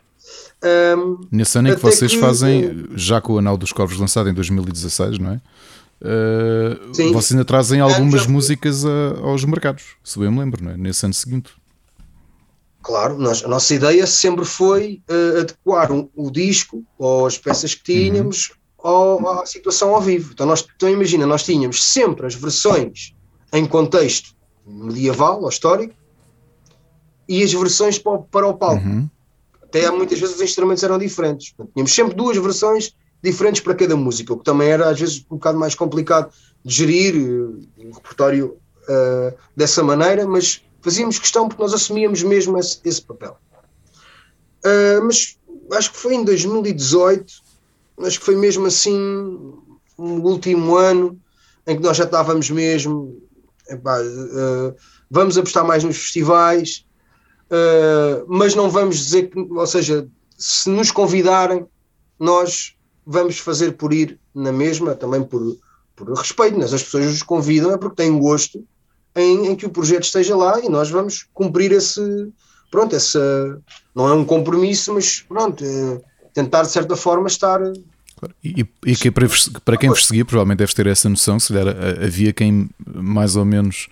Um, 0.96 1.20
Nesse 1.30 1.58
ano 1.58 1.68
em 1.68 1.74
que 1.74 1.82
vocês 1.82 2.12
que, 2.12 2.20
fazem, 2.20 2.86
já 2.94 3.20
com 3.20 3.34
o 3.34 3.38
Anal 3.38 3.56
dos 3.56 3.72
Corvos 3.72 3.98
lançado 3.98 4.30
em 4.30 4.32
2016, 4.32 5.18
não 5.18 5.32
é? 5.32 5.40
Uh, 6.00 7.12
vocês 7.12 7.32
ainda 7.32 7.44
trazem 7.44 7.80
algumas 7.80 8.26
músicas 8.26 8.84
a, 8.84 9.18
aos 9.22 9.44
mercados, 9.44 9.96
se 10.02 10.18
bem 10.18 10.30
me 10.30 10.40
lembro, 10.40 10.62
não 10.62 10.72
é? 10.72 10.76
Nesse 10.76 11.04
ano 11.04 11.14
seguinte. 11.14 11.52
Claro, 12.82 13.18
nós, 13.18 13.42
a 13.42 13.48
nossa 13.48 13.74
ideia 13.74 14.06
sempre 14.06 14.44
foi 14.44 15.02
uh, 15.08 15.40
adequar 15.40 15.90
um, 15.90 16.08
o 16.14 16.30
disco 16.30 16.84
ou 16.98 17.26
as 17.26 17.38
peças 17.38 17.74
que 17.74 17.82
tínhamos 17.82 18.52
uhum. 18.84 18.90
ao, 18.90 19.40
à 19.40 19.46
situação 19.46 19.94
ao 19.94 20.02
vivo. 20.02 20.32
Então, 20.34 20.46
nós, 20.46 20.66
então 20.76 20.90
imagina, 20.90 21.26
nós 21.26 21.42
tínhamos 21.42 21.82
sempre 21.82 22.26
as 22.26 22.34
versões 22.34 23.14
em 23.52 23.64
contexto 23.64 24.34
medieval 24.66 25.42
ou 25.42 25.48
histórico 25.48 25.94
e 27.26 27.42
as 27.42 27.52
versões 27.52 27.98
para, 27.98 28.18
para 28.18 28.46
o 28.46 28.54
palco. 28.54 28.86
Uhum. 28.86 29.08
Até 29.62 29.90
muitas 29.90 30.20
vezes 30.20 30.36
os 30.36 30.42
instrumentos 30.42 30.82
eram 30.82 30.98
diferentes. 30.98 31.54
Tínhamos 31.72 31.94
sempre 31.94 32.14
duas 32.14 32.36
versões 32.36 32.94
diferentes 33.24 33.62
para 33.62 33.74
cada 33.74 33.96
música, 33.96 34.34
o 34.34 34.38
que 34.38 34.44
também 34.44 34.68
era 34.68 34.90
às 34.90 35.00
vezes 35.00 35.24
um 35.30 35.36
bocado 35.36 35.58
mais 35.58 35.74
complicado 35.74 36.30
de 36.62 36.74
gerir 36.74 37.16
uh, 37.16 37.58
o 37.78 37.92
repertório 37.94 38.58
uh, 38.82 39.34
dessa 39.56 39.82
maneira, 39.82 40.26
mas 40.26 40.62
fazíamos 40.82 41.18
questão 41.18 41.48
porque 41.48 41.62
nós 41.62 41.72
assumíamos 41.72 42.22
mesmo 42.22 42.58
esse, 42.58 42.78
esse 42.84 43.00
papel. 43.00 43.38
Uh, 44.62 45.02
mas 45.04 45.38
acho 45.72 45.92
que 45.92 45.96
foi 45.96 46.14
em 46.14 46.24
2018, 46.24 47.32
acho 48.02 48.18
que 48.18 48.24
foi 48.26 48.36
mesmo 48.36 48.66
assim 48.66 48.94
o 49.96 50.20
último 50.20 50.76
ano 50.76 51.18
em 51.66 51.76
que 51.76 51.82
nós 51.82 51.96
já 51.96 52.04
estávamos 52.04 52.50
mesmo 52.50 53.22
epá, 53.70 53.96
vamos 55.10 55.38
apostar 55.38 55.64
mais 55.64 55.82
nos 55.82 55.96
festivais, 55.96 56.84
mas 58.26 58.54
não 58.54 58.68
vamos 58.68 58.98
dizer 58.98 59.30
que, 59.30 59.38
ou 59.38 59.66
seja, 59.66 60.06
se 60.36 60.68
nos 60.68 60.90
convidarem, 60.90 61.66
nós 62.18 62.73
vamos 63.06 63.38
fazer 63.38 63.72
por 63.72 63.92
ir 63.92 64.18
na 64.34 64.52
mesma, 64.52 64.94
também 64.94 65.22
por, 65.22 65.56
por 65.94 66.12
respeito, 66.12 66.58
mas 66.58 66.72
as 66.72 66.82
pessoas 66.82 67.06
nos 67.06 67.22
convidam 67.22 67.72
é 67.72 67.76
porque 67.76 67.96
têm 67.96 68.18
gosto 68.18 68.64
em, 69.14 69.48
em, 69.48 69.56
que 69.56 69.66
o 69.66 69.70
projeto 69.70 70.04
esteja 70.04 70.36
lá 70.36 70.60
e 70.60 70.68
nós 70.68 70.90
vamos 70.90 71.26
cumprir 71.32 71.72
esse, 71.72 72.00
pronto, 72.70 72.96
essa, 72.96 73.60
não 73.94 74.08
é 74.08 74.12
um 74.12 74.24
compromisso, 74.24 74.92
mas 74.92 75.20
pronto, 75.20 75.64
é 75.64 76.00
tentar 76.32 76.62
de 76.62 76.70
certa 76.70 76.96
forma 76.96 77.28
estar... 77.28 77.60
E, 78.42 78.66
e 78.86 78.96
que 78.96 79.10
para, 79.10 79.28
para 79.64 79.76
quem 79.76 79.90
vos 79.90 80.06
seguia, 80.06 80.24
provavelmente 80.24 80.58
deves 80.58 80.74
ter 80.74 80.86
essa 80.86 81.08
noção, 81.08 81.38
se 81.38 81.52
calhar 81.52 81.76
havia 82.02 82.32
quem 82.32 82.70
mais 82.86 83.36
ou 83.36 83.44
menos 83.44 83.88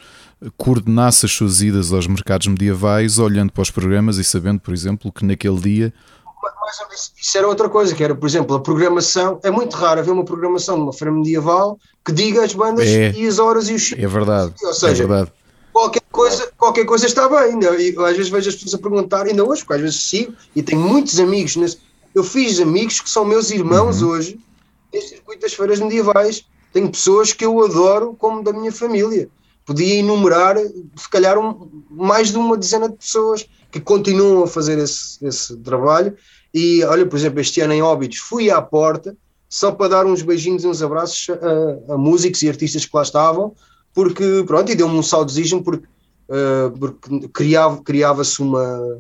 coordenasse 0.56 1.26
as 1.26 1.32
suas 1.32 1.60
idas 1.60 1.92
aos 1.92 2.06
mercados 2.06 2.46
medievais, 2.46 3.18
olhando 3.18 3.52
para 3.52 3.62
os 3.62 3.70
programas 3.70 4.18
e 4.18 4.24
sabendo, 4.24 4.60
por 4.60 4.72
exemplo, 4.74 5.12
que 5.12 5.24
naquele 5.24 5.60
dia 5.60 5.94
mas 6.42 7.12
isso 7.16 7.38
era 7.38 7.46
outra 7.46 7.68
coisa, 7.68 7.94
que 7.94 8.02
era, 8.02 8.14
por 8.14 8.26
exemplo, 8.26 8.56
a 8.56 8.60
programação. 8.60 9.38
É 9.42 9.50
muito 9.50 9.76
raro 9.76 10.00
haver 10.00 10.10
uma 10.10 10.24
programação 10.24 10.76
de 10.76 10.82
uma 10.82 10.92
feira 10.92 11.12
medieval 11.12 11.78
que 12.04 12.12
diga 12.12 12.44
as 12.44 12.52
bandas 12.52 12.86
é, 12.88 13.12
e 13.12 13.26
as 13.26 13.38
horas 13.38 13.68
e 13.68 13.74
os 13.74 13.92
É 13.92 14.06
verdade. 14.06 14.54
Ou 14.62 14.74
seja, 14.74 15.04
é 15.04 15.06
verdade. 15.06 15.32
Qualquer, 15.72 16.02
coisa, 16.10 16.52
qualquer 16.58 16.84
coisa 16.84 17.06
está 17.06 17.28
bem. 17.28 17.38
Ainda, 17.38 17.80
e 17.80 17.94
às 17.96 18.16
vezes 18.16 18.28
vejo 18.28 18.48
as 18.48 18.56
pessoas 18.56 18.74
a 18.74 18.78
perguntar, 18.78 19.26
ainda 19.26 19.44
hoje, 19.44 19.62
porque 19.62 19.74
às 19.74 19.80
vezes 19.80 20.02
sigo 20.02 20.34
e 20.54 20.62
tenho 20.62 20.80
muitos 20.80 21.18
amigos. 21.20 21.56
Nesse, 21.56 21.78
eu 22.14 22.24
fiz 22.24 22.60
amigos 22.60 23.00
que 23.00 23.08
são 23.08 23.24
meus 23.24 23.50
irmãos 23.50 24.02
uhum. 24.02 24.10
hoje, 24.10 24.40
neste 24.92 25.10
circuito 25.10 25.42
das 25.42 25.54
feiras 25.54 25.80
medievais. 25.80 26.44
Tenho 26.72 26.90
pessoas 26.90 27.32
que 27.32 27.44
eu 27.44 27.62
adoro 27.64 28.14
como 28.18 28.42
da 28.42 28.52
minha 28.52 28.72
família. 28.72 29.28
Podia 29.64 29.94
enumerar, 29.96 30.56
se 30.58 31.08
calhar, 31.10 31.38
um, 31.38 31.70
mais 31.88 32.32
de 32.32 32.38
uma 32.38 32.56
dezena 32.56 32.88
de 32.88 32.96
pessoas 32.96 33.46
que 33.72 33.80
continuam 33.80 34.44
a 34.44 34.46
fazer 34.46 34.78
esse, 34.78 35.24
esse 35.26 35.56
trabalho 35.56 36.14
e 36.52 36.84
olha, 36.84 37.06
por 37.06 37.16
exemplo, 37.16 37.40
este 37.40 37.60
ano 37.62 37.72
em 37.72 37.82
Óbidos 37.82 38.18
fui 38.18 38.50
à 38.50 38.60
porta 38.60 39.16
só 39.48 39.72
para 39.72 39.88
dar 39.88 40.06
uns 40.06 40.22
beijinhos 40.22 40.62
e 40.62 40.66
uns 40.66 40.82
abraços 40.82 41.28
a, 41.30 41.94
a 41.94 41.98
músicos 41.98 42.42
e 42.42 42.48
artistas 42.48 42.84
que 42.84 42.94
lá 42.94 43.02
estavam, 43.02 43.54
porque 43.94 44.44
pronto, 44.46 44.70
e 44.70 44.74
deu-me 44.74 44.96
um 44.96 45.02
saudosismo 45.02 45.64
porque, 45.64 45.86
uh, 46.28 46.78
porque 46.78 47.28
criava, 47.28 47.82
criava-se 47.82 48.40
uma, 48.40 48.98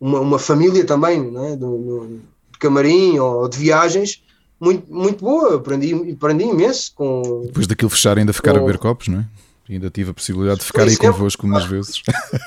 uma, 0.00 0.20
uma, 0.20 0.38
família 0.38 0.84
também 0.84 1.30
né, 1.30 1.56
do, 1.56 1.78
do, 1.78 2.20
de 2.52 2.58
camarim 2.58 3.18
ou 3.18 3.46
de 3.48 3.58
viagens 3.58 4.22
muito, 4.58 4.92
muito 4.92 5.22
boa, 5.22 5.56
aprendi, 5.56 6.12
aprendi 6.12 6.44
imenso 6.44 6.92
com. 6.94 7.42
Depois 7.44 7.66
daquilo 7.66 7.90
fechar 7.90 8.16
ainda 8.16 8.32
ficar 8.32 8.52
com, 8.52 8.58
a 8.58 8.60
beber 8.60 8.78
copos, 8.78 9.08
não 9.08 9.20
é? 9.20 9.26
Ainda 9.68 9.88
tive 9.90 10.10
a 10.10 10.14
possibilidade 10.14 10.60
de 10.60 10.66
ficar 10.66 10.82
aí 10.82 10.96
convosco 10.96 11.46
umas 11.46 11.64
vezes. 11.64 12.02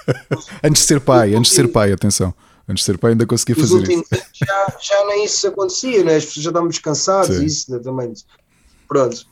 antes 0.64 0.84
de 0.84 0.88
ser 0.88 1.02
pai, 1.02 1.34
antes 1.34 1.50
de 1.52 1.56
ser 1.56 1.68
pai, 1.68 1.92
atenção. 1.92 2.34
Antes 2.70 2.82
de 2.82 2.86
ser 2.86 2.98
pai 2.98 3.12
ainda 3.12 3.26
conseguia 3.26 3.56
fazer 3.56 3.74
últimos 3.74 4.06
isso. 4.12 4.24
Já, 4.34 4.78
já 4.80 5.06
nem 5.08 5.26
isso 5.26 5.48
acontecia, 5.48 6.04
né? 6.04 6.18
as 6.18 6.26
pessoas 6.26 6.44
já 6.44 6.50
estavam 6.50 6.70
descansadas 6.70 7.42
isso 7.42 7.72
né, 7.72 7.80
também. 7.80 8.14
Pronto. 8.88 9.26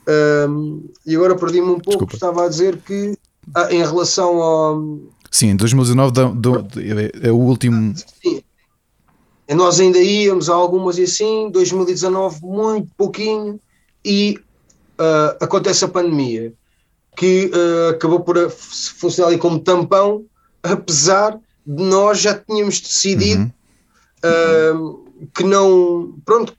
Um, 0.49 0.90
e 1.06 1.16
agora 1.16 1.36
perdi-me 1.36 1.70
um 1.70 1.80
pouco, 1.80 2.12
estava 2.14 2.45
a 2.45 2.49
dizer 2.49 2.78
que 2.78 3.18
ah, 3.53 3.72
em 3.72 3.80
relação 3.80 4.41
ao. 4.41 4.99
Sim, 5.30 5.49
em 5.49 5.56
2019 5.56 6.12
do, 6.12 6.34
do, 6.34 6.80
é, 6.80 7.28
é 7.28 7.32
o 7.32 7.36
último. 7.38 7.94
Sim. 8.24 8.41
Nós 9.49 9.80
ainda 9.80 9.99
íamos 9.99 10.49
a 10.49 10.56
algumas 10.56 10.98
e 10.98 11.03
assim, 11.03 11.52
2019 11.52 12.40
muito 12.41 12.90
pouquinho, 12.98 13.60
e 14.03 14.40
uh, 14.99 15.38
acontece 15.40 15.86
a 15.86 15.88
pandemia, 15.88 16.52
que 17.16 17.52
uh, 17.54 17.90
acabou 17.92 18.20
por 18.22 18.50
funcionar 18.50 19.30
ali 19.30 19.38
como 19.38 19.60
tampão, 19.60 20.26
apesar 20.62 21.40
nós 21.66 22.20
já 22.20 22.38
tínhamos 22.38 22.80
decidido 22.80 23.52
uhum. 24.24 25.04
uh, 25.22 25.28
que 25.34 25.44
não, 25.44 26.16
pronto, 26.26 26.54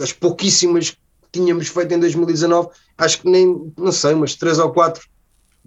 as 0.00 0.12
pouquíssimas 0.12 0.90
que 0.90 0.98
tínhamos 1.32 1.68
feito 1.68 1.92
em 1.92 2.00
2019, 2.00 2.68
acho 2.96 3.20
que 3.20 3.28
nem, 3.28 3.72
não 3.76 3.92
sei, 3.92 4.14
umas 4.14 4.34
três 4.34 4.58
ou 4.58 4.70
quatro 4.72 5.06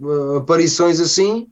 uh, 0.00 0.38
aparições 0.38 0.98
assim, 1.00 1.48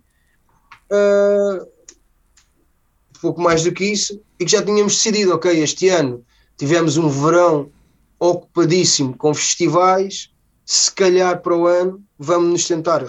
pouco 3.20 3.40
mais 3.40 3.62
do 3.62 3.72
que 3.72 3.84
isso, 3.84 4.20
e 4.38 4.44
que 4.44 4.50
já 4.50 4.62
tínhamos 4.62 4.96
decidido, 4.96 5.32
ok, 5.32 5.62
este 5.62 5.88
ano 5.88 6.24
tivemos 6.58 6.96
um 6.96 7.08
verão 7.08 7.70
ocupadíssimo 8.18 9.16
com 9.16 9.32
festivais, 9.32 10.31
se 10.72 10.90
calhar 10.90 11.42
para 11.42 11.54
o 11.54 11.66
ano 11.66 12.02
vamos 12.18 12.48
nos 12.48 12.66
tentar 12.66 13.04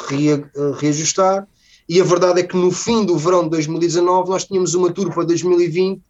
reajustar 0.82 1.48
e 1.88 2.02
a 2.02 2.04
verdade 2.04 2.42
é 2.42 2.44
que 2.44 2.58
no 2.58 2.70
fim 2.70 3.06
do 3.06 3.18
verão 3.18 3.46
de 3.46 3.52
2019 3.52 4.30
nós 4.30 4.44
tínhamos 4.44 4.74
uma 4.74 4.92
tour 4.92 5.14
para 5.14 5.24
2020 5.24 6.02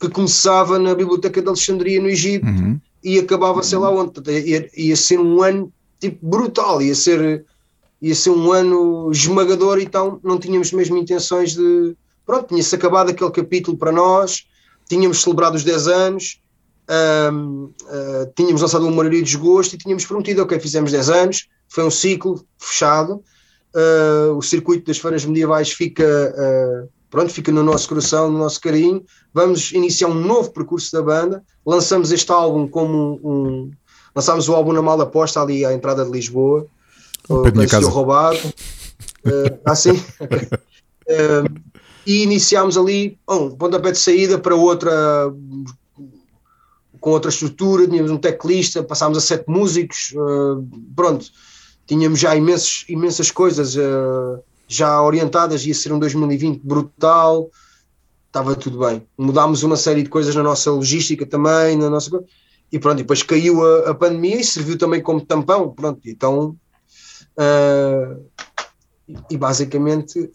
que 0.00 0.08
começava 0.08 0.80
na 0.80 0.96
Biblioteca 0.96 1.40
de 1.40 1.46
Alexandria 1.46 2.02
no 2.02 2.08
Egito 2.08 2.44
uhum. 2.44 2.80
e 3.04 3.20
acabava 3.20 3.62
sei 3.62 3.78
lá 3.78 3.88
onde. 3.88 4.20
Ia, 4.28 4.68
ia, 4.76 4.96
ser 4.96 5.20
um 5.20 5.40
ano 5.40 5.72
tipo 6.00 6.26
brutal, 6.26 6.82
ia 6.82 6.94
ser, 6.94 7.44
ia 8.02 8.14
ser 8.14 8.30
um 8.30 8.50
ano 8.50 9.08
esmagador, 9.12 9.78
então 9.78 10.18
não 10.24 10.40
tínhamos 10.40 10.72
mesmo 10.72 10.96
intenções 10.96 11.54
de. 11.54 11.96
Pronto, 12.26 12.48
tinha-se 12.48 12.74
acabado 12.74 13.10
aquele 13.10 13.30
capítulo 13.30 13.76
para 13.76 13.92
nós, 13.92 14.44
tínhamos 14.88 15.22
celebrado 15.22 15.54
os 15.54 15.62
10 15.62 15.86
anos 15.86 16.40
uh, 16.88 18.32
tínhamos 18.34 18.62
lançado 18.62 18.86
uma 18.86 18.96
maioria 18.96 19.20
de 19.20 19.26
desgosto 19.26 19.74
e 19.74 19.78
tínhamos 19.78 20.04
prometido, 20.04 20.42
ok, 20.42 20.58
fizemos 20.60 20.92
10 20.92 21.08
anos, 21.10 21.48
foi 21.68 21.84
um 21.84 21.90
ciclo 21.90 22.44
fechado, 22.58 23.22
uh, 23.74 24.36
o 24.36 24.42
circuito 24.42 24.86
das 24.86 24.98
feiras 24.98 25.24
medievais 25.24 25.72
fica, 25.72 26.04
uh, 26.04 26.88
pronto, 27.10 27.32
fica 27.32 27.50
no 27.50 27.62
nosso 27.62 27.88
coração, 27.88 28.30
no 28.30 28.38
nosso 28.38 28.60
carinho, 28.60 29.04
vamos 29.32 29.72
iniciar 29.72 30.08
um 30.08 30.14
novo 30.14 30.50
percurso 30.50 30.92
da 30.92 31.02
banda, 31.02 31.42
lançamos 31.64 32.12
este 32.12 32.30
álbum 32.30 32.68
como 32.68 33.20
um, 33.22 33.30
um 33.30 33.70
lançámos 34.14 34.48
o 34.48 34.54
álbum 34.54 34.72
na 34.72 34.80
mala 34.80 35.04
posta 35.04 35.42
ali 35.42 35.64
à 35.64 35.74
entrada 35.74 36.04
de 36.04 36.10
Lisboa, 36.10 36.66
o 37.28 37.42
roubado, 37.90 38.38
uh, 38.38 39.60
assim, 39.64 39.90
e 42.06 42.22
iniciámos 42.22 42.78
ali 42.78 43.18
um 43.28 43.50
pontapé 43.50 43.90
de 43.90 43.98
saída 43.98 44.38
para 44.38 44.54
outra 44.54 45.32
com 47.06 47.12
outra 47.12 47.30
estrutura, 47.30 47.86
tínhamos 47.86 48.10
um 48.10 48.18
teclista, 48.18 48.82
passámos 48.82 49.16
a 49.16 49.20
sete 49.20 49.48
músicos, 49.48 50.12
uh, 50.16 50.60
pronto, 50.96 51.26
tínhamos 51.86 52.18
já 52.18 52.34
imensas, 52.34 52.84
imensas 52.88 53.30
coisas 53.30 53.76
uh, 53.76 54.42
já 54.66 55.00
orientadas, 55.00 55.64
ia 55.64 55.72
ser 55.72 55.92
um 55.92 56.00
2020 56.00 56.62
brutal, 56.64 57.48
estava 58.26 58.56
tudo 58.56 58.80
bem. 58.80 59.06
Mudámos 59.16 59.62
uma 59.62 59.76
série 59.76 60.02
de 60.02 60.08
coisas 60.08 60.34
na 60.34 60.42
nossa 60.42 60.68
logística 60.72 61.24
também, 61.24 61.76
na 61.76 61.88
nossa 61.88 62.10
e 62.72 62.78
pronto, 62.80 62.98
e 62.98 63.02
depois 63.04 63.22
caiu 63.22 63.64
a, 63.64 63.90
a 63.90 63.94
pandemia 63.94 64.40
e 64.40 64.44
serviu 64.44 64.76
também 64.76 65.00
como 65.00 65.20
tampão, 65.20 65.72
pronto, 65.72 66.00
então 66.06 66.56
uh, 67.38 68.24
e 69.30 69.36
basicamente 69.36 70.28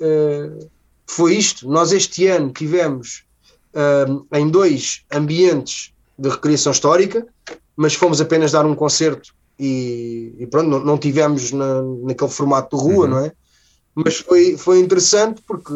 foi 1.05 1.35
isto. 1.35 1.69
Nós 1.69 1.91
este 1.91 2.27
ano 2.27 2.49
tivemos 2.53 3.25
em 4.33 4.49
dois 4.49 5.03
ambientes 5.11 5.91
de 6.21 6.29
recriação 6.29 6.71
histórica, 6.71 7.25
mas 7.75 7.95
fomos 7.95 8.21
apenas 8.21 8.51
dar 8.51 8.63
um 8.65 8.75
concerto 8.75 9.33
e, 9.59 10.35
e 10.37 10.45
pronto, 10.45 10.69
não, 10.69 10.79
não 10.79 10.97
tivemos 10.97 11.51
na, 11.51 11.81
naquele 11.81 12.29
formato 12.29 12.77
de 12.77 12.83
rua, 12.83 13.05
uhum. 13.05 13.11
não 13.11 13.25
é? 13.25 13.31
Mas 13.95 14.19
foi, 14.19 14.55
foi 14.55 14.79
interessante 14.79 15.41
porque 15.47 15.73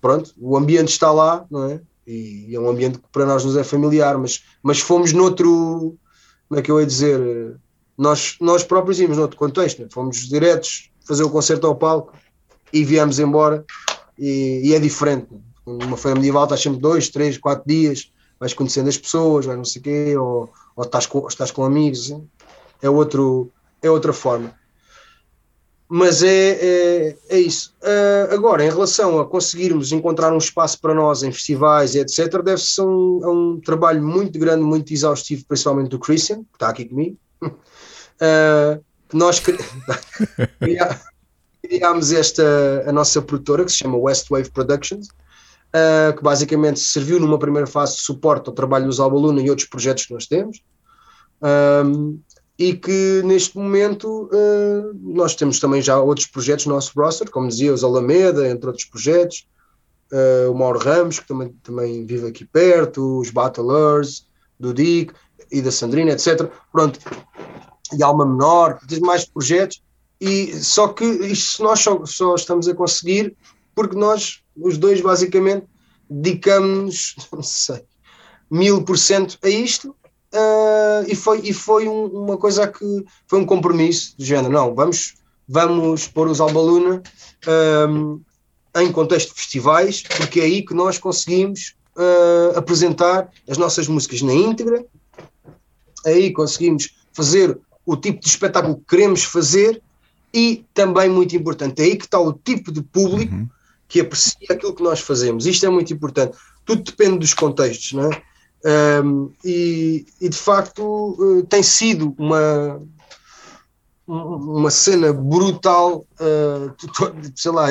pronto, 0.00 0.32
o 0.38 0.56
ambiente 0.56 0.88
está 0.88 1.12
lá, 1.12 1.44
não 1.50 1.64
é? 1.64 1.80
E, 2.06 2.46
e 2.48 2.54
é 2.54 2.60
um 2.60 2.68
ambiente 2.68 2.98
que 2.98 3.04
para 3.12 3.26
nós 3.26 3.44
nos 3.44 3.56
é 3.56 3.62
familiar, 3.62 4.16
mas, 4.16 4.42
mas 4.62 4.80
fomos 4.80 5.12
noutro, 5.12 5.96
como 6.48 6.58
é 6.58 6.62
que 6.62 6.70
eu 6.70 6.80
ia 6.80 6.86
dizer? 6.86 7.54
Nós, 7.96 8.36
nós 8.40 8.64
próprios 8.64 8.98
íamos 8.98 9.18
noutro 9.18 9.36
contexto, 9.36 9.82
é? 9.82 9.88
fomos 9.92 10.28
diretos 10.28 10.90
fazer 11.06 11.24
o 11.24 11.30
concerto 11.30 11.66
ao 11.66 11.76
palco 11.76 12.14
e 12.72 12.84
viemos 12.84 13.18
embora 13.18 13.64
e, 14.18 14.62
e 14.64 14.74
é 14.74 14.78
diferente. 14.78 15.28
Uma 15.66 15.98
feira 15.98 16.16
medieval 16.16 16.44
estás 16.44 16.62
sempre 16.62 16.80
dois, 16.80 17.10
três, 17.10 17.36
quatro 17.36 17.64
dias 17.66 18.10
vais 18.38 18.54
conhecendo 18.54 18.88
as 18.88 18.98
pessoas, 18.98 19.46
vais 19.46 19.58
não 19.58 19.64
sei 19.64 19.82
quê, 19.82 20.16
ou, 20.16 20.50
ou 20.76 20.84
estás, 20.84 21.06
com, 21.06 21.26
estás 21.26 21.50
com 21.50 21.64
amigos, 21.64 22.12
assim. 22.12 22.28
é, 22.82 22.88
outro, 22.88 23.50
é 23.82 23.90
outra 23.90 24.12
forma. 24.12 24.54
Mas 25.88 26.22
é, 26.22 26.50
é, 26.50 27.16
é 27.30 27.38
isso. 27.40 27.74
Uh, 27.82 28.34
agora, 28.34 28.62
em 28.62 28.68
relação 28.68 29.18
a 29.18 29.26
conseguirmos 29.26 29.90
encontrar 29.90 30.34
um 30.34 30.38
espaço 30.38 30.78
para 30.80 30.92
nós 30.92 31.22
em 31.22 31.32
festivais 31.32 31.94
etc., 31.94 32.42
deve-se 32.42 32.78
a 32.80 32.84
um, 32.84 33.20
um 33.24 33.60
trabalho 33.60 34.02
muito 34.02 34.38
grande, 34.38 34.62
muito 34.62 34.92
exaustivo, 34.92 35.46
principalmente 35.46 35.88
do 35.88 35.98
Christian, 35.98 36.40
que 36.40 36.56
está 36.56 36.68
aqui 36.68 36.84
comigo. 36.84 37.16
Uh, 38.20 38.82
nós 39.12 39.40
criámos 41.62 42.10
esta, 42.10 42.84
a 42.84 42.90
nossa 42.90 43.22
produtora, 43.22 43.64
que 43.64 43.70
se 43.70 43.78
chama 43.78 43.96
West 43.96 44.28
Wave 44.28 44.50
Productions, 44.50 45.06
uh, 45.74 46.16
que 46.16 46.22
basicamente 46.22 46.80
serviu 46.80 47.20
numa 47.20 47.38
primeira 47.38 47.66
fase 47.66 47.96
de 47.96 48.02
suporte 48.02 48.48
ao 48.48 48.54
trabalho 48.54 48.86
dos 48.86 49.00
Albaluna 49.00 49.40
e 49.40 49.50
outros 49.50 49.68
projetos 49.68 50.06
que 50.06 50.14
nós 50.14 50.26
temos. 50.26 50.62
Um, 51.42 52.20
e 52.58 52.74
que 52.74 53.22
neste 53.24 53.56
momento 53.56 54.28
uh, 54.32 54.92
nós 55.00 55.36
temos 55.36 55.60
também 55.60 55.80
já 55.80 55.98
outros 56.00 56.26
projetos 56.26 56.66
no 56.66 56.74
nosso 56.74 56.92
roster, 56.96 57.30
como 57.30 57.46
dizia, 57.46 57.72
os 57.72 57.84
Alameda, 57.84 58.48
entre 58.48 58.66
outros 58.66 58.84
projetos, 58.84 59.46
uh, 60.12 60.50
o 60.50 60.54
Mauro 60.54 60.80
Ramos, 60.80 61.20
que 61.20 61.28
também, 61.28 61.54
também 61.62 62.04
vive 62.04 62.26
aqui 62.26 62.44
perto, 62.44 63.20
os 63.20 63.30
Battlers, 63.30 64.26
do 64.58 64.74
Dick 64.74 65.14
e 65.52 65.62
da 65.62 65.70
Sandrina, 65.70 66.10
etc. 66.10 66.50
Pronto, 66.72 66.98
e 67.96 68.02
Alma 68.02 68.26
Menor, 68.26 68.80
mais 69.00 69.24
projetos, 69.24 69.80
e 70.20 70.52
só 70.56 70.88
que 70.88 71.04
isto 71.04 71.62
nós 71.62 71.78
só, 71.78 72.04
só 72.04 72.34
estamos 72.34 72.66
a 72.66 72.74
conseguir 72.74 73.36
porque 73.78 73.94
nós 73.94 74.40
os 74.56 74.76
dois 74.76 75.00
basicamente 75.00 75.64
dedicamos, 76.10 77.14
não 77.32 77.44
sei, 77.44 77.84
mil 78.50 78.82
por 78.82 78.98
cento 78.98 79.38
a 79.40 79.48
isto 79.48 79.90
uh, 80.34 81.06
e 81.06 81.14
foi, 81.14 81.42
e 81.44 81.52
foi 81.52 81.86
um, 81.86 82.06
uma 82.06 82.36
coisa 82.36 82.66
que 82.66 83.04
foi 83.28 83.38
um 83.38 83.46
compromisso 83.46 84.16
do 84.18 84.24
género, 84.24 84.52
não, 84.52 84.74
vamos, 84.74 85.14
vamos 85.48 86.08
pôr 86.08 86.26
os 86.26 86.40
Albaluna 86.40 87.00
um, 87.88 88.20
ah, 88.74 88.82
em 88.82 88.90
contexto 88.90 89.28
de 89.28 89.34
festivais, 89.34 90.02
porque 90.02 90.40
é 90.40 90.44
aí 90.44 90.62
que 90.64 90.74
nós 90.74 90.98
conseguimos 90.98 91.76
uh, 91.96 92.58
apresentar 92.58 93.30
as 93.48 93.58
nossas 93.58 93.86
músicas 93.86 94.22
na 94.22 94.34
íntegra, 94.34 94.84
aí 96.04 96.32
conseguimos 96.32 96.96
fazer 97.12 97.56
o 97.86 97.96
tipo 97.96 98.18
de 98.18 98.26
espetáculo 98.26 98.78
que 98.78 98.96
queremos 98.96 99.22
fazer 99.22 99.80
e 100.34 100.64
também 100.74 101.08
muito 101.08 101.36
importante, 101.36 101.80
é 101.80 101.84
aí 101.84 101.96
que 101.96 102.06
está 102.06 102.18
o 102.18 102.32
tipo 102.32 102.72
de 102.72 102.82
público 102.82 103.32
uhum 103.32 103.48
que 103.88 104.00
aprecia 104.00 104.48
aquilo 104.50 104.74
que 104.74 104.82
nós 104.82 105.00
fazemos. 105.00 105.46
Isto 105.46 105.66
é 105.66 105.68
muito 105.68 105.92
importante. 105.92 106.36
Tudo 106.64 106.82
depende 106.82 107.18
dos 107.18 107.34
contextos, 107.34 107.92
não 107.94 108.12
é? 108.12 108.22
Um, 109.02 109.30
e, 109.44 110.04
e, 110.20 110.28
de 110.28 110.36
facto 110.36 111.16
uh, 111.18 111.46
tem 111.46 111.62
sido 111.62 112.12
uma 112.18 112.82
uma 114.04 114.70
cena 114.70 115.12
brutal 115.12 116.04
uh, 116.20 116.74
sei 117.36 117.52
lá 117.52 117.68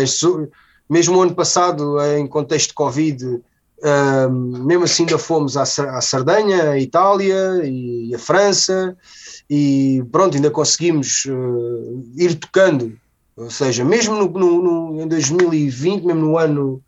mesmo 0.90 1.22
ano 1.22 1.36
passado 1.36 2.02
em 2.18 2.26
contexto 2.26 2.70
de 2.70 2.74
Covid 2.76 3.26
uh, 3.26 4.32
mesmo 4.32 4.86
assim 4.86 5.04
ainda 5.04 5.18
fomos 5.18 5.58
à, 5.58 5.64
à 5.64 6.00
Sardenha, 6.00 6.70
à 6.70 6.80
Itália 6.80 7.66
e 7.66 8.16
à 8.16 8.20
França 8.20 8.96
e 9.50 10.04
pronto, 10.12 10.36
ainda 10.36 10.52
conseguimos 10.52 11.26
uh, 11.26 12.04
ir 12.16 12.36
tocando 12.36 12.98
ou 13.38 13.52
seja, 13.52 13.86
mesmo 13.86 14.16
no, 14.16 14.28
no, 14.28 14.62
no, 14.92 15.02
em 15.02 15.08
2020, 15.08 16.04
mesmo 16.04 16.22
no 16.22 16.38
ano 16.40 16.84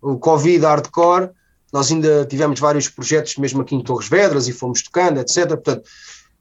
o 0.00 0.18
Covid 0.18 0.64
hardcore, 0.64 1.30
nós 1.72 1.92
ainda 1.92 2.26
tivemos 2.26 2.58
vários 2.58 2.88
projetos, 2.88 3.36
mesmo 3.36 3.62
aqui 3.62 3.76
em 3.76 3.82
Torres 3.82 4.08
Vedras, 4.08 4.48
e 4.48 4.52
fomos 4.52 4.82
tocando, 4.82 5.20
etc. 5.20 5.46
Portanto, 5.46 5.88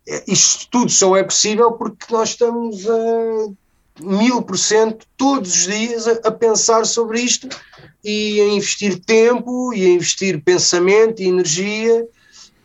é, 0.08 0.24
isto 0.28 0.68
tudo 0.72 0.92
só 0.92 1.16
é 1.16 1.24
possível 1.24 1.72
porque 1.74 2.12
nós 2.12 2.30
estamos 2.30 2.90
a 2.90 4.04
mil 4.04 4.42
por 4.42 4.58
cento 4.58 5.06
todos 5.16 5.54
os 5.54 5.68
dias 5.68 6.08
a, 6.08 6.14
a, 6.28 6.32
pensar 6.32 6.86
sobre 6.86 7.22
isto 7.22 7.48
e 8.04 8.42
a 8.42 8.48
investir 8.48 9.00
tempo 9.00 9.72
e 9.76 9.86
a 9.86 9.90
investir 9.90 10.42
pensamento 10.44 11.22
e 11.22 11.28
energia, 11.28 12.08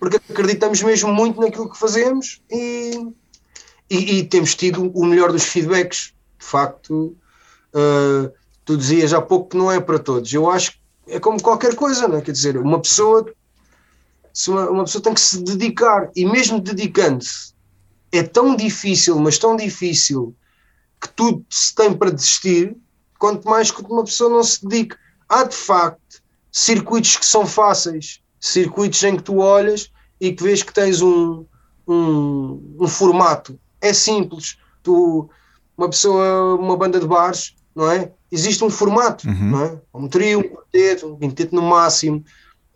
porque 0.00 0.16
acreditamos 0.30 0.82
mesmo 0.82 1.12
muito 1.12 1.38
naquilo 1.42 1.70
que 1.70 1.78
fazemos 1.78 2.40
e, 2.50 3.06
e, 3.90 4.18
e 4.18 4.22
temos 4.24 4.54
tido 4.54 4.90
o 4.94 5.04
melhor 5.04 5.30
dos 5.30 5.44
feedbacks 5.44 6.15
de 6.46 6.50
facto, 6.50 7.16
uh, 7.74 8.32
tu 8.64 8.76
dizias 8.76 9.12
há 9.12 9.20
pouco 9.20 9.50
que 9.50 9.56
não 9.56 9.70
é 9.70 9.80
para 9.80 9.98
todos. 9.98 10.32
Eu 10.32 10.48
acho 10.48 10.72
que 10.72 10.78
é 11.08 11.18
como 11.18 11.42
qualquer 11.42 11.74
coisa, 11.74 12.06
não 12.06 12.18
é? 12.18 12.22
Quer 12.22 12.30
dizer, 12.30 12.56
uma 12.56 12.80
pessoa, 12.80 13.26
se 14.32 14.48
uma, 14.48 14.70
uma 14.70 14.84
pessoa 14.84 15.02
tem 15.02 15.12
que 15.12 15.20
se 15.20 15.42
dedicar, 15.42 16.08
e 16.14 16.24
mesmo 16.24 16.60
dedicando-se, 16.60 17.52
é 18.12 18.22
tão 18.22 18.54
difícil, 18.54 19.18
mas 19.18 19.38
tão 19.38 19.56
difícil, 19.56 20.34
que 21.00 21.08
tudo 21.08 21.44
se 21.50 21.74
tem 21.74 21.92
para 21.92 22.10
desistir, 22.10 22.76
quanto 23.18 23.48
mais 23.48 23.72
que 23.72 23.82
uma 23.82 24.04
pessoa 24.04 24.30
não 24.30 24.44
se 24.44 24.64
dedique. 24.64 24.96
Há 25.28 25.42
de 25.42 25.56
facto 25.56 26.22
circuitos 26.52 27.16
que 27.16 27.26
são 27.26 27.44
fáceis, 27.44 28.20
circuitos 28.40 29.02
em 29.02 29.16
que 29.16 29.22
tu 29.24 29.38
olhas 29.38 29.90
e 30.20 30.32
que 30.32 30.44
vês 30.44 30.62
que 30.62 30.72
tens 30.72 31.02
um, 31.02 31.44
um, 31.88 32.76
um 32.80 32.86
formato. 32.86 33.58
É 33.80 33.92
simples. 33.92 34.56
Tu 34.82 35.28
uma 35.76 35.88
pessoa, 35.88 36.54
uma 36.54 36.76
banda 36.76 36.98
de 36.98 37.06
bares, 37.06 37.54
não 37.74 37.90
é? 37.90 38.10
Existe 38.30 38.64
um 38.64 38.70
formato, 38.70 39.28
uhum. 39.28 39.50
não 39.50 39.64
é? 39.64 39.80
Um 39.94 40.08
trio, 40.08 40.40
um 40.40 40.42
quinteto, 40.42 41.06
um 41.06 41.18
quinteto 41.18 41.54
no 41.54 41.62
máximo. 41.62 42.24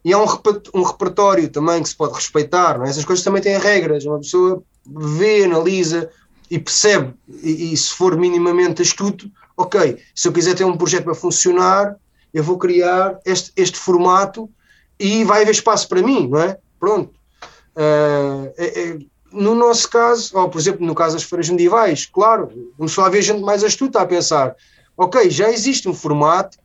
E 0.05 0.13
há 0.13 0.19
um, 0.19 0.27
um 0.75 0.83
repertório 0.83 1.49
também 1.49 1.83
que 1.83 1.89
se 1.89 1.97
pode 1.97 2.15
respeitar, 2.15 2.79
não 2.79 2.85
é? 2.85 2.91
Essas 2.91 3.05
coisas 3.05 3.25
também 3.25 3.43
têm 3.43 3.59
regras. 3.59 4.05
Uma 4.05 4.19
pessoa 4.19 4.63
vê, 4.87 5.45
analisa 5.45 6.11
e 6.51 6.59
percebe, 6.59 7.15
e, 7.29 7.73
e 7.73 7.77
se 7.77 7.91
for 7.91 8.17
minimamente 8.17 8.83
astuto, 8.83 9.31
ok, 9.57 9.99
se 10.15 10.27
eu 10.27 10.33
quiser 10.33 10.55
ter 10.55 10.65
um 10.65 10.77
projeto 10.77 11.05
para 11.05 11.15
funcionar, 11.15 11.97
eu 12.35 12.43
vou 12.43 12.59
criar 12.59 13.19
este, 13.25 13.53
este 13.57 13.79
formato 13.79 14.51
e 14.99 15.23
vai 15.25 15.43
haver 15.43 15.53
espaço 15.53 15.89
para 15.89 16.03
mim, 16.03 16.29
não 16.29 16.41
é? 16.41 16.59
Pronto. 16.79 17.15
Uh, 17.77 18.53
é, 18.57 18.81
é, 18.81 18.99
no 19.33 19.55
nosso 19.55 19.89
caso, 19.89 20.37
ou 20.37 20.49
por 20.49 20.61
exemplo, 20.61 20.87
no 20.87 20.95
caso 20.95 21.15
das 21.15 21.25
feiras 21.25 21.49
medievais, 21.49 22.07
claro, 22.07 22.51
começou 22.77 23.05
a 23.05 23.07
haver 23.07 23.23
gente 23.23 23.41
mais 23.43 23.63
astuta 23.63 24.01
a 24.01 24.07
pensar: 24.07 24.57
ok, 24.97 25.31
já 25.31 25.51
existe 25.51 25.89
um 25.89 25.95
formato, 25.95 26.59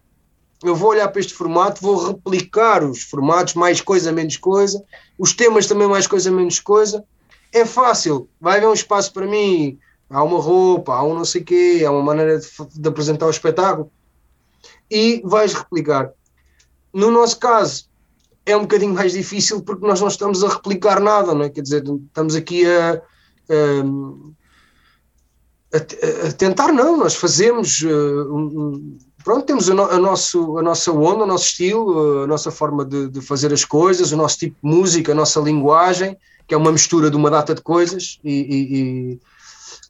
eu 0.64 0.76
vou 0.76 0.90
olhar 0.90 1.08
para 1.10 1.20
este 1.20 1.34
formato, 1.34 1.82
vou 1.82 2.08
replicar 2.08 2.84
os 2.84 3.04
formatos, 3.04 3.54
mais 3.54 3.82
coisa, 3.82 4.12
menos 4.12 4.38
coisa, 4.38 4.84
os 5.18 5.34
temas 5.34 5.68
também 5.68 5.88
mais 5.88 6.08
coisa, 6.08 6.32
menos 6.32 6.60
coisa. 6.60 7.04
É 7.54 7.66
fácil, 7.66 8.28
vai 8.42 8.58
haver 8.58 8.68
um 8.68 8.74
espaço 8.74 9.14
para 9.14 9.26
mim, 9.26 9.78
há 10.10 10.24
uma 10.24 10.40
roupa, 10.40 10.94
há 10.94 11.04
um 11.04 11.14
não 11.14 11.26
sei 11.26 11.44
quê, 11.44 11.84
há 11.86 11.92
uma 11.92 12.02
maneira 12.04 12.40
de, 12.40 12.48
de 12.74 12.90
apresentar 12.90 13.28
o 13.28 13.30
espetáculo 13.30 13.92
e 14.90 15.22
vais 15.24 15.54
replicar. 15.54 16.12
No 16.94 17.12
nosso 17.12 17.40
caso, 17.40 17.90
é 18.46 18.56
um 18.56 18.62
bocadinho 18.62 18.94
mais 18.94 19.14
difícil 19.14 19.62
porque 19.62 19.86
nós 19.86 20.00
não 20.00 20.08
estamos 20.08 20.44
a 20.44 20.50
replicar 20.50 21.00
nada, 21.00 21.34
não 21.34 21.44
é? 21.44 21.50
Quer 21.50 21.62
dizer, 21.62 21.84
estamos 21.84 22.36
aqui 22.36 22.66
a, 22.66 23.02
a, 25.74 25.78
a, 25.78 26.28
a 26.28 26.32
tentar, 26.34 26.72
não, 26.72 26.96
nós 26.96 27.16
fazemos, 27.16 27.84
um, 27.84 28.98
pronto, 29.24 29.46
temos 29.46 29.70
a, 29.70 29.74
no, 29.74 29.84
a, 29.86 29.98
nosso, 29.98 30.58
a 30.60 30.62
nossa 30.62 30.92
onda, 30.92 31.24
o 31.24 31.28
nosso 31.28 31.46
estilo, 31.46 32.24
a 32.24 32.28
nossa 32.28 32.52
forma 32.52 32.86
de, 32.86 33.10
de, 33.10 33.22
fazer 33.22 33.52
as 33.52 33.66
coisas, 33.66 34.12
o 34.12 34.18
nosso 34.18 34.38
tipo 34.38 34.56
de 34.64 34.76
música, 34.76 35.12
a 35.12 35.16
nossa 35.16 35.40
linguagem, 35.40 36.16
que 36.48 36.54
é 36.54 36.58
uma 36.58 36.72
mistura 36.72 37.10
de 37.10 37.18
uma 37.18 37.32
data 37.32 37.56
de 37.56 37.64
coisas 37.64 38.20
e, 38.24 38.32
e, 38.32 39.20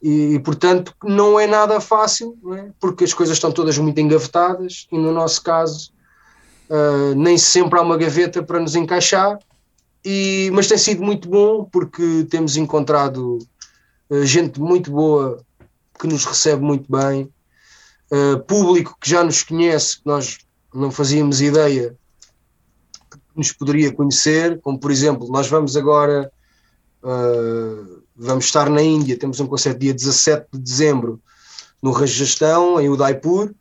e, 0.02 0.34
e 0.34 0.38
portanto 0.40 0.94
não 1.04 1.38
é 1.38 1.46
nada 1.46 1.78
fácil, 1.80 2.38
é? 2.54 2.70
porque 2.80 3.04
as 3.04 3.12
coisas 3.12 3.36
estão 3.36 3.52
todas 3.52 3.76
muito 3.76 4.00
engavetadas 4.00 4.86
e 4.90 4.96
no 4.96 5.12
nosso 5.12 5.42
caso 5.42 5.94
uh, 6.70 7.14
nem 7.14 7.36
sempre 7.38 7.78
há 7.78 7.82
uma 7.82 7.96
gaveta 7.96 8.42
para 8.42 8.60
nos 8.60 8.74
encaixar, 8.74 9.38
e, 10.04 10.50
mas 10.52 10.68
tem 10.68 10.78
sido 10.78 11.02
muito 11.02 11.28
bom 11.28 11.64
porque 11.64 12.26
temos 12.30 12.56
encontrado 12.56 13.38
uh, 14.10 14.24
gente 14.24 14.60
muito 14.60 14.90
boa 14.90 15.42
que 15.98 16.06
nos 16.06 16.24
recebe 16.24 16.62
muito 16.62 16.90
bem, 16.90 17.30
uh, 18.10 18.38
público 18.44 18.96
que 19.00 19.10
já 19.10 19.24
nos 19.24 19.42
conhece, 19.42 19.98
que 19.98 20.06
nós 20.06 20.38
não 20.74 20.90
fazíamos 20.90 21.40
ideia 21.40 21.96
que 23.10 23.18
nos 23.34 23.52
poderia 23.52 23.92
conhecer, 23.92 24.60
como 24.60 24.78
por 24.78 24.90
exemplo, 24.90 25.28
nós 25.28 25.48
vamos 25.48 25.76
agora, 25.76 26.30
vamos 28.16 28.46
estar 28.46 28.68
na 28.68 28.82
Índia, 28.82 29.18
temos 29.18 29.38
um 29.40 29.46
concerto 29.46 29.78
dia 29.78 29.94
17 29.94 30.48
de 30.52 30.58
dezembro 30.58 31.20
no 31.82 31.92
Rajastão, 31.92 32.80
em 32.80 32.88
Udaipur, 32.88 33.54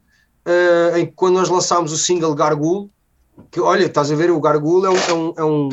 uh, 0.45 0.98
em 0.98 1.06
que 1.06 1.14
quando 1.14 1.36
nós 1.36 1.49
lançámos 1.49 1.91
o 1.91 1.98
single 1.98 2.36
Gargul, 2.36 2.90
que 3.52 3.60
olha, 3.60 3.86
estás 3.86 4.12
a 4.12 4.16
ver, 4.16 4.32
o 4.32 4.40
Gargul 4.40 4.86
é 4.86 4.90
um, 4.90 4.98
é 4.98 5.14
um, 5.14 5.34
é 5.38 5.44
um, 5.44 5.70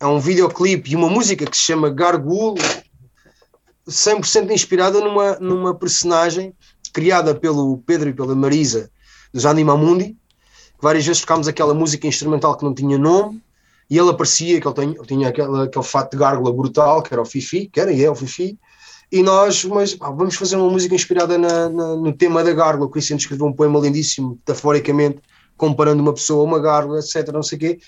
é 0.00 0.06
um 0.06 0.18
videoclipe 0.20 0.90
e 0.90 0.96
uma 0.96 1.08
música 1.08 1.46
que 1.46 1.56
se 1.56 1.62
chama 1.62 1.90
Gargul, 1.90 2.54
100% 3.88 4.50
inspirada 4.50 5.00
numa, 5.00 5.36
numa 5.38 5.74
personagem 5.74 6.54
criada 6.92 7.34
pelo 7.34 7.78
Pedro 7.78 8.08
e 8.08 8.12
pela 8.12 8.34
Marisa 8.34 8.90
dos 9.32 9.46
Animamundi. 9.46 10.16
Várias 10.80 11.06
vezes 11.06 11.22
tocámos 11.22 11.48
aquela 11.48 11.74
música 11.74 12.06
instrumental 12.06 12.56
que 12.56 12.64
não 12.64 12.74
tinha 12.74 12.98
nome 12.98 13.42
e 13.88 13.98
ele 13.98 14.10
aparecia, 14.10 14.60
que 14.60 14.66
ele 14.66 14.74
tinha, 14.74 15.02
tinha 15.04 15.28
aquele, 15.28 15.62
aquele 15.62 15.84
fato 15.84 16.12
de 16.12 16.18
gárgula 16.18 16.52
brutal, 16.52 17.02
que 17.02 17.12
era 17.12 17.22
o 17.22 17.26
Fifi, 17.26 17.68
que 17.68 17.80
era 17.80 17.92
e 17.92 18.04
é 18.04 18.10
o 18.10 18.14
Fifi. 18.14 18.58
E 19.10 19.22
nós, 19.22 19.64
mas 19.64 19.96
ah, 20.00 20.10
vamos 20.10 20.34
fazer 20.34 20.56
uma 20.56 20.70
música 20.70 20.94
inspirada 20.94 21.36
na, 21.36 21.68
na, 21.68 21.96
no 21.96 22.12
tema 22.12 22.42
da 22.42 22.52
gárgula. 22.52 22.86
O 22.86 22.90
Cristiano 22.90 23.20
escreveu 23.20 23.46
um 23.46 23.52
poema 23.52 23.78
lindíssimo, 23.78 24.30
metaforicamente, 24.30 25.20
comparando 25.62 26.02
uma 26.02 26.12
pessoa 26.12 26.40
a 26.40 26.44
uma 26.44 26.58
gárgula, 26.58 26.98
etc. 26.98 27.28
Não 27.32 27.42
sei 27.44 27.56
o 27.56 27.60
quê. 27.60 27.78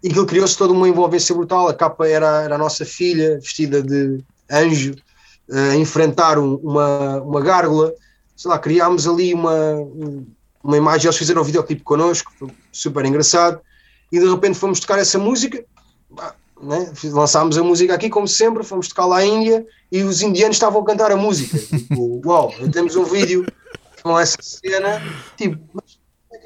E 0.00 0.06
ele 0.06 0.24
criou-se 0.26 0.56
toda 0.56 0.72
uma 0.72 0.88
envolvência 0.88 1.34
brutal. 1.34 1.66
A 1.66 1.74
capa 1.74 2.06
era, 2.06 2.44
era 2.44 2.54
a 2.54 2.58
nossa 2.58 2.84
filha, 2.84 3.40
vestida 3.40 3.82
de 3.82 4.20
anjo, 4.48 4.94
a 5.50 5.74
enfrentar 5.74 6.38
um, 6.38 6.54
uma, 6.54 7.20
uma 7.22 7.40
gárgula, 7.40 7.92
sei 8.36 8.48
lá, 8.48 8.60
criámos 8.60 9.08
ali 9.08 9.34
uma, 9.34 9.74
uma 10.62 10.76
imagem, 10.76 11.08
eles 11.08 11.18
fizeram 11.18 11.42
um 11.42 11.44
videoclipe 11.44 11.82
connosco, 11.82 12.30
super 12.70 13.04
engraçado, 13.04 13.60
e 14.12 14.20
de 14.20 14.30
repente 14.30 14.56
fomos 14.56 14.78
tocar 14.78 15.00
essa 15.00 15.18
música, 15.18 15.64
né? 16.62 16.92
lançámos 17.06 17.58
a 17.58 17.62
música 17.64 17.92
aqui 17.92 18.08
como 18.08 18.28
sempre, 18.28 18.62
fomos 18.62 18.86
tocar 18.86 19.06
lá 19.06 19.16
à 19.16 19.26
Índia 19.26 19.66
e 19.90 20.04
os 20.04 20.22
indianos 20.22 20.56
estavam 20.56 20.80
a 20.80 20.84
cantar 20.84 21.10
a 21.10 21.16
música. 21.16 21.58
Tipo, 21.58 22.22
uau, 22.24 22.54
temos 22.72 22.94
um 22.94 23.02
vídeo 23.02 23.44
com 24.00 24.16
essa 24.16 24.38
cena, 24.40 25.02
tipo, 25.36 25.58
mas 25.74 25.95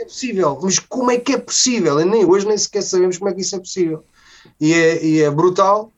é 0.00 0.04
possível? 0.04 0.58
Mas 0.62 0.78
como 0.78 1.10
é 1.10 1.18
que 1.18 1.32
é 1.32 1.38
possível? 1.38 2.00
E 2.00 2.04
nem, 2.04 2.24
hoje 2.24 2.46
nem 2.46 2.56
sequer 2.56 2.82
sabemos 2.82 3.18
como 3.18 3.30
é 3.30 3.34
que 3.34 3.40
isso 3.40 3.56
é 3.56 3.58
possível. 3.58 4.04
E 4.60 4.72
é, 4.72 5.04
e 5.04 5.22
é 5.22 5.30
brutal. 5.30 5.92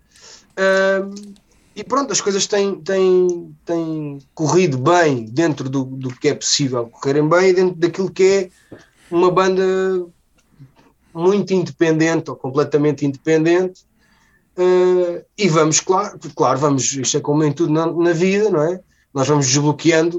E 1.74 1.82
pronto, 1.82 2.12
as 2.12 2.20
coisas 2.20 2.46
têm, 2.46 2.80
têm, 2.80 3.56
têm 3.64 4.18
corrido 4.34 4.76
bem 4.76 5.24
dentro 5.24 5.70
do, 5.70 5.84
do 5.84 6.10
que 6.10 6.28
é 6.28 6.34
possível 6.34 6.86
correrem 6.86 7.26
bem, 7.26 7.54
dentro 7.54 7.76
daquilo 7.76 8.10
que 8.10 8.22
é 8.22 8.50
uma 9.10 9.30
banda 9.30 9.62
muito 11.14 11.52
independente 11.52 12.30
ou 12.30 12.36
completamente 12.36 13.06
independente. 13.06 13.84
Uh, 14.56 15.24
e 15.36 15.48
vamos, 15.48 15.80
claro, 15.80 16.18
claro, 16.36 16.58
vamos, 16.58 16.92
isto 16.92 17.16
é 17.16 17.20
como 17.20 17.42
em 17.42 17.52
tudo 17.52 17.72
na, 17.72 17.86
na 17.86 18.12
vida, 18.12 18.50
não 18.50 18.62
é? 18.62 18.80
Nós 19.12 19.26
vamos 19.26 19.46
desbloqueando 19.46 20.18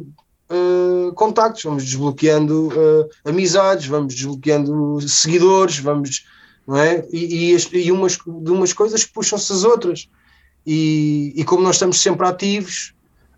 uh, 0.49 0.92
contactos, 1.13 1.63
vamos 1.63 1.83
desbloqueando 1.83 2.67
uh, 2.67 3.09
amizades, 3.25 3.85
vamos 3.87 4.13
desbloqueando 4.13 4.99
seguidores, 5.01 5.79
vamos, 5.79 6.25
não 6.67 6.77
é? 6.77 7.05
E, 7.11 7.53
e, 7.53 7.77
e 7.85 7.91
umas, 7.91 8.17
de 8.17 8.51
umas 8.51 8.73
coisas 8.73 9.05
puxam-se 9.05 9.51
as 9.51 9.63
outras. 9.63 10.09
E, 10.65 11.33
e 11.35 11.43
como 11.43 11.63
nós 11.63 11.75
estamos 11.75 11.99
sempre 11.99 12.25
ativos, 12.25 12.93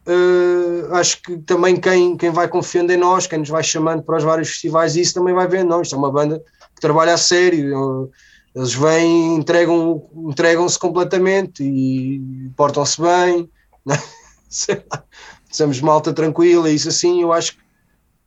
uh, 0.07 0.93
acho 0.95 1.21
que 1.21 1.37
também 1.39 1.75
quem, 1.75 2.15
quem 2.17 2.31
vai 2.31 2.47
confiando 2.47 2.91
em 2.91 2.97
nós, 2.97 3.27
quem 3.27 3.39
nos 3.39 3.49
vai 3.49 3.63
chamando 3.63 4.03
para 4.03 4.17
os 4.17 4.23
vários 4.23 4.49
festivais, 4.49 4.95
isso 4.95 5.13
também 5.13 5.33
vai 5.33 5.47
vendo, 5.47 5.69
não, 5.69 5.81
isto 5.81 5.95
é 5.95 5.97
uma 5.97 6.11
banda 6.11 6.43
que 6.75 6.81
trabalha 6.81 7.13
a 7.13 7.17
sério, 7.17 8.11
eles 8.55 8.73
vêm, 8.73 9.35
entregam, 9.35 10.07
entregam-se 10.29 10.79
completamente 10.79 11.63
e 11.63 12.51
portam-se 12.55 13.01
bem, 13.01 13.49
né? 13.85 13.99
somos 15.51 15.81
malta 15.81 16.13
tranquila, 16.13 16.69
isso 16.69 16.89
assim, 16.89 17.21
eu 17.21 17.33
acho, 17.33 17.57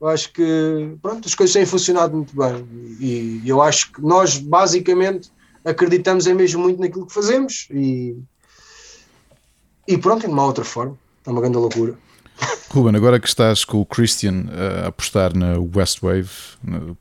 eu 0.01 0.09
acho 0.09 0.33
que 0.33 0.97
pronto, 1.03 1.27
as 1.27 1.35
coisas 1.35 1.53
têm 1.53 1.67
funcionado 1.67 2.17
muito 2.17 2.35
bem 2.37 2.67
e 3.01 3.43
eu 3.45 3.61
acho 3.61 3.93
que 3.93 4.01
nós 4.01 4.39
basicamente 4.39 5.31
acreditamos 5.65 6.27
é 6.27 6.35
mesmo 6.35 6.63
muito 6.63 6.81
naquilo 6.81 7.07
que 7.07 7.13
fazemos 7.13 7.67
e 7.71 8.17
e 9.89 9.97
pronto, 9.97 10.27
de 10.27 10.33
uma 10.33 10.45
outra 10.45 10.65
forma. 10.65 10.99
É 11.27 11.31
uma 11.31 11.41
grande 11.41 11.57
loucura. 11.57 11.99
Ruben, 12.69 12.95
agora 12.95 13.19
que 13.19 13.27
estás 13.27 13.65
com 13.65 13.81
o 13.81 13.87
Christian 13.87 14.45
uh, 14.49 14.85
a 14.85 14.87
apostar 14.89 15.35
na 15.35 15.59
Westwave 15.59 16.31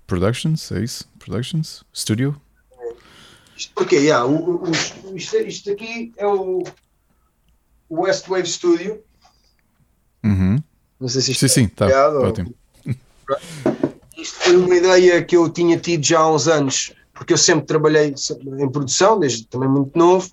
Productions, 0.08 0.72
é 0.72 0.82
isso? 0.82 1.08
Productions? 1.20 1.84
Studio? 1.94 2.40
Isto 3.58 3.74
porque, 3.76 3.98
yeah, 3.98 4.26
o, 4.26 4.64
o, 4.64 4.72
isto, 5.16 5.36
isto 5.38 5.72
aqui 5.72 6.14
é 6.16 6.26
o 6.26 6.64
Westwave 7.92 8.48
Studio. 8.48 9.02
Uhum. 10.24 10.64
Não 11.00 11.10
sei 11.10 11.22
se 11.22 11.32
isto 11.34 11.50
sim, 11.50 11.64
sim, 11.64 11.68
tá, 11.68 11.88
ótimo. 12.20 12.56
Isto 14.18 14.36
foi 14.40 14.56
uma 14.56 14.76
ideia 14.76 15.24
que 15.24 15.38
eu 15.38 15.50
tinha 15.50 15.78
tido 15.78 16.04
já 16.06 16.20
há 16.20 16.32
uns 16.32 16.48
anos, 16.48 16.94
porque 17.14 17.34
eu 17.34 17.38
sempre 17.38 17.66
trabalhei 17.66 18.14
em 18.60 18.70
produção, 18.70 19.20
desde 19.20 19.46
também 19.48 19.70
muito 19.70 19.98
novo, 19.98 20.30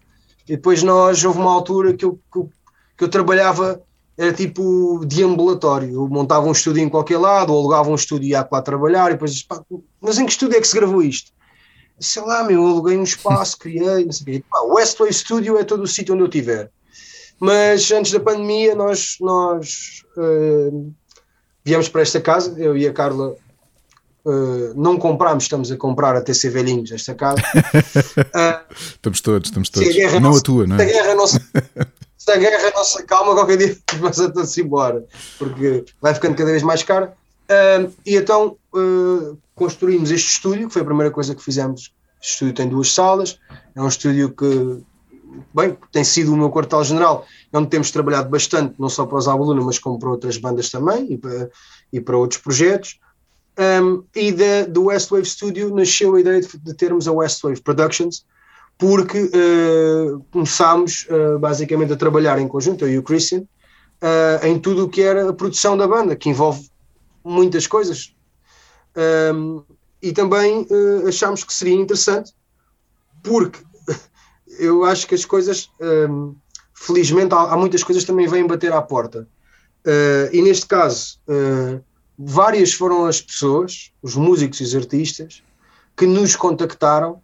e 0.49 0.57
depois 0.57 0.83
nós, 0.83 1.25
houve 1.25 1.39
uma 1.39 1.53
altura 1.53 1.95
que 1.95 2.05
eu, 2.05 2.19
que 2.33 2.39
eu, 2.39 2.51
que 2.97 3.05
eu 3.05 3.09
trabalhava, 3.09 3.83
era 4.17 4.33
tipo 4.33 5.05
de 5.07 5.23
ambulatório. 5.23 5.93
Eu 5.93 6.09
montava 6.09 6.47
um 6.47 6.53
estúdio 6.53 6.83
em 6.83 6.89
qualquer 6.89 7.19
lado, 7.19 7.53
ou 7.53 7.61
alugava 7.61 7.91
um 7.91 7.95
estúdio 7.95 8.27
e 8.27 8.31
ia 8.31 8.49
lá 8.51 8.63
trabalhar, 8.63 9.11
e 9.11 9.15
depois, 9.15 9.43
pá, 9.43 9.63
mas 10.01 10.19
em 10.19 10.27
que 10.27 10.33
estúdio 10.33 10.57
é 10.57 10.61
que 10.61 10.69
se 10.69 10.77
gravou 10.77 11.03
isto? 11.03 11.33
Sei 11.99 12.23
lá, 12.23 12.43
meu, 12.43 12.63
eu 12.63 12.69
aluguei 12.69 12.97
um 12.97 13.05
espaço, 13.05 13.59
criei, 13.59 14.05
não 14.05 14.13
sei 14.13 14.23
o 14.23 14.27
quê. 14.41 14.45
Westway 14.69 15.13
Studio 15.13 15.59
é 15.59 15.65
todo 15.65 15.83
o 15.85 15.87
sítio 15.87 16.15
onde 16.15 16.25
eu 16.25 16.29
estiver. 16.29 16.71
Mas 17.41 17.91
antes 17.91 18.13
da 18.13 18.21
pandemia, 18.21 18.75
nós, 18.75 19.17
nós 19.21 20.03
uh, 20.17 20.93
viemos 21.65 21.89
para 21.89 22.03
esta 22.03 22.21
casa, 22.21 22.55
eu 22.59 22.77
e 22.77 22.87
a 22.87 22.93
Carla 22.93 23.35
Uh, 24.27 24.73
não 24.75 24.97
comprámos, 24.99 25.45
estamos 25.45 25.71
a 25.71 25.77
comprar 25.77 26.17
a 26.17 26.23
TC 26.23 26.49
Velhinhos 26.49 26.91
esta 26.91 27.15
casa. 27.15 27.43
Uh, 27.43 28.73
estamos 28.73 29.21
todos, 29.21 29.51
estamos 29.51 29.69
todos. 29.69 29.95
Não 30.19 30.35
a 30.35 30.41
tua, 30.41 30.67
não 30.67 30.77
é? 30.77 30.79
Se 30.89 30.91
a 30.91 30.93
guerra 30.93 31.15
não 31.15 31.27
se, 31.27 31.41
se 32.17 32.31
a 32.33 32.37
guerra 32.39 32.73
não 32.75 32.85
se 32.85 33.03
calma, 33.03 33.35
qualquer 33.35 33.59
dia 33.59 33.77
vamos 34.01 34.19
a 34.19 34.31
todos 34.31 34.57
embora, 34.57 35.05
porque 35.39 35.85
vai 36.01 36.15
ficando 36.15 36.37
cada 36.37 36.51
vez 36.51 36.63
mais 36.63 36.83
caro. 36.83 37.11
Uh, 37.51 37.93
e 38.07 38.17
então 38.17 38.57
construímos 39.55 40.11
este 40.11 40.31
estúdio, 40.31 40.69
que 40.69 40.73
foi 40.73 40.81
a 40.81 40.87
primeira 40.87 41.11
coisa 41.11 41.35
que 41.35 41.45
fizemos. 41.45 41.93
Este 42.19 42.33
estúdio 42.33 42.55
tem 42.55 42.67
duas 42.67 42.91
salas, 42.95 43.39
é 43.77 43.83
um 43.83 43.89
estúdio 43.89 44.31
que, 44.31 44.79
bem, 45.55 45.77
tem 45.93 46.05
sido 46.05 46.33
o 46.33 46.37
meu 46.37 46.51
quartel-general, 46.51 47.27
onde 47.53 47.69
temos 47.69 47.91
trabalhado 47.91 48.29
bastante, 48.29 48.75
não 48.79 48.89
só 48.89 49.07
para 49.07 49.19
os 49.19 49.29
Abaluna, 49.29 49.63
mas 49.63 49.79
como 49.79 49.99
para 49.99 50.11
outras 50.11 50.37
bandas 50.37 50.71
também 50.71 51.13
e 51.13 51.19
para, 51.19 51.51
e 51.93 52.01
para 52.01 52.17
outros 52.17 52.41
projetos. 52.41 52.99
Um, 53.57 54.03
e 54.15 54.33
da, 54.33 54.65
do 54.69 54.85
Westwave 54.87 55.25
Studio 55.25 55.75
nasceu 55.75 56.15
a 56.17 56.21
ideia 56.21 56.41
de, 56.41 56.59
de 56.59 56.75
termos 56.75 57.07
a 57.07 57.13
Westwave 57.13 57.61
Productions, 57.61 58.25
porque 58.77 59.19
uh, 59.23 60.25
começámos 60.33 61.07
uh, 61.09 61.39
basicamente 61.39 61.93
a 61.93 61.97
trabalhar 61.97 62.39
em 62.41 62.49
conjunto, 62.49 62.85
eu 62.85 62.91
e 62.91 62.99
o 62.99 63.03
Christian, 63.03 63.41
uh, 63.41 64.45
em 64.45 64.59
tudo 64.59 64.85
o 64.85 64.89
que 64.89 65.03
era 65.03 65.31
a 65.31 65.33
produção 65.33 65.77
da 65.77 65.87
banda, 65.87 66.17
que 66.17 66.29
envolve 66.29 66.69
muitas 67.25 67.67
coisas. 67.67 68.15
Um, 68.97 69.63
e 70.03 70.13
também 70.13 70.67
uh, 70.71 71.09
achámos 71.09 71.45
que 71.45 71.55
seria 71.55 71.75
interessante, 71.75 72.33
porque 73.23 73.59
eu 74.59 74.85
acho 74.85 75.07
que 75.07 75.15
as 75.15 75.25
coisas, 75.25 75.71
um, 75.81 76.35
felizmente, 76.75 77.35
há, 77.35 77.53
há, 77.53 77.57
muitas 77.57 77.83
coisas 77.83 78.05
que 78.05 78.11
também 78.11 78.27
vêm 78.27 78.47
bater 78.47 78.73
à 78.73 78.83
porta. 78.83 79.29
Uh, 79.87 80.29
e 80.33 80.43
neste 80.43 80.67
caso, 80.67 81.19
uh, 81.29 81.83
várias 82.19 82.73
foram 82.73 83.07
as 83.07 83.21
pessoas, 83.21 83.93
os 84.03 84.15
músicos 84.15 84.61
e 84.61 84.65
os 84.65 84.75
artistas, 84.75 85.43
que 85.97 86.07
nos 86.07 86.35
contactaram 86.37 87.23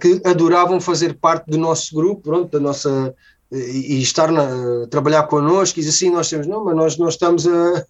que 0.00 0.22
adoravam 0.24 0.80
fazer 0.80 1.18
parte 1.18 1.50
do 1.50 1.58
nosso 1.58 1.94
grupo, 1.94 2.22
pronto, 2.22 2.50
da 2.50 2.58
nossa 2.58 3.14
e, 3.52 4.00
estar 4.00 4.32
na, 4.32 4.86
trabalhar 4.90 5.24
connosco 5.24 5.78
e 5.78 5.82
dizer 5.82 5.94
assim, 5.94 6.10
nós 6.10 6.30
temos, 6.30 6.46
não, 6.46 6.64
mas 6.64 6.76
nós 6.76 6.96
não 6.96 7.08
estamos 7.08 7.46
a 7.46 7.84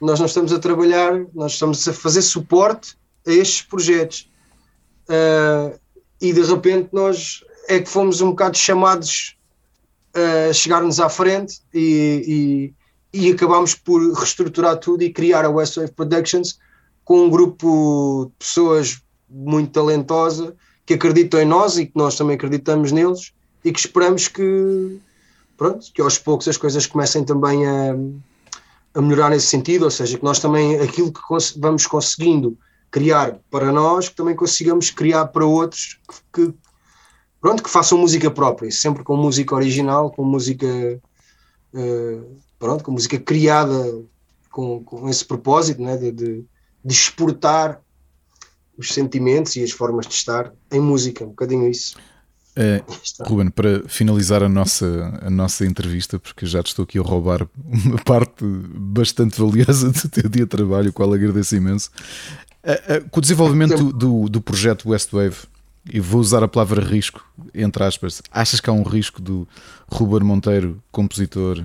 nós 0.00 0.18
não 0.18 0.26
estamos 0.26 0.52
a 0.52 0.58
trabalhar, 0.58 1.24
nós 1.34 1.52
estamos 1.52 1.86
a 1.88 1.92
fazer 1.92 2.22
suporte 2.22 2.96
a 3.26 3.32
estes 3.32 3.62
projetos. 3.62 4.30
Uh, 5.08 5.78
e 6.20 6.32
de 6.32 6.42
repente 6.42 6.88
nós 6.92 7.44
é 7.68 7.80
que 7.80 7.88
fomos 7.88 8.20
um 8.20 8.30
bocado 8.30 8.56
chamados 8.56 9.36
a 10.14 10.52
chegar-nos 10.52 10.98
à 10.98 11.08
frente 11.08 11.60
e, 11.74 12.72
e, 13.12 13.26
e 13.28 13.32
acabámos 13.32 13.74
por 13.74 14.00
reestruturar 14.14 14.78
tudo 14.78 15.02
e 15.02 15.12
criar 15.12 15.44
a 15.44 15.50
Westwave 15.50 15.92
Productions 15.92 16.58
com 17.04 17.24
um 17.24 17.30
grupo 17.30 18.26
de 18.30 18.32
pessoas 18.38 19.00
muito 19.28 19.72
talentosa 19.72 20.54
que 20.84 20.94
acreditam 20.94 21.40
em 21.40 21.44
nós 21.44 21.76
e 21.76 21.86
que 21.86 21.92
nós 21.96 22.16
também 22.16 22.36
acreditamos 22.36 22.92
neles 22.92 23.32
e 23.64 23.72
que 23.72 23.78
esperamos 23.78 24.28
que 24.28 25.00
pronto, 25.56 25.92
que 25.92 26.00
aos 26.00 26.18
poucos 26.18 26.46
as 26.48 26.56
coisas 26.56 26.86
comecem 26.86 27.24
também 27.24 27.66
a, 27.66 27.94
a 28.94 29.02
melhorar 29.02 29.30
nesse 29.30 29.46
sentido, 29.46 29.84
ou 29.84 29.90
seja, 29.90 30.18
que 30.18 30.24
nós 30.24 30.38
também 30.38 30.78
aquilo 30.80 31.12
que 31.12 31.20
vamos 31.56 31.86
conseguindo 31.86 32.56
criar 32.90 33.38
para 33.50 33.72
nós, 33.72 34.08
que 34.08 34.16
também 34.16 34.36
consigamos 34.36 34.90
criar 34.90 35.26
para 35.26 35.44
outros 35.44 35.98
que, 36.32 36.46
que 36.46 36.54
pronto, 37.40 37.62
que 37.62 37.70
façam 37.70 37.98
música 37.98 38.30
própria, 38.30 38.70
sempre 38.70 39.04
com 39.04 39.16
música 39.16 39.54
original, 39.54 40.10
com 40.10 40.24
música 40.24 40.66
uh, 41.74 42.36
pronto, 42.58 42.82
com 42.82 42.92
música 42.92 43.18
criada 43.18 44.02
com, 44.50 44.82
com 44.82 45.08
esse 45.08 45.24
propósito 45.24 45.82
né, 45.82 45.96
de, 45.98 46.10
de, 46.10 46.44
de, 46.82 46.94
exportar 46.94 47.78
os 48.78 48.88
sentimentos 48.88 49.54
e 49.56 49.62
as 49.62 49.70
formas 49.70 50.06
de 50.06 50.14
estar 50.14 50.50
em 50.72 50.80
música, 50.80 51.24
um 51.24 51.28
bocadinho 51.28 51.68
isso. 51.68 51.96
Uh, 52.58 53.22
Ruben, 53.24 53.50
para 53.50 53.86
finalizar 53.86 54.42
a 54.42 54.48
nossa, 54.48 55.20
a 55.20 55.28
nossa 55.28 55.66
entrevista, 55.66 56.18
porque 56.18 56.46
já 56.46 56.62
te 56.62 56.68
estou 56.68 56.84
aqui 56.84 56.98
a 56.98 57.02
roubar 57.02 57.46
uma 57.54 57.98
parte 57.98 58.42
bastante 58.42 59.38
valiosa 59.38 59.90
do 59.90 60.08
teu 60.08 60.26
dia 60.26 60.44
de 60.44 60.46
trabalho, 60.46 60.88
o 60.88 60.92
qual 60.94 61.12
agradeço 61.12 61.54
imenso. 61.54 61.90
Uh, 62.66 63.04
uh, 63.04 63.08
com 63.10 63.18
o 63.18 63.22
desenvolvimento 63.22 63.92
do, 63.92 64.28
do 64.28 64.40
projeto 64.40 64.88
Westwave, 64.88 65.36
e 65.88 66.00
vou 66.00 66.20
usar 66.20 66.42
a 66.42 66.48
palavra 66.48 66.82
risco, 66.82 67.24
entre 67.54 67.84
aspas, 67.84 68.20
achas 68.30 68.60
que 68.60 68.68
há 68.68 68.72
um 68.72 68.82
risco 68.82 69.22
do 69.22 69.46
Ruben 69.88 70.26
Monteiro, 70.26 70.82
compositor 70.90 71.64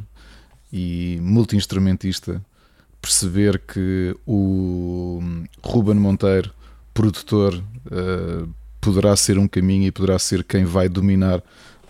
e 0.71 1.17
multi-instrumentista, 1.21 2.39
perceber 3.01 3.59
que 3.59 4.15
o 4.27 5.19
Ruben 5.63 5.95
Monteiro, 5.95 6.51
produtor, 6.93 7.55
uh, 7.55 8.47
poderá 8.79 9.15
ser 9.15 9.39
um 9.39 9.47
caminho 9.47 9.87
e 9.87 9.91
poderá 9.91 10.19
ser 10.19 10.43
quem 10.43 10.65
vai 10.65 10.87
dominar 10.87 11.41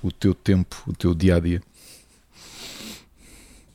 o 0.02 0.12
teu 0.12 0.34
tempo, 0.34 0.82
o 0.88 0.94
teu 0.94 1.14
dia 1.14 1.36
a 1.36 1.40
dia? 1.40 1.62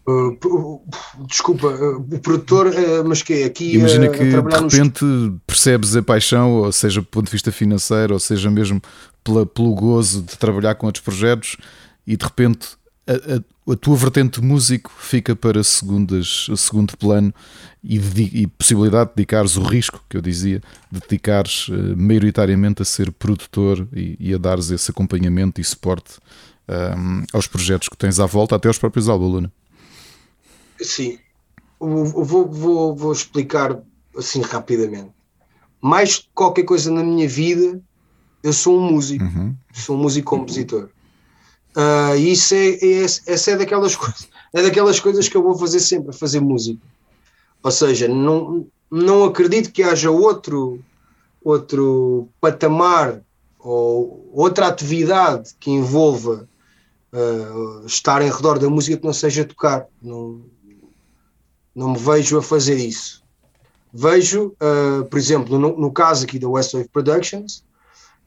Uh, 0.08 0.80
desculpa, 1.26 1.66
uh, 1.66 1.96
o 1.96 2.18
produtor, 2.20 2.68
uh, 2.68 3.04
mas 3.04 3.22
que 3.22 3.32
é 3.32 3.44
aqui. 3.44 3.74
Imagina 3.74 4.08
que 4.08 4.18
de 4.18 4.30
repente 4.30 5.04
nos... 5.04 5.40
percebes 5.44 5.96
a 5.96 6.02
paixão, 6.02 6.52
ou 6.52 6.70
seja, 6.70 7.00
do 7.00 7.06
ponto 7.06 7.26
de 7.26 7.32
vista 7.32 7.50
financeiro, 7.50 8.14
ou 8.14 8.20
seja, 8.20 8.48
mesmo 8.48 8.80
pela, 9.24 9.44
pelo 9.44 9.74
gozo 9.74 10.22
de 10.22 10.38
trabalhar 10.38 10.76
com 10.76 10.86
outros 10.86 11.02
projetos, 11.02 11.56
e 12.06 12.16
de 12.16 12.24
repente 12.24 12.76
a, 13.06 13.12
a, 13.12 13.72
a 13.72 13.76
tua 13.76 13.96
vertente 13.96 14.40
músico 14.40 14.92
fica 14.96 15.34
para 15.34 15.62
segundas, 15.64 16.46
segundo 16.56 16.96
plano 16.96 17.34
e, 17.82 17.96
e, 18.42 18.46
possibilidade 18.46 19.10
de 19.10 19.16
dedicares 19.16 19.56
o 19.56 19.62
risco 19.62 20.04
que 20.08 20.16
eu 20.16 20.20
dizia, 20.20 20.60
de 20.90 21.00
dedicares 21.00 21.68
uh, 21.68 21.96
maioritariamente 21.96 22.82
a 22.82 22.84
ser 22.84 23.10
produtor 23.12 23.86
e, 23.92 24.16
e, 24.20 24.34
a 24.34 24.38
dares 24.38 24.70
esse 24.70 24.90
acompanhamento 24.90 25.60
e 25.60 25.64
suporte 25.64 26.14
um, 26.68 27.24
aos 27.32 27.46
projetos 27.46 27.88
que 27.88 27.96
tens 27.96 28.18
à 28.18 28.26
volta, 28.26 28.56
até 28.56 28.68
aos 28.68 28.78
próprios 28.78 29.08
álbuns, 29.08 29.32
Luna. 29.32 29.52
Sim, 30.80 31.18
vou, 31.78 32.46
vou, 32.46 32.94
vou 32.94 33.12
explicar 33.12 33.78
assim 34.16 34.40
rapidamente. 34.40 35.10
Mais 35.80 36.28
qualquer 36.34 36.64
coisa 36.64 36.90
na 36.90 37.02
minha 37.02 37.28
vida, 37.28 37.80
eu 38.42 38.52
sou 38.52 38.78
um 38.78 38.92
músico, 38.92 39.24
uhum. 39.24 39.54
sou 39.72 39.96
um 39.96 40.00
músico 40.00 40.30
compositor. 40.30 40.88
Uh, 41.76 42.16
isso 42.16 42.54
é, 42.54 42.68
é, 42.68 43.02
essa 43.02 43.50
é 43.50 43.56
daquelas 43.56 43.94
coisas, 43.96 44.28
é 44.54 44.62
daquelas 44.62 44.98
coisas 44.98 45.28
que 45.28 45.36
eu 45.36 45.42
vou 45.42 45.56
fazer 45.56 45.80
sempre, 45.80 46.16
fazer 46.16 46.40
música. 46.40 46.80
Ou 47.62 47.70
seja, 47.70 48.08
não, 48.08 48.66
não 48.90 49.24
acredito 49.24 49.72
que 49.72 49.82
haja 49.82 50.10
outro, 50.10 50.82
outro 51.42 52.28
patamar 52.40 53.20
ou 53.58 54.30
outra 54.32 54.68
atividade 54.68 55.54
que 55.58 55.70
envolva 55.70 56.48
uh, 57.12 57.84
estar 57.86 58.22
em 58.22 58.30
redor 58.30 58.58
da 58.58 58.70
música 58.70 58.96
que 58.96 59.04
não 59.04 59.12
seja 59.12 59.44
tocar. 59.44 59.86
Não, 60.00 60.40
não 61.76 61.92
me 61.92 61.98
vejo 61.98 62.38
a 62.38 62.42
fazer 62.42 62.76
isso. 62.76 63.22
Vejo, 63.92 64.56
uh, 64.60 65.04
por 65.04 65.18
exemplo, 65.18 65.58
no, 65.58 65.76
no, 65.76 65.92
caso 65.92 66.24
aqui 66.24 66.38
da 66.38 66.48
Westwave 66.48 66.88
Productions, 66.88 67.62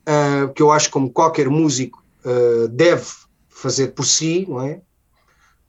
uh, 0.08 0.54
que 0.54 0.62
eu 0.62 0.72
acho 0.72 0.90
como 0.90 1.12
qualquer 1.12 1.50
músico 1.50 2.04
deve 2.72 3.06
fazer 3.48 3.94
por 3.94 4.06
si, 4.06 4.46
não 4.48 4.62
é? 4.62 4.82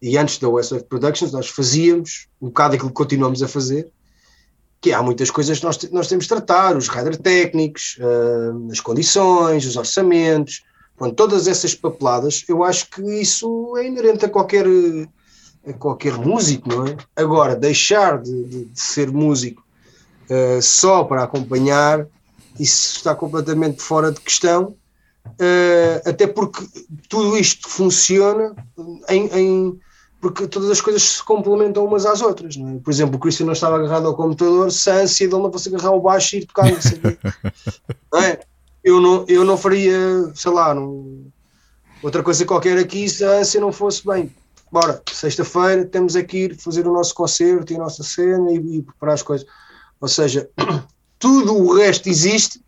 e 0.01 0.17
antes 0.17 0.39
da 0.39 0.49
Westwave 0.49 0.85
Productions 0.85 1.31
nós 1.31 1.47
fazíamos 1.47 2.27
um 2.41 2.47
bocado 2.47 2.75
aquilo 2.75 2.89
que 2.89 2.95
continuamos 2.95 3.43
a 3.43 3.47
fazer, 3.47 3.89
que 4.81 4.91
há 4.91 5.01
muitas 5.03 5.29
coisas 5.29 5.59
que 5.59 5.65
nós, 5.65 5.91
nós 5.91 6.07
temos 6.07 6.25
de 6.25 6.29
tratar, 6.29 6.75
os 6.75 6.87
radar 6.87 7.15
técnicos, 7.15 7.99
uh, 7.99 8.71
as 8.71 8.79
condições, 8.79 9.65
os 9.65 9.77
orçamentos, 9.77 10.63
pronto, 10.97 11.15
todas 11.15 11.47
essas 11.47 11.75
papeladas, 11.75 12.43
eu 12.47 12.63
acho 12.63 12.89
que 12.89 13.01
isso 13.21 13.77
é 13.77 13.85
inerente 13.85 14.25
a 14.25 14.29
qualquer, 14.29 14.65
a 15.67 15.73
qualquer 15.73 16.17
músico, 16.17 16.69
não 16.69 16.87
é? 16.87 16.97
Agora, 17.15 17.55
deixar 17.55 18.21
de, 18.21 18.43
de, 18.43 18.65
de 18.65 18.79
ser 18.79 19.11
músico 19.11 19.63
uh, 20.29 20.61
só 20.61 21.03
para 21.03 21.23
acompanhar, 21.23 22.05
isso 22.59 22.97
está 22.97 23.13
completamente 23.15 23.81
fora 23.81 24.11
de 24.11 24.19
questão, 24.19 24.75
uh, 25.25 26.09
até 26.09 26.25
porque 26.27 26.65
tudo 27.07 27.37
isto 27.37 27.69
funciona 27.69 28.55
em, 29.09 29.27
em 29.27 29.79
porque 30.19 30.47
todas 30.47 30.69
as 30.69 30.79
coisas 30.79 31.01
se 31.01 31.23
complementam 31.23 31.83
umas 31.83 32.05
às 32.05 32.21
outras. 32.21 32.55
É? 32.55 32.79
Por 32.79 32.91
exemplo, 32.91 33.15
o 33.15 33.19
Cristiano 33.19 33.47
não 33.47 33.53
estava 33.53 33.77
agarrado 33.77 34.05
ao 34.05 34.15
computador, 34.15 34.71
se 34.71 34.89
a 34.89 34.97
ânsia 34.97 35.27
dele 35.27 35.41
não 35.41 35.51
fosse 35.51 35.69
agarrar 35.69 35.91
o 35.91 35.99
baixo 35.99 36.35
e 36.35 36.39
ir 36.39 36.45
tocar, 36.45 36.69
não 38.13 38.21
é? 38.21 38.39
Eu 38.83 39.01
não, 39.01 39.25
eu 39.27 39.43
não 39.43 39.57
faria, 39.57 40.31
sei 40.33 40.51
lá, 40.51 40.73
não, 40.73 41.25
outra 42.01 42.23
coisa 42.23 42.45
qualquer 42.45 42.77
aqui 42.77 43.07
se 43.09 43.23
a 43.23 43.39
ânsia 43.39 43.59
não 43.59 43.71
fosse 43.71 44.05
bem. 44.05 44.31
Bora, 44.71 45.01
sexta-feira 45.11 45.85
temos 45.85 46.15
aqui 46.15 46.45
ir 46.45 46.55
fazer 46.55 46.87
o 46.87 46.93
nosso 46.93 47.13
concerto 47.13 47.73
e 47.73 47.75
a 47.75 47.79
nossa 47.79 48.03
cena 48.03 48.51
e, 48.51 48.77
e 48.77 48.81
preparar 48.81 49.15
as 49.15 49.23
coisas. 49.23 49.45
Ou 49.99 50.07
seja, 50.07 50.49
tudo 51.19 51.55
o 51.55 51.75
resto 51.75 52.07
existe 52.07 52.63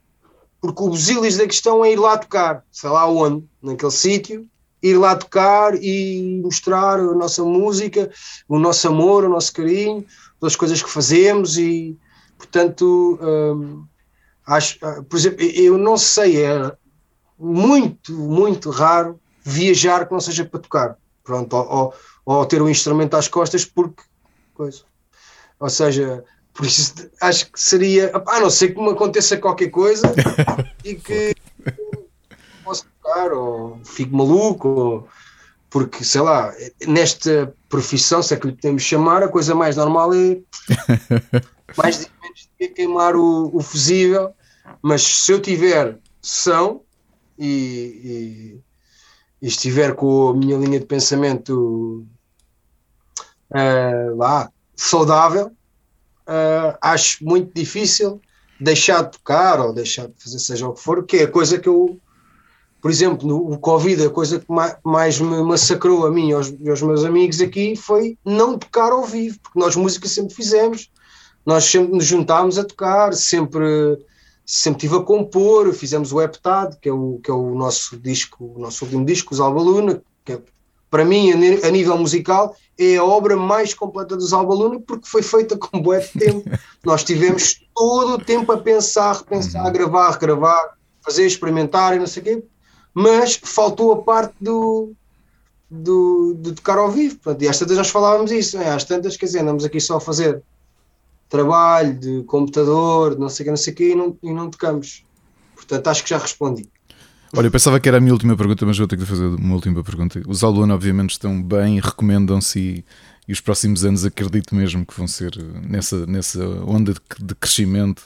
porque 0.60 0.82
o 0.82 0.90
busilis 0.90 1.38
da 1.38 1.46
questão 1.46 1.84
é 1.84 1.92
ir 1.92 2.00
lá 2.00 2.18
tocar, 2.18 2.64
sei 2.72 2.90
lá 2.90 3.06
onde, 3.06 3.46
naquele 3.62 3.92
sítio, 3.92 4.48
ir 4.82 4.98
lá 4.98 5.16
tocar 5.16 5.76
e 5.76 6.42
mostrar 6.42 7.00
a 7.00 7.14
nossa 7.14 7.44
música, 7.44 8.10
o 8.48 8.58
nosso 8.58 8.88
amor, 8.88 9.26
o 9.26 9.30
nosso 9.30 9.52
carinho, 9.52 10.06
pelas 10.40 10.56
coisas 10.56 10.82
que 10.82 10.90
fazemos 10.90 11.58
e, 11.58 11.98
portanto, 12.38 13.20
hum, 13.22 13.86
acho, 14.46 14.78
ah, 14.86 15.04
por 15.04 15.18
exemplo, 15.18 15.42
eu 15.42 15.78
não 15.78 15.98
sei, 15.98 16.44
é 16.44 16.72
muito, 17.38 18.14
muito 18.14 18.70
raro 18.70 19.20
viajar 19.44 20.06
que 20.06 20.14
não 20.14 20.22
seja 20.22 20.46
para 20.46 20.60
tocar, 20.60 20.98
pronto, 21.24 21.56
ou, 21.56 21.94
ou, 22.26 22.38
ou 22.38 22.46
ter 22.46 22.62
o 22.62 22.66
um 22.66 22.70
instrumento 22.70 23.16
às 23.16 23.28
costas 23.28 23.66
porque, 23.66 24.04
coisa, 24.54 24.84
ou 25.60 25.70
seja, 25.70 26.24
por 26.54 26.66
isso 26.66 27.10
acho 27.22 27.52
que 27.52 27.60
seria, 27.60 28.12
a 28.14 28.40
não 28.40 28.50
ser 28.50 28.74
que 28.74 28.82
me 28.82 28.92
aconteça 28.92 29.38
qualquer 29.38 29.70
coisa 29.70 30.14
e 30.84 30.96
que 30.96 31.36
posso 32.64 32.86
tocar 33.02 33.32
ou 33.34 33.80
fico 33.84 34.16
maluco, 34.16 34.68
ou, 34.68 35.08
porque 35.70 36.04
sei 36.04 36.22
lá, 36.22 36.54
nesta 36.88 37.54
profissão, 37.68 38.22
se 38.22 38.34
é 38.34 38.38
que 38.38 38.48
lhe 38.48 38.54
podemos 38.54 38.84
chamar, 38.84 39.24
a 39.24 39.28
coisa 39.28 39.56
mais 39.56 39.76
normal 39.76 40.14
é 40.14 40.40
mais 41.76 42.00
de 42.00 42.08
menos 42.22 42.50
de 42.60 42.68
queimar 42.68 43.16
o, 43.16 43.50
o 43.54 43.62
fusível, 43.62 44.34
mas 44.82 45.02
se 45.02 45.32
eu 45.32 45.42
tiver 45.42 45.98
são 46.22 46.82
e, 47.38 48.60
e, 48.60 48.60
e, 49.44 49.48
estiver 49.48 49.94
com 49.94 50.30
a 50.30 50.34
minha 50.34 50.58
linha 50.58 50.80
de 50.80 50.86
pensamento 50.86 52.06
uh, 53.52 54.16
lá, 54.16 54.50
saudável, 54.74 55.48
uh, 55.48 56.78
acho 56.82 57.24
muito 57.26 57.54
difícil 57.54 58.22
deixar 58.60 59.04
de 59.04 59.12
tocar 59.12 59.60
ou 59.60 59.74
deixar 59.74 60.08
de 60.08 60.14
fazer 60.18 60.40
seja 60.40 60.68
o 60.68 60.74
que 60.74 60.82
for, 60.82 61.06
que 61.06 61.18
é 61.18 61.24
a 61.24 61.32
coisa 61.32 61.60
que 61.60 61.68
eu, 61.68 62.00
por 62.82 62.90
exemplo, 62.90 63.28
no 63.28 63.58
Covid, 63.60 64.06
a 64.06 64.10
coisa 64.10 64.40
que 64.40 64.50
mais, 64.50 64.78
mais 64.84 65.20
me 65.20 65.44
massacrou 65.44 66.06
a 66.06 66.12
mim 66.12 66.30
e 66.30 66.34
aos, 66.34 66.54
aos, 66.66 66.82
meus 66.82 67.04
amigos 67.04 67.42
aqui 67.42 67.76
foi 67.76 68.18
não 68.24 68.58
tocar 68.58 68.94
ao 68.94 69.04
vivo, 69.04 69.38
porque 69.44 69.60
nós 69.60 69.76
música 69.76 70.08
sempre 70.08 70.34
fizemos, 70.34 70.90
nós 71.46 71.66
sempre 71.66 71.94
nos 71.94 72.06
juntámos 72.06 72.58
a 72.58 72.64
tocar, 72.64 73.14
sempre 73.14 74.00
sempre 74.46 74.82
tive 74.82 74.98
a 74.98 75.02
compor, 75.02 75.74
fizemos 75.74 76.12
o 76.12 76.22
Heptad, 76.22 76.76
que 76.82 76.90
é 76.90 76.94
o, 76.94 77.20
que 77.24 77.32
é 77.32 77.34
o 77.34 77.56
nosso 77.56 77.98
disco, 77.98 78.54
o 78.56 78.60
nosso 78.60 78.86
último 78.86 79.06
disco, 79.06 79.34
os 79.34 79.40
Alba 79.40 79.62
Luna, 79.62 80.02
que 80.26 80.34
é, 80.34 80.42
para 80.90 81.06
mim, 81.06 81.32
a 81.32 81.72
nível 81.72 81.98
musical, 81.98 82.56
é 82.78 82.98
a 82.98 83.04
obra 83.04 83.36
mais 83.36 83.74
completa 83.74 84.16
dos 84.16 84.34
Alba 84.34 84.54
Luna, 84.54 84.80
porque 84.80 85.08
foi 85.08 85.24
feita 85.24 85.58
com 85.58 85.82
bué 85.82 86.00
de 86.00 86.20
tempo. 86.20 86.50
Nós 86.86 87.04
tivemos 87.04 87.62
todo 87.76 88.14
o 88.14 88.24
tempo 88.24 88.52
a 88.52 88.58
pensar, 88.58 89.16
repensar, 89.16 89.72
gravar, 89.72 90.12
regravar, 90.12 90.78
fazer, 91.02 91.26
experimentar 91.26 91.96
e 91.96 92.00
não 92.00 92.08
sei 92.08 92.22
o 92.22 92.26
quê, 92.26 92.44
mas 92.94 93.40
faltou 93.42 93.92
a 93.92 94.04
parte 94.04 94.36
do, 94.40 94.94
do, 95.70 96.36
de 96.40 96.52
tocar 96.54 96.78
ao 96.78 96.92
vivo. 96.92 97.18
e 97.40 97.48
às 97.48 97.58
tantas 97.58 97.78
nós 97.78 97.90
falávamos 97.90 98.32
isso, 98.32 98.58
né? 98.58 98.70
às 98.70 98.84
tantas, 98.84 99.18
quer 99.18 99.26
dizer, 99.26 99.40
andamos 99.40 99.66
aqui 99.66 99.80
só 99.80 99.98
a 99.98 100.02
fazer 100.02 100.44
trabalho, 101.34 101.96
de 101.96 102.24
computador, 102.24 103.16
de 103.16 103.20
não 103.20 103.28
sei 103.28 103.44
o 103.44 103.46
que, 103.46 103.50
não 103.50 103.58
sei 103.58 103.74
o 103.74 103.76
que, 103.76 103.92
e 103.92 103.96
não, 103.96 104.18
e 104.22 104.32
não 104.32 104.50
tocamos. 104.52 105.04
Portanto, 105.56 105.88
acho 105.88 106.04
que 106.04 106.12
já 106.12 106.20
respondi. 106.20 106.70
Olha, 107.36 107.48
eu 107.48 107.52
pensava 107.52 107.80
que 107.80 107.90
era 107.90 107.98
a 107.98 108.00
minha 108.00 108.14
última 108.14 108.38
pergunta, 108.38 108.64
mas 108.68 108.78
vou 108.78 108.88
ter 108.88 108.98
que 108.98 109.06
fazer 109.06 109.26
uma 109.26 109.56
última 109.56 109.84
pergunta. 109.84 110.22
Os 110.28 110.44
alunos, 110.44 110.76
obviamente, 110.76 111.12
estão 111.12 111.42
bem, 111.42 111.80
recomendam-se 111.80 112.60
e, 112.60 112.86
e, 113.28 113.32
os 113.32 113.42
próximos 113.42 113.84
anos 113.84 114.06
acredito 114.06 114.54
mesmo 114.54 114.86
que 114.86 114.96
vão 114.96 115.08
ser 115.08 115.36
nessa, 115.68 116.06
nessa 116.06 116.46
onda 116.68 116.94
de, 116.94 117.02
de 117.26 117.34
crescimento 117.34 118.04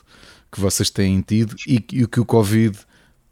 que 0.50 0.62
vocês 0.62 0.90
têm 0.90 1.20
tido 1.20 1.58
e, 1.68 1.76
e 1.76 2.08
que 2.08 2.22
o 2.22 2.26
Covid 2.26 2.80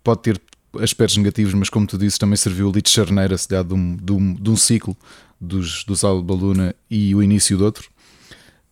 pode 0.04 0.22
ter 0.24 0.42
aspectos 0.82 1.16
negativos, 1.16 1.54
mas 1.54 1.70
como 1.70 1.88
tu 1.88 1.98
disse, 1.98 2.20
também 2.20 2.36
serviu 2.36 2.70
ali 2.70 2.82
de 2.82 2.90
charneira, 2.90 3.38
se 3.38 3.48
de 3.48 3.74
um, 3.74 3.96
de, 3.96 4.12
um, 4.12 4.34
de 4.34 4.50
um 4.50 4.58
ciclo 4.58 4.98
dos, 5.40 5.86
dos 5.86 6.04
Alba 6.04 6.34
Luna 6.34 6.76
e 6.92 7.16
o 7.16 7.24
início 7.24 7.56
de 7.56 7.64
outro. 7.64 7.95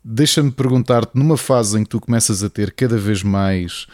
Deixa-me 0.06 0.52
perguntar-te, 0.52 1.18
numa 1.18 1.38
fase 1.38 1.80
em 1.80 1.84
que 1.84 1.90
tu 1.90 2.02
começas 2.02 2.44
a 2.44 2.50
ter 2.50 2.74
cada 2.74 2.98
vez 2.98 3.24
mais 3.24 3.88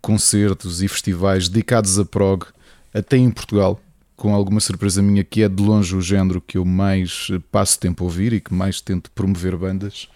concertos 0.00 0.82
e 0.82 0.88
festivais 0.88 1.50
dedicados 1.50 1.98
a 1.98 2.04
prog, 2.04 2.46
até 2.94 3.18
em 3.18 3.30
Portugal, 3.30 3.78
com 4.16 4.34
alguma 4.34 4.60
surpresa 4.60 5.02
minha, 5.02 5.22
que 5.22 5.42
é 5.42 5.50
de 5.50 5.62
longe 5.62 5.94
o 5.94 6.00
género 6.00 6.40
que 6.40 6.56
eu 6.56 6.64
mais 6.64 7.28
passo 7.52 7.78
tempo 7.78 8.02
a 8.02 8.06
ouvir 8.06 8.32
e 8.32 8.40
que 8.40 8.54
mais 8.54 8.80
tento 8.80 9.10
promover 9.10 9.54
bandas. 9.54 10.08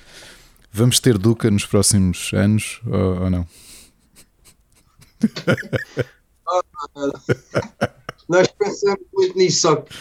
Vamos 0.73 0.99
ter 0.99 1.19
Duca 1.19 1.51
nos 1.51 1.66
próximos 1.66 2.31
anos 2.33 2.81
ou, 2.87 3.25
ou 3.25 3.31
não? 3.31 3.47
Nós 8.29 8.49
pensamos 8.49 9.05
muito 9.12 9.37
nisso, 9.37 9.61
só 9.61 9.77
que 9.77 9.95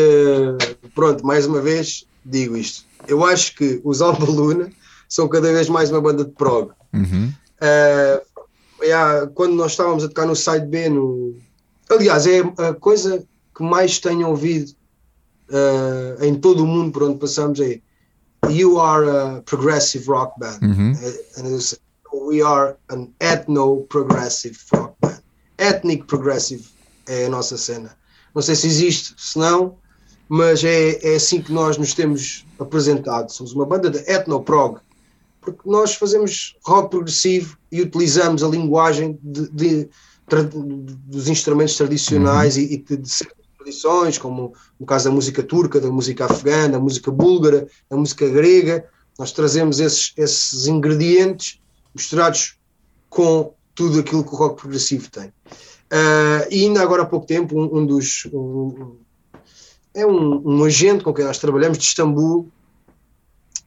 uh, 0.00 0.56
pronto, 0.94 1.26
mais 1.26 1.44
uma 1.46 1.60
vez 1.60 2.06
digo 2.24 2.56
isto 2.56 2.86
eu 3.08 3.24
acho 3.24 3.54
que 3.56 3.80
os 3.84 4.00
Alba 4.00 4.24
Luna 4.24 4.70
são 5.08 5.28
cada 5.28 5.52
vez 5.52 5.68
mais 5.68 5.90
uma 5.90 6.00
banda 6.00 6.24
de 6.24 6.32
prog. 6.32 6.72
Uhum. 6.92 7.32
Uh, 7.60 8.84
yeah, 8.84 9.26
quando 9.34 9.54
nós 9.54 9.72
estávamos 9.72 10.04
a 10.04 10.08
tocar 10.08 10.26
no 10.26 10.34
side 10.34 10.66
B, 10.66 10.88
no... 10.88 11.36
aliás, 11.90 12.26
é 12.26 12.40
a 12.58 12.74
coisa 12.74 13.24
que 13.54 13.62
mais 13.62 13.98
tenho 13.98 14.28
ouvido 14.28 14.72
uh, 15.50 16.24
em 16.24 16.34
todo 16.34 16.64
o 16.64 16.66
mundo 16.66 16.92
por 16.92 17.02
onde 17.04 17.18
passamos 17.18 17.60
é 17.60 17.80
You 18.48 18.80
are 18.80 19.08
a 19.08 19.42
progressive 19.42 20.06
rock 20.08 20.38
band. 20.38 20.58
Uhum. 20.62 20.92
Uh, 20.92 22.26
we 22.26 22.42
are 22.42 22.76
an 22.90 23.08
ethno-progressive 23.20 24.58
rock 24.72 24.94
band. 25.00 25.22
Ethnic 25.58 26.04
progressive 26.06 26.64
é 27.06 27.26
a 27.26 27.28
nossa 27.28 27.56
cena. 27.56 27.96
Não 28.34 28.42
sei 28.42 28.56
se 28.56 28.66
existe, 28.66 29.14
se 29.16 29.38
não, 29.38 29.76
mas 30.28 30.64
é, 30.64 30.98
é 31.02 31.16
assim 31.16 31.40
que 31.40 31.52
nós 31.52 31.76
nos 31.76 31.94
temos 31.94 32.44
apresentado. 32.62 33.30
Somos 33.30 33.52
uma 33.52 33.66
banda 33.66 33.90
de 33.90 33.98
etnoprog, 34.10 34.80
porque 35.40 35.60
nós 35.68 35.94
fazemos 35.94 36.56
rock 36.64 36.90
progressivo 36.90 37.56
e 37.70 37.82
utilizamos 37.82 38.42
a 38.42 38.48
linguagem 38.48 39.18
de, 39.22 39.48
de, 39.48 39.68
de, 40.28 40.44
dos 41.06 41.28
instrumentos 41.28 41.76
tradicionais 41.76 42.56
uhum. 42.56 42.62
e, 42.62 42.74
e 42.74 42.96
de, 42.96 43.08
certas 43.08 43.42
tradições, 43.56 44.18
como 44.18 44.54
no 44.78 44.86
caso 44.86 45.04
da 45.08 45.14
música 45.14 45.42
turca, 45.42 45.80
da 45.80 45.90
música 45.90 46.26
afegã, 46.26 46.70
da 46.70 46.78
música 46.78 47.10
búlgara, 47.10 47.66
da 47.90 47.96
música 47.96 48.28
grega. 48.28 48.84
Nós 49.18 49.32
trazemos 49.32 49.78
esses, 49.78 50.12
esses 50.16 50.66
ingredientes 50.66 51.60
misturados 51.94 52.56
com 53.08 53.52
tudo 53.74 54.00
aquilo 54.00 54.24
que 54.24 54.34
o 54.34 54.36
rock 54.36 54.60
progressivo 54.60 55.10
tem. 55.10 55.28
Uh, 55.92 56.48
e 56.50 56.64
ainda 56.64 56.82
agora 56.82 57.02
há 57.02 57.06
pouco 57.06 57.26
tempo, 57.26 57.58
um, 57.58 57.78
um 57.78 57.86
dos. 57.86 58.26
Um, 58.32 58.96
é 59.94 60.06
um, 60.06 60.42
um, 60.44 60.64
agente 60.64 61.04
com 61.04 61.12
quem 61.12 61.24
nós 61.24 61.38
trabalhamos 61.38 61.78
de 61.78 61.84
Istambul, 61.84 62.48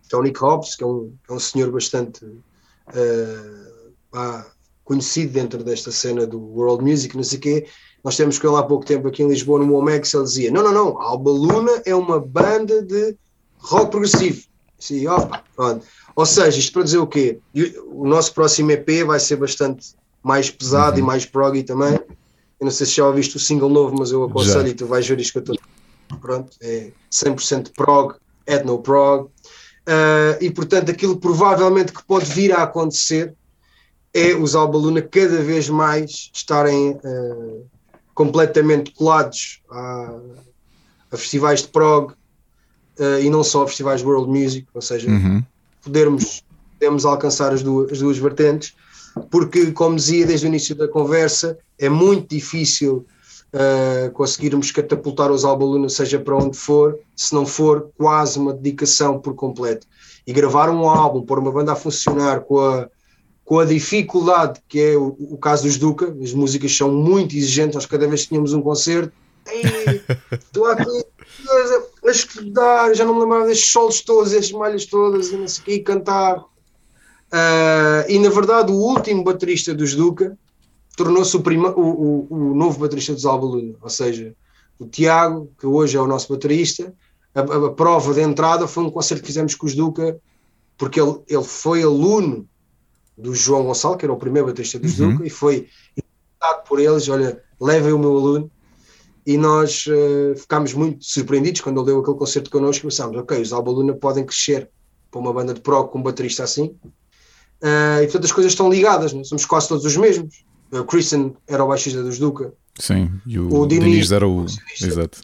Tony 0.09 0.33
Hobbs, 0.35 0.75
que 0.75 0.83
é 0.83 0.87
um, 0.87 1.13
é 1.29 1.33
um 1.33 1.39
senhor 1.39 1.71
bastante 1.71 2.25
uh, 2.25 4.45
conhecido 4.83 5.33
dentro 5.33 5.63
desta 5.63 5.91
cena 5.91 6.25
do 6.25 6.39
world 6.39 6.83
music, 6.83 7.15
não 7.15 7.23
sei 7.23 7.37
o 7.37 7.41
quê. 7.41 7.67
Nós 8.03 8.15
temos 8.15 8.37
com 8.37 8.47
ele 8.47 8.57
há 8.57 8.63
pouco 8.63 8.85
tempo 8.85 9.07
aqui 9.07 9.23
em 9.23 9.27
Lisboa, 9.27 9.59
no 9.59 9.65
Momex, 9.65 10.13
ele 10.13 10.23
dizia: 10.23 10.51
Não, 10.51 10.63
não, 10.63 10.71
não, 10.71 11.01
Alba 11.01 11.31
Luna 11.31 11.81
é 11.85 11.95
uma 11.95 12.19
banda 12.19 12.81
de 12.81 13.15
rock 13.57 13.91
progressivo. 13.91 14.43
Sim, 14.77 15.07
opa, 15.07 15.43
pronto. 15.55 15.85
Ou 16.15 16.25
seja, 16.25 16.59
isto 16.59 16.73
para 16.73 16.83
dizer 16.83 16.99
o 16.99 17.07
quê? 17.07 17.39
O 17.87 18.07
nosso 18.07 18.33
próximo 18.33 18.71
EP 18.71 19.03
vai 19.05 19.19
ser 19.19 19.37
bastante 19.37 19.95
mais 20.21 20.49
pesado 20.49 20.97
uhum. 20.97 21.03
e 21.03 21.07
mais 21.07 21.25
proggy 21.25 21.63
também. 21.63 21.99
Eu 22.59 22.65
não 22.65 22.71
sei 22.71 22.85
se 22.85 22.93
já 22.93 23.07
ouviste 23.07 23.37
o 23.37 23.39
single 23.39 23.69
novo, 23.69 23.95
mas 23.97 24.11
eu 24.11 24.23
aconselho 24.23 24.67
já. 24.67 24.69
e 24.69 24.73
tu 24.73 24.85
vais 24.85 25.07
ver 25.07 25.19
isto 25.19 25.31
que 25.31 25.37
eu 25.39 25.53
estou 25.53 25.74
pronto, 26.21 26.57
é 26.61 26.91
100% 27.11 27.71
prog, 27.75 28.15
etno-prog, 28.45 29.25
uh, 29.25 30.37
e 30.39 30.51
portanto 30.51 30.91
aquilo 30.91 31.17
provavelmente 31.17 31.91
que 31.91 32.03
pode 32.03 32.25
vir 32.25 32.53
a 32.53 32.63
acontecer 32.63 33.33
é 34.13 34.33
os 34.33 34.55
Alba 34.55 34.77
Luna 34.77 35.01
cada 35.01 35.41
vez 35.41 35.67
mais 35.67 36.31
estarem 36.33 36.91
uh, 36.91 37.65
completamente 38.13 38.91
colados 38.91 39.61
a, 39.69 40.19
a, 41.11 41.17
festivais 41.17 41.61
de 41.61 41.67
prog 41.67 42.13
uh, 42.13 43.19
e 43.21 43.29
não 43.29 43.43
só 43.43 43.63
a 43.63 43.67
festivais 43.67 43.99
de 43.99 44.07
world 44.07 44.29
music, 44.29 44.65
ou 44.73 44.81
seja, 44.81 45.09
uhum. 45.09 45.43
podermos, 45.83 46.43
podermos 46.79 47.05
alcançar 47.05 47.51
as 47.51 47.61
duas, 47.61 47.91
as 47.91 47.99
duas 47.99 48.17
vertentes, 48.17 48.73
porque 49.29 49.71
como 49.73 49.97
dizia 49.97 50.25
desde 50.25 50.45
o 50.45 50.47
início 50.47 50.75
da 50.75 50.87
conversa, 50.87 51.57
é 51.77 51.89
muito 51.89 52.33
difícil 52.33 53.05
uh, 53.55 54.11
conseguirmos 54.11 54.71
catapultar 54.71 55.31
os 55.31 55.45
Alba 55.45 55.65
seja 55.89 56.19
para 56.19 56.35
onde 56.35 56.57
for, 56.57 56.99
se 57.15 57.33
não 57.33 57.45
for 57.45 57.89
quase 57.97 58.37
uma 58.37 58.53
dedicação 58.53 59.19
por 59.19 59.33
completo. 59.33 59.87
E 60.27 60.33
gravar 60.33 60.69
um 60.69 60.89
álbum, 60.89 61.21
pôr 61.21 61.39
uma 61.39 61.51
banda 61.51 61.71
a 61.71 61.75
funcionar 61.75 62.41
com 62.41 62.59
a, 62.59 62.89
com 63.43 63.59
a 63.59 63.65
dificuldade 63.65 64.59
que 64.67 64.79
é 64.79 64.97
o, 64.97 65.15
o 65.19 65.37
caso 65.37 65.63
dos 65.63 65.77
Duca, 65.77 66.15
as 66.21 66.33
músicas 66.33 66.75
são 66.75 66.91
muito 66.91 67.35
exigentes, 67.35 67.75
nós 67.75 67.85
cada 67.85 68.07
vez 68.07 68.23
que 68.23 68.29
tínhamos 68.29 68.53
um 68.53 68.61
concerto, 68.61 69.13
estou 70.31 70.65
aqui 70.65 71.05
a 72.05 72.11
estudar, 72.11 72.93
já 72.93 73.05
não 73.05 73.13
me 73.15 73.21
lembrava 73.21 73.45
destes 73.45 73.71
solos 73.71 74.01
todos, 74.01 74.33
estas 74.33 74.51
malhas 74.51 74.85
todas, 74.85 75.29
e 75.29 75.37
não 75.37 75.47
sei 75.47 75.61
o 75.61 75.65
quê, 75.65 75.79
cantar. 75.79 76.39
Uh, 76.39 78.05
e 78.07 78.17
na 78.19 78.29
verdade, 78.29 78.71
o 78.71 78.75
último 78.75 79.23
baterista 79.23 79.73
dos 79.73 79.93
Duca 79.93 80.37
tornou-se 80.95 81.35
o, 81.35 81.39
o, 81.41 81.79
o, 81.81 82.27
o, 82.29 82.55
novo 82.55 82.79
baterista 82.79 83.13
dos 83.13 83.25
Alba 83.25 83.45
Luna, 83.45 83.75
ou 83.81 83.89
seja, 83.89 84.35
o 84.79 84.85
Tiago, 84.85 85.51
que 85.59 85.65
hoje 85.65 85.97
é 85.97 86.01
o 86.01 86.07
nosso 86.07 86.31
baterista, 86.31 86.93
a, 87.33 87.39
a, 87.41 87.67
a, 87.67 87.71
prova 87.71 88.13
de 88.13 88.21
entrada 88.21 88.67
foi 88.67 88.83
um 88.83 88.89
concerto 88.89 89.21
que 89.21 89.27
fizemos 89.27 89.55
com 89.55 89.65
os 89.65 89.75
Duca, 89.75 90.19
porque 90.77 90.99
ele, 90.99 91.19
ele 91.27 91.43
foi 91.43 91.83
aluno 91.83 92.47
do 93.17 93.33
João 93.33 93.63
Gonçalo, 93.63 93.97
que 93.97 94.05
era 94.05 94.13
o 94.13 94.17
primeiro 94.17 94.47
baterista 94.47 94.79
dos 94.79 94.99
uhum. 94.99 95.13
Duca, 95.13 95.27
e 95.27 95.29
foi 95.29 95.67
invitado 95.97 96.67
por 96.67 96.79
eles, 96.79 97.07
olha, 97.09 97.41
levem 97.59 97.93
o 97.93 97.99
meu 97.99 98.17
aluno, 98.17 98.51
e 99.25 99.37
nós 99.37 99.87
uh, 99.87 100.37
ficámos 100.37 100.73
muito 100.73 101.03
surpreendidos 101.03 101.61
quando 101.61 101.79
ele 101.79 101.87
deu 101.87 101.99
aquele 101.99 102.17
concerto 102.17 102.49
connosco 102.49 102.85
e 102.85 102.89
pensámos, 102.89 103.17
ok, 103.17 103.41
os 103.41 103.51
Alba 103.51 103.71
Luna 103.71 103.93
podem 103.95 104.25
crescer 104.25 104.69
para 105.09 105.19
uma 105.19 105.33
banda 105.33 105.53
de 105.53 105.61
prog 105.61 105.89
com 105.89 105.99
um 105.99 106.03
baterista 106.03 106.43
assim, 106.43 106.75
uh, 107.61 108.01
e 108.01 108.03
portanto 108.03 108.25
as 108.25 108.31
coisas 108.31 108.51
estão 108.51 108.69
ligadas, 108.69 109.13
não? 109.13 109.23
somos 109.23 109.45
quase 109.45 109.67
todos 109.67 109.83
os 109.83 109.97
mesmos, 109.97 110.45
o 110.71 110.83
Christian 110.85 111.31
era 111.47 111.63
o 111.63 111.67
baixista 111.67 112.01
dos 112.03 112.19
Duca. 112.19 112.53
Sim, 112.79 113.11
e 113.25 113.39
o, 113.39 113.53
o 113.53 113.67
Diniz, 113.67 113.85
Diniz 113.85 114.11
era 114.11 114.27
o. 114.27 114.45
Exato. 114.81 115.21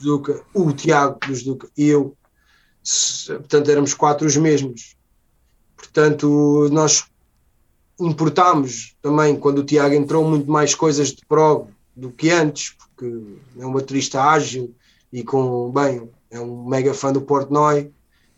Duca, 0.00 0.42
o 0.52 0.72
Tiago 0.72 1.18
dos 1.26 1.42
Duca 1.42 1.68
e 1.76 1.86
eu. 1.86 2.16
Portanto, 3.26 3.70
éramos 3.70 3.94
quatro 3.94 4.26
os 4.26 4.36
mesmos. 4.36 4.96
Portanto, 5.76 6.68
nós 6.72 7.04
importámos 8.00 8.96
também, 9.00 9.36
quando 9.36 9.58
o 9.58 9.64
Tiago 9.64 9.94
entrou, 9.94 10.28
muito 10.28 10.50
mais 10.50 10.74
coisas 10.74 11.08
de 11.08 11.24
prog 11.26 11.68
do 11.94 12.10
que 12.10 12.30
antes, 12.30 12.70
porque 12.72 13.22
é 13.58 13.64
um 13.64 13.72
baterista 13.72 14.22
ágil 14.22 14.74
e 15.12 15.22
com, 15.22 15.70
bem, 15.70 16.08
é 16.30 16.40
um 16.40 16.66
mega 16.66 16.92
fã 16.92 17.12
do 17.12 17.20
Portnoy 17.20 17.90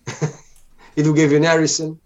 e 0.97 1.03
do 1.03 1.15
Gavin 1.15 1.41
Harrison. 1.41 1.97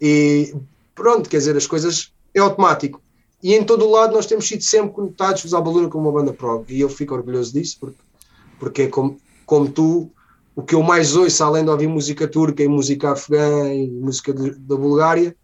E 0.00 0.54
pronto, 0.94 1.28
quer 1.28 1.38
dizer, 1.38 1.56
as 1.56 1.66
coisas 1.66 2.12
é 2.34 2.40
automático. 2.40 3.00
E 3.42 3.54
em 3.54 3.64
todo 3.64 3.86
o 3.86 3.90
lado 3.90 4.14
nós 4.14 4.26
temos 4.26 4.48
sido 4.48 4.62
sempre 4.62 4.92
conectados 4.92 5.44
os 5.44 5.54
Albaluna 5.54 5.88
como 5.88 6.08
uma 6.08 6.20
banda 6.20 6.32
prog. 6.32 6.64
E 6.68 6.80
eu 6.80 6.88
fico 6.88 7.14
orgulhoso 7.14 7.52
disso, 7.52 7.76
porque, 7.78 7.98
porque 8.58 8.82
é 8.82 8.88
como, 8.88 9.16
como 9.46 9.70
tu, 9.70 10.10
o 10.56 10.62
que 10.62 10.74
eu 10.74 10.82
mais 10.82 11.14
ouço, 11.14 11.44
além 11.44 11.64
de 11.64 11.70
ouvir 11.70 11.86
música 11.86 12.26
turca 12.26 12.62
e 12.62 12.68
música 12.68 13.12
afegã 13.12 13.72
e 13.72 13.88
música 13.88 14.32
de, 14.32 14.50
da 14.50 14.76
Bulgária, 14.76 15.36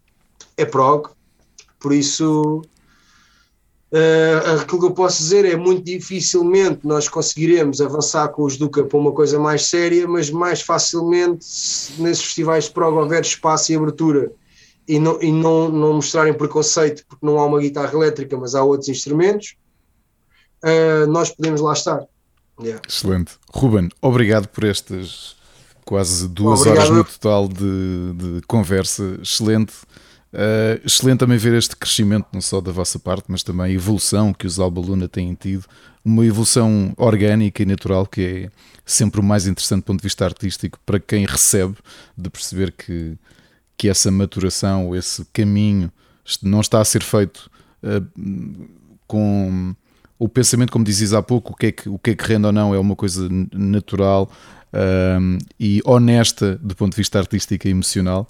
é 0.56 0.64
prog. 0.64 1.08
Por 1.78 1.92
isso, 1.92 2.62
uh, 3.92 4.60
aquilo 4.60 4.80
que 4.80 4.86
eu 4.86 4.92
posso 4.92 5.18
dizer 5.18 5.44
é 5.44 5.54
muito 5.54 5.84
dificilmente 5.84 6.80
nós 6.82 7.08
conseguiremos 7.08 7.80
avançar 7.80 8.28
com 8.28 8.42
os 8.42 8.56
Duca 8.56 8.82
para 8.82 8.98
uma 8.98 9.12
coisa 9.12 9.38
mais 9.38 9.66
séria, 9.66 10.08
mas 10.08 10.30
mais 10.30 10.62
facilmente, 10.62 11.46
nesses 11.98 12.24
festivais 12.24 12.64
de 12.64 12.72
prog 12.72 12.96
houver 12.96 13.22
espaço 13.22 13.70
e 13.70 13.76
abertura 13.76 14.32
e 14.86 14.98
não, 14.98 15.20
e 15.22 15.32
não, 15.32 15.68
não 15.68 15.94
mostrarem 15.94 16.34
preconceito 16.34 17.04
porque 17.08 17.24
não 17.24 17.38
há 17.38 17.46
uma 17.46 17.60
guitarra 17.60 17.92
elétrica, 17.92 18.36
mas 18.36 18.54
há 18.54 18.62
outros 18.62 18.88
instrumentos, 18.88 19.56
uh, 20.62 21.06
nós 21.06 21.30
podemos 21.30 21.60
lá 21.60 21.72
estar. 21.72 22.04
Yeah. 22.60 22.80
Excelente. 22.88 23.32
Ruben, 23.52 23.88
obrigado 24.00 24.46
por 24.48 24.64
estas 24.64 25.36
quase 25.84 26.28
duas 26.28 26.60
obrigado. 26.60 26.86
horas 26.86 26.96
no 26.96 27.04
total 27.04 27.48
de, 27.48 28.12
de 28.14 28.46
conversa. 28.46 29.18
Excelente. 29.22 29.72
Uh, 30.32 30.80
excelente 30.84 31.20
também 31.20 31.38
ver 31.38 31.54
este 31.54 31.76
crescimento, 31.76 32.26
não 32.32 32.40
só 32.40 32.60
da 32.60 32.72
vossa 32.72 32.98
parte, 32.98 33.24
mas 33.28 33.42
também 33.42 33.66
a 33.66 33.70
evolução 33.70 34.32
que 34.32 34.46
os 34.46 34.58
Alba 34.58 34.80
Luna 34.80 35.08
têm 35.08 35.34
tido. 35.34 35.64
Uma 36.04 36.24
evolução 36.24 36.92
orgânica 36.96 37.62
e 37.62 37.66
natural 37.66 38.06
que 38.06 38.20
é 38.22 38.50
sempre 38.84 39.20
o 39.20 39.22
mais 39.22 39.46
interessante 39.46 39.82
do 39.82 39.84
ponto 39.84 40.00
de 40.00 40.04
vista 40.04 40.24
artístico 40.24 40.78
para 40.84 41.00
quem 41.00 41.24
recebe, 41.24 41.76
de 42.16 42.28
perceber 42.28 42.72
que 42.72 43.16
que 43.76 43.88
essa 43.88 44.10
maturação, 44.10 44.94
esse 44.94 45.24
caminho 45.32 45.90
não 46.42 46.60
está 46.60 46.80
a 46.80 46.84
ser 46.84 47.02
feito 47.02 47.50
uh, 47.82 48.68
com 49.06 49.74
o 50.18 50.28
pensamento, 50.28 50.72
como 50.72 50.84
dizias 50.84 51.12
há 51.12 51.22
pouco, 51.22 51.52
o 51.52 51.56
que 51.56 51.66
é 51.66 51.72
que, 51.72 51.88
o 51.88 51.98
que, 51.98 52.10
é 52.10 52.14
que 52.14 52.24
rende 52.24 52.46
ou 52.46 52.52
não 52.52 52.74
é 52.74 52.78
uma 52.78 52.96
coisa 52.96 53.28
natural 53.52 54.30
uh, 54.72 55.38
e 55.58 55.82
honesta 55.84 56.56
do 56.62 56.74
ponto 56.74 56.92
de 56.92 56.96
vista 56.96 57.18
artístico 57.18 57.66
e 57.66 57.70
emocional. 57.70 58.26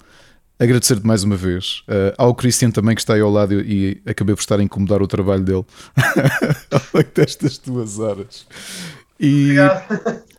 Agradecer-te 0.57 1.05
mais 1.05 1.23
uma 1.23 1.35
vez. 1.35 1.81
Uh, 1.81 2.15
ao 2.17 2.33
Cristian 2.33 2.71
também 2.71 2.95
que 2.95 3.01
está 3.01 3.13
aí 3.13 3.21
ao 3.21 3.29
lado 3.29 3.61
e, 3.61 4.01
e 4.05 4.09
acabei 4.09 4.33
por 4.33 4.41
estar 4.41 4.59
a 4.59 4.63
incomodar 4.63 5.01
o 5.01 5.07
trabalho 5.07 5.43
dele 5.43 5.65
ao 6.71 6.81
longo 6.93 7.09
destas 7.13 7.57
duas 7.57 7.99
horas. 7.99 8.47
E 9.19 9.55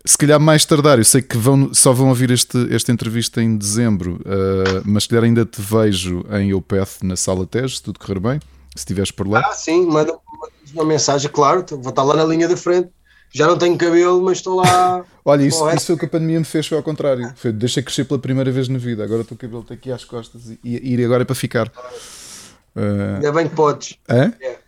se 0.05 0.17
calhar 0.17 0.39
mais 0.39 0.65
tardar, 0.65 0.99
eu 0.99 1.05
sei 1.05 1.23
que 1.23 1.37
vão, 1.37 1.73
só 1.73 1.93
vão 1.93 2.09
ouvir 2.09 2.31
este, 2.31 2.73
esta 2.75 2.93
entrevista 2.93 3.43
em 3.43 3.57
dezembro, 3.57 4.21
uh, 4.21 4.83
mas 4.85 5.05
se 5.05 5.09
calhar 5.09 5.25
ainda 5.25 5.45
te 5.45 5.61
vejo 5.61 6.25
em 6.31 6.53
Opeth 6.55 7.03
na 7.03 7.17
sala 7.17 7.47
Tejo, 7.47 7.75
se 7.75 7.83
tudo 7.83 7.99
correr 7.99 8.21
bem, 8.21 8.39
se 8.75 8.79
estiveres 8.79 9.11
por 9.11 9.27
lá. 9.27 9.43
Ah, 9.45 9.53
sim, 9.53 9.87
manda 9.87 10.17
uma 10.75 10.85
mensagem, 10.85 11.31
claro, 11.31 11.65
vou 11.71 11.91
estar 11.91 12.03
lá 12.03 12.15
na 12.15 12.25
linha 12.25 12.47
da 12.47 12.57
frente. 12.57 12.89
Já 13.33 13.47
não 13.47 13.59
tenho 13.59 13.77
cabelo, 13.77 14.23
mas 14.23 14.39
estou 14.39 14.57
lá. 14.57 15.05
Olha, 15.25 15.43
isso, 15.43 15.69
isso 15.71 15.87
foi 15.87 15.95
o 15.97 15.99
que 15.99 16.05
a 16.05 16.09
pandemia 16.09 16.39
me 16.39 16.45
fez, 16.45 16.67
foi 16.67 16.79
ao 16.79 16.85
contrário. 16.85 17.33
Foi, 17.37 17.53
deixei 17.53 17.83
crescer 17.83 18.05
pela 18.05 18.21
primeira 18.21 18.53
vez 18.53 18.69
na 18.69 18.79
vida. 18.79 19.03
Agora 19.03 19.23
o 19.23 19.37
cabelo 19.37 19.67
aqui 19.69 19.91
às 19.91 20.05
costas 20.05 20.43
e, 20.49 20.59
ir 20.65 21.05
agora 21.05 21.23
é 21.23 21.25
para 21.25 21.35
ficar. 21.35 21.67
Uh... 22.75 23.17
Ainda 23.17 23.33
bem 23.33 23.49
que 23.49 23.55
podes. 23.57 23.99
Hã? 24.09 24.33
É 24.41 24.66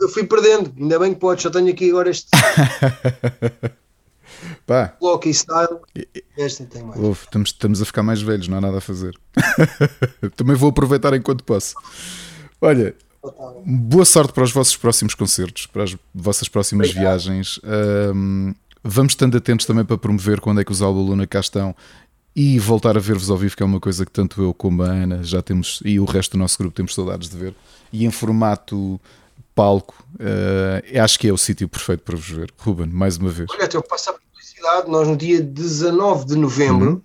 eu 0.00 0.08
fui 0.08 0.24
perdendo, 0.24 0.72
ainda 0.78 0.98
bem 0.98 1.14
que 1.14 1.20
podes, 1.20 1.42
só 1.42 1.50
tenho 1.50 1.68
aqui 1.70 1.90
agora 1.90 2.10
este. 2.10 2.28
Pá. 4.66 4.96
Loki 5.00 5.32
Style. 5.32 5.78
Este 6.36 6.66
tem 6.66 6.82
mais. 6.82 7.00
Uf, 7.00 7.24
estamos, 7.24 7.50
estamos 7.50 7.82
a 7.82 7.84
ficar 7.84 8.02
mais 8.02 8.22
velhos, 8.22 8.48
não 8.48 8.58
há 8.58 8.60
nada 8.60 8.78
a 8.78 8.80
fazer. 8.80 9.18
Também 10.36 10.54
vou 10.54 10.70
aproveitar 10.70 11.14
enquanto 11.14 11.42
posso. 11.42 11.74
Olha, 12.60 12.94
boa 13.64 14.04
sorte 14.04 14.32
para 14.32 14.44
os 14.44 14.52
vossos 14.52 14.76
próximos 14.76 15.14
concertos, 15.14 15.66
para 15.66 15.84
as 15.84 15.96
vossas 16.14 16.48
próximas 16.48 16.90
Obrigado. 16.90 17.18
viagens. 17.18 17.60
Um, 18.14 18.54
vamos 18.82 19.12
estando 19.12 19.36
atentos 19.36 19.66
também 19.66 19.84
para 19.84 19.98
promover 19.98 20.40
quando 20.40 20.60
é 20.60 20.64
que 20.64 20.72
os 20.72 20.82
Alba 20.82 21.00
Luna 21.00 21.26
cá 21.26 21.40
estão 21.40 21.74
e 22.36 22.58
voltar 22.58 22.96
a 22.96 23.00
ver-vos 23.00 23.30
ao 23.30 23.36
vivo, 23.36 23.56
que 23.56 23.62
é 23.62 23.66
uma 23.66 23.80
coisa 23.80 24.04
que 24.06 24.12
tanto 24.12 24.40
eu 24.42 24.54
como 24.54 24.82
a 24.82 24.86
Ana 24.86 25.22
já 25.24 25.42
temos 25.42 25.80
e 25.84 25.98
o 25.98 26.04
resto 26.04 26.32
do 26.32 26.38
nosso 26.38 26.56
grupo 26.58 26.76
temos 26.76 26.94
saudades 26.94 27.28
de 27.28 27.36
ver. 27.36 27.54
E 27.92 28.04
em 28.04 28.10
formato 28.10 29.00
palco, 29.58 29.92
uh, 30.14 31.02
acho 31.02 31.18
que 31.18 31.26
é 31.26 31.32
o 31.32 31.36
sítio 31.36 31.68
perfeito 31.68 32.04
para 32.04 32.14
vos 32.14 32.28
ver. 32.28 32.54
Ruben, 32.58 32.86
mais 32.86 33.16
uma 33.16 33.28
vez. 33.28 33.50
Olha, 33.50 33.68
eu 33.74 33.82
passo 33.82 34.10
a 34.10 34.12
publicidade, 34.12 34.88
nós 34.88 35.08
no 35.08 35.16
dia 35.16 35.42
19 35.42 36.26
de 36.26 36.36
novembro. 36.36 36.90
Uhum. 36.90 37.02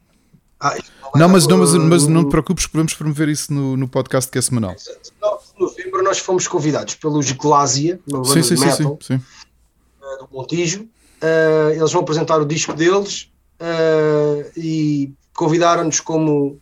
Ah, 0.59 0.77
não, 1.15 1.27
mas 1.29 1.47
não, 1.47 1.57
mas, 1.57 1.73
mas 1.73 2.07
não 2.07 2.23
te 2.23 2.29
preocupes, 2.29 2.67
podemos 2.67 2.93
promover 2.93 3.27
isso 3.27 3.51
no, 3.51 3.75
no 3.75 3.87
podcast 3.87 4.29
que 4.29 4.37
é 4.37 4.41
semanal. 4.41 4.75
19 4.75 5.43
de 5.51 5.59
novembro 5.59 6.03
nós 6.03 6.19
fomos 6.19 6.47
convidados 6.47 6.93
pelos 6.93 7.31
Glásia, 7.31 7.99
uma 8.07 8.21
banda 8.21 8.43
sim, 8.43 8.55
sim, 8.55 8.63
metal 8.63 8.99
sim, 9.01 9.17
sim, 9.17 9.23
Uh, 9.99 10.27
do 10.27 10.29
Montijo. 10.31 10.81
Uh, 10.81 11.71
eles 11.75 11.91
vão 11.91 12.03
apresentar 12.03 12.39
o 12.39 12.45
disco 12.45 12.73
deles 12.73 13.31
uh, 13.59 14.51
e 14.55 15.11
convidaram-nos 15.33 15.99
como 15.99 16.59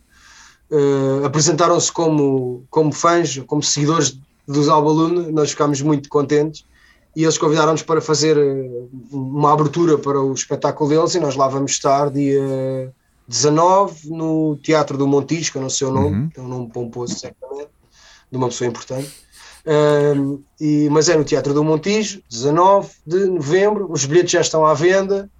apresentaram-se 1.22 1.92
como, 1.92 2.64
como 2.70 2.92
fãs, 2.92 3.36
como 3.46 3.62
seguidores 3.62 4.18
dos 4.46 4.68
Albalune, 4.68 5.30
nós 5.32 5.50
ficámos 5.50 5.80
muito 5.80 6.08
contentes 6.08 6.64
e 7.14 7.22
eles 7.22 7.38
convidaram-nos 7.38 7.82
para 7.82 8.00
fazer 8.00 8.36
eh, 8.36 8.84
uma 9.10 9.52
abertura 9.52 9.98
para 9.98 10.20
o 10.20 10.32
espetáculo 10.32 10.88
deles 10.88 11.14
e 11.14 11.20
nós 11.20 11.36
lá 11.36 11.46
vamos 11.46 11.72
estar 11.72 12.10
dia 12.10 12.92
19 13.28 14.10
no 14.10 14.56
Teatro 14.56 14.96
do 14.96 15.06
Montijo, 15.06 15.52
que 15.52 15.58
eu 15.58 15.62
não 15.62 15.70
sei 15.70 15.86
o 15.86 15.92
nome, 15.92 16.16
uhum. 16.16 16.30
é 16.36 16.40
um 16.40 16.48
nome 16.48 16.70
pomposo 16.70 17.18
certamente, 17.18 17.70
de 18.30 18.36
uma 18.36 18.48
pessoa 18.48 18.68
importante. 18.68 19.12
Um, 19.64 20.42
e, 20.60 20.88
mas 20.90 21.08
é 21.08 21.16
no 21.16 21.22
Teatro 21.22 21.54
do 21.54 21.62
Montijo, 21.62 22.22
19 22.28 22.90
de 23.06 23.26
novembro, 23.26 23.90
os 23.90 24.04
bilhetes 24.04 24.32
já 24.32 24.40
estão 24.40 24.66
à 24.66 24.74
venda, 24.74 25.30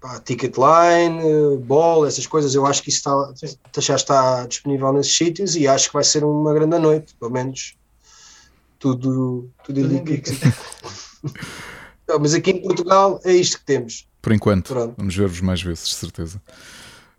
pá, 0.00 0.18
Ticketline, 0.18 1.58
Ball, 1.58 2.06
essas 2.06 2.26
coisas, 2.26 2.54
eu 2.54 2.66
acho 2.66 2.82
que 2.82 2.88
isso 2.88 2.98
está, 2.98 3.80
já 3.80 3.94
está 3.94 4.46
disponível 4.46 4.92
nesses 4.92 5.16
sítios 5.16 5.54
e 5.54 5.68
acho 5.68 5.88
que 5.88 5.94
vai 5.94 6.04
ser 6.04 6.24
uma 6.24 6.52
grande 6.52 6.78
noite, 6.78 7.14
pelo 7.20 7.30
menos 7.30 7.76
tudo, 8.80 9.50
tudo 9.62 9.78
indica. 9.78 10.32
Não, 12.08 12.18
mas 12.18 12.34
aqui 12.34 12.50
em 12.50 12.62
Portugal 12.62 13.20
é 13.24 13.32
isto 13.32 13.58
que 13.58 13.64
temos. 13.64 14.08
Por 14.20 14.32
enquanto, 14.32 14.72
Pronto. 14.72 14.94
vamos 14.96 15.14
ver-vos 15.14 15.40
mais 15.40 15.62
vezes, 15.62 15.90
de 15.90 15.94
certeza. 15.94 16.42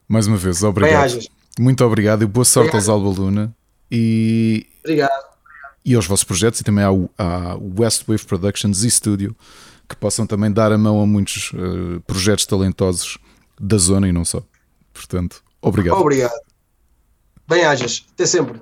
Mais 0.07 0.27
uma 0.27 0.35
vez, 0.35 0.61
obrigado. 0.63 1.19
Muito 1.57 1.85
obrigado 1.85 2.23
e 2.23 2.25
boa 2.25 2.43
sorte 2.43 2.69
obrigado. 2.69 2.89
aos 2.89 3.05
Alba 3.05 3.21
Luna. 3.21 3.55
E, 3.89 4.67
obrigado. 4.83 5.25
e 5.85 5.95
aos 5.95 6.05
vossos 6.05 6.23
projetos 6.25 6.59
e 6.59 6.63
também 6.63 6.83
ao, 6.83 7.09
à 7.17 7.57
West 7.79 8.03
Wave 8.07 8.25
Productions 8.25 8.83
e 8.83 8.91
Studio 8.91 9.35
que 9.87 9.95
possam 9.95 10.25
também 10.25 10.51
dar 10.51 10.71
a 10.71 10.77
mão 10.77 11.01
a 11.01 11.05
muitos 11.05 11.51
uh, 11.51 11.99
projetos 12.07 12.45
talentosos 12.45 13.17
da 13.59 13.77
zona 13.77 14.07
e 14.07 14.11
não 14.11 14.25
só. 14.25 14.41
Portanto, 14.93 15.43
obrigado. 15.61 15.99
Obrigado. 15.99 16.33
Bem-ajas. 17.47 18.05
Até 18.13 18.25
sempre. 18.25 18.61